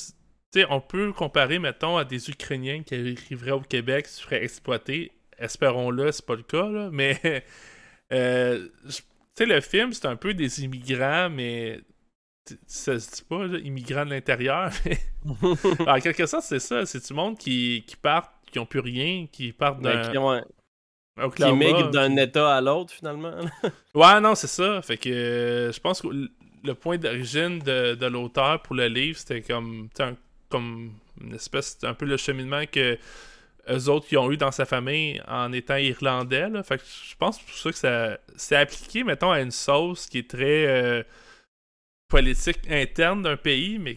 sais, 0.61 0.65
on 0.69 0.81
peut 0.81 1.11
comparer, 1.13 1.59
mettons, 1.59 1.97
à 1.97 2.05
des 2.05 2.29
Ukrainiens 2.29 2.83
qui 2.83 2.95
arriveraient 2.95 3.51
au 3.51 3.61
Québec, 3.61 4.07
se 4.07 4.21
feraient 4.21 4.43
exploiter. 4.43 5.11
Espérons-le, 5.37 6.11
c'est 6.11 6.25
pas 6.25 6.35
le 6.35 6.43
cas, 6.43 6.69
là. 6.69 6.89
Mais, 6.91 7.43
euh, 8.13 8.67
tu 8.87 9.03
sais, 9.35 9.45
le 9.45 9.61
film, 9.61 9.93
c'est 9.93 10.07
un 10.07 10.15
peu 10.15 10.33
des 10.33 10.63
immigrants, 10.63 11.29
mais. 11.29 11.81
Ça 12.65 12.97
se 12.97 13.11
dit 13.11 13.23
pas, 13.27 13.45
là, 13.45 13.59
immigrants 13.59 14.05
de 14.05 14.11
l'intérieur. 14.11 14.71
mais 14.85 14.97
en 15.87 15.99
quelque 15.99 16.25
sorte, 16.25 16.45
c'est 16.45 16.59
ça. 16.59 16.85
C'est 16.85 17.05
du 17.05 17.13
monde 17.13 17.37
qui, 17.37 17.83
qui 17.85 17.97
partent, 17.97 18.31
qui 18.49 18.59
ont 18.59 18.65
plus 18.65 18.79
rien, 18.79 19.27
qui 19.29 19.51
partent 19.51 19.81
Mais 19.81 19.93
d'un. 19.93 20.43
Ben, 21.17 21.31
qui, 21.31 21.51
migrent 21.51 21.89
d'un 21.89 22.15
état 22.15 22.55
à 22.55 22.61
l'autre, 22.61 22.93
finalement. 22.93 23.33
Ouais, 23.95 24.21
non, 24.21 24.35
c'est 24.35 24.47
ça. 24.47 24.81
Fait 24.83 24.97
que 24.97 25.09
euh, 25.09 25.71
je 25.71 25.79
pense 25.79 26.01
que 26.01 26.07
le 26.07 26.73
point 26.75 26.97
d'origine 26.97 27.59
de, 27.59 27.95
de 27.95 28.05
l'auteur 28.05 28.61
pour 28.61 28.75
le 28.75 28.87
livre, 28.87 29.17
c'était 29.17 29.41
comme, 29.41 29.89
un- 29.99 30.15
comme 30.49 30.91
une 31.19 31.33
espèce, 31.33 31.71
c'était 31.71 31.87
un 31.87 31.95
peu 31.95 32.05
le 32.05 32.17
cheminement 32.17 32.63
que 32.71 32.97
eux 33.70 33.89
autres 33.89 34.07
qui 34.07 34.18
ont 34.18 34.32
eu 34.32 34.38
dans 34.38 34.51
sa 34.51 34.65
famille 34.65 35.22
en 35.28 35.51
étant 35.53 35.78
irlandais. 35.78 36.49
Là. 36.49 36.63
Fait 36.63 36.78
que 36.78 36.84
je 36.84 37.15
pense 37.15 37.39
pour 37.39 37.53
ça 37.55 37.72
que 37.72 37.78
ça 37.78 38.18
c'est 38.36 38.55
appliqué, 38.55 39.03
mettons, 39.03 39.32
à 39.32 39.41
une 39.41 39.51
sauce 39.51 40.07
qui 40.07 40.20
est 40.20 40.30
très 40.30 40.65
euh, 40.68 41.03
politique 42.09 42.59
interne 42.70 43.22
d'un 43.24 43.38
pays, 43.38 43.80
mais 43.80 43.95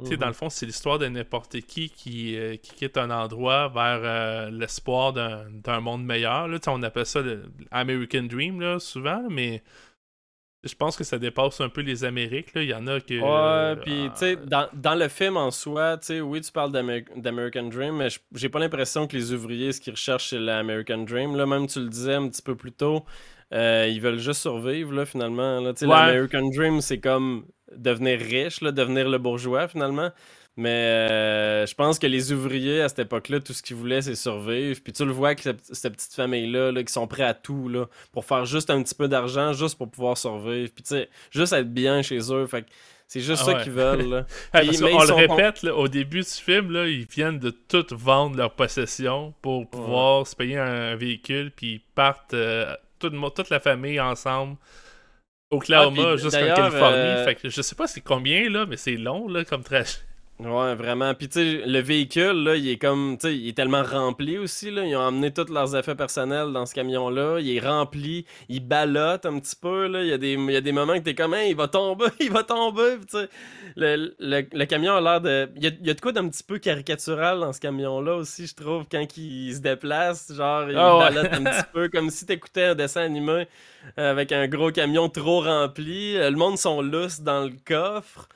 tu 0.00 0.06
sais, 0.06 0.14
Mhm. 0.14 0.20
dans 0.20 0.26
le 0.26 0.32
fond, 0.32 0.50
c'est 0.50 0.66
l'histoire 0.66 0.98
de 0.98 1.06
n'importe 1.06 1.60
qui 1.60 1.90
qui, 1.90 2.36
euh, 2.36 2.56
qui 2.56 2.74
quitte 2.74 2.96
un 2.96 3.10
endroit 3.10 3.68
vers 3.68 4.00
euh, 4.02 4.50
l'espoir 4.50 5.12
d'un 5.12 5.80
monde 5.80 6.04
meilleur. 6.04 6.48
Là. 6.48 6.58
On 6.66 6.82
appelle 6.82 7.06
ça 7.06 7.20
le 7.20 7.44
American 7.70 8.24
Dream, 8.24 8.60
là, 8.60 8.78
souvent, 8.80 9.22
mais 9.30 9.62
je 10.64 10.74
pense 10.74 10.96
que 10.96 11.04
ça 11.04 11.18
dépasse 11.18 11.60
un 11.60 11.68
peu 11.68 11.80
les 11.80 12.04
Amériques. 12.04 12.54
Là. 12.54 12.62
Il 12.62 12.68
y 12.68 12.74
en 12.74 12.86
a 12.86 13.00
que. 13.00 13.14
Ouais, 13.20 13.80
puis 13.82 14.10
tu 14.12 14.18
sais, 14.18 14.36
euh, 14.36 14.46
dans, 14.46 14.68
dans 14.72 14.94
le 14.94 15.08
film 15.08 15.36
en 15.36 15.50
soi, 15.50 15.98
tu 15.98 16.06
sais, 16.06 16.20
oui, 16.20 16.40
tu 16.40 16.52
parles 16.52 16.70
d'Amer- 16.72 17.04
d'American 17.16 17.64
Dream, 17.64 17.96
mais 17.96 18.08
j'ai 18.34 18.48
pas 18.48 18.58
l'impression 18.60 19.06
que 19.06 19.16
les 19.16 19.32
ouvriers, 19.32 19.72
ce 19.72 19.80
qu'ils 19.80 19.92
recherchent, 19.92 20.30
c'est 20.30 20.38
l'American 20.38 20.98
Dream. 20.98 21.36
Là, 21.36 21.46
même 21.46 21.66
tu 21.66 21.80
le 21.80 21.88
disais 21.88 22.14
un 22.14 22.28
petit 22.28 22.42
peu 22.42 22.54
plus 22.54 22.72
tôt, 22.72 23.04
euh, 23.52 23.88
ils 23.90 24.00
veulent 24.00 24.18
juste 24.18 24.40
survivre, 24.40 24.92
là, 24.92 25.04
finalement. 25.04 25.60
Là. 25.60 25.72
Ouais. 25.80 25.86
L'American 25.88 26.48
Dream, 26.54 26.80
c'est 26.80 27.00
comme 27.00 27.44
devenir 27.76 28.20
riche, 28.20 28.60
là, 28.60 28.70
devenir 28.70 29.08
le 29.08 29.18
bourgeois, 29.18 29.66
finalement. 29.66 30.10
Mais 30.56 30.68
euh, 31.10 31.66
je 31.66 31.74
pense 31.74 31.98
que 31.98 32.06
les 32.06 32.30
ouvriers 32.30 32.82
à 32.82 32.88
cette 32.90 32.98
époque-là, 32.98 33.40
tout 33.40 33.54
ce 33.54 33.62
qu'ils 33.62 33.76
voulaient, 33.76 34.02
c'est 34.02 34.14
survivre. 34.14 34.78
Puis 34.84 34.92
tu 34.92 35.04
le 35.04 35.12
vois 35.12 35.34
que 35.34 35.42
cette, 35.42 35.64
cette 35.74 35.94
petite 35.94 36.12
famille-là, 36.12 36.72
là, 36.72 36.82
qui 36.84 36.92
sont 36.92 37.06
prêts 37.06 37.22
à 37.24 37.32
tout, 37.32 37.68
là, 37.70 37.86
pour 38.12 38.26
faire 38.26 38.44
juste 38.44 38.68
un 38.68 38.82
petit 38.82 38.94
peu 38.94 39.08
d'argent, 39.08 39.54
juste 39.54 39.78
pour 39.78 39.90
pouvoir 39.90 40.18
survivre. 40.18 40.70
Puis 40.74 40.82
tu 40.84 40.90
sais, 40.94 41.08
juste 41.30 41.54
être 41.54 41.72
bien 41.72 42.02
chez 42.02 42.18
eux. 42.30 42.46
Fait 42.46 42.62
que 42.62 42.68
c'est 43.06 43.20
juste 43.20 43.42
Ah 43.46 43.52
ça 43.52 43.54
qu'ils 43.62 43.72
veulent. 43.72 44.08
Là. 44.10 44.26
Hey, 44.52 44.68
Puis- 44.68 44.78
parce 44.78 44.80
mais 44.82 44.90
qu'on 44.90 45.04
ils 45.04 45.08
le 45.08 45.14
répète, 45.14 45.62
là, 45.62 45.74
au 45.74 45.88
début 45.88 46.20
du 46.20 46.26
film, 46.28 46.70
là, 46.70 46.86
ils 46.86 47.06
viennent 47.06 47.38
de 47.38 47.50
tout 47.50 47.86
vendre 47.92 48.36
leur 48.36 48.52
possession 48.54 49.32
pour 49.40 49.68
pouvoir 49.70 50.26
se 50.26 50.36
payer 50.36 50.58
un, 50.58 50.96
véhicule, 50.96 51.50
puis 51.50 51.72
ils 51.74 51.80
partent 51.94 52.34
euh, 52.34 52.74
toute, 52.98 53.14
toute 53.34 53.48
la 53.48 53.60
famille 53.60 53.98
ensemble. 54.00 54.56
Oklahoma 55.50 56.02
Ah, 56.12 56.16
jusqu'en 56.16 56.54
Californie. 56.54 56.96
euh, 56.96 57.24
Fait 57.24 57.34
que 57.36 57.48
je 57.48 57.62
sais 57.62 57.74
pas 57.74 57.86
c'est 57.86 58.00
combien, 58.02 58.48
là, 58.50 58.66
mais 58.66 58.76
c'est 58.76 58.96
long 58.96 59.28
là, 59.28 59.44
comme 59.44 59.62
trajet. 59.62 59.98
Ouais, 60.40 60.74
vraiment. 60.74 61.14
Puis, 61.14 61.28
tu 61.28 61.34
sais, 61.38 61.62
le 61.66 61.78
véhicule, 61.78 62.42
là, 62.42 62.56
il 62.56 62.68
est 62.68 62.76
comme, 62.78 63.16
tu 63.16 63.28
sais, 63.28 63.36
il 63.36 63.48
est 63.50 63.52
tellement 63.56 63.84
rempli 63.84 64.38
aussi, 64.38 64.72
là. 64.72 64.84
Ils 64.84 64.96
ont 64.96 65.00
emmené 65.02 65.32
tous 65.32 65.48
leurs 65.52 65.76
effets 65.76 65.94
personnels 65.94 66.52
dans 66.52 66.66
ce 66.66 66.74
camion-là. 66.74 67.38
Il 67.38 67.54
est 67.56 67.60
rempli, 67.60 68.26
il 68.48 68.66
ballotte 68.66 69.24
un 69.24 69.38
petit 69.38 69.54
peu, 69.54 69.86
là. 69.86 70.02
Il 70.02 70.08
y 70.08 70.12
a 70.12 70.18
des, 70.18 70.32
il 70.32 70.50
y 70.50 70.56
a 70.56 70.60
des 70.60 70.72
moments 70.72 70.94
que 70.94 71.04
t'es 71.04 71.14
comme, 71.14 71.34
hey, 71.34 71.50
il 71.50 71.56
va 71.56 71.68
tomber, 71.68 72.06
il 72.20 72.32
va 72.32 72.42
tomber. 72.42 72.96
Tu 73.08 73.18
sais, 73.18 73.28
le, 73.76 74.16
le, 74.18 74.42
le 74.52 74.64
camion 74.64 74.94
a 74.96 75.00
l'air 75.00 75.20
de. 75.20 75.48
Il 75.54 75.62
y 75.62 75.66
a, 75.68 75.70
il 75.80 75.86
y 75.86 75.90
a 75.90 75.94
de 75.94 76.00
quoi 76.00 76.10
d'un 76.10 76.28
petit 76.28 76.42
peu 76.42 76.58
caricatural 76.58 77.38
dans 77.38 77.52
ce 77.52 77.60
camion-là 77.60 78.16
aussi, 78.16 78.48
je 78.48 78.54
trouve, 78.56 78.86
quand 78.90 79.06
il 79.16 79.54
se 79.54 79.60
déplace. 79.60 80.32
Genre, 80.34 80.68
il 80.70 80.76
Ah 80.76 80.96
ouais. 80.98 81.04
ballotte 81.04 81.32
un 81.34 81.44
petit 81.44 81.62
peu, 81.72 81.88
comme 81.88 82.10
si 82.10 82.26
t'écoutais 82.26 82.64
un 82.64 82.74
dessin 82.74 83.02
animé 83.02 83.46
euh, 83.98 84.10
avec 84.10 84.32
un 84.32 84.48
gros 84.48 84.72
camion 84.72 85.08
trop 85.08 85.42
rempli. 85.42 86.16
Euh, 86.16 86.30
Le 86.30 86.36
monde 86.36 86.58
sont 86.58 86.82
lousses 86.82 87.20
dans 87.20 87.44
le 87.44 87.52
coffre. 87.64 88.28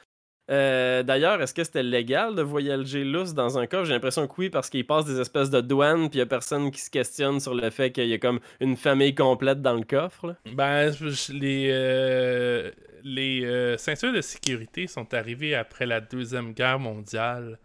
Euh, 0.51 1.03
D'ailleurs, 1.03 1.42
est-ce 1.42 1.53
que 1.53 1.64
c'était 1.64 1.82
légal 1.82 2.34
de 2.34 2.42
voyager 2.42 3.05
lousse 3.05 3.34
dans 3.34 3.59
un 3.59 3.66
coffre? 3.66 3.84
J'ai 3.84 3.94
l'impression 3.94 4.26
que 4.26 4.34
oui, 4.38 4.51
parce 4.51 4.70
qu'il 4.70 4.86
passe 4.86 5.05
des 5.05 5.20
espèces 5.20 5.51
de 5.51 5.61
douanes, 5.61 6.09
puis 6.09 6.18
il 6.18 6.20
y 6.20 6.22
a 6.22 6.26
personne 6.26 6.70
qui 6.70 6.80
se 6.80 6.90
questionne 6.90 7.40
sur 7.40 7.55
le 7.55 7.70
fait 7.70 7.90
qu'il 7.90 8.07
y 8.07 8.14
a 8.14 8.18
comme 8.18 8.40
une 8.61 8.76
famille 8.76 9.14
complète 9.14 9.61
dans 9.61 9.74
le 9.74 9.84
coffre. 9.84 10.36
Ben, 10.53 10.92
les, 11.30 11.70
euh, 11.72 12.70
les 13.03 13.44
euh, 13.44 13.76
ceintures 13.76 14.12
de 14.12 14.20
sécurité 14.20 14.86
sont 14.86 15.12
arrivées 15.14 15.55
après 15.55 15.86
la 15.86 16.01
Deuxième 16.01 16.53
Guerre 16.53 16.78
mondiale. 16.78 17.59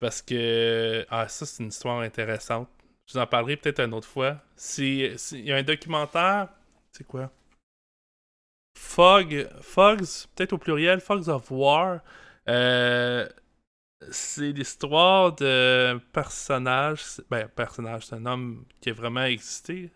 Parce 0.00 0.22
que. 0.22 1.04
Ah, 1.10 1.28
ça, 1.28 1.44
c'est 1.44 1.62
une 1.62 1.68
histoire 1.68 2.00
intéressante. 2.00 2.68
Je 3.06 3.14
vous 3.14 3.18
en 3.20 3.26
parlerai 3.26 3.56
peut-être 3.56 3.80
une 3.80 3.92
autre 3.92 4.08
fois. 4.08 4.38
Il 4.78 5.16
y 5.32 5.52
a 5.52 5.56
un 5.56 5.62
documentaire. 5.62 6.48
C'est 6.92 7.06
quoi? 7.06 7.30
Fog. 8.80 9.46
Fogs, 9.60 10.26
peut-être 10.34 10.54
au 10.54 10.58
pluriel, 10.58 11.00
Fogs 11.00 11.28
of 11.28 11.50
War. 11.50 12.00
Euh, 12.48 13.28
c'est 14.10 14.52
l'histoire 14.52 15.32
d'un 15.32 16.00
personnage. 16.12 17.02
Ben, 17.30 17.46
personnage, 17.48 18.06
c'est 18.06 18.16
un 18.16 18.26
homme 18.26 18.64
qui 18.80 18.90
a 18.90 18.92
vraiment 18.94 19.24
existé. 19.24 19.90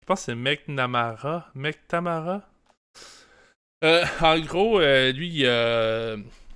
Je 0.00 0.06
pense 0.06 0.20
que 0.20 0.24
c'est 0.26 0.34
McNamara. 0.34 1.50
McTamara. 1.54 2.48
Euh, 3.84 4.04
en 4.20 4.38
gros, 4.38 4.80
euh, 4.80 5.10
lui, 5.12 5.44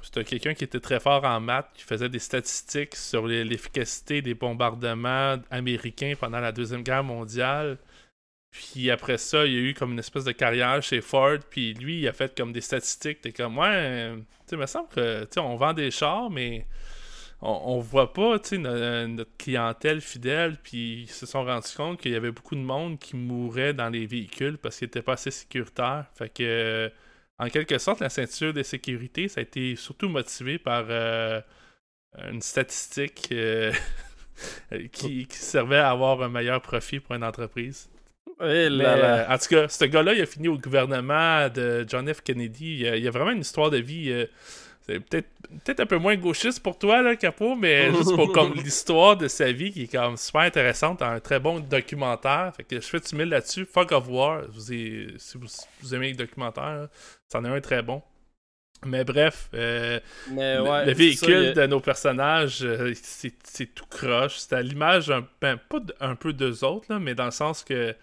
c'était 0.00 0.24
quelqu'un 0.24 0.54
qui 0.54 0.62
était 0.64 0.80
très 0.80 1.00
fort 1.00 1.24
en 1.24 1.40
maths, 1.40 1.70
qui 1.74 1.82
faisait 1.82 2.08
des 2.08 2.20
statistiques 2.20 2.94
sur 2.94 3.26
l'efficacité 3.26 4.22
des 4.22 4.34
bombardements 4.34 5.36
américains 5.50 6.14
pendant 6.18 6.40
la 6.40 6.52
Deuxième 6.52 6.84
Guerre 6.84 7.04
mondiale. 7.04 7.78
Puis 8.56 8.90
après 8.90 9.18
ça, 9.18 9.44
il 9.46 9.52
y 9.52 9.56
a 9.56 9.60
eu 9.60 9.74
comme 9.74 9.92
une 9.92 9.98
espèce 9.98 10.24
de 10.24 10.32
carrière 10.32 10.82
chez 10.82 11.00
Ford. 11.00 11.38
Puis 11.50 11.74
lui, 11.74 12.00
il 12.00 12.08
a 12.08 12.12
fait 12.12 12.36
comme 12.36 12.52
des 12.52 12.60
statistiques. 12.62 13.20
T'es 13.20 13.32
comme, 13.32 13.58
ouais, 13.58 14.14
tu 14.16 14.24
sais, 14.46 14.56
me 14.56 14.66
semble 14.66 14.88
que, 14.88 15.24
tu 15.24 15.38
on 15.38 15.56
vend 15.56 15.74
des 15.74 15.90
chars, 15.90 16.30
mais 16.30 16.66
on, 17.42 17.80
voit 17.80 18.12
pas, 18.12 18.38
tu 18.38 18.50
sais, 18.50 18.58
no- 18.58 19.06
notre 19.08 19.36
clientèle 19.36 20.00
fidèle. 20.00 20.56
Puis 20.62 21.02
ils 21.02 21.10
se 21.10 21.26
sont 21.26 21.44
rendus 21.44 21.74
compte 21.76 22.00
qu'il 22.00 22.12
y 22.12 22.16
avait 22.16 22.30
beaucoup 22.32 22.54
de 22.54 22.60
monde 22.60 22.98
qui 22.98 23.16
mourait 23.16 23.74
dans 23.74 23.90
les 23.90 24.06
véhicules 24.06 24.58
parce 24.58 24.78
qu'ils 24.78 24.86
étaient 24.88 25.02
pas 25.02 25.14
assez 25.14 25.30
sécuritaires. 25.30 26.06
Fait 26.14 26.30
que, 26.30 26.90
en 27.38 27.48
quelque 27.50 27.78
sorte, 27.78 28.00
la 28.00 28.08
ceinture 28.08 28.54
de 28.54 28.62
sécurité, 28.62 29.28
ça 29.28 29.40
a 29.40 29.42
été 29.42 29.76
surtout 29.76 30.08
motivé 30.08 30.58
par 30.58 30.86
euh, 30.88 31.40
une 32.30 32.40
statistique 32.42 33.28
euh, 33.32 33.72
qui 34.92 35.26
servait 35.30 35.78
à 35.78 35.90
avoir 35.90 36.22
un 36.22 36.28
meilleur 36.30 36.62
profit 36.62 37.00
pour 37.00 37.14
une 37.14 37.24
entreprise. 37.24 37.88
Eh 38.42 38.68
là 38.68 38.96
là. 38.96 39.30
euh, 39.30 39.34
en 39.34 39.38
tout 39.38 39.48
cas, 39.48 39.68
ce 39.68 39.84
gars-là, 39.86 40.12
il 40.14 40.20
a 40.20 40.26
fini 40.26 40.48
au 40.48 40.58
gouvernement 40.58 41.48
de 41.48 41.84
John 41.88 42.12
F. 42.12 42.20
Kennedy. 42.22 42.64
Il 42.74 42.78
y 42.82 42.88
a, 42.88 42.96
il 42.96 43.06
a 43.08 43.10
vraiment 43.10 43.30
une 43.30 43.40
histoire 43.40 43.70
de 43.70 43.78
vie. 43.78 44.10
euh, 44.10 44.26
c'est 44.86 45.00
peut-être 45.00 45.28
peut-être 45.64 45.80
un 45.80 45.86
peu 45.86 45.96
moins 45.98 46.16
gauchiste 46.16 46.62
pour 46.62 46.78
toi, 46.78 47.02
là, 47.02 47.16
Capot, 47.16 47.54
mais 47.56 47.90
juste 47.96 48.14
pour 48.14 48.32
comme 48.32 48.54
l'histoire 48.54 49.16
de 49.16 49.26
sa 49.28 49.50
vie 49.52 49.72
qui 49.72 49.84
est 49.84 49.92
comme 49.92 50.16
super 50.16 50.42
intéressante, 50.42 51.02
un 51.02 51.18
très 51.20 51.40
bon 51.40 51.60
documentaire. 51.60 52.52
Fait 52.56 52.64
que 52.64 52.76
je 52.76 52.86
fais 52.86 53.00
du 53.00 53.16
mille 53.16 53.28
là-dessus. 53.30 53.64
Fuck 53.64 53.92
of 53.92 54.06
War, 54.08 54.42
vous 54.50 54.72
ai- 54.72 55.14
si 55.18 55.38
vous, 55.38 55.46
vous 55.80 55.94
aimez 55.94 56.08
les 56.08 56.14
documentaires, 56.14 56.88
c'en 57.32 57.44
est 57.44 57.48
un 57.48 57.60
très 57.60 57.82
bon. 57.82 58.02
Mais 58.84 59.04
bref, 59.04 59.48
euh, 59.54 59.98
Mais 60.30 60.56
le- 60.56 60.62
ouais, 60.62 60.80
le 60.84 60.92
c'est 60.92 60.98
véhicule 60.98 61.52
ça, 61.54 61.62
de 61.62 61.66
nos 61.66 61.80
personnages, 61.80 62.60
euh, 62.62 62.92
c'est 63.02 63.34
c'est 63.42 63.74
tout 63.74 63.86
croche. 63.86 64.36
C'est 64.38 64.52
à 64.54 64.62
l'image, 64.62 65.10
un, 65.10 65.26
ben, 65.40 65.56
pas 65.56 65.80
un 66.00 66.14
peu 66.14 66.32
d'eux 66.34 66.62
autres, 66.62 66.86
là, 66.92 66.98
mais 66.98 67.14
dans 67.14 67.24
le 67.24 67.30
sens 67.30 67.64
que. 67.64 67.94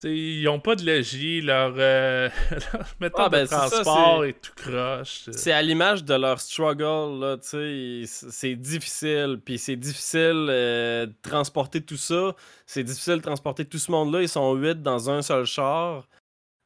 T'sais, 0.00 0.16
Ils 0.16 0.48
ont 0.48 0.60
pas 0.60 0.74
de 0.76 0.84
logis, 0.84 1.40
leur, 1.40 1.74
euh, 1.76 2.28
leur 2.50 2.86
méthode 3.00 3.20
Ah, 3.26 3.28
ben, 3.28 3.42
de 3.42 3.46
ça, 3.48 3.68
transport 3.68 4.24
est 4.24 4.40
tout 4.40 4.52
croche. 4.56 5.28
C'est 5.32 5.52
à 5.52 5.62
l'image 5.62 6.04
de 6.04 6.14
leur 6.14 6.40
struggle, 6.40 7.20
là, 7.20 7.36
c'est 7.42 8.56
difficile, 8.56 9.40
puis 9.44 9.58
c'est 9.58 9.76
difficile 9.76 10.46
euh, 10.50 11.06
de 11.06 11.14
transporter 11.22 11.80
tout 11.82 11.96
ça, 11.96 12.34
c'est 12.66 12.84
difficile 12.84 13.16
de 13.16 13.22
transporter 13.22 13.64
tout 13.64 13.78
ce 13.78 13.90
monde-là, 13.90 14.22
ils 14.22 14.28
sont 14.28 14.54
huit 14.54 14.82
dans 14.82 15.10
un 15.10 15.22
seul 15.22 15.44
char, 15.44 16.08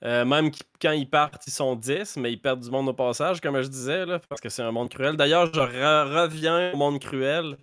Euh, 0.04 0.24
même 0.26 0.50
qu- 0.50 0.60
quand 0.82 0.92
ils 0.92 1.08
partent, 1.08 1.46
ils 1.46 1.52
sont 1.52 1.76
10, 1.76 2.18
mais 2.18 2.30
ils 2.30 2.36
perdent 2.40 2.60
du 2.60 2.70
monde 2.70 2.88
au 2.90 2.92
passage, 2.92 3.40
comme 3.40 3.60
je 3.62 3.68
disais, 3.68 4.04
là, 4.04 4.18
parce 4.28 4.40
que 4.40 4.50
c'est 4.50 4.62
un 4.62 4.70
monde 4.70 4.90
cruel. 4.90 5.16
D'ailleurs, 5.16 5.46
je 5.46 5.58
re- 5.60 6.12
reviens 6.22 6.72
au 6.72 6.76
monde 6.76 7.00
cruel. 7.00 7.56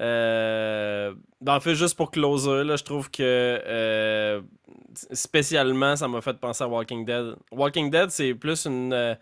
Euh, 0.00 1.14
en 1.46 1.60
fait, 1.60 1.74
juste 1.74 1.96
pour 1.96 2.10
closer, 2.10 2.64
là, 2.64 2.76
je 2.76 2.84
trouve 2.84 3.10
que 3.10 3.22
euh, 3.22 4.40
spécialement, 5.12 5.94
ça 5.96 6.08
m'a 6.08 6.20
fait 6.22 6.38
penser 6.38 6.64
à 6.64 6.68
Walking 6.68 7.04
Dead. 7.04 7.34
Walking 7.52 7.90
Dead, 7.90 8.10
c'est 8.10 8.34
plus 8.34 8.64
une 8.64 8.92
euh, 8.94 9.14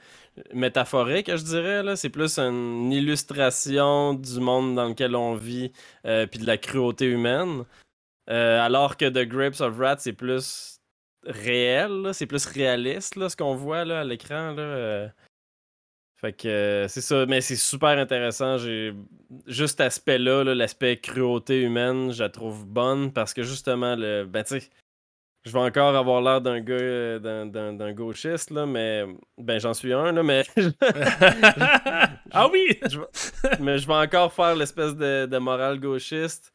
métaphorique, 0.54 1.30
je 1.34 1.42
dirais. 1.42 1.82
là. 1.82 1.96
C'est 1.96 2.10
plus 2.10 2.38
une 2.38 2.92
illustration 2.92 4.14
du 4.14 4.38
monde 4.40 4.76
dans 4.76 4.88
lequel 4.88 5.16
on 5.16 5.34
vit, 5.34 5.72
euh, 6.06 6.26
puis 6.26 6.38
de 6.38 6.46
la 6.46 6.58
cruauté 6.58 7.06
humaine. 7.06 7.64
Alors 8.28 8.98
que 8.98 9.06
The 9.08 9.26
Grapes 9.26 9.60
of 9.60 9.74
Wrath, 9.78 10.00
c'est 10.00 10.12
plus 10.12 10.80
réel, 11.24 12.10
c'est 12.12 12.26
plus 12.26 12.44
réaliste, 12.44 13.16
là, 13.16 13.30
ce 13.30 13.36
qu'on 13.36 13.54
voit 13.54 13.84
là, 13.84 14.00
à 14.00 14.04
l'écran. 14.04 14.52
Là. 14.52 15.08
Fait 16.20 16.32
que 16.32 16.48
euh, 16.48 16.88
c'est 16.88 17.00
ça, 17.00 17.26
mais 17.26 17.40
c'est 17.40 17.54
super 17.56 17.96
intéressant. 17.96 18.58
J'ai 18.58 18.92
juste 19.46 19.78
cet 19.78 19.82
aspect-là, 19.82 20.42
là, 20.42 20.54
l'aspect 20.54 20.96
cruauté 20.96 21.62
humaine, 21.62 22.12
je 22.12 22.22
la 22.24 22.28
trouve 22.28 22.66
bonne 22.66 23.12
parce 23.12 23.32
que 23.34 23.42
justement, 23.44 23.94
le, 23.96 24.24
ben 24.24 24.42
tu 24.42 24.60
je 25.46 25.52
vais 25.52 25.60
encore 25.60 25.96
avoir 25.96 26.20
l'air 26.20 26.40
d'un 26.42 26.60
gars, 26.60 26.74
euh, 26.74 27.18
d'un, 27.18 27.46
d'un- 27.46 27.72
d'un 27.72 27.92
gauchiste, 27.92 28.50
là, 28.50 28.66
mais 28.66 29.04
ben 29.38 29.58
j'en 29.60 29.74
suis 29.74 29.92
un, 29.94 30.12
là, 30.12 30.22
mais, 30.22 30.44
ah 32.32 32.48
oui! 32.52 32.78
mais 33.60 33.78
je 33.78 33.86
vais 33.86 33.94
encore 33.94 34.32
faire 34.32 34.56
l'espèce 34.56 34.94
de, 34.96 35.26
de 35.26 35.38
morale 35.38 35.80
gauchiste. 35.80 36.52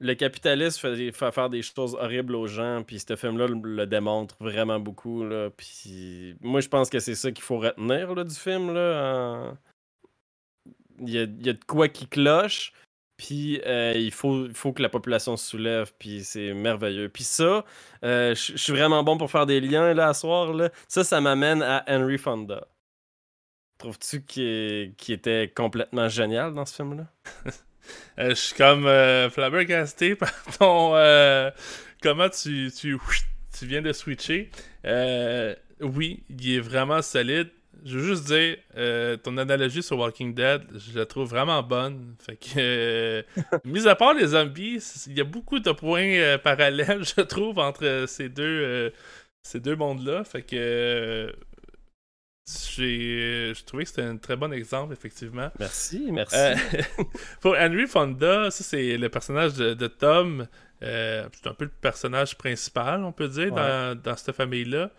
Le 0.00 0.14
capitalisme 0.14 1.12
fait, 1.12 1.32
faire 1.32 1.50
des 1.50 1.62
choses 1.62 1.94
horribles 1.94 2.34
aux 2.34 2.46
gens, 2.46 2.82
puis 2.84 2.98
ce 2.98 3.16
film-là 3.16 3.46
le, 3.46 3.86
démontre 3.86 4.36
vraiment 4.40 4.80
beaucoup. 4.80 5.22
Moi, 5.22 6.60
je 6.60 6.68
pense 6.68 6.90
que 6.90 6.98
c'est 6.98 7.14
ça 7.14 7.30
qu'il 7.30 7.44
faut 7.44 7.58
retenir 7.58 8.14
là, 8.14 8.24
du 8.24 8.34
film. 8.34 8.70
Il, 11.00 11.10
y 11.10 11.18
a, 11.18 11.26
de 11.26 11.64
quoi 11.66 11.88
qui 11.88 12.06
cloche, 12.08 12.72
puis 13.16 13.60
euh, 13.64 13.92
il, 13.94 14.10
faut, 14.10 14.48
que 14.72 14.82
la 14.82 14.88
population 14.88 15.36
se 15.36 15.48
soulève, 15.48 15.92
puis 15.98 16.24
c'est 16.24 16.52
merveilleux. 16.52 17.08
Puis 17.08 17.24
ça, 17.24 17.64
euh, 18.04 18.34
je 18.34 18.56
suis 18.56 18.72
vraiment 18.72 19.04
bon 19.04 19.16
pour 19.16 19.30
faire 19.30 19.46
des 19.46 19.60
liens 19.60 19.94
là, 19.94 20.08
à 20.08 20.14
soir. 20.14 20.52
Là. 20.52 20.70
Ça, 20.88 21.04
ça 21.04 21.20
m'amène 21.20 21.62
à 21.62 21.84
Henry 21.86 22.18
Fonda. 22.18 22.66
Trouves-tu 23.78 24.24
qu'il 24.24 24.94
était 25.08 25.52
complètement 25.54 26.08
génial 26.08 26.54
dans 26.54 26.64
ce 26.64 26.74
film-là? 26.74 27.06
Euh, 28.18 28.30
je 28.30 28.34
suis 28.34 28.54
comme 28.54 28.86
euh, 28.86 29.30
flabbergasté 29.30 30.14
par 30.16 30.32
ton. 30.58 30.94
euh, 30.94 31.50
comment 32.02 32.28
tu, 32.28 32.70
tu, 32.76 32.98
tu 33.58 33.66
viens 33.66 33.82
de 33.82 33.92
switcher. 33.92 34.50
Euh, 34.84 35.54
oui, 35.80 36.22
il 36.28 36.56
est 36.56 36.60
vraiment 36.60 37.02
solide. 37.02 37.50
Je 37.84 37.98
veux 37.98 38.14
juste 38.14 38.24
dire, 38.24 38.56
ton 39.22 39.36
analogie 39.36 39.82
sur 39.82 39.98
Walking 39.98 40.32
Dead, 40.34 40.62
je 40.74 40.98
la 40.98 41.04
trouve 41.04 41.28
vraiment 41.28 41.62
bonne. 41.62 42.14
Fait 42.18 42.36
que, 42.36 43.22
mis 43.64 43.86
à 43.86 43.94
part 43.94 44.14
les 44.14 44.28
zombies, 44.28 44.78
il 45.06 45.18
y 45.18 45.20
a 45.20 45.24
beaucoup 45.24 45.58
de 45.58 45.70
points 45.70 46.38
parallèles, 46.38 47.04
je 47.16 47.20
trouve, 47.20 47.58
entre 47.58 48.04
ces 48.08 48.30
deux, 48.30 48.90
ces 49.42 49.60
deux 49.60 49.76
mondes-là. 49.76 50.24
Fait 50.24 50.40
que, 50.40 51.30
j'ai, 52.46 53.52
j'ai 53.54 53.64
trouvé 53.64 53.84
que 53.84 53.90
c'était 53.90 54.02
un 54.02 54.16
très 54.16 54.36
bon 54.36 54.52
exemple, 54.52 54.92
effectivement. 54.92 55.50
Merci, 55.58 56.08
merci. 56.10 56.36
Euh, 56.36 56.54
pour 57.40 57.54
Henry 57.56 57.86
Fonda, 57.86 58.50
ça 58.50 58.64
c'est 58.64 58.98
le 58.98 59.08
personnage 59.08 59.54
de, 59.54 59.74
de 59.74 59.86
Tom. 59.86 60.46
Euh, 60.82 61.26
c'est 61.32 61.48
un 61.48 61.54
peu 61.54 61.64
le 61.64 61.70
personnage 61.70 62.36
principal, 62.36 63.02
on 63.02 63.12
peut 63.12 63.28
dire, 63.28 63.52
dans, 63.52 63.98
dans 63.98 64.16
cette 64.16 64.34
famille-là. 64.36 64.90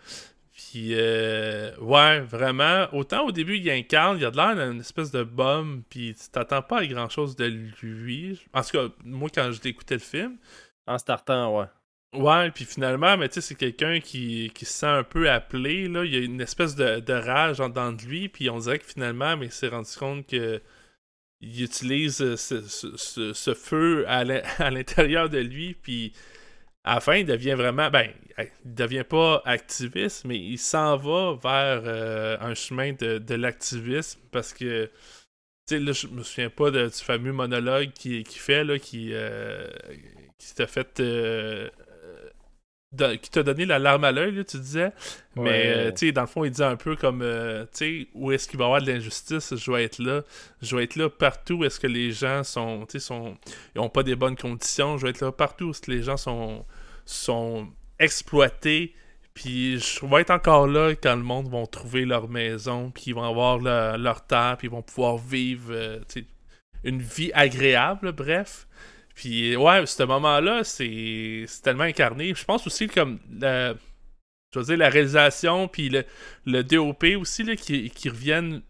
Puis, 0.56 0.94
euh, 0.94 1.76
ouais, 1.76 2.20
vraiment. 2.20 2.86
Autant 2.94 3.26
au 3.26 3.30
début, 3.30 3.58
il 3.58 3.70
incarne, 3.70 4.16
il 4.16 4.24
a 4.24 4.30
de 4.30 4.36
l'air 4.36 4.54
d'une 4.56 4.80
espèce 4.80 5.10
de 5.10 5.22
bum, 5.22 5.82
puis 5.90 6.14
tu 6.14 6.30
t'attends 6.30 6.62
pas 6.62 6.78
à 6.78 6.86
grand-chose 6.86 7.36
de 7.36 7.44
lui. 7.82 8.40
En 8.54 8.62
tout 8.62 8.70
cas, 8.70 8.88
moi, 9.04 9.28
quand 9.32 9.50
écouté 9.64 9.94
le 9.94 10.00
film, 10.00 10.38
En 10.86 10.96
startant, 10.96 11.58
ouais. 11.58 11.66
Ouais, 12.16 12.50
puis 12.50 12.64
finalement, 12.64 13.16
mais 13.16 13.28
tu 13.28 13.34
sais, 13.34 13.40
c'est 13.42 13.54
quelqu'un 13.56 14.00
qui, 14.00 14.50
qui 14.54 14.64
se 14.64 14.72
sent 14.72 14.86
un 14.86 15.02
peu 15.04 15.28
appelé, 15.30 15.88
là. 15.88 16.04
Il 16.04 16.14
y 16.14 16.16
a 16.16 16.20
une 16.20 16.40
espèce 16.40 16.74
de, 16.74 17.00
de 17.00 17.12
rage 17.12 17.60
en 17.60 17.68
dedans 17.68 17.92
de 17.92 18.02
lui, 18.04 18.28
puis 18.28 18.48
on 18.48 18.58
dirait 18.58 18.78
que 18.78 18.86
finalement, 18.86 19.36
mais 19.36 19.46
il 19.46 19.52
s'est 19.52 19.68
rendu 19.68 19.90
compte 19.98 20.26
que 20.26 20.62
il 21.40 21.62
utilise 21.64 22.16
ce, 22.36 22.62
ce- 22.96 23.32
ce- 23.34 23.54
feu 23.54 24.04
à 24.08 24.24
l'in- 24.24 24.42
à 24.58 24.70
l'intérieur 24.70 25.30
de 25.30 25.38
lui, 25.38 25.74
puis 25.74 26.12
à 26.84 26.96
la 26.96 27.00
fin, 27.00 27.16
il 27.16 27.26
devient 27.26 27.54
vraiment. 27.54 27.90
Ben, 27.90 28.10
il 28.38 28.74
devient 28.74 29.04
pas 29.08 29.42
activiste, 29.46 30.24
mais 30.26 30.38
il 30.38 30.58
s'en 30.58 30.96
va 30.96 31.34
vers 31.42 31.82
euh, 31.86 32.38
un 32.40 32.54
chemin 32.54 32.92
de, 32.94 33.18
de 33.18 33.34
l'activisme 33.36 34.20
parce 34.32 34.52
que. 34.54 34.90
Tu 35.68 35.76
sais, 35.76 35.80
là, 35.80 35.92
je 35.92 36.06
me 36.08 36.22
souviens 36.24 36.50
pas 36.50 36.70
de, 36.70 36.86
du 36.86 36.92
fameux 37.04 37.32
monologue 37.32 37.92
qui, 37.92 38.24
qui 38.24 38.38
fait, 38.38 38.64
là, 38.64 38.78
qui, 38.78 39.10
euh, 39.12 39.68
qui 40.38 40.54
t'a 40.54 40.66
fait. 40.66 41.00
euh, 41.00 41.68
de- 42.92 43.14
qui 43.16 43.30
t'a 43.30 43.42
donné 43.42 43.66
la 43.66 43.78
larme 43.78 44.04
à 44.04 44.12
l'œil, 44.12 44.44
tu 44.44 44.58
disais. 44.58 44.92
Mais, 45.34 45.42
Ouais. 45.42 45.72
euh, 45.76 45.90
tu 45.92 46.06
sais, 46.06 46.12
dans 46.12 46.22
le 46.22 46.26
fond, 46.26 46.44
il 46.44 46.50
dit 46.50 46.62
un 46.62 46.76
peu 46.76 46.96
comme, 46.96 47.20
euh, 47.22 47.64
tu 47.64 48.02
sais, 48.04 48.08
où 48.14 48.32
est-ce 48.32 48.48
qu'il 48.48 48.58
va 48.58 48.64
y 48.64 48.66
avoir 48.66 48.80
de 48.82 48.90
l'injustice, 48.90 49.54
je 49.56 49.70
vais 49.70 49.84
être 49.84 49.98
là. 49.98 50.22
Je 50.62 50.76
vais 50.76 50.84
être 50.84 50.96
là 50.96 51.10
partout 51.10 51.54
où 51.54 51.64
est-ce 51.64 51.80
que 51.80 51.86
les 51.88 52.12
gens 52.12 52.42
sont, 52.44 52.86
tu 52.86 52.92
sais, 52.98 53.06
sont, 53.06 53.36
ils 53.74 53.80
ont 53.80 53.88
pas 53.90 54.02
des 54.02 54.14
bonnes 54.16 54.36
conditions. 54.36 54.96
Je 54.98 55.04
vais 55.04 55.10
être 55.10 55.20
là 55.20 55.32
partout 55.32 55.66
où 55.66 55.70
est-ce 55.70 55.82
que 55.82 55.90
les 55.90 56.02
gens 56.02 56.16
sont, 56.16 56.64
sont 57.04 57.68
exploités. 57.98 58.94
Puis 59.34 59.78
je 59.78 60.06
vais 60.06 60.22
être 60.22 60.30
encore 60.30 60.66
là 60.66 60.94
quand 60.94 61.14
le 61.14 61.22
monde 61.22 61.48
va 61.50 61.66
trouver 61.66 62.06
leur 62.06 62.26
maison, 62.28 62.90
puis 62.90 63.04
ils 63.08 63.14
vont 63.14 63.24
avoir 63.28 63.58
le- 63.58 63.98
leur 64.02 64.26
terre, 64.26 64.56
puis 64.58 64.68
ils 64.68 64.70
vont 64.70 64.80
pouvoir 64.82 65.18
vivre, 65.18 65.72
euh, 65.72 65.98
une 66.84 67.02
vie 67.02 67.30
agréable, 67.34 68.12
bref. 68.12 68.66
Puis 69.16 69.56
ouais, 69.56 69.84
ce 69.86 70.02
moment-là, 70.04 70.62
c'est 70.62 71.46
tellement 71.64 71.84
incarné. 71.84 72.32
Je 72.34 72.44
pense 72.44 72.64
aussi 72.66 72.86
comme 72.86 73.18
la, 73.40 73.72
je 74.54 74.58
veux 74.60 74.64
dire, 74.66 74.76
la 74.76 74.88
réalisation, 74.90 75.66
puis 75.68 75.88
le, 75.88 76.04
le 76.44 76.62
DOP 76.62 77.04
aussi, 77.18 77.42
là, 77.42 77.56
qui, 77.56 77.90
qui 77.90 78.08
reviennent. 78.10 78.62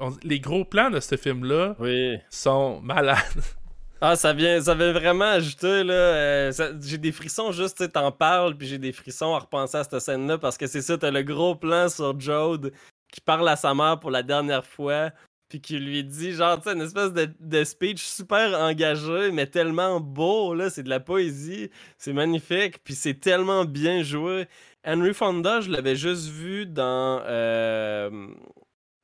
on- 0.00 0.16
les 0.24 0.40
gros 0.40 0.64
plans 0.64 0.90
de 0.90 0.98
ce 0.98 1.16
film-là 1.16 1.76
Oui. 1.78 2.16
sont 2.30 2.80
malades. 2.80 3.18
Ah, 4.04 4.16
ça 4.16 4.32
vient, 4.32 4.60
ça 4.60 4.74
vient 4.74 4.90
vraiment 4.92 5.26
ajouter, 5.26 5.84
là. 5.84 5.94
euh, 5.94 6.52
j'ai 6.80 6.98
des 6.98 7.12
frissons 7.12 7.52
juste, 7.52 7.78
tu 7.78 7.88
t'en 7.88 8.10
parles, 8.10 8.56
puis 8.56 8.66
j'ai 8.66 8.78
des 8.78 8.90
frissons 8.90 9.32
à 9.32 9.38
repenser 9.38 9.76
à 9.76 9.84
cette 9.84 10.00
scène-là, 10.00 10.38
parce 10.38 10.58
que 10.58 10.66
c'est 10.66 10.82
ça, 10.82 10.98
t'as 10.98 11.12
le 11.12 11.22
gros 11.22 11.54
plan 11.54 11.88
sur 11.88 12.18
Jode 12.18 12.72
qui 13.12 13.20
parle 13.20 13.48
à 13.48 13.54
sa 13.54 13.74
mère 13.74 14.00
pour 14.00 14.10
la 14.10 14.24
dernière 14.24 14.66
fois, 14.66 15.10
puis 15.52 15.60
qui 15.60 15.78
lui 15.78 16.02
dit, 16.02 16.32
genre, 16.32 16.56
tu 16.56 16.70
sais, 16.70 16.74
une 16.74 16.80
espèce 16.80 17.12
de, 17.12 17.28
de 17.38 17.62
speech 17.62 18.02
super 18.02 18.58
engagé, 18.58 19.30
mais 19.32 19.46
tellement 19.46 20.00
beau, 20.00 20.54
là, 20.54 20.70
c'est 20.70 20.82
de 20.82 20.88
la 20.88 20.98
poésie, 20.98 21.70
c'est 21.98 22.14
magnifique, 22.14 22.82
puis 22.82 22.94
c'est 22.94 23.20
tellement 23.20 23.66
bien 23.66 24.02
joué. 24.02 24.48
Henry 24.82 25.12
Fonda, 25.12 25.60
je 25.60 25.68
l'avais 25.68 25.94
juste 25.94 26.28
vu 26.28 26.64
dans 26.64 27.22
euh, 27.26 28.28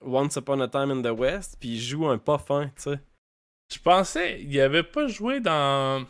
Once 0.00 0.36
Upon 0.36 0.60
a 0.60 0.68
Time 0.68 0.90
in 0.90 1.02
the 1.02 1.14
West, 1.14 1.58
puis 1.60 1.74
il 1.74 1.80
joue 1.80 2.08
un 2.08 2.16
pas 2.16 2.38
fin, 2.38 2.68
tu 2.68 2.72
sais. 2.84 2.98
Je 3.70 3.78
pensais, 3.80 4.40
il 4.40 4.58
avait 4.58 4.84
pas 4.84 5.06
joué 5.06 5.40
dans. 5.40 6.06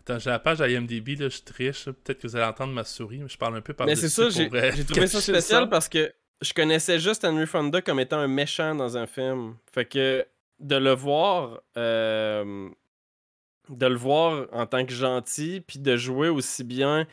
Attends, 0.00 0.18
j'ai 0.18 0.30
la 0.30 0.40
page 0.40 0.60
à 0.60 0.68
IMDb, 0.68 1.10
là, 1.10 1.28
je 1.28 1.42
triche. 1.42 1.84
Peut-être 1.84 2.18
que 2.18 2.26
vous 2.26 2.34
allez 2.34 2.46
entendre 2.46 2.72
ma 2.72 2.82
souris, 2.82 3.18
mais 3.18 3.28
je 3.28 3.38
parle 3.38 3.56
un 3.56 3.60
peu 3.60 3.72
par 3.72 3.86
Mais 3.86 3.94
c'est 3.94 4.08
ça, 4.08 4.30
j'ai 4.30 4.50
j'ai 4.74 4.84
trouvé 4.84 5.06
ça 5.06 5.20
spécial 5.20 5.68
parce 5.68 5.88
que 5.88 6.12
je 6.42 6.52
connaissais 6.52 6.98
juste 6.98 7.24
Henry 7.24 7.46
Fonda 7.46 7.80
comme 7.80 8.00
étant 8.00 8.18
un 8.18 8.28
méchant 8.28 8.74
dans 8.74 8.96
un 8.96 9.06
film. 9.06 9.56
Fait 9.72 9.84
que 9.84 10.26
de 10.60 10.76
le 10.76 10.92
voir, 10.92 11.62
euh, 11.76 12.68
de 13.68 13.86
le 13.86 13.94
voir 13.94 14.46
en 14.52 14.66
tant 14.66 14.84
que 14.84 14.92
gentil, 14.92 15.62
puis 15.66 15.78
de 15.78 15.96
jouer 15.96 16.28
aussi 16.28 16.64
bien 16.64 17.06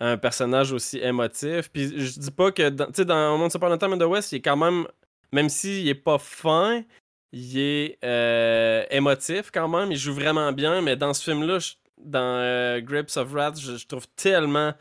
un 0.00 0.16
personnage 0.16 0.72
aussi 0.72 0.98
émotif. 0.98 1.70
Puis 1.70 1.98
je 1.98 2.18
dis 2.18 2.30
pas 2.30 2.52
que, 2.52 2.68
tu 2.68 2.84
sais, 2.94 3.04
dans 3.04 3.48
Upon 3.48 3.72
a 3.72 3.78
Time 3.78 3.98
the 3.98 4.02
West, 4.02 4.32
il 4.32 4.36
est 4.36 4.42
quand 4.42 4.56
même, 4.56 4.86
même 5.32 5.48
s'il 5.48 5.88
est 5.88 5.94
pas 5.94 6.18
fin, 6.18 6.84
il 7.32 7.58
est 7.58 7.98
euh, 8.04 8.84
émotif 8.90 9.50
quand 9.52 9.68
même. 9.68 9.92
Il 9.92 9.98
joue 9.98 10.14
vraiment 10.14 10.52
bien, 10.52 10.82
mais 10.82 10.96
dans 10.96 11.14
ce 11.14 11.24
film-là, 11.24 11.58
dans 11.98 12.38
euh, 12.40 12.80
Grips 12.80 13.16
of 13.16 13.30
Wrath, 13.30 13.58
je 13.58 13.86
trouve 13.86 14.06
tellement 14.16 14.74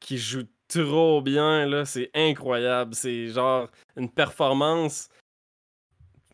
qu'il 0.00 0.18
joue 0.18 0.44
trop 0.68 1.20
bien, 1.22 1.66
là. 1.66 1.84
C'est 1.84 2.10
incroyable. 2.14 2.94
C'est 2.94 3.28
genre 3.28 3.68
une 3.96 4.10
performance. 4.10 5.08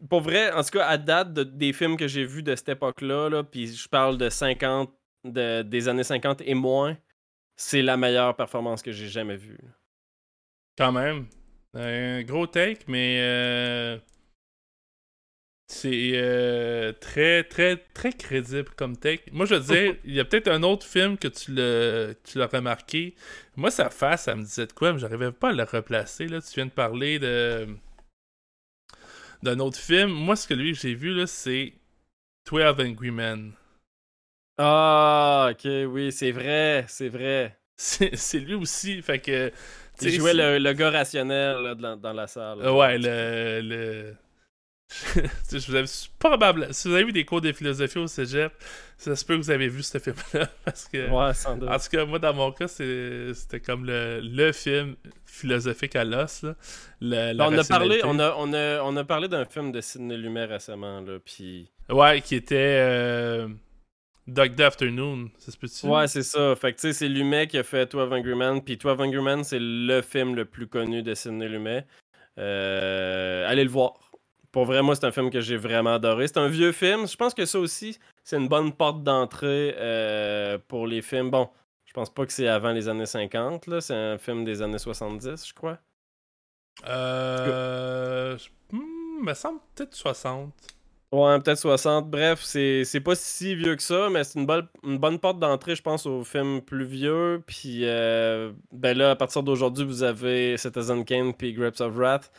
Pour 0.09 0.21
vrai, 0.21 0.53
en 0.53 0.63
tout 0.63 0.71
cas, 0.71 0.87
à 0.89 0.99
date 0.99 1.33
de- 1.33 1.45
des 1.45 1.73
films 1.73 1.97
que 1.97 2.09
j'ai 2.09 2.25
vus 2.25 2.43
de 2.43 2.55
cette 2.57 2.71
époque-là, 2.71 3.29
là, 3.29 3.45
puis 3.45 3.69
je 3.75 3.89
parle 3.89 4.19
de 4.19 4.29
50, 4.29 4.93
de, 5.25 5.63
des 5.63 5.89
années 5.89 6.03
50 6.03 6.41
et 6.45 6.55
moins, 6.55 6.97
c'est 7.57 7.83
la 7.83 7.97
meilleure 7.97 8.35
performance 8.35 8.83
que 8.83 8.91
j'ai 8.91 9.07
jamais 9.09 9.37
vue. 9.37 9.59
Quand 10.77 10.91
même. 10.93 11.27
Un 11.75 12.23
gros 12.23 12.47
take, 12.47 12.81
mais. 12.89 13.19
euh, 13.21 13.99
C'est 15.75 16.13
euh, 16.15 16.93
très, 16.93 17.45
très, 17.45 17.79
très 17.95 18.13
crédible 18.13 18.69
comme 18.77 18.95
take. 18.95 19.25
Moi, 19.33 19.47
je 19.47 19.55
veux 19.55 19.75
dire, 19.75 19.97
il 20.05 20.13
y 20.13 20.21
a 20.21 20.25
peut-être 20.25 20.49
un 20.49 20.63
autre 20.63 20.87
film 20.87 21.17
que 21.17 21.29
tu 21.29 21.55
l'as 21.55 22.15
tu 22.25 22.37
l'as 22.39 22.47
remarqué. 22.47 23.15
Moi, 23.57 23.71
sa 23.71 23.89
face, 23.89 24.25
ça 24.25 24.37
me 24.37 24.43
disait 24.43 24.67
de 24.67 24.73
quoi, 24.73 24.93
mais 24.93 24.99
j'arrivais 24.99 25.33
pas 25.33 25.49
à 25.49 25.53
le 25.53 25.63
replacer. 25.63 26.29
Là. 26.29 26.43
Tu 26.43 26.55
viens 26.57 26.67
de 26.67 26.71
parler 26.71 27.19
de 27.19 27.67
d'un 29.43 29.59
autre 29.61 29.79
film. 29.79 30.11
Moi, 30.11 30.37
ce 30.37 30.47
que 30.47 30.53
lui, 30.53 30.75
j'ai 30.75 30.95
vu, 30.95 31.15
là, 31.15 31.27
c'est 31.27 31.73
12 32.47 32.79
Angry 32.79 33.11
Men. 33.11 33.53
Ah, 34.59 35.49
ok, 35.53 35.67
oui, 35.89 36.13
c'est 36.13 36.33
vrai, 36.33 36.85
c'est 36.87 37.09
vrai. 37.09 37.59
C'est 37.79 38.39
lui 38.41 38.55
aussi. 38.55 39.01
Fait 39.01 39.21
que. 39.21 39.51
Il 40.03 40.13
jouait 40.13 40.35
le, 40.35 40.59
le 40.59 40.73
gars 40.75 40.91
rationnel 40.91 41.57
là, 41.63 41.75
dans, 41.75 41.97
dans 41.97 42.13
la 42.13 42.27
salle. 42.27 42.59
Ouais, 42.61 42.99
le. 42.99 43.61
le... 43.63 44.15
Je 45.53 45.67
vous 45.67 45.75
avais 45.75 45.89
probable 46.19 46.69
si 46.73 46.89
vous 46.89 46.95
avez 46.95 47.05
vu 47.05 47.13
des 47.13 47.25
cours 47.25 47.41
de 47.41 47.53
philosophie 47.53 47.99
au 47.99 48.07
cégep 48.07 48.53
ça 48.99 49.17
se 49.17 49.25
peut 49.25 49.37
que 49.37 49.43
vous 49.43 49.51
avez 49.51 49.69
vu 49.69 49.83
ce 49.83 49.99
film 49.99 50.17
là 50.35 50.49
parce 50.65 50.87
que 50.89 51.11
Ouais, 51.11 51.35
sans 51.35 51.57
doute. 51.57 51.69
en 51.69 51.79
tout 51.79 51.89
cas 51.91 52.05
moi 52.05 52.19
dans 52.19 52.35
mon 52.35 52.53
cas 52.53 52.69
c'était 52.69 53.61
comme 53.61 53.85
le, 53.87 54.21
le 54.23 54.53
film 54.53 54.97
philosophique 55.25 55.97
à 55.97 56.05
l'os 56.05 56.45
Ben, 57.01 57.41
on, 57.41 57.57
a 57.59 57.65
parlé, 57.65 58.01
on, 58.05 58.19
a, 58.19 58.35
on, 58.39 58.53
a, 58.53 58.83
on 58.83 58.97
a 58.97 59.05
parlé 59.05 59.29
d'un 59.29 59.45
film 59.45 59.73
de 59.73 59.81
Sidney 59.81 60.17
Lumet 60.17 60.45
récemment, 60.45 61.01
là, 61.01 61.19
puis... 61.25 61.71
ouais 61.89 62.21
qui 62.21 62.35
était 62.37 62.77
euh... 62.81 63.49
Dog 64.29 64.55
Day 64.55 64.65
Afternoon 64.65 65.31
ça 65.39 65.51
se 65.51 65.57
peut-tu? 65.57 65.87
Ouais, 65.87 66.07
c'est 66.07 66.23
ça. 66.23 66.55
Fait 66.55 66.73
que, 66.73 66.77
tu 66.81 66.83
sais, 66.89 66.93
c'est 66.93 67.09
Lumet 67.09 67.49
qui 67.49 67.59
a 67.59 67.65
fait 67.65 67.91
12 67.91 68.13
Angry 68.13 68.35
Men, 68.37 68.63
puis 68.63 68.77
12 68.77 69.01
Angry 69.01 69.21
Men, 69.21 69.43
c'est 69.43 69.59
le 69.61 70.01
film 70.01 70.37
le 70.37 70.45
plus 70.45 70.69
connu 70.69 71.03
de 71.03 71.13
Sidney 71.15 71.49
Lumet. 71.49 71.85
Euh, 72.39 73.49
allez 73.49 73.65
le 73.65 73.71
voir. 73.71 73.95
Pour 74.53 74.67
vrai, 74.67 74.83
moi, 74.83 74.95
c'est 74.95 75.07
un 75.07 75.13
film 75.13 75.31
que 75.31 75.41
j'ai 75.41 75.57
vraiment 75.57 75.95
adoré. 75.95 76.29
C'est 76.29 76.37
un 76.39 76.49
vieux 76.49 76.73
film. 76.73 77.09
Je 77.09 77.17
pense 77.17 77.33
que 77.35 77.45
ça 77.47 77.59
aussi, 77.59 77.99
c'est 78.23 78.37
une 78.37 78.49
bonne 78.49 78.73
porte 78.73 79.03
d'entrée 79.03 79.75
euh, 79.79 80.59
pour 80.69 80.87
les 80.87 81.01
films. 81.03 81.31
Bon, 81.31 81.49
je 81.87 81.93
pense 81.95 82.11
pas 82.11 82.27
que 82.27 82.33
c'est 82.33 82.49
avant 82.49 82.73
les 82.73 82.87
années 82.89 83.07
50, 83.07 83.67
là. 83.67 83.81
C'est 83.81 83.95
un 83.95 84.19
film 84.19 84.45
des 84.45 84.61
années 84.63 84.79
70, 84.79 85.49
je 85.49 85.55
crois. 85.55 85.79
euh... 86.89 88.37
hmm, 88.73 89.25
me 89.25 89.35
semble 89.35 89.61
peut-être 89.75 89.95
60 89.95 90.53
Ouais, 91.13 91.39
peut-être 91.41 91.59
60. 91.59 92.09
Bref, 92.11 92.41
c'est 92.43 92.85
c'est 92.85 93.01
pas 93.01 93.15
si 93.15 93.55
vieux 93.55 93.77
que 93.77 93.83
ça, 93.83 94.09
mais 94.11 94.25
c'est 94.25 94.39
une, 94.39 94.47
bonne- 94.47 94.67
une 94.83 94.97
bonne 94.97 95.19
porte 95.19 95.39
d'entrée, 95.39 95.77
je 95.77 95.83
pense, 95.83 96.07
aux 96.07 96.25
films 96.25 96.63
plus 96.63 96.87
vieux. 96.87 97.43
Puis, 97.47 97.81
euh, 97.85 98.51
ben 98.73 98.97
là, 98.97 99.11
à 99.11 99.17
partir 99.17 99.43
d'aujourd'hui, 99.43 99.85
vous 99.85 100.03
avez 100.03 100.57
Citizen 100.57 101.05
Kane 101.05 101.35
puis 101.35 101.53
Grips 101.53 101.81
of 101.83 101.95
Wrath. 101.97 102.33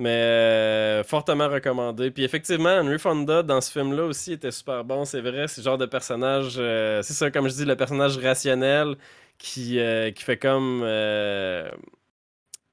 Mais 0.00 0.08
euh, 0.08 1.04
fortement 1.04 1.50
recommandé. 1.50 2.10
Puis 2.10 2.24
effectivement, 2.24 2.70
Henry 2.70 2.98
Fonda, 2.98 3.42
dans 3.42 3.60
ce 3.60 3.70
film-là 3.70 4.04
aussi, 4.04 4.32
était 4.32 4.50
super 4.50 4.82
bon. 4.82 5.04
C'est 5.04 5.20
vrai, 5.20 5.46
c'est 5.46 5.60
le 5.60 5.64
genre 5.64 5.76
de 5.76 5.84
personnage... 5.84 6.54
euh, 6.56 7.02
c'est 7.02 7.12
ça, 7.12 7.30
comme 7.30 7.46
je 7.48 7.54
dis, 7.54 7.66
le 7.66 7.76
personnage 7.76 8.16
rationnel 8.16 8.96
qui, 9.36 9.78
euh, 9.78 10.10
qui 10.10 10.22
fait 10.22 10.38
comme... 10.38 10.80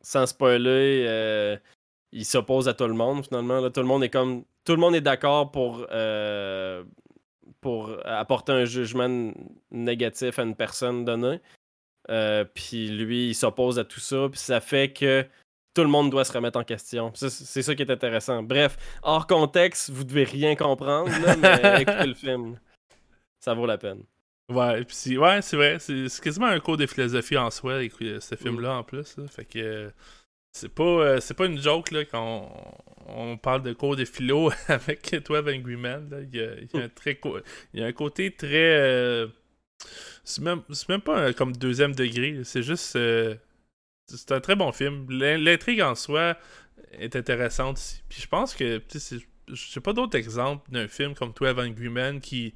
sans 0.01 0.25
spoiler... 0.25 1.59
il 2.13 2.25
s'oppose 2.25 2.69
à 2.69 2.73
tout 2.73 2.87
le 2.87 2.93
monde 2.93 3.25
finalement. 3.25 3.59
Là. 3.59 3.71
Tout 3.71 3.81
le 3.81 3.87
monde 3.87 4.05
est 4.05 4.09
comme. 4.09 4.45
Tout 4.63 4.71
le 4.71 4.79
monde 4.79 4.95
est 4.95 5.01
d'accord 5.01 5.51
pour, 5.51 5.85
pour 7.59 7.91
apporter 8.05 8.53
un 8.53 8.63
jugement 8.63 9.33
négatif 9.69 10.39
à 10.39 10.43
une 10.43 10.55
personne 10.55 11.03
donnée. 11.03 11.41
Puis 12.53 12.87
lui, 12.87 13.31
il 13.31 13.35
s'oppose 13.35 13.79
à 13.79 13.83
tout 13.83 13.99
ça. 13.99 14.29
Puis 14.31 14.39
ça 14.39 14.61
fait 14.61 14.93
que 14.93 15.25
tout 15.77 15.83
le 15.83 15.89
monde 15.89 16.09
doit 16.09 16.25
se 16.25 16.31
remettre 16.33 16.57
en 16.59 16.63
question. 16.63 17.11
C'est 17.13 17.61
ça 17.61 17.75
qui 17.75 17.83
est 17.83 17.91
intéressant. 17.91 18.41
Bref, 18.41 18.77
hors 19.03 19.27
contexte, 19.27 19.91
vous 19.91 20.03
devez 20.03 20.23
rien 20.23 20.55
comprendre, 20.55 21.09
là, 21.21 21.35
mais 21.35 21.81
écoutez 21.83 22.07
le 22.07 22.13
film. 22.15 22.59
Ça 23.39 23.53
vaut 23.53 23.67
la 23.67 23.77
peine. 23.77 24.01
Ouais, 24.51 24.83
puis 24.85 24.95
c'est- 24.95 25.17
ouais, 25.17 25.41
c'est 25.43 25.55
vrai, 25.57 25.77
c'est 25.79 26.07
quasiment 26.21 26.47
un 26.47 26.59
cours 26.59 26.77
de 26.77 26.87
philosophie 26.87 27.37
en 27.37 27.51
soi, 27.51 27.83
écouter 27.83 28.19
ce 28.19 28.33
Mm. 28.33 28.37
film-là 28.37 28.73
en 28.77 28.83
plus. 28.83 29.15
là. 29.17 29.25
fait 29.27 29.45
que 29.45 29.59
euh, 29.59 29.89
c'est 30.53 30.73
pas 30.73 30.83
euh, 30.83 31.19
c'est 31.19 31.35
pas 31.35 31.45
une 31.45 31.61
joke 31.61 31.91
là 31.91 32.05
quand 32.05 32.49
on, 33.07 33.33
on 33.33 33.37
parle 33.37 33.61
de 33.61 33.73
cours 33.73 33.95
de 33.95 34.05
philo 34.05 34.49
avec 34.69 35.15
toi 35.23 35.41
Angry 35.41 35.75
Man. 35.75 36.09
là. 36.09 36.17
Il, 36.21 36.35
y 36.35 36.41
a, 36.41 36.53
il 36.55 36.69
y 36.73 36.81
a 36.81 36.85
un 36.85 36.89
très 36.89 37.15
co- 37.15 37.37
il 37.73 37.81
y 37.81 37.83
a 37.83 37.85
un 37.85 37.91
côté 37.91 38.33
très 38.33 38.49
euh, 38.79 39.27
C'est 40.23 40.41
même, 40.41 40.61
même 40.89 41.01
pas 41.01 41.27
un- 41.27 41.33
comme 41.33 41.51
deuxième 41.55 41.93
degré. 41.93 42.39
C'est 42.43 42.63
juste. 42.63 42.95
euh, 42.95 43.35
c'est 44.07 44.31
un 44.31 44.39
très 44.39 44.55
bon 44.55 44.71
film. 44.71 45.05
L'in- 45.09 45.37
L'intrigue 45.37 45.81
en 45.81 45.95
soi 45.95 46.35
est 46.93 47.15
intéressante 47.15 47.77
aussi. 47.77 48.01
Puis 48.09 48.21
je 48.21 48.27
pense 48.27 48.53
que. 48.55 48.77
tu 48.79 48.99
sais, 48.99 49.17
c'est- 49.17 49.27
Je 49.49 49.65
sais 49.71 49.79
pas 49.79 49.93
d'autres 49.93 50.17
exemples 50.17 50.69
d'un 50.71 50.87
film 50.89 51.13
comme 51.15 51.31
12 51.33 51.57
Angry 51.59 51.87
Men 51.89 52.19
qui. 52.19 52.53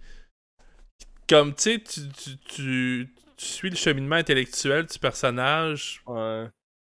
Comme, 1.29 1.55
tu 1.55 1.61
sais, 1.63 1.79
tu, 1.79 2.01
tu, 2.09 2.37
tu, 2.45 3.09
suis 3.37 3.69
le 3.69 3.75
cheminement 3.77 4.17
intellectuel 4.17 4.85
du 4.85 4.99
personnage. 4.99 6.01
Ouais. 6.05 6.47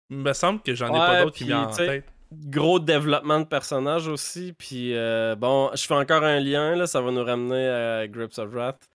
Il 0.10 0.18
me 0.18 0.34
semble 0.34 0.62
que 0.62 0.76
j'en 0.76 0.88
ai 0.90 0.92
Ouais, 0.92 0.98
pas 0.98 1.24
d'autres 1.24 1.38
qui 1.38 1.46
viennent 1.46 1.58
en 1.60 1.72
tête. 1.72 2.06
Gros 2.34 2.80
développement 2.80 3.40
de 3.40 3.46
personnage 3.46 4.08
aussi. 4.10 4.54
Puis 4.58 4.94
euh, 4.96 5.36
bon, 5.36 5.72
je 5.74 5.86
fais 5.86 5.94
encore 5.94 6.24
un 6.24 6.40
lien, 6.42 6.76
là, 6.76 6.86
ça 6.88 7.00
va 7.00 7.12
nous 7.12 7.24
ramener 7.24 7.68
à 7.70 8.08
Grips 8.08 8.38
of 8.38 8.52
Wrath. 8.52 8.90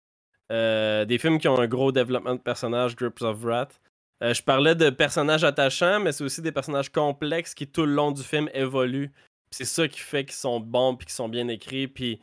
Euh, 0.53 1.05
des 1.07 1.17
films 1.19 1.39
qui 1.39 1.49
ont 1.49 1.59
un 1.59 1.67
gros 1.69 1.93
développement 1.93 2.35
de 2.35 2.41
personnage, 2.41 2.95
Grips 2.95 3.23
of 3.23 3.39
Wrath. 3.43 3.81
Euh, 4.23 4.35
je 4.35 4.43
parlais 4.43 4.75
de 4.75 4.91
personnages 4.91 5.45
attachants, 5.45 6.01
mais 6.01 6.13
c'est 6.13 6.25
aussi 6.25 6.43
des 6.43 6.53
personnages 6.53 6.91
complexes 6.91 7.55
qui 7.55 7.67
tout 7.67 7.87
le 7.87 7.93
long 7.95 8.13
du 8.13 8.23
film 8.23 8.49
évoluent. 8.53 9.11
C'est 9.51 9.65
ça 9.65 9.89
qui 9.89 10.01
fait 10.01 10.25
qu'ils 10.25 10.35
sont 10.35 10.61
bons 10.61 10.95
puis 10.97 11.07
qu'ils 11.07 11.15
sont 11.15 11.29
bien 11.29 11.49
écrits. 11.49 11.89
Puis 11.89 12.21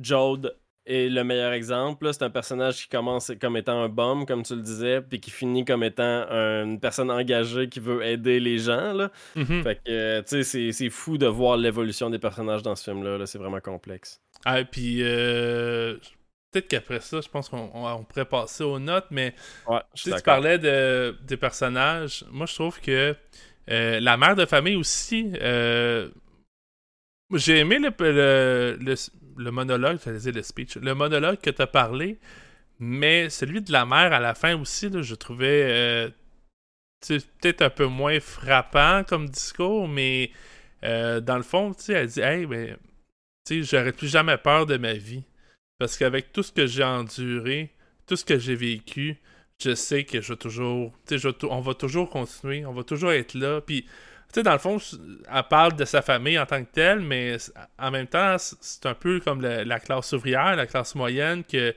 Jode 0.00 0.56
est 0.86 1.08
le 1.08 1.22
meilleur 1.22 1.52
exemple. 1.52 2.08
C'est 2.12 2.22
un 2.24 2.30
personnage 2.30 2.82
qui 2.82 2.88
commence 2.88 3.30
comme 3.40 3.56
étant 3.56 3.82
un 3.82 3.88
bum, 3.88 4.24
comme 4.26 4.42
tu 4.42 4.54
le 4.56 4.62
disais, 4.62 5.00
puis 5.02 5.20
qui 5.20 5.30
finit 5.30 5.64
comme 5.64 5.82
étant 5.84 6.26
une 6.30 6.80
personne 6.80 7.10
engagée 7.10 7.68
qui 7.68 7.78
veut 7.80 8.02
aider 8.04 8.40
les 8.40 8.58
gens. 8.58 8.92
Là. 8.92 9.10
Mhm. 9.36 9.62
Fait 9.62 9.76
que, 9.76 9.90
euh, 9.90 10.22
tu 10.22 10.28
sais, 10.28 10.42
c'est- 10.44 10.72
c'est 10.72 10.90
fou 10.90 11.18
de 11.18 11.26
voir 11.26 11.56
l'évolution 11.56 12.08
des 12.10 12.18
personnages 12.18 12.62
dans 12.62 12.74
ce 12.74 12.84
film-là. 12.90 13.18
là. 13.18 13.26
C'est 13.26 13.38
vraiment 13.38 13.60
complexe. 13.60 14.20
Ah, 14.44 14.64
puis 14.64 15.02
euh, 15.02 15.98
peut-être 16.52 16.68
qu'après 16.68 17.00
ça, 17.00 17.20
je 17.20 17.28
pense 17.28 17.48
qu'on 17.48 17.70
on- 17.74 17.86
on 17.86 18.04
pourrait 18.04 18.24
passer 18.26 18.64
aux 18.64 18.78
notes, 18.78 19.06
mais 19.10 19.34
Ouais, 19.66 19.82
je 19.94 20.02
tu 20.02 20.22
parlais 20.24 20.58
de, 20.58 21.16
des 21.22 21.36
personnages. 21.36 22.24
Moi, 22.32 22.46
je 22.46 22.54
trouve 22.54 22.80
que 22.80 23.16
euh, 23.70 24.00
la 24.00 24.16
mère 24.16 24.36
de 24.36 24.46
famille 24.46 24.76
aussi. 24.76 25.32
euh, 25.42 26.10
j'ai 27.34 27.58
aimé 27.58 27.78
le, 27.78 27.90
le, 27.98 28.76
le, 28.80 28.94
le 29.36 29.50
monologue, 29.50 29.98
dire 29.98 30.32
le 30.34 30.42
speech, 30.42 30.76
le 30.76 30.94
monologue 30.94 31.40
que 31.40 31.50
tu 31.50 31.62
as 31.62 31.66
parlé, 31.66 32.18
mais 32.80 33.30
celui 33.30 33.62
de 33.62 33.72
la 33.72 33.86
mère 33.86 34.12
à 34.12 34.20
la 34.20 34.34
fin 34.34 34.60
aussi, 34.60 34.90
là, 34.90 35.02
je 35.02 35.14
trouvais 35.16 35.64
euh, 35.64 36.10
peut-être 37.40 37.62
un 37.62 37.70
peu 37.70 37.86
moins 37.86 38.20
frappant 38.20 39.04
comme 39.04 39.28
discours, 39.28 39.88
mais 39.88 40.30
dans 40.82 41.36
le 41.36 41.42
fond, 41.42 41.72
elle 41.88 42.06
dit 42.06 42.20
Hey, 42.20 42.46
ben, 42.46 42.76
tu 43.46 43.64
sais, 43.64 43.78
j'aurais 43.78 43.92
plus 43.92 44.08
jamais 44.08 44.38
peur 44.38 44.66
de 44.66 44.76
ma 44.78 44.94
vie. 44.94 45.24
Parce 45.82 45.96
qu'avec 45.96 46.32
tout 46.32 46.44
ce 46.44 46.52
que 46.52 46.64
j'ai 46.64 46.84
enduré, 46.84 47.72
tout 48.06 48.14
ce 48.14 48.24
que 48.24 48.38
j'ai 48.38 48.54
vécu, 48.54 49.18
je 49.60 49.74
sais 49.74 50.04
que 50.04 50.20
je 50.20 50.32
vais 50.32 50.36
toujours. 50.36 50.92
Je 51.10 51.28
on 51.50 51.60
va 51.60 51.74
toujours 51.74 52.08
continuer, 52.08 52.64
on 52.64 52.72
va 52.72 52.84
toujours 52.84 53.10
être 53.10 53.34
là. 53.34 53.60
Puis, 53.60 53.82
tu 53.82 53.88
sais, 54.32 54.42
dans 54.44 54.52
le 54.52 54.58
fond, 54.60 54.78
elle 55.28 55.42
parle 55.50 55.74
de 55.74 55.84
sa 55.84 56.00
famille 56.00 56.38
en 56.38 56.46
tant 56.46 56.62
que 56.64 56.70
telle, 56.70 57.00
mais 57.00 57.36
en 57.80 57.90
même 57.90 58.06
temps, 58.06 58.36
c'est 58.38 58.86
un 58.86 58.94
peu 58.94 59.18
comme 59.18 59.40
la 59.42 59.80
classe 59.80 60.12
ouvrière, 60.12 60.54
la 60.54 60.68
classe 60.68 60.94
moyenne, 60.94 61.42
que, 61.42 61.72
tu 61.72 61.76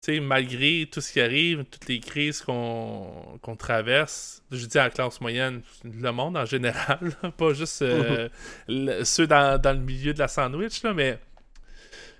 sais, 0.00 0.18
malgré 0.18 0.88
tout 0.90 1.00
ce 1.00 1.12
qui 1.12 1.20
arrive, 1.20 1.64
toutes 1.70 1.86
les 1.86 2.00
crises 2.00 2.42
qu'on 2.42 3.38
traverse, 3.56 4.42
je 4.50 4.66
dis 4.66 4.76
à 4.76 4.84
la 4.86 4.90
classe 4.90 5.20
moyenne, 5.20 5.62
le 5.84 6.10
monde 6.10 6.36
en 6.36 6.44
général, 6.46 6.98
là, 7.22 7.30
pas 7.38 7.52
juste 7.52 7.80
euh, 7.82 8.28
le- 8.68 9.04
ceux 9.04 9.28
dans, 9.28 9.56
dans 9.60 9.72
le 9.72 9.78
milieu 9.84 10.12
de 10.12 10.18
la 10.18 10.26
sandwich, 10.26 10.82
là, 10.82 10.92
mais 10.92 11.20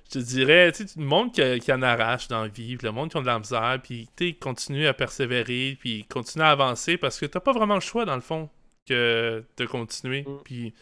je 0.09 0.19
te 0.21 0.25
dirais, 0.25 0.71
tu 0.73 0.87
sais, 0.87 0.99
le 1.01 1.05
monde 1.05 1.33
qui, 1.33 1.59
qui 1.61 1.73
en 1.73 1.83
arrache 1.83 2.29
dans 2.29 2.43
la 2.43 2.49
vie, 2.49 2.77
le 2.81 2.93
monde 2.93 3.11
qui 3.11 3.17
ont 3.17 3.23
de 3.23 3.27
la 3.27 3.39
misère, 3.39 3.81
puis 3.83 4.09
tu 4.17 4.29
sais, 4.29 4.35
continue 4.35 4.87
à 4.87 4.95
persévérer, 4.95 5.77
puis 5.81 6.05
continue 6.05 6.45
à 6.45 6.51
avancer 6.51 6.97
parce 6.97 7.19
que 7.19 7.27
t'as 7.27 7.41
pas 7.41 7.53
vraiment 7.53 7.75
le 7.75 7.81
choix, 7.81 8.05
dans 8.05 8.15
le 8.15 8.21
fond, 8.21 8.49
que 8.87 9.45
de 9.57 9.67
continuer. 9.67 10.23
Mm. 10.23 10.39
Puis 10.45 10.75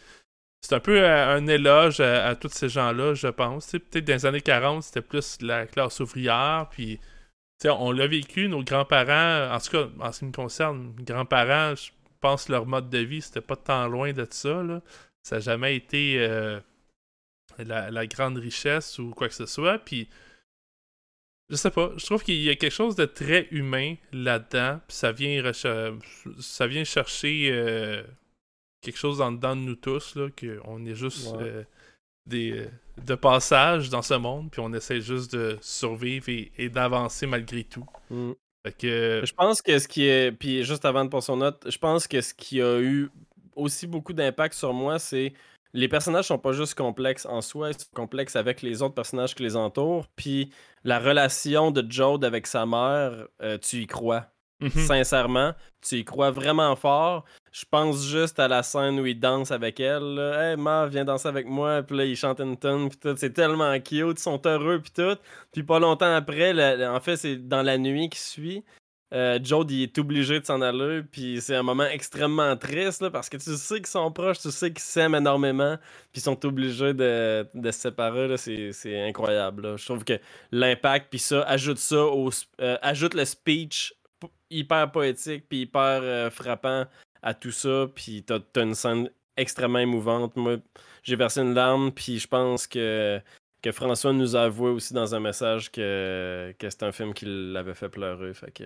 c'est 0.60 0.74
un 0.74 0.80
peu 0.80 1.02
euh, 1.02 1.36
un 1.36 1.46
éloge 1.46 2.00
à, 2.00 2.26
à 2.26 2.34
tous 2.34 2.50
ces 2.50 2.68
gens-là, 2.68 3.14
je 3.14 3.28
pense. 3.28 3.64
Tu 3.66 3.70
sais, 3.72 3.78
Peut-être 3.78 4.04
dans 4.04 4.12
les 4.14 4.26
années 4.26 4.40
40, 4.42 4.82
c'était 4.82 5.02
plus 5.02 5.38
la 5.40 5.66
classe 5.66 6.00
ouvrière, 6.00 6.68
puis 6.70 6.98
tu 6.98 7.02
sais, 7.62 7.70
on 7.70 7.92
l'a 7.92 8.06
vécu, 8.06 8.48
nos 8.48 8.62
grands-parents, 8.62 9.54
en 9.54 9.58
tout 9.58 9.70
cas, 9.70 9.88
en 10.00 10.12
ce 10.12 10.18
qui 10.20 10.24
me 10.26 10.32
concerne, 10.32 10.94
grands-parents, 11.00 11.74
je 11.76 11.90
pense 12.20 12.44
que 12.46 12.52
leur 12.52 12.66
mode 12.66 12.90
de 12.90 12.98
vie, 12.98 13.22
c'était 13.22 13.40
pas 13.40 13.56
tant 13.56 13.88
loin 13.88 14.12
de 14.12 14.26
ça, 14.30 14.62
là. 14.62 14.82
Ça 15.22 15.36
n'a 15.36 15.40
jamais 15.40 15.76
été... 15.76 16.16
euh, 16.18 16.60
la, 17.58 17.90
la 17.90 18.06
grande 18.06 18.38
richesse 18.38 18.98
ou 18.98 19.10
quoi 19.10 19.28
que 19.28 19.34
ce 19.34 19.46
soit. 19.46 19.78
Puis, 19.78 20.08
je 21.50 21.56
sais 21.56 21.70
pas, 21.70 21.92
je 21.96 22.04
trouve 22.06 22.22
qu'il 22.24 22.40
y 22.42 22.48
a 22.50 22.56
quelque 22.56 22.72
chose 22.72 22.96
de 22.96 23.04
très 23.04 23.48
humain 23.50 23.96
là-dedans. 24.12 24.80
Puis 24.88 24.96
ça 24.96 25.12
vient, 25.12 25.42
ça 25.52 26.66
vient 26.66 26.84
chercher 26.84 27.50
euh, 27.52 28.02
quelque 28.80 28.96
chose 28.96 29.20
en 29.20 29.32
dedans 29.32 29.54
de 29.56 29.60
nous 29.62 29.76
tous, 29.76 30.16
là, 30.16 30.28
qu'on 30.30 30.84
est 30.86 30.94
juste 30.94 31.34
Ouais. 31.36 31.42
euh, 31.42 31.64
des, 32.26 32.52
euh, 32.52 32.66
de 33.04 33.14
passage 33.14 33.90
dans 33.90 34.00
ce 34.02 34.14
monde, 34.14 34.50
puis 34.50 34.60
on 34.60 34.72
essaie 34.72 35.00
juste 35.02 35.34
de 35.34 35.58
survivre 35.60 36.28
et, 36.30 36.50
et 36.56 36.68
d'avancer 36.70 37.26
malgré 37.26 37.64
tout. 37.64 37.86
Mm. 38.10 38.32
Fait 38.66 38.72
que, 38.72 39.22
Je 39.26 39.32
pense 39.34 39.60
que 39.60 39.78
ce 39.78 39.86
qui 39.86 40.06
est. 40.06 40.32
Puis 40.32 40.64
juste 40.64 40.86
avant 40.86 41.04
de 41.04 41.10
passer 41.10 41.30
aux 41.32 41.36
notes, 41.36 41.70
je 41.70 41.76
pense 41.76 42.08
que 42.08 42.22
ce 42.22 42.32
qui 42.32 42.62
a 42.62 42.80
eu 42.80 43.10
aussi 43.54 43.86
beaucoup 43.86 44.14
d'impact 44.14 44.54
sur 44.54 44.72
moi, 44.72 44.98
c'est. 44.98 45.34
Les 45.74 45.88
personnages 45.88 46.26
sont 46.26 46.38
pas 46.38 46.52
juste 46.52 46.76
complexes 46.76 47.26
en 47.26 47.40
soi, 47.40 47.70
ils 47.70 47.74
sont 47.74 47.86
complexes 47.94 48.36
avec 48.36 48.62
les 48.62 48.80
autres 48.80 48.94
personnages 48.94 49.34
qui 49.34 49.42
les 49.42 49.56
entourent. 49.56 50.06
Puis 50.14 50.50
la 50.84 51.00
relation 51.00 51.72
de 51.72 51.84
Jode 51.90 52.24
avec 52.24 52.46
sa 52.46 52.64
mère, 52.64 53.26
euh, 53.42 53.58
tu 53.58 53.82
y 53.82 53.86
crois. 53.88 54.26
mhm. 54.60 54.70
Sincèrement, 54.70 55.52
tu 55.82 55.96
y 55.96 56.04
crois 56.04 56.30
vraiment 56.30 56.76
fort. 56.76 57.24
Je 57.52 57.64
pense 57.68 58.06
juste 58.06 58.38
à 58.38 58.46
la 58.46 58.62
scène 58.62 59.00
où 59.00 59.06
il 59.06 59.18
danse 59.18 59.50
avec 59.50 59.80
elle. 59.80 60.14
là. 60.14 60.52
Hey, 60.52 60.56
ma, 60.56 60.86
viens 60.86 61.04
danser 61.04 61.26
avec 61.26 61.46
moi. 61.46 61.82
Puis 61.82 61.96
là, 61.96 62.04
il 62.04 62.16
chante 62.16 62.40
une 62.40 62.56
tonne. 62.56 62.88
Puis 62.88 62.98
tout. 62.98 63.14
C'est 63.16 63.32
tellement 63.32 63.74
cute. 63.80 64.18
Ils 64.18 64.22
sont 64.22 64.40
heureux. 64.46 64.80
Puis 64.80 64.92
tout. 64.92 65.18
Puis 65.52 65.64
pas 65.64 65.80
longtemps 65.80 66.14
après, 66.14 66.86
en 66.86 67.00
fait, 67.00 67.16
c'est 67.16 67.36
dans 67.36 67.62
la 67.62 67.78
nuit 67.78 68.08
qui 68.08 68.20
suit. 68.20 68.64
Euh, 69.14 69.38
il 69.68 69.82
est 69.82 69.98
obligé 69.98 70.40
de 70.40 70.44
s'en 70.44 70.60
aller. 70.60 71.02
Puis 71.02 71.40
c'est 71.40 71.54
un 71.54 71.62
moment 71.62 71.84
extrêmement 71.84 72.56
triste. 72.56 73.00
là, 73.00 73.10
parce 73.10 73.28
que 73.28 73.36
tu 73.36 73.56
sais 73.56 73.76
qu'ils 73.76 73.86
sont 73.86 74.10
proches. 74.10 74.40
Tu 74.40 74.50
sais 74.50 74.70
qu'ils 74.70 74.80
s'aiment 74.80 75.14
énormément. 75.14 75.76
Puis 76.12 76.20
ils 76.20 76.22
sont 76.22 76.44
obligés 76.44 76.94
de, 76.94 77.46
de 77.54 77.70
se 77.70 77.80
séparer. 77.80 78.36
C'est 78.36 79.06
incroyable. 79.06 79.62
là. 79.62 79.76
Je 79.76 79.84
trouve 79.84 80.04
que 80.04 80.18
l'impact, 80.50 81.08
puis 81.10 81.20
ça, 81.20 81.42
ajoute 81.42 81.78
ça 81.78 82.04
au, 82.04 82.30
euh, 82.60 82.76
ajoute 82.82 83.14
le 83.14 83.24
speech 83.24 83.94
hyper 84.50 84.90
poétique 84.90 85.48
puis 85.48 85.62
hyper 85.62 86.00
euh, 86.02 86.30
frappant 86.30 86.86
à 87.22 87.34
tout 87.34 87.50
ça 87.50 87.86
puis 87.94 88.22
t'as 88.22 88.38
as 88.56 88.60
une 88.60 88.74
scène 88.74 89.10
extrêmement 89.36 89.80
émouvante 89.80 90.36
moi 90.36 90.56
j'ai 91.02 91.16
versé 91.16 91.40
une 91.40 91.54
larme 91.54 91.92
puis 91.92 92.18
je 92.18 92.28
pense 92.28 92.66
que 92.66 93.20
que 93.62 93.72
François 93.72 94.12
nous 94.12 94.36
a 94.36 94.42
avoué 94.42 94.70
aussi 94.70 94.92
dans 94.92 95.14
un 95.14 95.20
message 95.20 95.72
que, 95.72 96.54
que 96.58 96.68
c'est 96.68 96.82
un 96.82 96.92
film 96.92 97.14
qui 97.14 97.24
l'avait 97.26 97.74
fait 97.74 97.88
pleurer 97.88 98.34
fait 98.34 98.50
que 98.52 98.64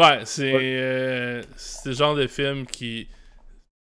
Ouais, 0.00 0.20
c'est 0.24 0.50
euh, 0.54 1.42
c'est 1.56 1.90
le 1.90 1.94
genre 1.94 2.14
de 2.14 2.26
film 2.26 2.64
qui 2.64 3.06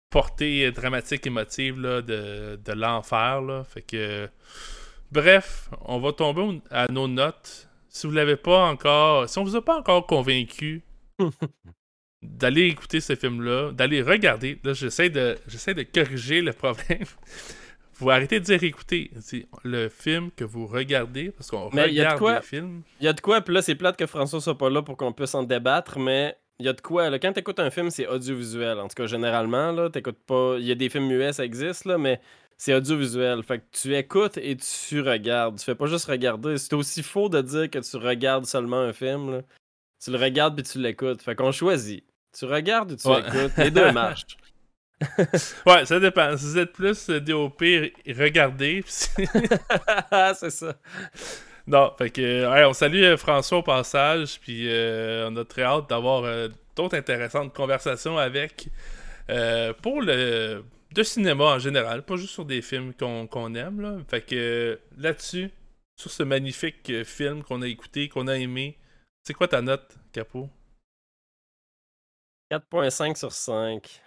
portée 0.10 0.70
dramatique 0.72 1.26
émotive 1.26 1.80
là, 1.80 2.02
de, 2.02 2.60
de 2.62 2.74
l'enfer 2.74 3.40
là. 3.40 3.64
Fait 3.64 3.82
que 3.82 4.28
bref, 5.14 5.70
on 5.86 6.00
va 6.00 6.12
tomber 6.12 6.62
à 6.70 6.88
nos 6.92 7.08
notes. 7.08 7.70
Si 7.88 8.06
vous 8.06 8.12
l'avez 8.12 8.36
pas 8.36 8.66
encore, 8.66 9.30
si 9.30 9.40
on 9.40 9.46
vous 9.46 9.56
a 9.56 9.64
pas 9.64 9.78
encore 9.78 10.06
convaincu 10.06 10.84
d'aller 12.22 12.64
écouter 12.64 13.00
ce 13.00 13.16
film-là, 13.16 13.72
d'aller 13.72 14.02
regarder. 14.02 14.60
Là, 14.66 14.74
j'essaie 14.74 15.10
de 15.10 15.38
j'essaie 15.48 15.74
de 15.74 15.84
corriger 15.84 16.42
le 16.42 16.52
problème. 16.52 17.06
Vous 18.00 18.10
arrêtez 18.10 18.40
de 18.40 18.46
dire 18.46 18.64
écoutez, 18.64 19.12
c'est 19.22 19.46
le 19.64 19.90
film 19.90 20.30
que 20.36 20.44
vous 20.44 20.66
regardez 20.68 21.32
parce 21.32 21.50
qu'on 21.52 21.70
Mais 21.74 21.88
il 21.90 21.94
y 21.94 22.00
a 22.00 22.04
de 22.04 22.08
regarde 22.10 22.20
quoi- 22.20 22.40
des 22.40 22.46
films. 22.46 22.82
il 23.00 23.06
y 23.06 23.08
a 23.08 23.14
de 23.14 23.22
quoi 23.22 23.42
puis 23.42 23.54
là 23.54 23.62
c'est 23.62 23.76
plate 23.76 23.98
que 23.98 24.06
François 24.08 24.42
soit 24.42 24.58
pas 24.58 24.70
là 24.70 24.82
pour 24.82 24.98
qu'on 24.98 25.14
puisse 25.14 25.36
en 25.36 25.44
débattre 25.44 26.00
mais 26.00 26.36
il 26.60 26.66
y 26.66 26.70
a 26.70 26.74
de 26.74 26.82
quoi 26.82 27.10
là, 27.10 27.20
quand 27.20 27.34
t'écoutes 27.34 27.60
un 27.60 27.70
film 27.70 27.90
c'est 27.90 28.08
audiovisuel. 28.08 28.80
En 28.80 28.88
tout 28.88 28.96
cas 28.96 29.06
généralement 29.08 29.72
là 29.72 29.90
t'écoutes 29.90 30.20
pas 30.26 30.56
il 30.60 30.66
y 30.66 30.72
a 30.72 30.76
des 30.76 30.90
films 30.90 31.08
muets 31.08 31.34
ça 31.34 31.46
existe 31.46 31.86
là 31.86 31.98
mais 31.98 32.20
c'est 32.58 32.74
audiovisuel. 32.76 33.42
Fait 33.44 33.60
que 33.60 33.64
tu 33.72 33.96
écoutes 33.96 34.38
et 34.38 34.56
tu 34.56 35.02
regardes. 35.02 35.58
Tu 35.58 35.66
fais 35.66 35.76
pas 35.76 35.88
juste 35.88 36.06
regarder. 36.06 36.58
C'est 36.60 36.74
aussi 36.76 37.02
faux 37.04 37.28
de 37.28 37.42
dire 37.42 37.70
que 37.70 37.80
tu 37.80 37.98
regardes 37.98 38.46
seulement 38.46 38.80
un 38.80 38.94
film 38.94 39.32
là. 39.32 39.42
tu 40.02 40.12
le 40.12 40.18
regardes 40.18 40.56
puis 40.56 40.64
tu 40.64 40.78
l'écoutes. 40.80 41.22
Fait 41.24 41.36
qu'on 41.36 41.52
choisit. 41.52 42.06
Tu 42.38 42.46
regardes 42.46 42.92
ou 42.92 42.96
tu 42.96 43.08
Ouais. 43.08 43.20
écoutes? 43.22 43.58
Les 43.58 43.72
deux 43.72 43.92
marchent 43.92 44.38
Ouais, 45.66 45.86
ça 45.86 46.00
dépend. 46.00 46.36
Si 46.38 46.46
vous 46.46 46.58
êtes 46.58 46.74
plus 46.74 47.10
euh, 47.10 47.20
DOP, 47.20 47.62
regardez. 48.08 48.82
puis 48.84 48.92
c'est- 48.92 50.50
ça 50.50 50.76
non, 51.68 51.94
fait 51.98 52.10
que, 52.10 52.52
ouais, 52.52 52.66
on 52.66 52.74
salue 52.74 53.04
euh, 53.04 53.18
François 53.18 53.60
au 53.60 53.64
passage, 53.64 54.40
puis 54.42 54.68
euh, 54.70 55.30
on 55.30 55.36
a 55.38 55.46
très 55.46 55.64
hâte 55.64 55.90
d'avoir 55.90 56.24
euh, 56.26 56.50
d'autres 56.76 56.98
intéressantes 56.98 57.54
conversations 57.56 58.18
avec 58.18 58.68
euh, 59.30 59.74
pour 59.74 60.02
le 60.02 60.64
de 60.94 61.04
cinéma 61.04 61.46
en 61.46 61.60
général, 61.60 62.04
pas 62.06 62.18
juste 62.18 62.34
sur 62.34 62.46
des 62.46 62.62
films 62.62 62.94
qu'on 62.96 63.56
aime. 63.56 63.82
Là. 63.82 63.98
Fait 64.10 64.22
que 64.22 64.80
là-dessus, 64.98 65.52
sur 65.98 66.12
ce 66.12 66.24
magnifique 66.24 67.04
film 67.06 67.44
qu'on 67.44 67.62
a 67.64 67.68
écouté, 67.68 68.10
qu'on 68.10 68.28
a 68.28 68.38
aimé, 68.38 68.78
C'est 69.24 69.34
quoi 69.34 69.48
ta 69.48 69.62
note, 69.62 69.98
Capot? 70.14 70.50
4.5 72.50 73.16
sur 73.18 73.32
5. 73.32 74.03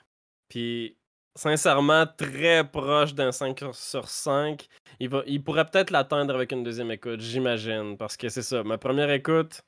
Puis, 0.48 0.96
sincèrement, 1.34 2.06
très 2.06 2.64
proche 2.68 3.14
d'un 3.14 3.32
5 3.32 3.64
sur 3.72 4.08
5. 4.08 4.66
Il, 5.00 5.42
pourrait 5.42 5.66
peut-être 5.66 5.90
l'atteindre 5.90 6.34
avec 6.34 6.52
une 6.52 6.62
deuxième 6.62 6.90
écoute, 6.90 7.20
j'imagine. 7.20 7.96
Parce 7.96 8.16
que 8.16 8.28
c'est 8.28 8.42
ça, 8.42 8.62
ma 8.64 8.78
première 8.78 9.10
écoute, 9.10 9.62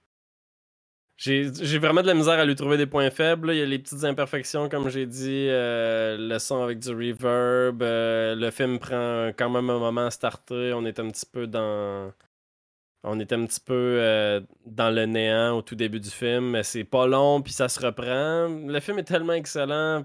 j'ai 1.19 1.79
vraiment 1.79 2.01
de 2.03 2.07
la 2.07 2.15
misère 2.15 2.39
à 2.39 2.45
lui 2.45 2.55
trouver 2.55 2.77
des 2.77 2.87
points 2.87 3.11
faibles. 3.11 3.51
Il 3.53 3.59
y 3.59 3.63
a 3.63 3.67
les 3.67 3.81
petites 3.81 4.05
imperfections, 4.05 4.69
comme 4.69 4.89
j'ai 4.89 5.05
dit, 5.05 5.49
euh, 5.49 6.17
le 6.17 6.39
son 6.39 6.63
avec 6.63 6.79
du 6.79 6.91
reverb. 6.91 7.83
Euh, 7.83 8.37
le 8.37 8.51
film 8.53 8.79
prend 8.79 9.33
quand 9.37 9.51
même 9.51 9.69
un 9.69 9.81
moment 9.81 10.07
à 10.07 10.11
starter. 10.11 10.73
On 10.75 10.85
est 10.85 11.01
un 11.01 11.09
petit 11.11 11.27
peu 11.27 11.49
dans. 11.49 12.13
On 13.05 13.20
est 13.20 13.33
un 13.33 13.47
petit 13.47 13.61
peu 13.61 13.75
euh, 13.75 14.41
dans 14.66 14.91
le 14.91 15.07
néant 15.07 15.57
au 15.57 15.62
tout 15.62 15.77
début 15.77 16.01
du 16.01 16.11
film, 16.11 16.51
mais 16.51 16.65
c'est 16.65 16.83
pas 16.85 17.07
long, 17.07 17.41
puis 17.41 17.53
ça 17.53 17.69
se 17.69 17.79
reprend. 17.81 18.49
Le 18.49 18.81
film 18.81 18.99
est 18.99 19.05
tellement 19.05 19.35
excellent. 19.35 20.05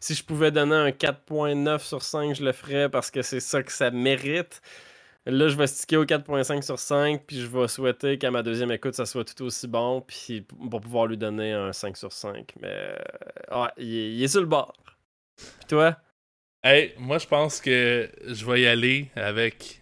si 0.00 0.14
je 0.14 0.24
pouvais 0.24 0.50
donner 0.50 0.74
un 0.74 0.90
4.9 0.90 1.78
sur 1.78 2.02
5, 2.02 2.34
je 2.34 2.44
le 2.44 2.52
ferais 2.52 2.88
parce 2.88 3.10
que 3.10 3.22
c'est 3.22 3.40
ça 3.40 3.62
que 3.62 3.70
ça 3.70 3.90
mérite. 3.92 4.60
Là, 5.26 5.46
je 5.46 5.56
vais 5.56 5.68
sticker 5.68 5.98
au 5.98 6.04
4.5 6.04 6.62
sur 6.62 6.80
5, 6.80 7.24
puis 7.24 7.40
je 7.40 7.46
vais 7.46 7.68
souhaiter 7.68 8.18
qu'à 8.18 8.32
ma 8.32 8.42
deuxième 8.42 8.72
écoute, 8.72 8.94
ça 8.94 9.06
soit 9.06 9.24
tout 9.24 9.44
aussi 9.44 9.68
bon, 9.68 10.00
puis 10.00 10.40
pour 10.40 10.80
pouvoir 10.80 11.06
lui 11.06 11.16
donner 11.16 11.52
un 11.52 11.72
5 11.72 11.96
sur 11.96 12.12
5. 12.12 12.54
Mais 12.60 12.98
euh, 13.52 13.66
il, 13.78 14.20
est, 14.20 14.28
sur 14.28 14.40
le 14.40 14.46
bord. 14.46 14.74
Puis 15.36 15.66
toi? 15.68 15.96
Hey, 16.64 16.94
moi, 16.98 17.18
je 17.18 17.28
pense 17.28 17.60
que 17.60 18.10
je 18.26 18.44
vais 18.44 18.62
y 18.62 18.66
aller 18.66 19.10
avec 19.14 19.80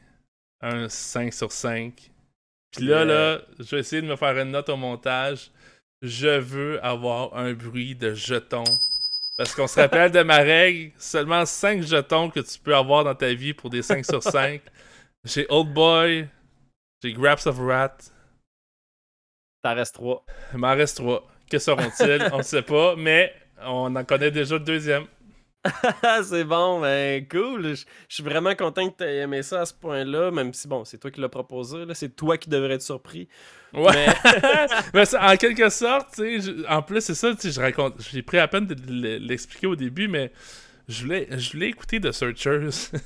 un 0.60 0.90
5 0.90 1.32
sur 1.32 1.50
5. 1.50 2.09
Puis 2.72 2.86
là, 2.86 3.04
là, 3.04 3.40
je 3.58 3.64
vais 3.64 3.80
essayer 3.80 4.02
de 4.02 4.06
me 4.06 4.16
faire 4.16 4.38
une 4.38 4.50
note 4.52 4.68
au 4.68 4.76
montage. 4.76 5.50
Je 6.02 6.38
veux 6.38 6.84
avoir 6.84 7.36
un 7.36 7.52
bruit 7.52 7.94
de 7.94 8.14
jetons. 8.14 8.64
Parce 9.36 9.54
qu'on 9.54 9.66
se 9.66 9.80
rappelle 9.80 10.12
de 10.12 10.22
ma 10.22 10.36
règle, 10.42 10.92
seulement 10.98 11.44
5 11.46 11.82
jetons 11.82 12.30
que 12.30 12.40
tu 12.40 12.58
peux 12.58 12.74
avoir 12.74 13.04
dans 13.04 13.14
ta 13.14 13.32
vie 13.32 13.54
pour 13.54 13.70
des 13.70 13.82
5 13.82 14.04
sur 14.04 14.22
5. 14.22 14.60
J'ai 15.24 15.46
Old 15.48 15.72
Boy, 15.72 16.28
j'ai 17.02 17.12
Graps 17.12 17.46
of 17.46 17.58
Rat. 17.58 17.96
T'en 19.62 19.74
reste 19.74 19.94
trois. 19.94 20.24
Il 20.52 20.58
m'en 20.58 20.74
reste 20.74 20.96
trois. 20.96 21.26
Que 21.50 21.58
seront-ils 21.58 22.28
On 22.32 22.38
ne 22.38 22.42
sait 22.42 22.62
pas, 22.62 22.96
mais 22.96 23.34
on 23.62 23.94
en 23.94 24.04
connaît 24.04 24.30
déjà 24.30 24.54
le 24.54 24.64
deuxième. 24.64 25.06
c'est 26.24 26.44
bon, 26.44 26.80
ben 26.80 27.26
cool. 27.28 27.74
Je 27.74 27.84
suis 28.08 28.22
vraiment 28.22 28.54
content 28.54 28.88
que 28.88 28.96
tu 28.96 29.04
aies 29.04 29.18
aimé 29.18 29.42
ça 29.42 29.60
à 29.60 29.66
ce 29.66 29.74
point-là, 29.74 30.30
même 30.30 30.54
si, 30.54 30.66
bon, 30.66 30.84
c'est 30.84 30.98
toi 30.98 31.10
qui 31.10 31.20
l'as 31.20 31.28
proposé, 31.28 31.84
c'est 31.94 32.16
toi 32.16 32.38
qui 32.38 32.48
devrais 32.48 32.74
être 32.74 32.82
surpris. 32.82 33.28
Ouais. 33.74 34.06
Mais, 34.94 35.14
en 35.20 35.36
quelque 35.36 35.68
sorte, 35.68 36.14
tu 36.14 36.40
sais, 36.40 36.52
en 36.68 36.82
plus, 36.82 37.02
c'est 37.02 37.14
ça, 37.14 37.34
tu 37.34 37.42
sais, 37.42 37.52
je 37.52 37.60
raconte, 37.60 37.94
j'ai 38.10 38.22
pris 38.22 38.38
à 38.38 38.48
peine 38.48 38.66
de 38.66 39.18
l'expliquer 39.18 39.66
au 39.66 39.76
début, 39.76 40.08
mais 40.08 40.32
je 40.88 41.02
voulais, 41.02 41.28
je 41.30 41.52
voulais 41.52 41.68
écouter 41.68 42.00
The 42.00 42.12
Searchers. 42.12 42.90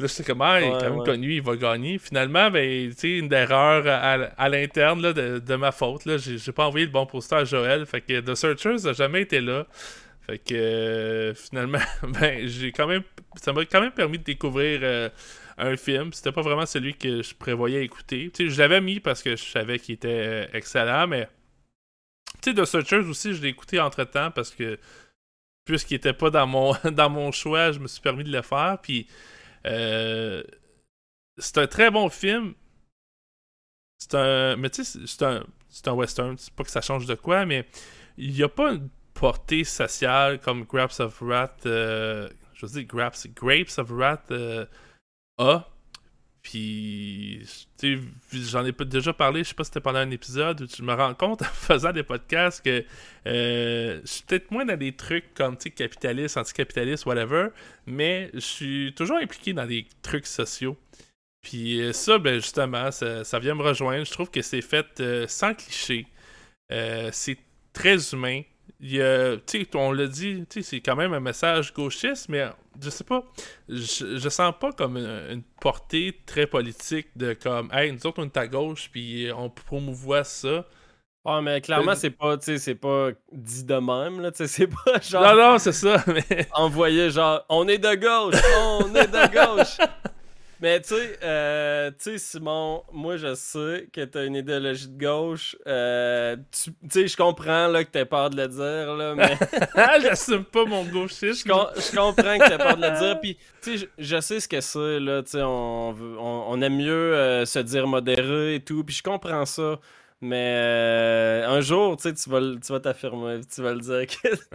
Là, 0.00 0.08
sais 0.08 0.24
comme, 0.24 0.42
ah, 0.42 0.60
il 0.60 0.66
est 0.66 0.70
quand 0.70 0.90
même 0.90 1.04
connu, 1.04 1.34
il 1.34 1.42
va 1.42 1.54
gagner. 1.54 1.98
Finalement, 1.98 2.50
ben, 2.50 2.90
tu 2.90 2.96
sais, 2.96 3.18
une 3.18 3.32
erreur 3.32 3.84
à, 3.86 4.48
l'interne 4.48 5.00
de, 5.00 5.38
de, 5.38 5.54
ma 5.54 5.70
faute. 5.70 6.04
Là, 6.04 6.16
j'ai, 6.16 6.50
pas 6.50 6.66
envoyé 6.66 6.86
le 6.86 6.90
bon 6.90 7.06
poster 7.06 7.36
à 7.36 7.44
Joël. 7.44 7.86
Fait 7.86 8.00
que 8.00 8.18
The 8.18 8.34
Searchers 8.34 8.84
n'a 8.84 8.92
jamais 8.92 9.22
été 9.22 9.40
là. 9.40 9.66
Fait 10.26 10.38
que 10.38 10.54
euh, 10.54 11.34
finalement, 11.34 11.78
ben, 12.02 12.46
j'ai 12.46 12.72
quand 12.72 12.86
même. 12.86 13.02
Ça 13.36 13.52
m'a 13.52 13.64
quand 13.66 13.80
même 13.80 13.92
permis 13.92 14.18
de 14.18 14.24
découvrir 14.24 14.80
euh, 14.82 15.10
un 15.58 15.76
film. 15.76 16.12
C'était 16.12 16.32
pas 16.32 16.40
vraiment 16.40 16.64
celui 16.64 16.94
que 16.94 17.22
je 17.22 17.34
prévoyais 17.34 17.84
écouter. 17.84 18.32
Je 18.34 18.58
l'avais 18.58 18.80
mis 18.80 19.00
parce 19.00 19.22
que 19.22 19.36
je 19.36 19.44
savais 19.44 19.78
qu'il 19.78 19.96
était 19.96 20.08
euh, 20.08 20.46
excellent, 20.54 21.06
mais. 21.06 21.28
Tu 22.42 22.50
sais, 22.50 22.54
The 22.54 22.64
Searchers 22.64 23.06
aussi, 23.08 23.34
je 23.34 23.42
l'ai 23.42 23.48
écouté 23.48 23.78
entre 23.80 24.04
temps 24.04 24.30
parce 24.30 24.50
que. 24.50 24.78
Puisqu'il 25.66 25.94
était 25.94 26.12
pas 26.12 26.30
dans 26.30 26.46
mon, 26.46 26.74
dans 26.92 27.10
mon 27.10 27.30
choix, 27.30 27.72
je 27.72 27.78
me 27.78 27.86
suis 27.86 28.00
permis 28.00 28.24
de 28.24 28.32
le 28.32 28.42
faire. 28.42 28.78
Puis 28.82 29.06
c'est 29.64 31.58
un 31.58 31.66
très 31.66 31.90
bon 31.90 32.08
film. 32.08 32.54
C'est 33.98 34.14
un. 34.14 34.56
Mais 34.56 34.70
tu 34.70 34.84
sais, 34.84 35.00
c'est 35.06 35.22
un, 35.22 35.44
c'est 35.68 35.86
un 35.88 35.92
western. 35.92 36.38
C'est 36.38 36.52
pas 36.54 36.64
que 36.64 36.70
ça 36.70 36.80
change 36.80 37.04
de 37.04 37.14
quoi, 37.14 37.44
mais 37.44 37.66
il 38.16 38.32
n'y 38.32 38.42
a 38.42 38.48
pas 38.48 38.74
portée 39.14 39.64
sociale 39.64 40.40
comme 40.40 40.64
Grapes 40.64 41.00
of 41.00 41.20
Wrath. 41.22 41.66
Euh, 41.66 42.28
je 42.54 42.66
veux 42.66 42.72
dire, 42.72 42.84
Grapes, 42.84 43.78
of 43.78 43.90
Wrath 43.90 44.30
euh, 44.30 44.66
a. 45.38 45.68
Puis, 46.44 47.42
j'en 48.32 48.66
ai 48.66 48.72
déjà 48.72 49.14
parlé, 49.14 49.42
je 49.42 49.48
sais 49.48 49.54
pas 49.54 49.64
si 49.64 49.68
c'était 49.68 49.80
pendant 49.80 50.00
un 50.00 50.10
épisode, 50.10 50.60
où 50.60 50.66
je 50.68 50.82
me 50.82 50.92
rends 50.92 51.14
compte 51.14 51.40
en 51.40 51.44
faisant 51.54 51.90
des 51.90 52.02
podcasts 52.02 52.62
que 52.62 52.84
euh, 53.26 54.00
je 54.02 54.06
suis 54.06 54.22
peut-être 54.24 54.50
moins 54.50 54.66
dans 54.66 54.76
des 54.76 54.92
trucs 54.92 55.32
comme 55.32 55.56
capitaliste, 55.56 56.36
anticapitaliste, 56.36 57.06
whatever, 57.06 57.48
mais 57.86 58.30
je 58.34 58.40
suis 58.40 58.92
toujours 58.94 59.16
impliqué 59.16 59.54
dans 59.54 59.66
des 59.66 59.86
trucs 60.02 60.26
sociaux. 60.26 60.76
Puis 61.40 61.80
euh, 61.80 61.94
ça, 61.94 62.18
ben 62.18 62.34
justement, 62.34 62.90
ça, 62.90 63.38
vient 63.38 63.54
me 63.54 63.62
rejoindre. 63.62 64.04
Je 64.04 64.12
trouve 64.12 64.30
que 64.30 64.42
c'est 64.42 64.60
fait 64.60 65.00
euh, 65.00 65.26
sans 65.26 65.54
cliché. 65.54 66.06
c'est 66.68 67.38
très 67.72 68.12
humain 68.12 68.42
tu 68.80 69.66
on 69.74 69.92
l'a 69.92 70.06
dit, 70.06 70.44
c'est 70.62 70.80
quand 70.80 70.96
même 70.96 71.12
un 71.12 71.20
message 71.20 71.72
gauchiste, 71.72 72.28
mais 72.28 72.46
je 72.82 72.90
sais 72.90 73.04
pas, 73.04 73.24
je, 73.68 74.18
je 74.18 74.28
sens 74.28 74.52
pas 74.58 74.72
comme 74.72 74.96
une, 74.96 75.42
portée 75.60 76.20
très 76.26 76.46
politique 76.46 77.08
de 77.16 77.34
comme, 77.34 77.70
hey, 77.72 77.92
nous 77.92 78.06
autres 78.06 78.22
on 78.22 78.26
est 78.26 78.36
à 78.36 78.46
gauche, 78.46 78.90
puis 78.90 79.30
on 79.36 79.50
promouvoit 79.50 80.24
ça. 80.24 80.66
Ah, 81.26 81.40
mais 81.40 81.62
clairement, 81.62 81.92
euh, 81.92 81.96
c'est 81.96 82.10
pas, 82.10 82.36
c'est 82.38 82.74
pas 82.74 83.08
dit 83.32 83.64
de 83.64 83.76
même, 83.76 84.20
là, 84.20 84.30
c'est 84.34 84.66
pas 84.66 85.00
genre. 85.00 85.22
Non, 85.22 85.52
non, 85.52 85.58
c'est 85.58 85.72
ça, 85.72 86.04
mais. 86.06 86.46
Envoyé 86.52 87.08
genre, 87.08 87.44
on 87.48 87.66
est 87.66 87.78
de 87.78 87.94
gauche, 87.94 88.40
on 88.58 88.94
est 88.94 89.06
de 89.06 89.32
gauche. 89.32 89.78
Mais 90.64 90.80
tu 90.80 90.94
sais, 90.94 91.18
euh, 91.22 91.90
Simon, 92.16 92.84
moi 92.90 93.18
je 93.18 93.34
sais 93.34 93.86
que 93.92 94.02
t'as 94.02 94.24
une 94.24 94.34
idéologie 94.34 94.88
de 94.88 94.98
gauche. 94.98 95.58
Euh, 95.66 96.36
tu 96.50 96.72
sais, 96.88 97.06
je 97.06 97.18
comprends 97.18 97.68
là, 97.68 97.84
que 97.84 97.90
t'as 97.90 98.06
peur 98.06 98.30
de 98.30 98.36
le 98.36 98.48
dire, 98.48 98.94
là, 98.96 99.14
mais. 99.14 99.36
J'assume 100.00 100.42
pas 100.42 100.64
mon 100.64 100.82
gauchisme. 100.84 101.50
Je, 101.50 101.94
comprends 101.94 102.38
que 102.38 102.48
t'as 102.48 102.56
peur 102.56 102.78
de 102.78 102.82
le 102.82 102.98
dire. 102.98 103.20
Puis, 103.22 103.36
tu 103.60 103.76
sais, 103.76 103.90
je, 103.98 104.20
sais 104.22 104.40
ce 104.40 104.48
que 104.48 104.62
c'est, 104.62 105.00
là. 105.00 105.22
Tu 105.22 105.32
sais, 105.32 105.42
on, 105.42 105.90
on, 106.18 106.62
aime 106.62 106.78
mieux 106.78 107.14
euh, 107.14 107.44
se 107.44 107.58
dire 107.58 107.86
modéré 107.86 108.54
et 108.54 108.60
tout. 108.60 108.84
Puis 108.84 108.96
je 108.96 109.02
comprends 109.02 109.44
ça. 109.44 109.78
Mais 110.26 110.54
euh, 110.56 111.46
un 111.50 111.60
jour, 111.60 111.98
tu 111.98 112.04
sais, 112.04 112.14
tu 112.14 112.30
vas, 112.30 112.40
tu 112.40 112.72
vas 112.72 112.80
t'affirmer, 112.80 113.42
tu 113.54 113.60
vas 113.60 113.74
le 113.74 113.80
dire 113.80 114.06
que, 114.06 114.28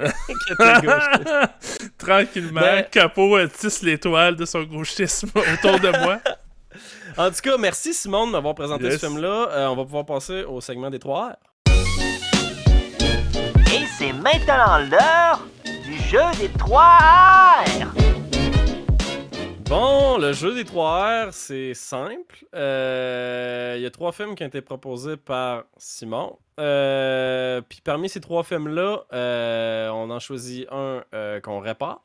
t'es 0.58 0.84
gauchiste. 0.84 1.94
Tranquillement, 2.00 2.62
ben, 2.62 2.86
Capot 2.90 3.48
tisse 3.50 3.84
l'étoile 3.84 4.36
de 4.36 4.46
son 4.46 4.64
gauchisme 4.64 5.30
autour 5.36 5.80
de 5.80 5.92
moi. 6.04 6.18
en 7.16 7.30
tout 7.30 7.42
cas, 7.44 7.58
merci 7.60 7.94
Simon 7.94 8.26
de 8.26 8.32
m'avoir 8.32 8.56
présenté 8.56 8.90
ce 8.90 8.98
film-là. 8.98 9.50
Euh, 9.52 9.68
on 9.68 9.76
va 9.76 9.84
pouvoir 9.84 10.08
passer 10.08 10.44
au 10.44 10.60
segment 10.60 10.90
des 10.90 10.98
3 10.98 11.34
R. 11.34 11.36
Et 13.72 13.86
c'est 13.96 14.14
maintenant 14.14 14.80
l'heure 14.90 15.46
du 15.86 16.00
jeu 16.10 16.24
des 16.40 16.50
3 16.58 16.82
R. 16.82 18.19
Bon, 19.70 20.18
le 20.18 20.34
jeu 20.34 20.56
des 20.56 20.66
3 20.66 21.28
R, 21.28 21.32
c'est 21.32 21.76
simple. 21.76 22.44
Euh, 22.56 23.76
il 23.78 23.84
y 23.84 23.86
a 23.86 23.92
trois 23.92 24.12
films 24.12 24.34
qui 24.34 24.42
ont 24.42 24.48
été 24.48 24.62
proposés 24.62 25.16
par 25.16 25.66
Simon. 25.78 26.40
Euh, 26.60 27.62
puis 27.62 27.80
parmi 27.84 28.10
ces 28.10 28.20
trois 28.20 28.42
films-là, 28.42 29.06
euh, 29.14 29.90
on 29.90 30.10
en 30.10 30.18
choisit 30.18 30.68
un 30.72 31.04
qu'on 31.44 31.60
répare. 31.60 32.02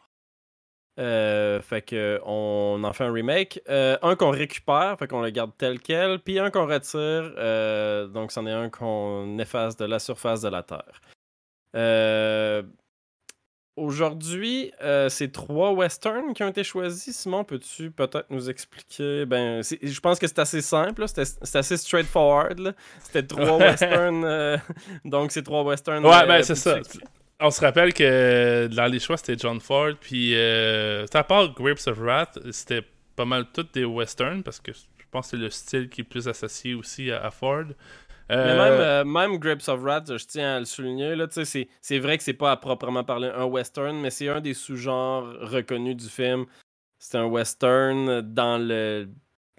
fait 0.99 1.83
que 1.87 2.21
on 2.27 2.85
en 2.85 2.93
fait 2.93 3.05
un 3.05 3.13
remake. 3.13 3.63
un 3.67 4.15
qu'on 4.15 4.31
récupère, 4.31 4.99
fait 4.99 5.09
qu'on 5.09 5.23
le 5.23 5.31
garde 5.31 5.53
tel 5.57 5.81
quel. 5.81 6.19
Puis 6.19 6.39
un 6.39 6.51
qu'on 6.51 6.67
retire. 6.67 7.31
donc 8.11 8.31
c'en 8.31 8.47
est 8.47 8.53
un 8.53 8.69
qu'on 8.69 9.39
efface 9.39 9.75
de 9.79 9.87
la 9.87 9.99
surface 10.01 10.43
de 10.43 10.49
la 10.49 10.63
Terre. 10.63 11.01
Aujourd'hui, 13.77 14.71
euh, 14.83 15.09
c'est 15.09 15.33
trois 15.33 15.73
westerns 15.73 16.33
qui 16.33 16.45
ont 16.45 16.49
été 16.49 16.63
choisis. 16.63 17.17
Simon, 17.17 17.43
peux-tu 17.43 17.91
peut-être 17.91 18.27
nous 18.31 18.49
expliquer? 18.49 19.27
Ben, 19.27 19.63
je 19.63 20.01
pense 20.01 20.21
que 20.21 20.29
c'est 20.29 20.39
assez 20.39 20.61
simple, 20.61 21.05
c'est 21.09 21.57
assez 21.57 21.77
straightforward. 21.77 22.73
C'était 23.01 23.25
trois 23.25 23.59
westerns, 23.59 24.25
euh, 24.25 24.57
donc 25.05 25.33
c'est 25.33 25.43
trois 25.43 25.65
westerns. 25.65 26.05
Ouais, 26.05 26.25
ben 26.25 26.35
euh, 26.35 26.43
c'est 26.43 26.55
ça. 26.55 26.79
On 27.41 27.51
se 27.51 27.61
rappelle 27.61 27.93
que 27.93 28.69
dans 28.69 28.87
les 28.87 29.01
choix, 29.01 29.17
c'était 29.17 29.37
John 29.37 29.59
Ford, 29.59 29.95
puis 30.01 30.37
à 30.37 31.25
part 31.25 31.53
Grapes 31.55 31.89
of 31.89 31.99
Wrath, 31.99 32.39
c'était 32.53 32.85
pas 33.17 33.25
mal 33.25 33.47
toutes 33.53 33.75
des 33.75 33.85
westerns, 33.85 34.45
parce 34.45 34.61
que 34.61 34.73
je 34.73 35.05
pense 35.11 35.27
que 35.27 35.37
c'est 35.37 35.43
le 35.43 35.51
style 35.51 35.89
qui 35.89 36.03
est 36.03 36.05
plus 36.05 36.29
associé 36.29 36.75
aussi 36.75 37.11
à 37.11 37.33
Ford. 37.33 37.65
Mais 38.29 38.57
même, 38.57 38.81
euh, 38.81 39.05
même 39.05 39.39
Grapes 39.39 39.69
of 39.69 39.81
Wrath, 39.81 40.17
je 40.17 40.25
tiens 40.25 40.57
à 40.57 40.59
le 40.59 40.65
souligner, 40.65 41.15
là, 41.15 41.27
c'est, 41.31 41.69
c'est 41.81 41.99
vrai 41.99 42.17
que 42.17 42.25
c'est 42.25 42.33
pas 42.33 42.53
à 42.53 42.57
proprement 42.57 43.05
parler 43.05 43.31
un 43.35 43.45
western, 43.45 44.01
mais 44.01 44.11
c'est 44.11 44.29
un 44.29 44.41
des 44.41 44.55
sous-genres 44.55 45.25
reconnus 45.41 45.97
du 45.97 46.09
film. 46.09 46.47
C'est 46.99 47.19
un 47.19 47.27
western 47.27 48.23
dans 48.23 48.57
le, 48.59 49.09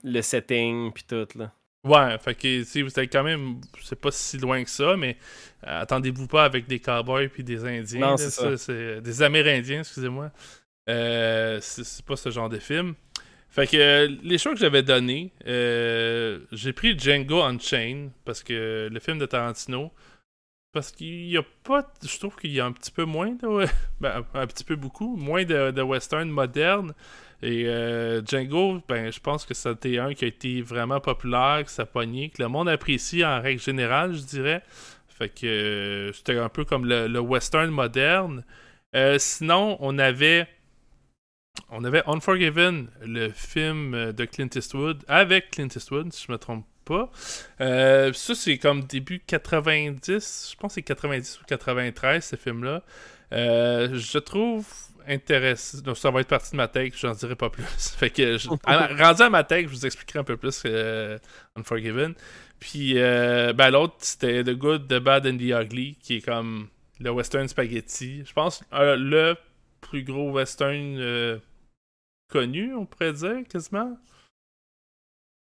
le 0.04 0.22
setting 0.22 0.92
puis 0.92 1.04
tout. 1.08 1.28
Là. 1.36 1.52
Ouais, 1.86 2.18
fait 2.18 2.34
que 2.34 2.64
si 2.64 2.82
vous 2.82 3.00
êtes 3.00 3.12
quand 3.12 3.24
même, 3.24 3.62
c'est 3.84 4.00
pas 4.00 4.10
si 4.10 4.40
loin 4.40 4.64
que 4.64 4.70
ça, 4.70 4.98
mais 4.98 5.18
euh, 5.68 5.82
attendez-vous 5.82 6.28
pas 6.28 6.44
avec 6.44 6.66
des 6.66 6.80
cowboys 6.80 7.30
puis 7.30 7.44
des 7.44 7.64
Indiens. 7.64 8.00
Non, 8.00 8.12
là, 8.12 8.18
c'est 8.18 8.32
ça. 8.32 8.58
c'est 8.58 9.02
des 9.02 9.22
Amérindiens, 9.22 9.82
excusez-moi. 9.82 10.32
Euh, 10.90 11.60
c'est 11.62 11.84
c'est 11.84 12.04
pas 12.04 12.16
ce 12.16 12.32
genre 12.32 12.50
de 12.50 12.58
film. 12.58 12.96
Fait 13.56 13.68
que 13.68 13.77
euh, 13.77 14.14
les 14.22 14.38
choix 14.38 14.52
que 14.52 14.60
j'avais 14.60 14.84
donnés, 14.84 15.32
euh, 15.48 16.40
j'ai 16.52 16.73
pris 16.73 16.99
Django 16.99 17.41
Unchained 17.41 18.11
parce 18.26 18.44
que 18.44 18.90
le 18.91 18.99
film 18.99 19.18
de 19.18 19.26
Tarantino, 19.26 19.94
parce 20.73 20.91
qu'il 20.91 21.27
y 21.27 21.38
a 21.38 21.44
pas, 21.64 21.90
je 22.06 22.19
trouve 22.19 22.36
qu'il 22.36 22.52
y 22.52 22.60
a 22.60 22.65
un 22.65 22.73
petit 22.73 22.91
peu 22.91 23.06
moins 23.06 23.34
ben, 24.02 24.26
un 24.34 24.45
petit 24.45 24.65
peu 24.65 24.76
beaucoup, 24.76 25.15
moins 25.15 25.45
de, 25.45 25.72
de 25.72 25.82
western 25.82 26.27
moderne. 26.27 26.94
Et 27.41 27.65
euh, 27.68 28.22
Django, 28.26 28.82
ben, 28.90 29.10
je 29.10 29.22
pense 29.22 29.45
que 29.45 29.53
c'était 29.53 29.99
un 29.99 30.14
qui 30.14 30.26
a 30.26 30.27
été 30.27 30.61
vraiment 30.61 30.99
populaire, 30.99 31.64
que 31.64 31.72
ça 31.72 31.86
pogné, 31.86 32.32
que 32.32 32.44
le 32.44 32.49
monde 32.49 32.68
apprécie 32.68 33.23
en 33.23 33.40
règle 33.41 33.61
générale, 33.61 34.15
je 34.15 34.23
dirais. 34.23 34.64
Fait 35.07 35.30
que 35.30 35.48
euh, 35.48 36.11
c'était 36.11 36.38
un 36.38 36.49
peu 36.49 36.65
comme 36.65 36.86
le, 36.86 37.07
le 37.07 37.19
western 37.22 37.69
moderne. 37.69 38.44
Euh, 38.98 39.15
sinon, 39.18 39.77
on 39.80 39.98
avait 39.98 40.45
on 41.69 41.84
avait 41.84 42.03
Unforgiven, 42.07 42.88
le 43.02 43.30
film 43.30 43.94
euh, 43.94 44.11
de 44.11 44.26
Clint 44.26 44.49
Eastwood, 44.56 45.03
avec 45.07 45.52
Clint 45.52 45.68
Eastwood, 45.76 46.11
si 46.14 46.26
je 46.27 46.32
me 46.32 46.38
trompe 46.38 46.65
pas. 46.86 47.10
Euh, 47.61 48.14
ça, 48.14 48.36
c'est 48.36 48.57
comme 48.57 48.84
début 48.84 49.19
90, 49.26 50.52
je 50.52 50.56
pense 50.57 50.72
que 50.72 50.76
c'est 50.76 50.82
90 50.84 51.40
ou 51.41 51.45
93, 51.45 52.23
ce 52.23 52.36
film-là. 52.36 52.84
Euh, 53.34 53.90
je 53.94 54.18
trouve 54.19 54.68
intéressant. 55.07 55.80
Donc, 55.80 55.98
ça 55.98 56.11
va 56.11 56.22
être 56.22 56.27
partie 56.27 56.52
de 56.52 56.57
ma 56.57 56.68
take, 56.68 56.94
j'en 56.98 57.11
dirai 57.14 57.36
pas 57.36 57.49
plus. 57.49 57.64
fait 57.98 58.10
que, 58.10 58.38
je- 58.38 58.49
à- 58.65 58.88
rendu 59.07 59.22
à 59.23 59.30
ma 59.30 59.44
take, 59.44 59.64
je 59.64 59.73
vous 59.73 59.86
expliquerai 59.86 60.19
un 60.19 60.23
peu 60.23 60.38
plus 60.38 60.61
euh, 60.65 61.18
Unforgiven. 61.56 62.14
Puis, 62.60 62.94
ben, 62.95 63.69
l'autre, 63.69 63.95
c'était 63.99 64.44
The 64.44 64.52
Good, 64.56 64.88
The 64.88 64.99
Bad 64.99 65.27
and 65.27 65.38
The 65.38 65.64
Ugly, 65.64 65.98
qui 66.02 66.18
est 66.18 66.22
comme 66.22 66.68
le 66.99 67.11
western 67.11 67.48
spaghetti. 67.48 68.23
Je 68.26 68.34
pense 68.34 68.64
le 68.72 69.36
plus 69.88 70.03
gros 70.03 70.32
western 70.32 70.98
euh, 70.99 71.38
connu, 72.30 72.74
on 72.74 72.86
pourrait 72.86 73.14
dire, 73.14 73.44
quasiment. 73.48 73.98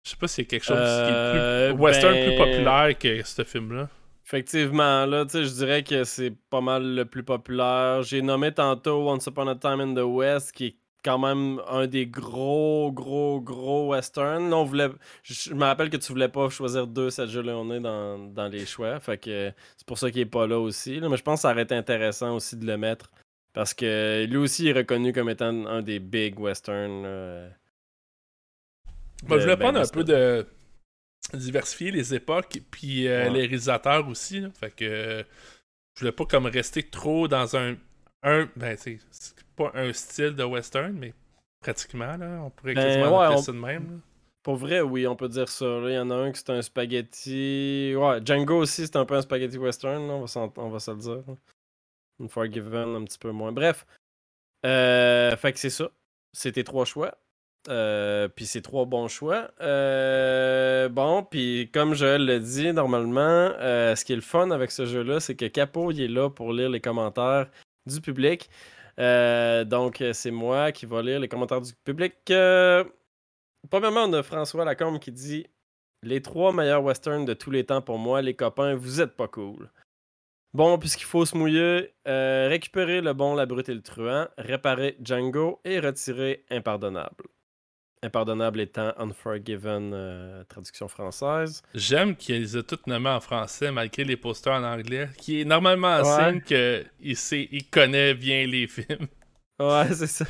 Je 0.05 0.11
sais 0.11 0.17
pas 0.17 0.29
s'il 0.29 0.45
y 0.45 0.47
a 0.47 0.51
quelque 0.51 0.65
chose 0.65 0.77
qui 0.77 0.83
est 0.83 1.15
Euh, 1.15 1.73
plus 1.73 1.83
western 1.83 2.15
ben, 2.15 2.27
plus 2.27 2.37
populaire 2.37 2.99
que 2.99 3.23
ce 3.25 3.45
film-là. 3.45 3.89
Effectivement, 4.25 5.07
là, 5.07 5.25
tu 5.25 5.33
sais, 5.33 5.45
je 5.45 5.55
dirais 5.55 5.83
que 5.83 6.05
c'est 6.05 6.35
pas 6.51 6.61
mal 6.61 6.95
le 6.95 7.05
plus 7.05 7.25
populaire. 7.25 8.03
J'ai 8.03 8.23
nommé 8.23 8.53
tantôt 8.53 9.09
Once 9.09 9.27
Upon 9.27 9.49
a 9.49 9.57
Time 9.57 9.81
in 9.81 9.95
the 9.95 10.05
West, 10.07 10.53
qui 10.53 10.67
est 10.67 10.77
quand 11.05 11.19
même 11.19 11.61
un 11.69 11.87
des 11.87 12.07
gros, 12.07 12.93
gros, 12.93 13.41
gros 13.41 13.91
westerns. 13.91 14.53
On 14.53 14.65
voulait... 14.65 14.91
Je 15.23 15.55
me 15.55 15.65
rappelle 15.65 15.91
que 15.91 15.97
tu 15.97 16.13
voulais 16.13 16.29
pas 16.29 16.49
choisir 16.51 16.87
deux 16.87 17.11
cette 17.11 17.31
journée 17.31 17.81
dans, 17.81 18.19
dans 18.19 18.49
les 18.49 18.67
choix. 18.67 19.01
Fait 19.01 19.17
que 19.19 19.53
c'est 19.77 19.87
pour 19.87 19.99
ça 19.99 20.11
qu'il 20.11 20.21
est 20.21 20.27
pas 20.27 20.47
là 20.47 20.59
aussi. 20.59 21.01
là. 21.01 21.09
Mais 21.09 21.17
je 21.17 21.23
pense 21.23 21.39
que 21.39 21.43
ça 21.43 21.53
aurait 21.53 21.63
été 21.63 21.75
intéressant 21.75 22.35
aussi 22.37 22.57
de 22.57 22.67
le 22.67 22.77
mettre. 22.77 23.11
Parce 23.53 23.75
que 23.75 24.25
lui 24.29 24.37
aussi 24.37 24.69
est 24.69 24.73
reconnu 24.73 25.13
comme 25.13 25.29
étant 25.31 25.67
un 25.67 25.83
des 25.83 25.99
big 25.99 26.39
westerns. 26.39 27.03
là. 27.03 27.49
Moi, 29.27 29.39
je 29.39 29.43
voulais 29.43 29.57
ben, 29.57 29.65
prendre 29.73 29.81
un 29.81 29.89
peu 29.89 30.05
de 30.05 30.47
diversifier 31.35 31.91
les 31.91 32.15
époques 32.15 32.61
puis 32.71 33.09
euh, 33.09 33.25
Ouais. 33.25 33.31
les 33.31 33.41
réalisateurs 33.41 34.07
aussi. 34.09 34.41
là. 34.41 34.51
Fait 34.53 34.71
que 34.71 34.85
euh, 34.85 35.23
je 35.95 36.01
voulais 36.01 36.13
pas 36.13 36.25
comme 36.27 36.47
rester 36.47 36.83
trop 36.85 37.27
dans 37.29 37.57
un 37.57 37.77
un 38.23 38.49
ben 38.57 38.77
c'est 38.77 38.99
pas 39.57 39.71
un 39.75 39.93
style 39.93 40.35
de 40.35 40.43
western 40.43 40.93
mais 40.93 41.13
pratiquement 41.61 42.17
là, 42.17 42.41
on 42.45 42.51
pourrait 42.51 42.75
Ben, 42.75 42.85
quasiment 42.85 43.19
ouais, 43.19 43.25
appeler 43.27 43.39
on- 43.39 43.43
ça 43.43 43.53
de 43.53 43.59
même. 43.59 43.91
là. 43.91 43.97
Pour 44.45 44.57
vrai, 44.57 44.81
oui, 44.81 45.07
on 45.07 45.15
peut 45.17 45.29
dire 45.29 45.49
ça. 45.49 45.67
Il 45.85 45.93
y 45.93 45.99
en 45.99 46.11
a 46.11 46.15
un 46.15 46.33
qui 46.33 46.39
c'est 46.39 46.51
un 46.51 46.63
spaghetti. 46.63 47.93
Ouais, 47.97 48.21
Django 48.25 48.57
aussi, 48.61 48.87
c'est 48.87 48.97
un 48.97 49.05
peu 49.05 49.17
un 49.17 49.21
spaghetti 49.23 49.59
western, 49.59 50.07
là, 50.07 50.15
on, 50.15 50.25
va 50.25 50.53
on 50.57 50.69
va 50.71 50.79
se 50.79 50.91
le 50.93 50.97
dire. 50.97 51.23
Là. 52.19 52.25
Une 52.25 52.29
Forgiven, 52.29 52.97
un 52.97 53.05
petit 53.05 53.19
peu 53.19 53.31
moins. 53.31 53.53
Bref. 53.53 53.87
Euh, 54.67 55.37
fait 55.37 55.53
que 55.53 55.59
c'est 55.59 55.71
ça. 55.71 55.91
C'était 56.33 56.65
trois 56.65 56.85
choix. 56.85 57.17
Euh, 57.69 58.29
puis 58.29 58.47
c'est 58.47 58.63
trois 58.63 58.87
bons 58.87 59.09
choix. 59.09 59.51
Euh, 59.61 60.89
bon, 60.89 61.23
puis 61.23 61.71
comme 61.73 61.95
Joël 61.95 62.25
l'a 62.25 62.39
dit, 62.39 62.73
normalement, 62.73 63.51
ce 63.59 64.05
qui 64.05 64.13
est 64.13 64.17
le 64.17 64.23
fun 64.23 64.51
avec 64.51 64.71
ce 64.71 64.87
jeu-là, 64.87 65.21
c'est 65.21 65.35
que 65.35 65.47
Capo, 65.47 65.91
il 65.91 66.01
est 66.01 66.09
là 66.09 66.31
pour 66.31 66.53
lire 66.53 66.71
les 66.71 66.81
commentaires 66.81 67.49
du 67.87 68.01
public. 68.01 68.49
Donc, 68.97 70.03
c'est 70.13 70.31
moi 70.31 70.73
qui 70.73 70.87
va 70.87 71.03
lire 71.03 71.21
les 71.21 71.29
commentaires 71.29 71.61
du 71.61 71.73
public. 71.85 72.15
Premièrement, 73.71 74.05
on 74.05 74.13
a 74.13 74.23
François 74.23 74.65
Lacombe 74.65 74.99
qui 74.99 75.13
dit 75.13 75.47
Les 76.03 76.23
trois 76.23 76.53
meilleurs 76.53 76.83
westerns 76.83 77.25
de 77.25 77.35
tous 77.35 77.51
les 77.51 77.65
temps 77.65 77.83
pour 77.83 77.99
moi, 77.99 78.23
les 78.23 78.35
copains, 78.35 78.75
vous 78.75 79.01
êtes 79.01 79.17
pas 79.17 79.29
cool. 79.29 79.69
Bon, 80.55 80.79
puisqu'il 80.79 81.05
faut 81.05 81.27
se 81.27 81.37
mouiller, 81.37 81.93
euh, 82.07 82.47
récupérer 82.49 83.01
le 83.01 83.13
bon, 83.13 83.35
la 83.35 83.47
brute 83.47 83.69
et 83.69 83.75
le 83.75 83.83
truand, 83.83 84.27
réparer 84.39 84.97
Django 85.03 85.61
et 85.65 85.79
retirer 85.79 86.45
Impardonnable. 86.51 87.25
Impardonnable 88.03 88.61
étant 88.61 88.93
Unforgiven, 88.97 89.91
euh, 89.93 90.45
traduction 90.45 90.87
française. 90.89 91.63
J'aime 91.75 92.15
qu'il 92.17 92.41
les 92.41 92.57
a 92.57 92.63
toutes 92.63 92.87
nommés 92.87 93.11
en 93.11 93.21
français 93.21 93.73
malgré 93.73 94.05
les 94.05 94.17
posters 94.17 94.55
en 94.55 94.63
anglais, 94.65 95.09
qui 95.19 95.41
est 95.41 95.45
normalement 95.45 95.89
un 95.89 96.03
Ouais. 96.05 96.31
signe 96.33 96.41
qu'il 97.03 97.17
sait, 97.17 97.49
il 97.51 97.69
connaît 97.69 98.15
bien 98.15 98.47
les 98.47 98.67
films. 98.67 99.07
Ouais, 99.61 99.93
c'est 99.93 100.07
ça. 100.07 100.25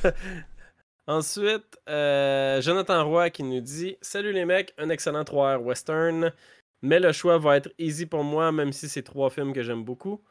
Ensuite, 1.06 1.78
euh, 1.88 2.62
Jonathan 2.62 3.04
Roy 3.06 3.28
qui 3.28 3.42
nous 3.42 3.60
dit 3.60 3.96
Salut 4.00 4.32
les 4.32 4.46
mecs, 4.46 4.72
un 4.78 4.88
excellent 4.88 5.22
3R 5.22 5.58
western, 5.58 6.32
mais 6.82 7.00
le 7.00 7.12
choix 7.12 7.38
va 7.38 7.56
être 7.56 7.70
easy 7.78 8.06
pour 8.06 8.24
moi, 8.24 8.52
même 8.52 8.72
si 8.72 8.88
c'est 8.88 9.02
trois 9.02 9.30
films 9.30 9.52
que 9.52 9.62
j'aime 9.62 9.84
beaucoup. 9.84 10.22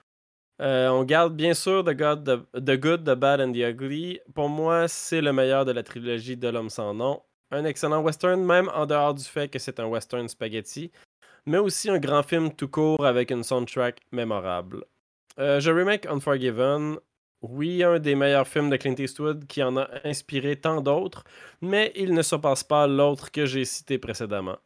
Euh, 0.59 0.89
on 0.89 1.03
garde 1.03 1.35
bien 1.35 1.53
sûr 1.53 1.83
The, 1.83 1.93
God, 1.93 2.47
the, 2.53 2.79
Good, 2.79 3.03
The 3.03 3.15
Bad 3.15 3.41
and 3.41 3.51
The 3.51 3.57
Ugly. 3.57 4.19
Pour 4.33 4.49
moi, 4.49 4.87
c'est 4.87 5.21
le 5.21 5.31
meilleur 5.31 5.65
de 5.65 5.71
la 5.71 5.83
trilogie 5.83 6.37
de 6.37 6.47
l'homme 6.47 6.69
sans 6.69 6.93
nom. 6.93 7.21
Un 7.51 7.63
excellent 7.63 8.01
western, 8.01 8.43
même 8.43 8.69
en 8.73 8.85
dehors 8.85 9.13
du 9.13 9.23
fait 9.23 9.47
que 9.49 9.59
c'est 9.59 9.79
un 9.79 9.85
western 9.85 10.27
spaghetti, 10.27 10.91
mais 11.45 11.59
aussi 11.59 11.89
un 11.89 11.99
grand 11.99 12.23
film 12.23 12.51
tout 12.51 12.67
court 12.67 13.05
avec 13.05 13.31
une 13.31 13.43
soundtrack 13.43 14.01
mémorable. 14.11 14.83
Euh, 15.39 15.59
je 15.59 15.71
remake 15.71 16.07
Unforgiven, 16.07 16.97
oui, 17.41 17.83
un 17.83 17.99
des 17.99 18.15
meilleurs 18.15 18.47
films 18.47 18.69
de 18.69 18.77
Clint 18.77 18.95
Eastwood 18.97 19.45
qui 19.45 19.61
en 19.61 19.77
a 19.77 19.87
inspiré 20.03 20.55
tant 20.55 20.81
d'autres, 20.81 21.23
mais 21.61 21.91
il 21.95 22.13
ne 22.13 22.23
surpasse 22.23 22.63
pas 22.63 22.87
l'autre 22.87 23.31
que 23.31 23.45
j'ai 23.45 23.63
cité 23.63 23.99
précédemment. 23.99 24.57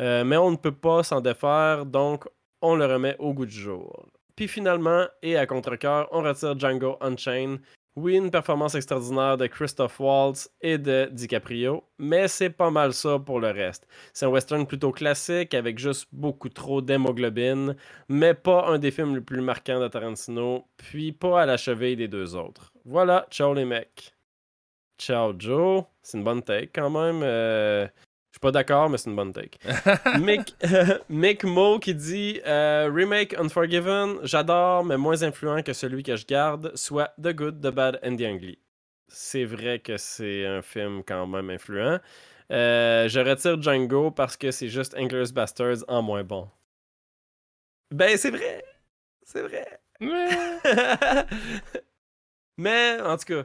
Euh, 0.00 0.24
mais 0.24 0.36
on 0.36 0.50
ne 0.50 0.56
peut 0.56 0.72
pas 0.72 1.02
s'en 1.02 1.20
défaire, 1.20 1.84
donc 1.86 2.26
on 2.62 2.74
le 2.74 2.86
remet 2.86 3.16
au 3.18 3.34
goût 3.34 3.46
du 3.46 3.54
jour. 3.58 4.06
Puis 4.34 4.48
finalement, 4.48 5.04
et 5.22 5.36
à 5.36 5.46
contre-cœur, 5.46 6.08
on 6.12 6.22
retire 6.22 6.58
Django 6.58 6.96
Unchained. 7.00 7.60
Oui, 7.96 8.16
une 8.16 8.30
performance 8.30 8.76
extraordinaire 8.76 9.36
de 9.36 9.46
Christoph 9.48 9.98
Waltz 9.98 10.48
et 10.62 10.78
de 10.78 11.08
DiCaprio, 11.10 11.82
mais 11.98 12.28
c'est 12.28 12.48
pas 12.48 12.70
mal 12.70 12.92
ça 12.94 13.18
pour 13.18 13.40
le 13.40 13.50
reste. 13.50 13.86
C'est 14.14 14.24
un 14.26 14.28
western 14.28 14.64
plutôt 14.64 14.92
classique 14.92 15.54
avec 15.54 15.78
juste 15.78 16.06
beaucoup 16.12 16.48
trop 16.48 16.80
d'hémoglobine, 16.80 17.76
mais 18.08 18.32
pas 18.32 18.66
un 18.68 18.78
des 18.78 18.92
films 18.92 19.16
les 19.16 19.20
plus 19.20 19.42
marquants 19.42 19.80
de 19.80 19.88
Tarantino, 19.88 20.64
puis 20.76 21.10
pas 21.12 21.42
à 21.42 21.46
la 21.46 21.56
cheville 21.56 21.96
des 21.96 22.08
deux 22.08 22.36
autres. 22.36 22.72
Voilà, 22.84 23.26
ciao 23.30 23.52
les 23.52 23.64
mecs. 23.64 24.14
Ciao 24.96 25.34
Joe, 25.36 25.84
c'est 26.00 26.16
une 26.16 26.24
bonne 26.24 26.42
take 26.42 26.70
quand 26.72 26.90
même. 26.90 27.22
euh, 27.24 27.86
suis 28.40 28.52
pas 28.52 28.52
d'accord, 28.52 28.88
mais 28.88 28.96
c'est 28.96 29.10
une 29.10 29.16
bonne 29.16 29.34
take. 29.34 29.58
Mick, 30.18 30.56
Mick 31.10 31.44
Mo 31.44 31.78
qui 31.78 31.94
dit 31.94 32.40
euh, 32.46 32.90
Remake 32.90 33.38
Unforgiven, 33.38 34.18
j'adore, 34.22 34.82
mais 34.82 34.96
moins 34.96 35.22
influent 35.22 35.62
que 35.62 35.74
celui 35.74 36.02
que 36.02 36.16
je 36.16 36.24
garde, 36.24 36.72
soit 36.74 37.12
The 37.22 37.34
Good, 37.34 37.60
The 37.60 37.70
Bad 37.70 38.00
and 38.02 38.16
The 38.16 38.22
Ugly. 38.22 38.58
C'est 39.08 39.44
vrai 39.44 39.80
que 39.80 39.98
c'est 39.98 40.46
un 40.46 40.62
film 40.62 41.02
quand 41.06 41.26
même 41.26 41.50
influent. 41.50 41.98
Euh, 42.50 43.08
je 43.08 43.20
retire 43.20 43.60
Django 43.60 44.10
parce 44.10 44.38
que 44.38 44.50
c'est 44.50 44.68
juste 44.68 44.94
Inglourious 44.96 45.32
Bastards 45.32 45.84
en 45.88 46.00
moins 46.00 46.24
bon. 46.24 46.48
Ben, 47.90 48.16
c'est 48.16 48.30
vrai. 48.30 48.64
C'est 49.22 49.42
vrai. 49.42 49.66
mais, 52.56 52.98
en 53.02 53.18
tout 53.18 53.26
cas, 53.26 53.44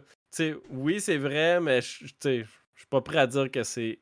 oui, 0.70 1.02
c'est 1.02 1.18
vrai, 1.18 1.60
mais 1.60 1.82
je 1.82 2.06
suis 2.16 2.46
pas 2.90 3.02
prêt 3.02 3.18
à 3.18 3.28
dire 3.28 3.52
que 3.52 3.64
c'est 3.64 4.00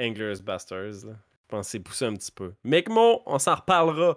Inglourious 0.00 0.42
Bastards. 0.42 1.04
là. 1.06 1.12
Je 1.12 1.56
pense 1.56 1.66
que 1.66 1.70
c'est 1.72 1.80
poussé 1.80 2.04
un 2.06 2.14
petit 2.14 2.32
peu. 2.32 2.52
Mecmo, 2.64 3.22
on 3.26 3.38
s'en 3.38 3.56
reparlera. 3.56 4.16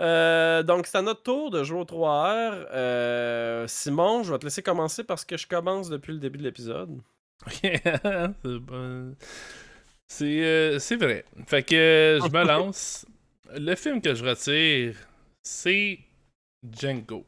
Euh, 0.00 0.62
donc, 0.62 0.86
c'est 0.86 0.98
à 0.98 1.02
notre 1.02 1.22
tour 1.22 1.50
de 1.50 1.62
jouer 1.64 1.80
au 1.80 1.84
3R. 1.84 2.66
Euh, 2.72 3.66
Simon, 3.66 4.22
je 4.22 4.32
vais 4.32 4.38
te 4.38 4.44
laisser 4.44 4.62
commencer 4.62 5.04
parce 5.04 5.24
que 5.24 5.36
je 5.36 5.46
commence 5.46 5.90
depuis 5.90 6.12
le 6.12 6.18
début 6.18 6.38
de 6.38 6.44
l'épisode. 6.44 7.00
c'est 7.46 8.58
bon. 8.60 9.14
C'est 10.08 10.42
euh, 10.42 10.78
c'est 10.78 10.96
vrai. 10.96 11.24
Fait 11.46 11.62
que 11.62 11.74
euh, 11.74 12.20
je 12.20 12.28
me 12.32 12.44
lance. 12.44 13.06
Le 13.54 13.74
film 13.74 14.00
que 14.00 14.14
je 14.14 14.24
retire, 14.24 14.96
c'est 15.42 15.98
Django. 16.70 17.26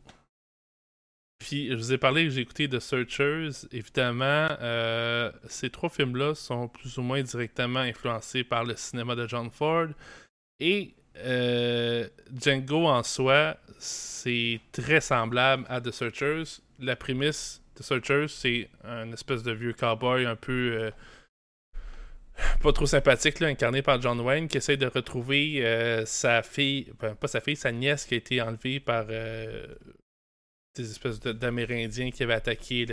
Puis 1.40 1.70
je 1.70 1.74
vous 1.74 1.92
ai 1.92 1.98
parlé 1.98 2.24
que 2.24 2.30
j'ai 2.30 2.42
écouté 2.42 2.68
The 2.68 2.78
Searchers. 2.78 3.66
Évidemment, 3.72 4.48
euh, 4.60 5.32
ces 5.48 5.70
trois 5.70 5.88
films-là 5.88 6.34
sont 6.34 6.68
plus 6.68 6.98
ou 6.98 7.02
moins 7.02 7.22
directement 7.22 7.80
influencés 7.80 8.44
par 8.44 8.64
le 8.64 8.76
cinéma 8.76 9.16
de 9.16 9.26
John 9.26 9.50
Ford. 9.50 9.88
Et 10.60 10.94
euh, 11.16 12.06
Django 12.38 12.86
en 12.86 13.02
soi, 13.02 13.56
c'est 13.78 14.60
très 14.70 15.00
semblable 15.00 15.64
à 15.70 15.80
The 15.80 15.90
Searchers. 15.90 16.60
La 16.78 16.94
prémisse 16.94 17.62
de 17.76 17.82
Searchers, 17.82 18.28
c'est 18.28 18.68
un 18.84 19.10
espèce 19.10 19.42
de 19.42 19.52
vieux 19.52 19.72
cowboy 19.72 20.26
un 20.26 20.36
peu 20.36 20.78
euh, 20.78 20.90
pas 22.62 22.72
trop 22.74 22.86
sympathique, 22.86 23.40
là, 23.40 23.48
incarné 23.48 23.80
par 23.80 24.00
John 24.02 24.20
Wayne, 24.20 24.46
qui 24.46 24.58
essaie 24.58 24.76
de 24.76 24.86
retrouver 24.86 25.62
sa 26.04 26.42
fille, 26.42 26.92
pas 26.98 27.28
sa 27.28 27.40
fille, 27.40 27.56
sa 27.56 27.72
nièce 27.72 28.04
qui 28.04 28.14
a 28.14 28.16
été 28.18 28.40
enlevée 28.40 28.80
par 28.80 29.06
des 30.80 30.90
espèces 30.90 31.20
d'Amérindiens 31.20 32.10
qui 32.10 32.22
avaient 32.22 32.34
attaqué 32.34 32.86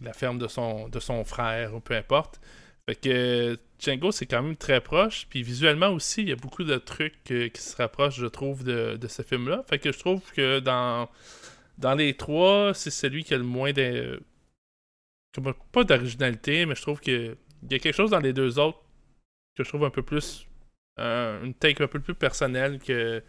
la 0.00 0.12
ferme 0.12 0.38
de 0.38 0.48
son, 0.48 0.88
de 0.88 1.00
son 1.00 1.24
frère, 1.24 1.74
ou 1.74 1.80
peu 1.80 1.94
importe. 1.94 2.40
Fait 2.88 2.96
que 2.96 3.58
Django, 3.78 4.10
c'est 4.10 4.26
quand 4.26 4.42
même 4.42 4.56
très 4.56 4.80
proche. 4.80 5.26
Puis 5.28 5.42
visuellement 5.42 5.88
aussi, 5.90 6.22
il 6.22 6.28
y 6.28 6.32
a 6.32 6.36
beaucoup 6.36 6.64
de 6.64 6.76
trucs 6.76 7.22
qui 7.24 7.50
se 7.60 7.76
rapprochent, 7.76 8.18
je 8.18 8.26
trouve, 8.26 8.64
de, 8.64 8.96
de 8.96 9.08
ce 9.08 9.22
film-là. 9.22 9.64
Fait 9.68 9.78
que 9.78 9.92
je 9.92 9.98
trouve 9.98 10.20
que 10.32 10.58
dans, 10.58 11.08
dans 11.78 11.94
les 11.94 12.16
trois, 12.16 12.74
c'est 12.74 12.90
celui 12.90 13.24
qui 13.24 13.34
a 13.34 13.38
le 13.38 13.44
moins 13.44 13.72
de. 13.72 14.20
Pas 15.72 15.84
d'originalité, 15.84 16.66
mais 16.66 16.74
je 16.74 16.82
trouve 16.82 17.00
que 17.00 17.36
il 17.62 17.72
y 17.72 17.74
a 17.74 17.78
quelque 17.78 17.94
chose 17.94 18.10
dans 18.10 18.20
les 18.20 18.32
deux 18.32 18.58
autres 18.58 18.82
que 19.56 19.64
je 19.64 19.68
trouve 19.68 19.84
un 19.84 19.90
peu 19.90 20.02
plus. 20.02 20.46
Euh, 20.98 21.42
une 21.42 21.54
take 21.54 21.82
un 21.82 21.86
peu 21.86 22.00
plus 22.00 22.14
personnelle 22.14 22.78
que, 22.78 23.22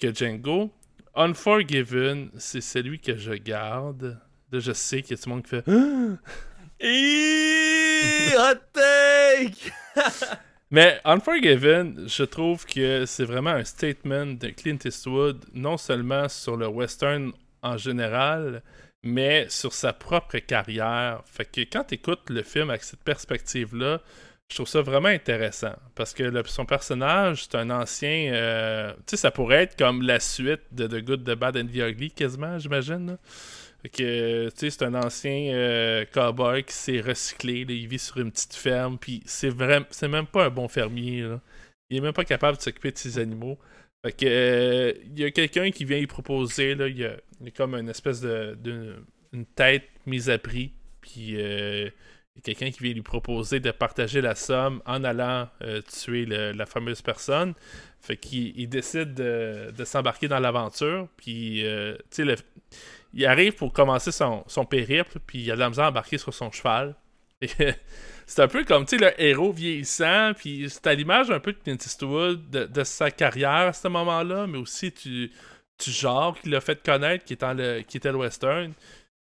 que 0.00 0.12
Django. 0.12 0.72
Unforgiven, 1.14 2.30
c'est 2.38 2.60
celui 2.60 3.00
que 3.00 3.16
je 3.16 3.32
garde. 3.32 4.18
Là, 4.52 4.58
je 4.58 4.72
sais 4.72 5.02
qu'il 5.02 5.16
y 5.16 5.20
a 5.20 5.22
tout 5.22 5.28
le 5.28 5.34
monde 5.34 5.44
qui 5.44 5.50
fait. 5.50 5.64
hot 8.36 8.60
take! 8.72 9.72
Mais 10.72 11.00
Unforgiven, 11.04 12.06
je 12.06 12.22
trouve 12.22 12.64
que 12.64 13.04
c'est 13.04 13.24
vraiment 13.24 13.50
un 13.50 13.64
statement 13.64 14.26
de 14.26 14.50
Clint 14.50 14.78
Eastwood, 14.84 15.44
non 15.52 15.76
seulement 15.76 16.28
sur 16.28 16.56
le 16.56 16.68
western 16.68 17.32
en 17.62 17.76
général, 17.76 18.62
mais 19.02 19.46
sur 19.48 19.72
sa 19.72 19.92
propre 19.92 20.38
carrière. 20.38 21.22
Fait 21.24 21.44
que 21.44 21.62
quand 21.62 21.84
tu 21.84 21.94
écoutes 21.96 22.30
le 22.30 22.44
film 22.44 22.70
avec 22.70 22.84
cette 22.84 23.02
perspective-là, 23.02 24.00
je 24.50 24.56
trouve 24.56 24.68
ça 24.68 24.82
vraiment 24.82 25.08
intéressant. 25.08 25.74
Parce 25.94 26.12
que 26.12 26.30
son 26.46 26.66
personnage, 26.66 27.44
c'est 27.44 27.56
un 27.56 27.70
ancien. 27.70 28.32
Euh, 28.34 28.92
tu 29.06 29.10
sais, 29.10 29.16
ça 29.16 29.30
pourrait 29.30 29.62
être 29.62 29.78
comme 29.78 30.02
la 30.02 30.20
suite 30.20 30.62
de 30.72 30.86
The 30.86 31.04
Good, 31.04 31.24
The 31.24 31.36
Bad 31.36 31.56
and 31.56 31.66
The 31.66 31.76
Ugly, 31.76 32.10
quasiment, 32.10 32.58
j'imagine. 32.58 33.16
Que, 33.92 34.50
tu 34.50 34.56
sais, 34.56 34.70
c'est 34.70 34.84
un 34.84 34.94
ancien 34.94 35.54
euh, 35.54 36.04
cowboy 36.12 36.64
qui 36.64 36.74
s'est 36.74 37.00
recyclé. 37.00 37.64
il 37.66 37.88
vit 37.88 37.98
sur 37.98 38.18
une 38.18 38.30
petite 38.30 38.54
ferme. 38.54 38.98
Puis 38.98 39.22
c'est 39.24 39.48
vraiment. 39.48 39.86
C'est 39.90 40.08
même 40.08 40.26
pas 40.26 40.46
un 40.46 40.50
bon 40.50 40.68
fermier. 40.68 41.24
Il 41.88 41.96
est 41.96 42.00
même 42.00 42.12
pas 42.12 42.24
capable 42.24 42.58
de 42.58 42.62
s'occuper 42.62 42.92
de 42.92 42.98
ses 42.98 43.18
animaux. 43.18 43.58
Fait 44.04 44.12
que, 44.12 44.26
euh, 44.26 44.92
il 45.04 45.20
y 45.20 45.24
a 45.24 45.30
quelqu'un 45.30 45.70
qui 45.70 45.84
vient 45.84 45.98
y 45.98 46.06
proposer, 46.06 46.74
là, 46.74 46.88
il 46.88 46.98
y 46.98 47.04
a, 47.04 47.16
comme 47.54 47.74
une 47.74 47.88
espèce 47.88 48.20
de, 48.20 48.56
une 49.32 49.44
tête 49.44 49.88
mise 50.06 50.30
à 50.30 50.38
prix, 50.38 50.72
puis 51.02 51.34
euh, 51.36 51.90
quelqu'un 52.42 52.70
qui 52.70 52.82
vient 52.82 52.92
lui 52.92 53.02
proposer 53.02 53.60
de 53.60 53.70
partager 53.70 54.20
la 54.20 54.34
somme 54.34 54.82
en 54.86 55.04
allant 55.04 55.48
euh, 55.62 55.80
tuer 55.82 56.26
la 56.26 56.66
fameuse 56.66 57.02
personne. 57.02 57.54
Fait 58.00 58.16
qu'il 58.16 58.68
décide 58.68 59.14
de, 59.14 59.84
s'embarquer 59.84 60.28
dans 60.28 60.38
l'aventure, 60.38 61.08
puis, 61.16 61.64
tu 62.10 62.24
sais, 62.24 62.36
il 63.12 63.26
arrive 63.26 63.54
pour 63.54 63.72
commencer 63.72 64.12
son, 64.12 64.64
périple, 64.68 65.18
puis 65.26 65.40
il 65.40 65.50
a 65.50 65.54
de 65.54 65.60
la 65.60 65.68
misère 65.68 65.86
à 65.86 65.88
embarquer 65.88 66.18
sur 66.18 66.32
son 66.32 66.50
cheval. 66.50 66.94
c'est 68.26 68.42
un 68.42 68.48
peu 68.48 68.64
comme, 68.64 68.84
tu 68.84 68.98
sais, 68.98 69.04
le 69.04 69.20
héros 69.20 69.52
vieillissant, 69.52 70.32
puis 70.36 70.68
c'est 70.68 70.86
à 70.86 70.94
l'image 70.94 71.30
un 71.30 71.40
peu 71.40 71.52
de 71.52 71.58
Clint 71.58 71.74
Eastwood, 71.74 72.50
de, 72.50 72.84
sa 72.84 73.10
carrière 73.10 73.68
à 73.68 73.72
ce 73.72 73.88
moment-là, 73.88 74.46
mais 74.46 74.58
aussi 74.58 74.90
du, 74.90 75.32
genre 75.86 76.38
qu'il 76.38 76.54
a 76.54 76.60
fait 76.60 76.82
connaître, 76.82 77.24
qui, 77.24 77.36
le, 77.40 77.80
qui 77.82 77.96
était 77.96 78.12
le 78.12 78.18
western. 78.18 78.72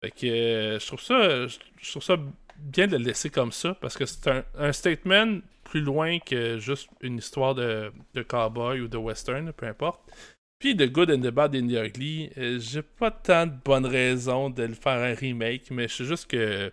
Fait 0.03 0.11
que 0.11 0.27
euh, 0.27 0.79
je 0.79 0.85
trouve 0.85 0.99
ça 0.99 1.47
je, 1.47 1.89
trouve 1.91 2.03
ça 2.03 2.17
bien 2.63 2.87
de 2.87 2.97
le 2.97 3.03
laisser 3.03 3.29
comme 3.29 3.51
ça, 3.51 3.75
parce 3.75 3.97
que 3.97 4.05
c'est 4.05 4.43
un, 4.57 4.71
statement 4.71 5.39
plus 5.63 5.81
loin 5.81 6.19
que 6.19 6.57
juste 6.57 6.89
une 7.01 7.17
histoire 7.17 7.55
de, 7.55 7.91
cowboy 8.27 8.81
ou 8.81 8.87
de 8.87 8.97
western, 8.97 9.51
peu 9.53 9.67
importe. 9.67 10.01
Puis 10.59 10.77
The 10.77 10.89
Good 10.89 11.11
and 11.11 11.21
the 11.21 11.31
Bad 11.31 11.55
and 11.55 11.67
the 11.67 11.87
Ugly, 11.87 12.31
euh, 12.37 12.59
j'ai 12.59 12.81
pas 12.81 13.11
tant 13.11 13.47
de 13.47 13.53
bonnes 13.65 13.85
raisons 13.85 14.49
de 14.49 14.63
le 14.63 14.73
faire 14.73 15.01
un 15.03 15.13
remake, 15.13 15.69
mais 15.71 15.89
je 15.89 15.95
sais 15.95 16.05
juste 16.05 16.29
que 16.29 16.71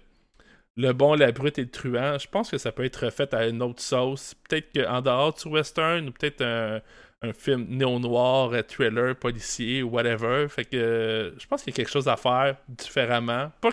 le 0.77 0.93
bon, 0.93 1.15
la 1.15 1.33
brute 1.33 1.59
et 1.59 1.63
le 1.63 1.71
truand, 1.71 2.17
je 2.19 2.29
pense 2.29 2.51
que 2.51 2.59
ça 2.59 2.71
peut 2.71 2.85
être 2.85 3.11
fait 3.11 3.35
à 3.35 3.49
une 3.49 3.63
autre 3.63 3.83
sauce. 3.83 4.35
Peut-être 4.49 4.73
qu'en 4.73 5.03
dehors 5.03 5.35
du 5.35 5.49
western, 5.49 6.09
ou 6.09 6.13
peut-être 6.13 6.43
un, 6.43 6.81
film 7.35 7.67
néo-noir, 7.69 8.53
thriller, 8.67 9.15
policier, 9.15 9.83
whatever. 9.83 10.49
Fait 10.49 10.65
que 10.65 11.35
je 11.37 11.47
pense 11.47 11.63
qu'il 11.63 11.73
y 11.73 11.75
a 11.75 11.77
quelque 11.77 11.91
chose 11.91 12.09
à 12.09 12.17
faire 12.17 12.57
différemment. 12.69 13.53
Pas 13.61 13.73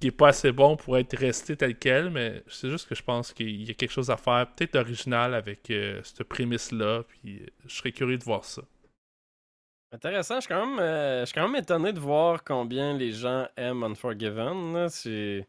qu'il 0.00 0.08
est 0.08 0.12
pas 0.12 0.28
assez 0.28 0.52
bon 0.52 0.76
pour 0.76 0.98
être 0.98 1.16
resté 1.16 1.56
tel 1.56 1.76
quel, 1.76 2.10
mais 2.10 2.42
c'est 2.48 2.68
juste 2.68 2.88
que 2.88 2.94
je 2.94 3.02
pense 3.02 3.32
qu'il 3.32 3.62
y 3.62 3.70
a 3.70 3.74
quelque 3.74 3.90
chose 3.90 4.10
à 4.10 4.16
faire, 4.16 4.46
peut-être 4.54 4.76
original 4.76 5.34
avec 5.34 5.70
euh, 5.70 6.00
cette 6.04 6.24
prémisse-là, 6.24 7.04
puis 7.08 7.42
je 7.66 7.74
serais 7.74 7.92
curieux 7.92 8.18
de 8.18 8.24
voir 8.24 8.44
ça. 8.44 8.62
Intéressant, 9.92 10.36
je 10.36 10.40
suis, 10.40 10.48
quand 10.48 10.66
même, 10.66 10.78
euh, 10.78 11.20
je 11.20 11.26
suis 11.26 11.34
quand 11.34 11.48
même 11.48 11.62
étonné 11.62 11.92
de 11.92 12.00
voir 12.00 12.44
combien 12.44 12.96
les 12.96 13.12
gens 13.12 13.46
aiment 13.56 13.84
Unforgiven. 13.84 14.88
Je 14.88 15.42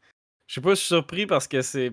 sais 0.47 0.61
pas, 0.61 0.75
surpris 0.75 1.25
parce 1.25 1.47
que 1.47 1.61
c'est 1.61 1.91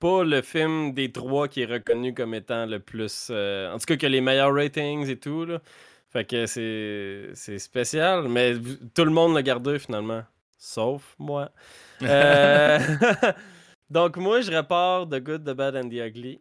pas 0.00 0.24
le 0.24 0.42
film 0.42 0.92
des 0.92 1.12
trois 1.12 1.46
qui 1.46 1.62
est 1.62 1.66
reconnu 1.66 2.14
comme 2.14 2.34
étant 2.34 2.66
le 2.66 2.80
plus. 2.80 3.28
Euh, 3.30 3.72
en 3.72 3.78
tout 3.78 3.84
cas, 3.84 3.96
que 3.96 4.06
les 4.06 4.20
meilleurs 4.20 4.52
ratings 4.52 5.08
et 5.08 5.18
tout. 5.18 5.44
Là. 5.44 5.60
Fait 6.08 6.24
que 6.24 6.46
c'est 6.46 7.58
spécial, 7.58 8.26
mais 8.28 8.54
tout 8.94 9.04
le 9.04 9.12
monde 9.12 9.34
l'a 9.34 9.42
gardé 9.42 9.78
finalement. 9.78 10.24
Sauf 10.60 11.16
moi. 11.18 11.50
Euh, 12.02 12.78
donc, 13.90 14.16
moi, 14.16 14.40
je 14.40 14.50
repars 14.50 15.06
The 15.06 15.20
Good, 15.20 15.44
The 15.44 15.50
Bad 15.50 15.76
and 15.76 15.88
The 15.90 16.08
Ugly. 16.08 16.40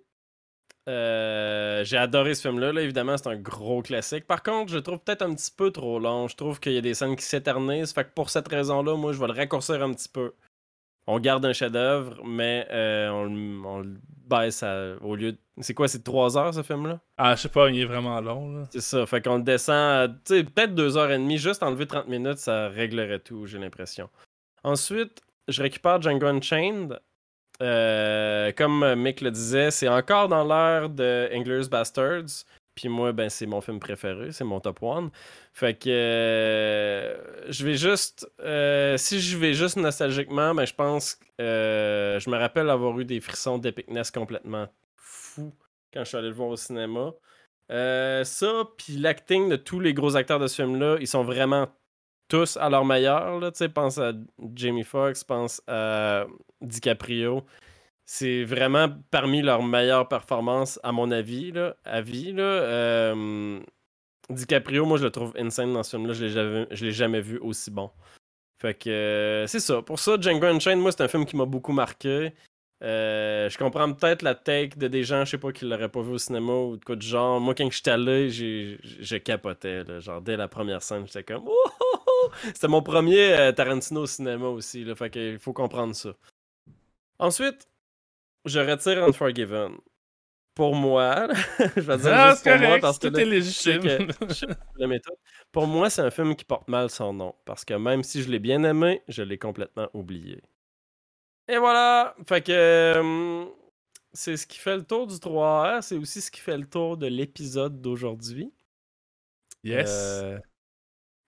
Euh, 0.88 1.84
j'ai 1.84 1.98
adoré 1.98 2.34
ce 2.34 2.48
film-là. 2.48 2.82
Évidemment, 2.82 3.18
c'est 3.18 3.28
un 3.28 3.36
gros 3.36 3.82
classique. 3.82 4.26
Par 4.26 4.42
contre, 4.42 4.72
je 4.72 4.80
trouve 4.80 5.00
peut-être 5.00 5.22
un 5.22 5.36
petit 5.36 5.52
peu 5.52 5.72
trop 5.72 6.00
long. 6.00 6.30
Je 6.30 6.36
trouve 6.38 6.60
qu'il 6.62 6.74
y 6.74 6.78
a 6.78 6.82
des 6.82 6.94
scènes 6.94 7.16
qui 7.18 7.26
s'éternisent. 7.26 7.92
Fait 7.94 8.06
que 8.06 8.14
pour 8.16 8.30
cette 8.30 8.48
raison-là, 8.48 8.96
moi, 8.96 9.12
je 9.12 9.20
vais 9.20 9.28
le 9.28 9.34
raccourcir 9.34 9.84
un 9.84 9.94
petit 9.94 10.10
peu. 10.10 10.34
On 11.12 11.20
garde 11.20 11.44
un 11.44 11.54
chef-d'œuvre, 11.54 12.24
mais 12.24 12.68
euh, 12.70 13.10
on, 13.10 13.80
le 13.80 13.96
baisse 14.28 14.64
au 15.02 15.16
lieu 15.16 15.32
de. 15.32 15.38
C'est 15.60 15.74
quoi, 15.74 15.88
c'est 15.88 16.04
3 16.04 16.38
heures 16.38 16.54
ce 16.54 16.62
film-là? 16.62 17.00
Ah, 17.18 17.36
je 17.36 17.42
sais 17.42 17.50
pas, 17.50 17.68
il 17.72 17.80
est 17.80 17.86
vraiment 17.86 18.22
long. 18.22 18.68
C'est 18.70 18.82
ça. 18.82 19.08
Fait 19.08 19.20
qu'on 19.20 19.38
le 19.38 19.44
descend 19.44 20.16
sais, 20.24 20.44
peut-être 20.44 20.76
2 20.76 20.98
heures 20.98 21.10
et 21.10 21.18
demie. 21.18 21.40
Juste 21.40 21.64
enlever 21.64 21.88
30 21.88 22.08
minutes, 22.10 22.38
ça 22.38 22.70
réglerait 22.70 23.22
tout, 23.22 23.48
j'ai 23.48 23.58
l'impression. 23.58 24.08
Ensuite, 24.64 25.20
je 25.48 25.64
récupère 25.64 26.00
Django 26.00 26.28
Unchained. 26.28 27.00
Euh, 27.64 28.52
comme 28.56 28.94
Mick 28.94 29.22
le 29.22 29.32
disait, 29.32 29.72
c'est 29.72 29.90
encore 29.90 30.28
dans 30.28 30.44
l'ère 30.44 30.90
de 30.90 31.28
Inglourious 31.34 31.70
Bastards. 31.70 32.46
Puis 32.80 32.88
moi, 32.88 33.12
ben, 33.12 33.30
c'est 33.30 33.46
mon 33.46 33.60
film 33.60 33.78
préféré, 33.78 34.32
c'est 34.32 34.46
mon 34.46 34.62
top 34.62 34.82
one. 34.82 35.10
Fait 35.52 35.78
que 35.78 35.90
euh, 35.90 37.52
je 37.52 37.66
vais 37.66 37.76
juste. 37.76 38.26
Euh, 38.40 38.96
si 38.96 39.20
je 39.20 39.38
vais 39.38 39.54
juste 39.54 39.76
nostalgiquement, 39.76 40.56
ben, 40.56 40.64
je 40.64 40.74
pense 40.74 41.16
que 41.16 42.18
je 42.22 42.30
me 42.30 42.38
rappelle 42.38 42.70
avoir 42.70 42.98
eu 42.98 43.04
des 43.04 43.20
frissons 43.20 43.58
d'épicness 43.58 44.12
complètement 44.12 44.70
fou 44.96 45.54
quand 45.94 46.06
je 46.06 46.08
suis 46.08 46.18
allé 46.18 46.30
le 46.30 46.34
voir 46.34 46.48
au 46.48 46.56
cinéma. 46.56 47.12
ça, 47.70 48.64
puis 48.78 48.96
l'acting 48.96 49.50
de 49.50 49.58
tous 49.58 49.82
les 49.82 49.94
gros 49.94 50.16
acteurs 50.16 50.40
de 50.40 50.48
ce 50.48 50.62
film-là, 50.62 51.00
ils 51.02 51.08
sont 51.08 51.24
vraiment 51.24 51.68
tous 52.30 52.56
à 52.56 52.70
leur 52.70 52.86
meilleur. 52.86 53.42
Là, 53.42 53.52
pense 53.74 53.98
à 53.98 54.14
Jamie 54.56 54.86
Foxx, 54.86 55.26
pense 55.26 55.62
à 55.68 56.28
DiCaprio. 56.62 57.44
C'est 58.12 58.44
vraiment 58.44 58.88
parmi 59.12 59.44
leurs 59.44 59.62
meilleures 59.62 60.08
performances, 60.08 60.80
à 60.82 60.92
mon 60.92 61.12
avis, 61.12 61.52
là, 61.52 61.76
à. 61.86 62.02
Là. 62.02 62.42
Euh, 62.42 63.60
DiCaprio, 64.32 64.84
moi, 64.84 64.98
je 64.98 65.04
le 65.04 65.12
trouve 65.12 65.32
insane 65.38 65.72
dans 65.74 65.84
ce 65.84 65.96
film-là. 65.96 66.14
Je 66.14 66.26
ne 66.26 66.66
l'ai 66.86 66.92
jamais 66.92 67.22
vu 67.22 67.38
aussi 67.38 67.70
bon. 67.70 67.92
Fait 68.60 68.74
que 68.74 68.90
euh, 68.90 69.46
c'est 69.46 69.60
ça. 69.60 69.84
Pour 69.84 70.00
ça, 70.00 70.20
Django 70.20 70.48
Unchained, 70.48 70.82
moi, 70.82 70.92
c'est 70.92 71.04
un 71.04 71.08
film 71.08 71.24
qui 71.24 71.36
m'a 71.38 71.46
beaucoup 71.46 71.72
marqué. 71.72 72.34
Euh, 72.84 73.48
je 73.48 73.58
comprends 73.60 73.94
peut-être 73.94 74.24
la 74.24 74.34
take 74.34 74.76
de 74.76 74.88
des 74.88 75.04
gens, 75.04 75.24
je 75.24 75.30
sais 75.30 75.38
pas, 75.38 75.52
qui 75.52 75.66
l'auraient 75.66 75.88
pas 75.88 76.02
vu 76.02 76.14
au 76.14 76.18
cinéma 76.18 76.54
ou 76.54 76.78
de 76.78 76.84
quoi 76.84 76.96
de 76.96 77.04
genre. 77.04 77.40
Moi, 77.40 77.54
quand 77.54 77.72
j'étais 77.72 77.92
allé, 77.92 78.32
je 78.32 79.18
capotais. 79.18 79.84
Genre, 80.02 80.20
dès 80.20 80.36
la 80.36 80.48
première 80.48 80.82
scène, 80.82 81.06
j'étais 81.06 81.24
comme. 81.24 81.48
C'était 82.44 82.70
mon 82.70 82.82
premier 82.82 83.52
Tarantino 83.56 84.02
au 84.02 84.08
cinéma 84.08 84.48
aussi. 84.48 84.84
Là, 84.84 84.96
fait 84.96 85.12
qu'il 85.12 85.38
faut 85.38 85.54
comprendre 85.54 85.94
ça. 85.94 86.10
Ensuite, 87.20 87.70
je 88.46 88.60
retire 88.60 89.04
Unforgiven. 89.04 89.78
pour 90.56 90.76
moi, 90.76 91.28
je 91.76 91.82
vais 91.82 91.98
dire 91.98 92.14
Ah, 92.14 92.32
juste 92.32 92.44
pour 92.44 92.58
moi 92.60 92.80
parce 92.80 93.00
que 93.00 93.08
tout 93.08 93.16
là, 93.16 93.22
est 93.22 93.42
je 93.42 93.50
sais 93.50 93.78
légitime. 93.80 94.08
que 94.08 94.28
je 94.30 94.34
sais 94.34 94.48
que. 94.48 95.00
Pour 95.52 95.68
moi, 95.68 95.90
c'est 95.90 96.02
un 96.02 96.12
film 96.12 96.36
qui 96.36 96.46
porte 96.46 96.68
mal 96.68 96.90
son 96.90 97.14
nom 97.14 97.36
parce 97.46 97.64
que 97.66 97.74
même 97.74 98.04
si 98.04 98.22
je 98.22 98.30
l'ai 98.30 98.40
bien 98.40 98.64
aimé, 98.64 99.02
je 99.08 99.24
l'ai 99.24 99.38
complètement 99.38 99.90
oublié. 99.94 100.42
Et 101.48 101.58
voilà, 101.58 102.16
fait 102.28 102.42
que 102.46 102.52
euh, 102.52 103.46
c'est 104.14 104.38
ce 104.38 104.46
qui 104.46 104.60
fait 104.60 104.76
le 104.76 104.84
tour 104.84 105.08
du 105.08 105.16
3R, 105.16 105.82
c'est 105.82 105.98
aussi 105.98 106.22
ce 106.22 106.30
qui 106.30 106.42
fait 106.42 106.58
le 106.58 106.68
tour 106.68 106.98
de 106.98 107.08
l'épisode 107.08 107.82
d'aujourd'hui. 107.82 108.54
Yes. 109.64 109.90
Euh, 109.90 110.40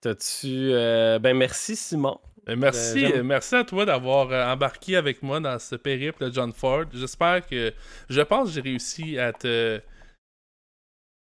T'as-tu 0.01 0.71
euh, 0.73 1.19
ben 1.19 1.35
merci 1.37 1.75
Simon. 1.75 2.19
Euh, 2.51 2.55
Merci, 2.57 3.05
euh, 3.05 3.23
merci 3.23 3.55
à 3.55 3.63
toi 3.63 3.85
d'avoir 3.85 4.31
euh, 4.31 4.45
embarqué 4.53 4.95
avec 4.95 5.23
moi 5.23 5.39
dans 5.39 5.57
ce 5.59 5.75
périple 5.75 6.25
de 6.25 6.33
John 6.33 6.51
Ford. 6.51 6.85
J'espère 6.93 7.45
que. 7.47 7.73
Je 8.09 8.21
pense 8.21 8.49
que 8.49 8.55
j'ai 8.55 8.61
réussi 8.61 9.17
à 9.17 9.31
te. 9.31 9.79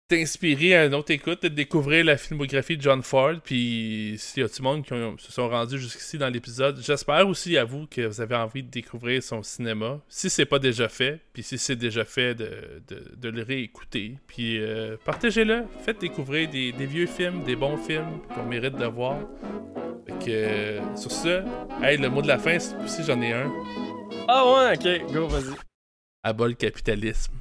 T'inspirer 0.09 0.75
à 0.75 0.85
une 0.85 0.95
autre 0.95 1.11
écoute, 1.11 1.43
de 1.43 1.47
découvrir 1.47 2.03
la 2.03 2.17
filmographie 2.17 2.75
de 2.75 2.81
John 2.81 3.01
Ford. 3.03 3.35
Puis 3.43 4.15
s'il 4.17 4.41
y 4.41 4.45
a 4.45 4.49
tout 4.49 4.55
le 4.59 4.63
monde 4.63 4.83
qui 4.83 4.91
ont- 4.93 5.17
se 5.17 5.31
sont 5.31 5.47
rendus 5.47 5.77
jusqu'ici 5.79 6.17
dans 6.17 6.27
l'épisode, 6.29 6.81
j'espère 6.83 7.27
aussi 7.27 7.57
à 7.57 7.63
vous 7.63 7.85
que 7.87 8.01
vous 8.07 8.19
avez 8.19 8.35
envie 8.35 8.63
de 8.63 8.69
découvrir 8.69 9.21
son 9.23 9.43
cinéma. 9.43 9.99
Si 10.09 10.29
c'est 10.29 10.45
pas 10.45 10.59
déjà 10.59 10.89
fait, 10.89 11.19
puis 11.31 11.43
si 11.43 11.57
c'est 11.57 11.75
déjà 11.75 12.03
fait, 12.03 12.33
de, 12.35 12.49
de- 12.87 13.11
de 13.15 13.29
le 13.29 13.43
réécouter. 13.43 14.15
Puis 14.27 14.57
euh, 14.59 14.97
partagez-le, 15.05 15.63
faites 15.85 16.01
découvrir 16.01 16.49
des, 16.49 16.71
des 16.71 16.85
vieux 16.87 17.05
films, 17.07 17.43
des 17.43 17.55
bons 17.55 17.77
films 17.77 18.19
qu'on 18.33 18.43
mérite 18.45 18.75
de 18.75 18.85
voir. 18.85 19.17
Fait 20.07 20.13
que, 20.25 20.29
euh, 20.29 20.95
sur 20.95 21.11
ce, 21.11 21.43
hey, 21.83 21.97
le 21.97 22.09
mot 22.09 22.21
de 22.23 22.27
la 22.27 22.39
fin, 22.39 22.57
aussi 22.83 23.03
j'en 23.05 23.21
ai 23.21 23.31
un. 23.33 23.51
Ah 24.27 24.43
ouais, 24.51 24.75
ok, 24.75 25.13
go, 25.13 25.27
vas-y. 25.27 25.53
À 26.23 26.33
le 26.33 26.53
capitalisme. 26.53 27.33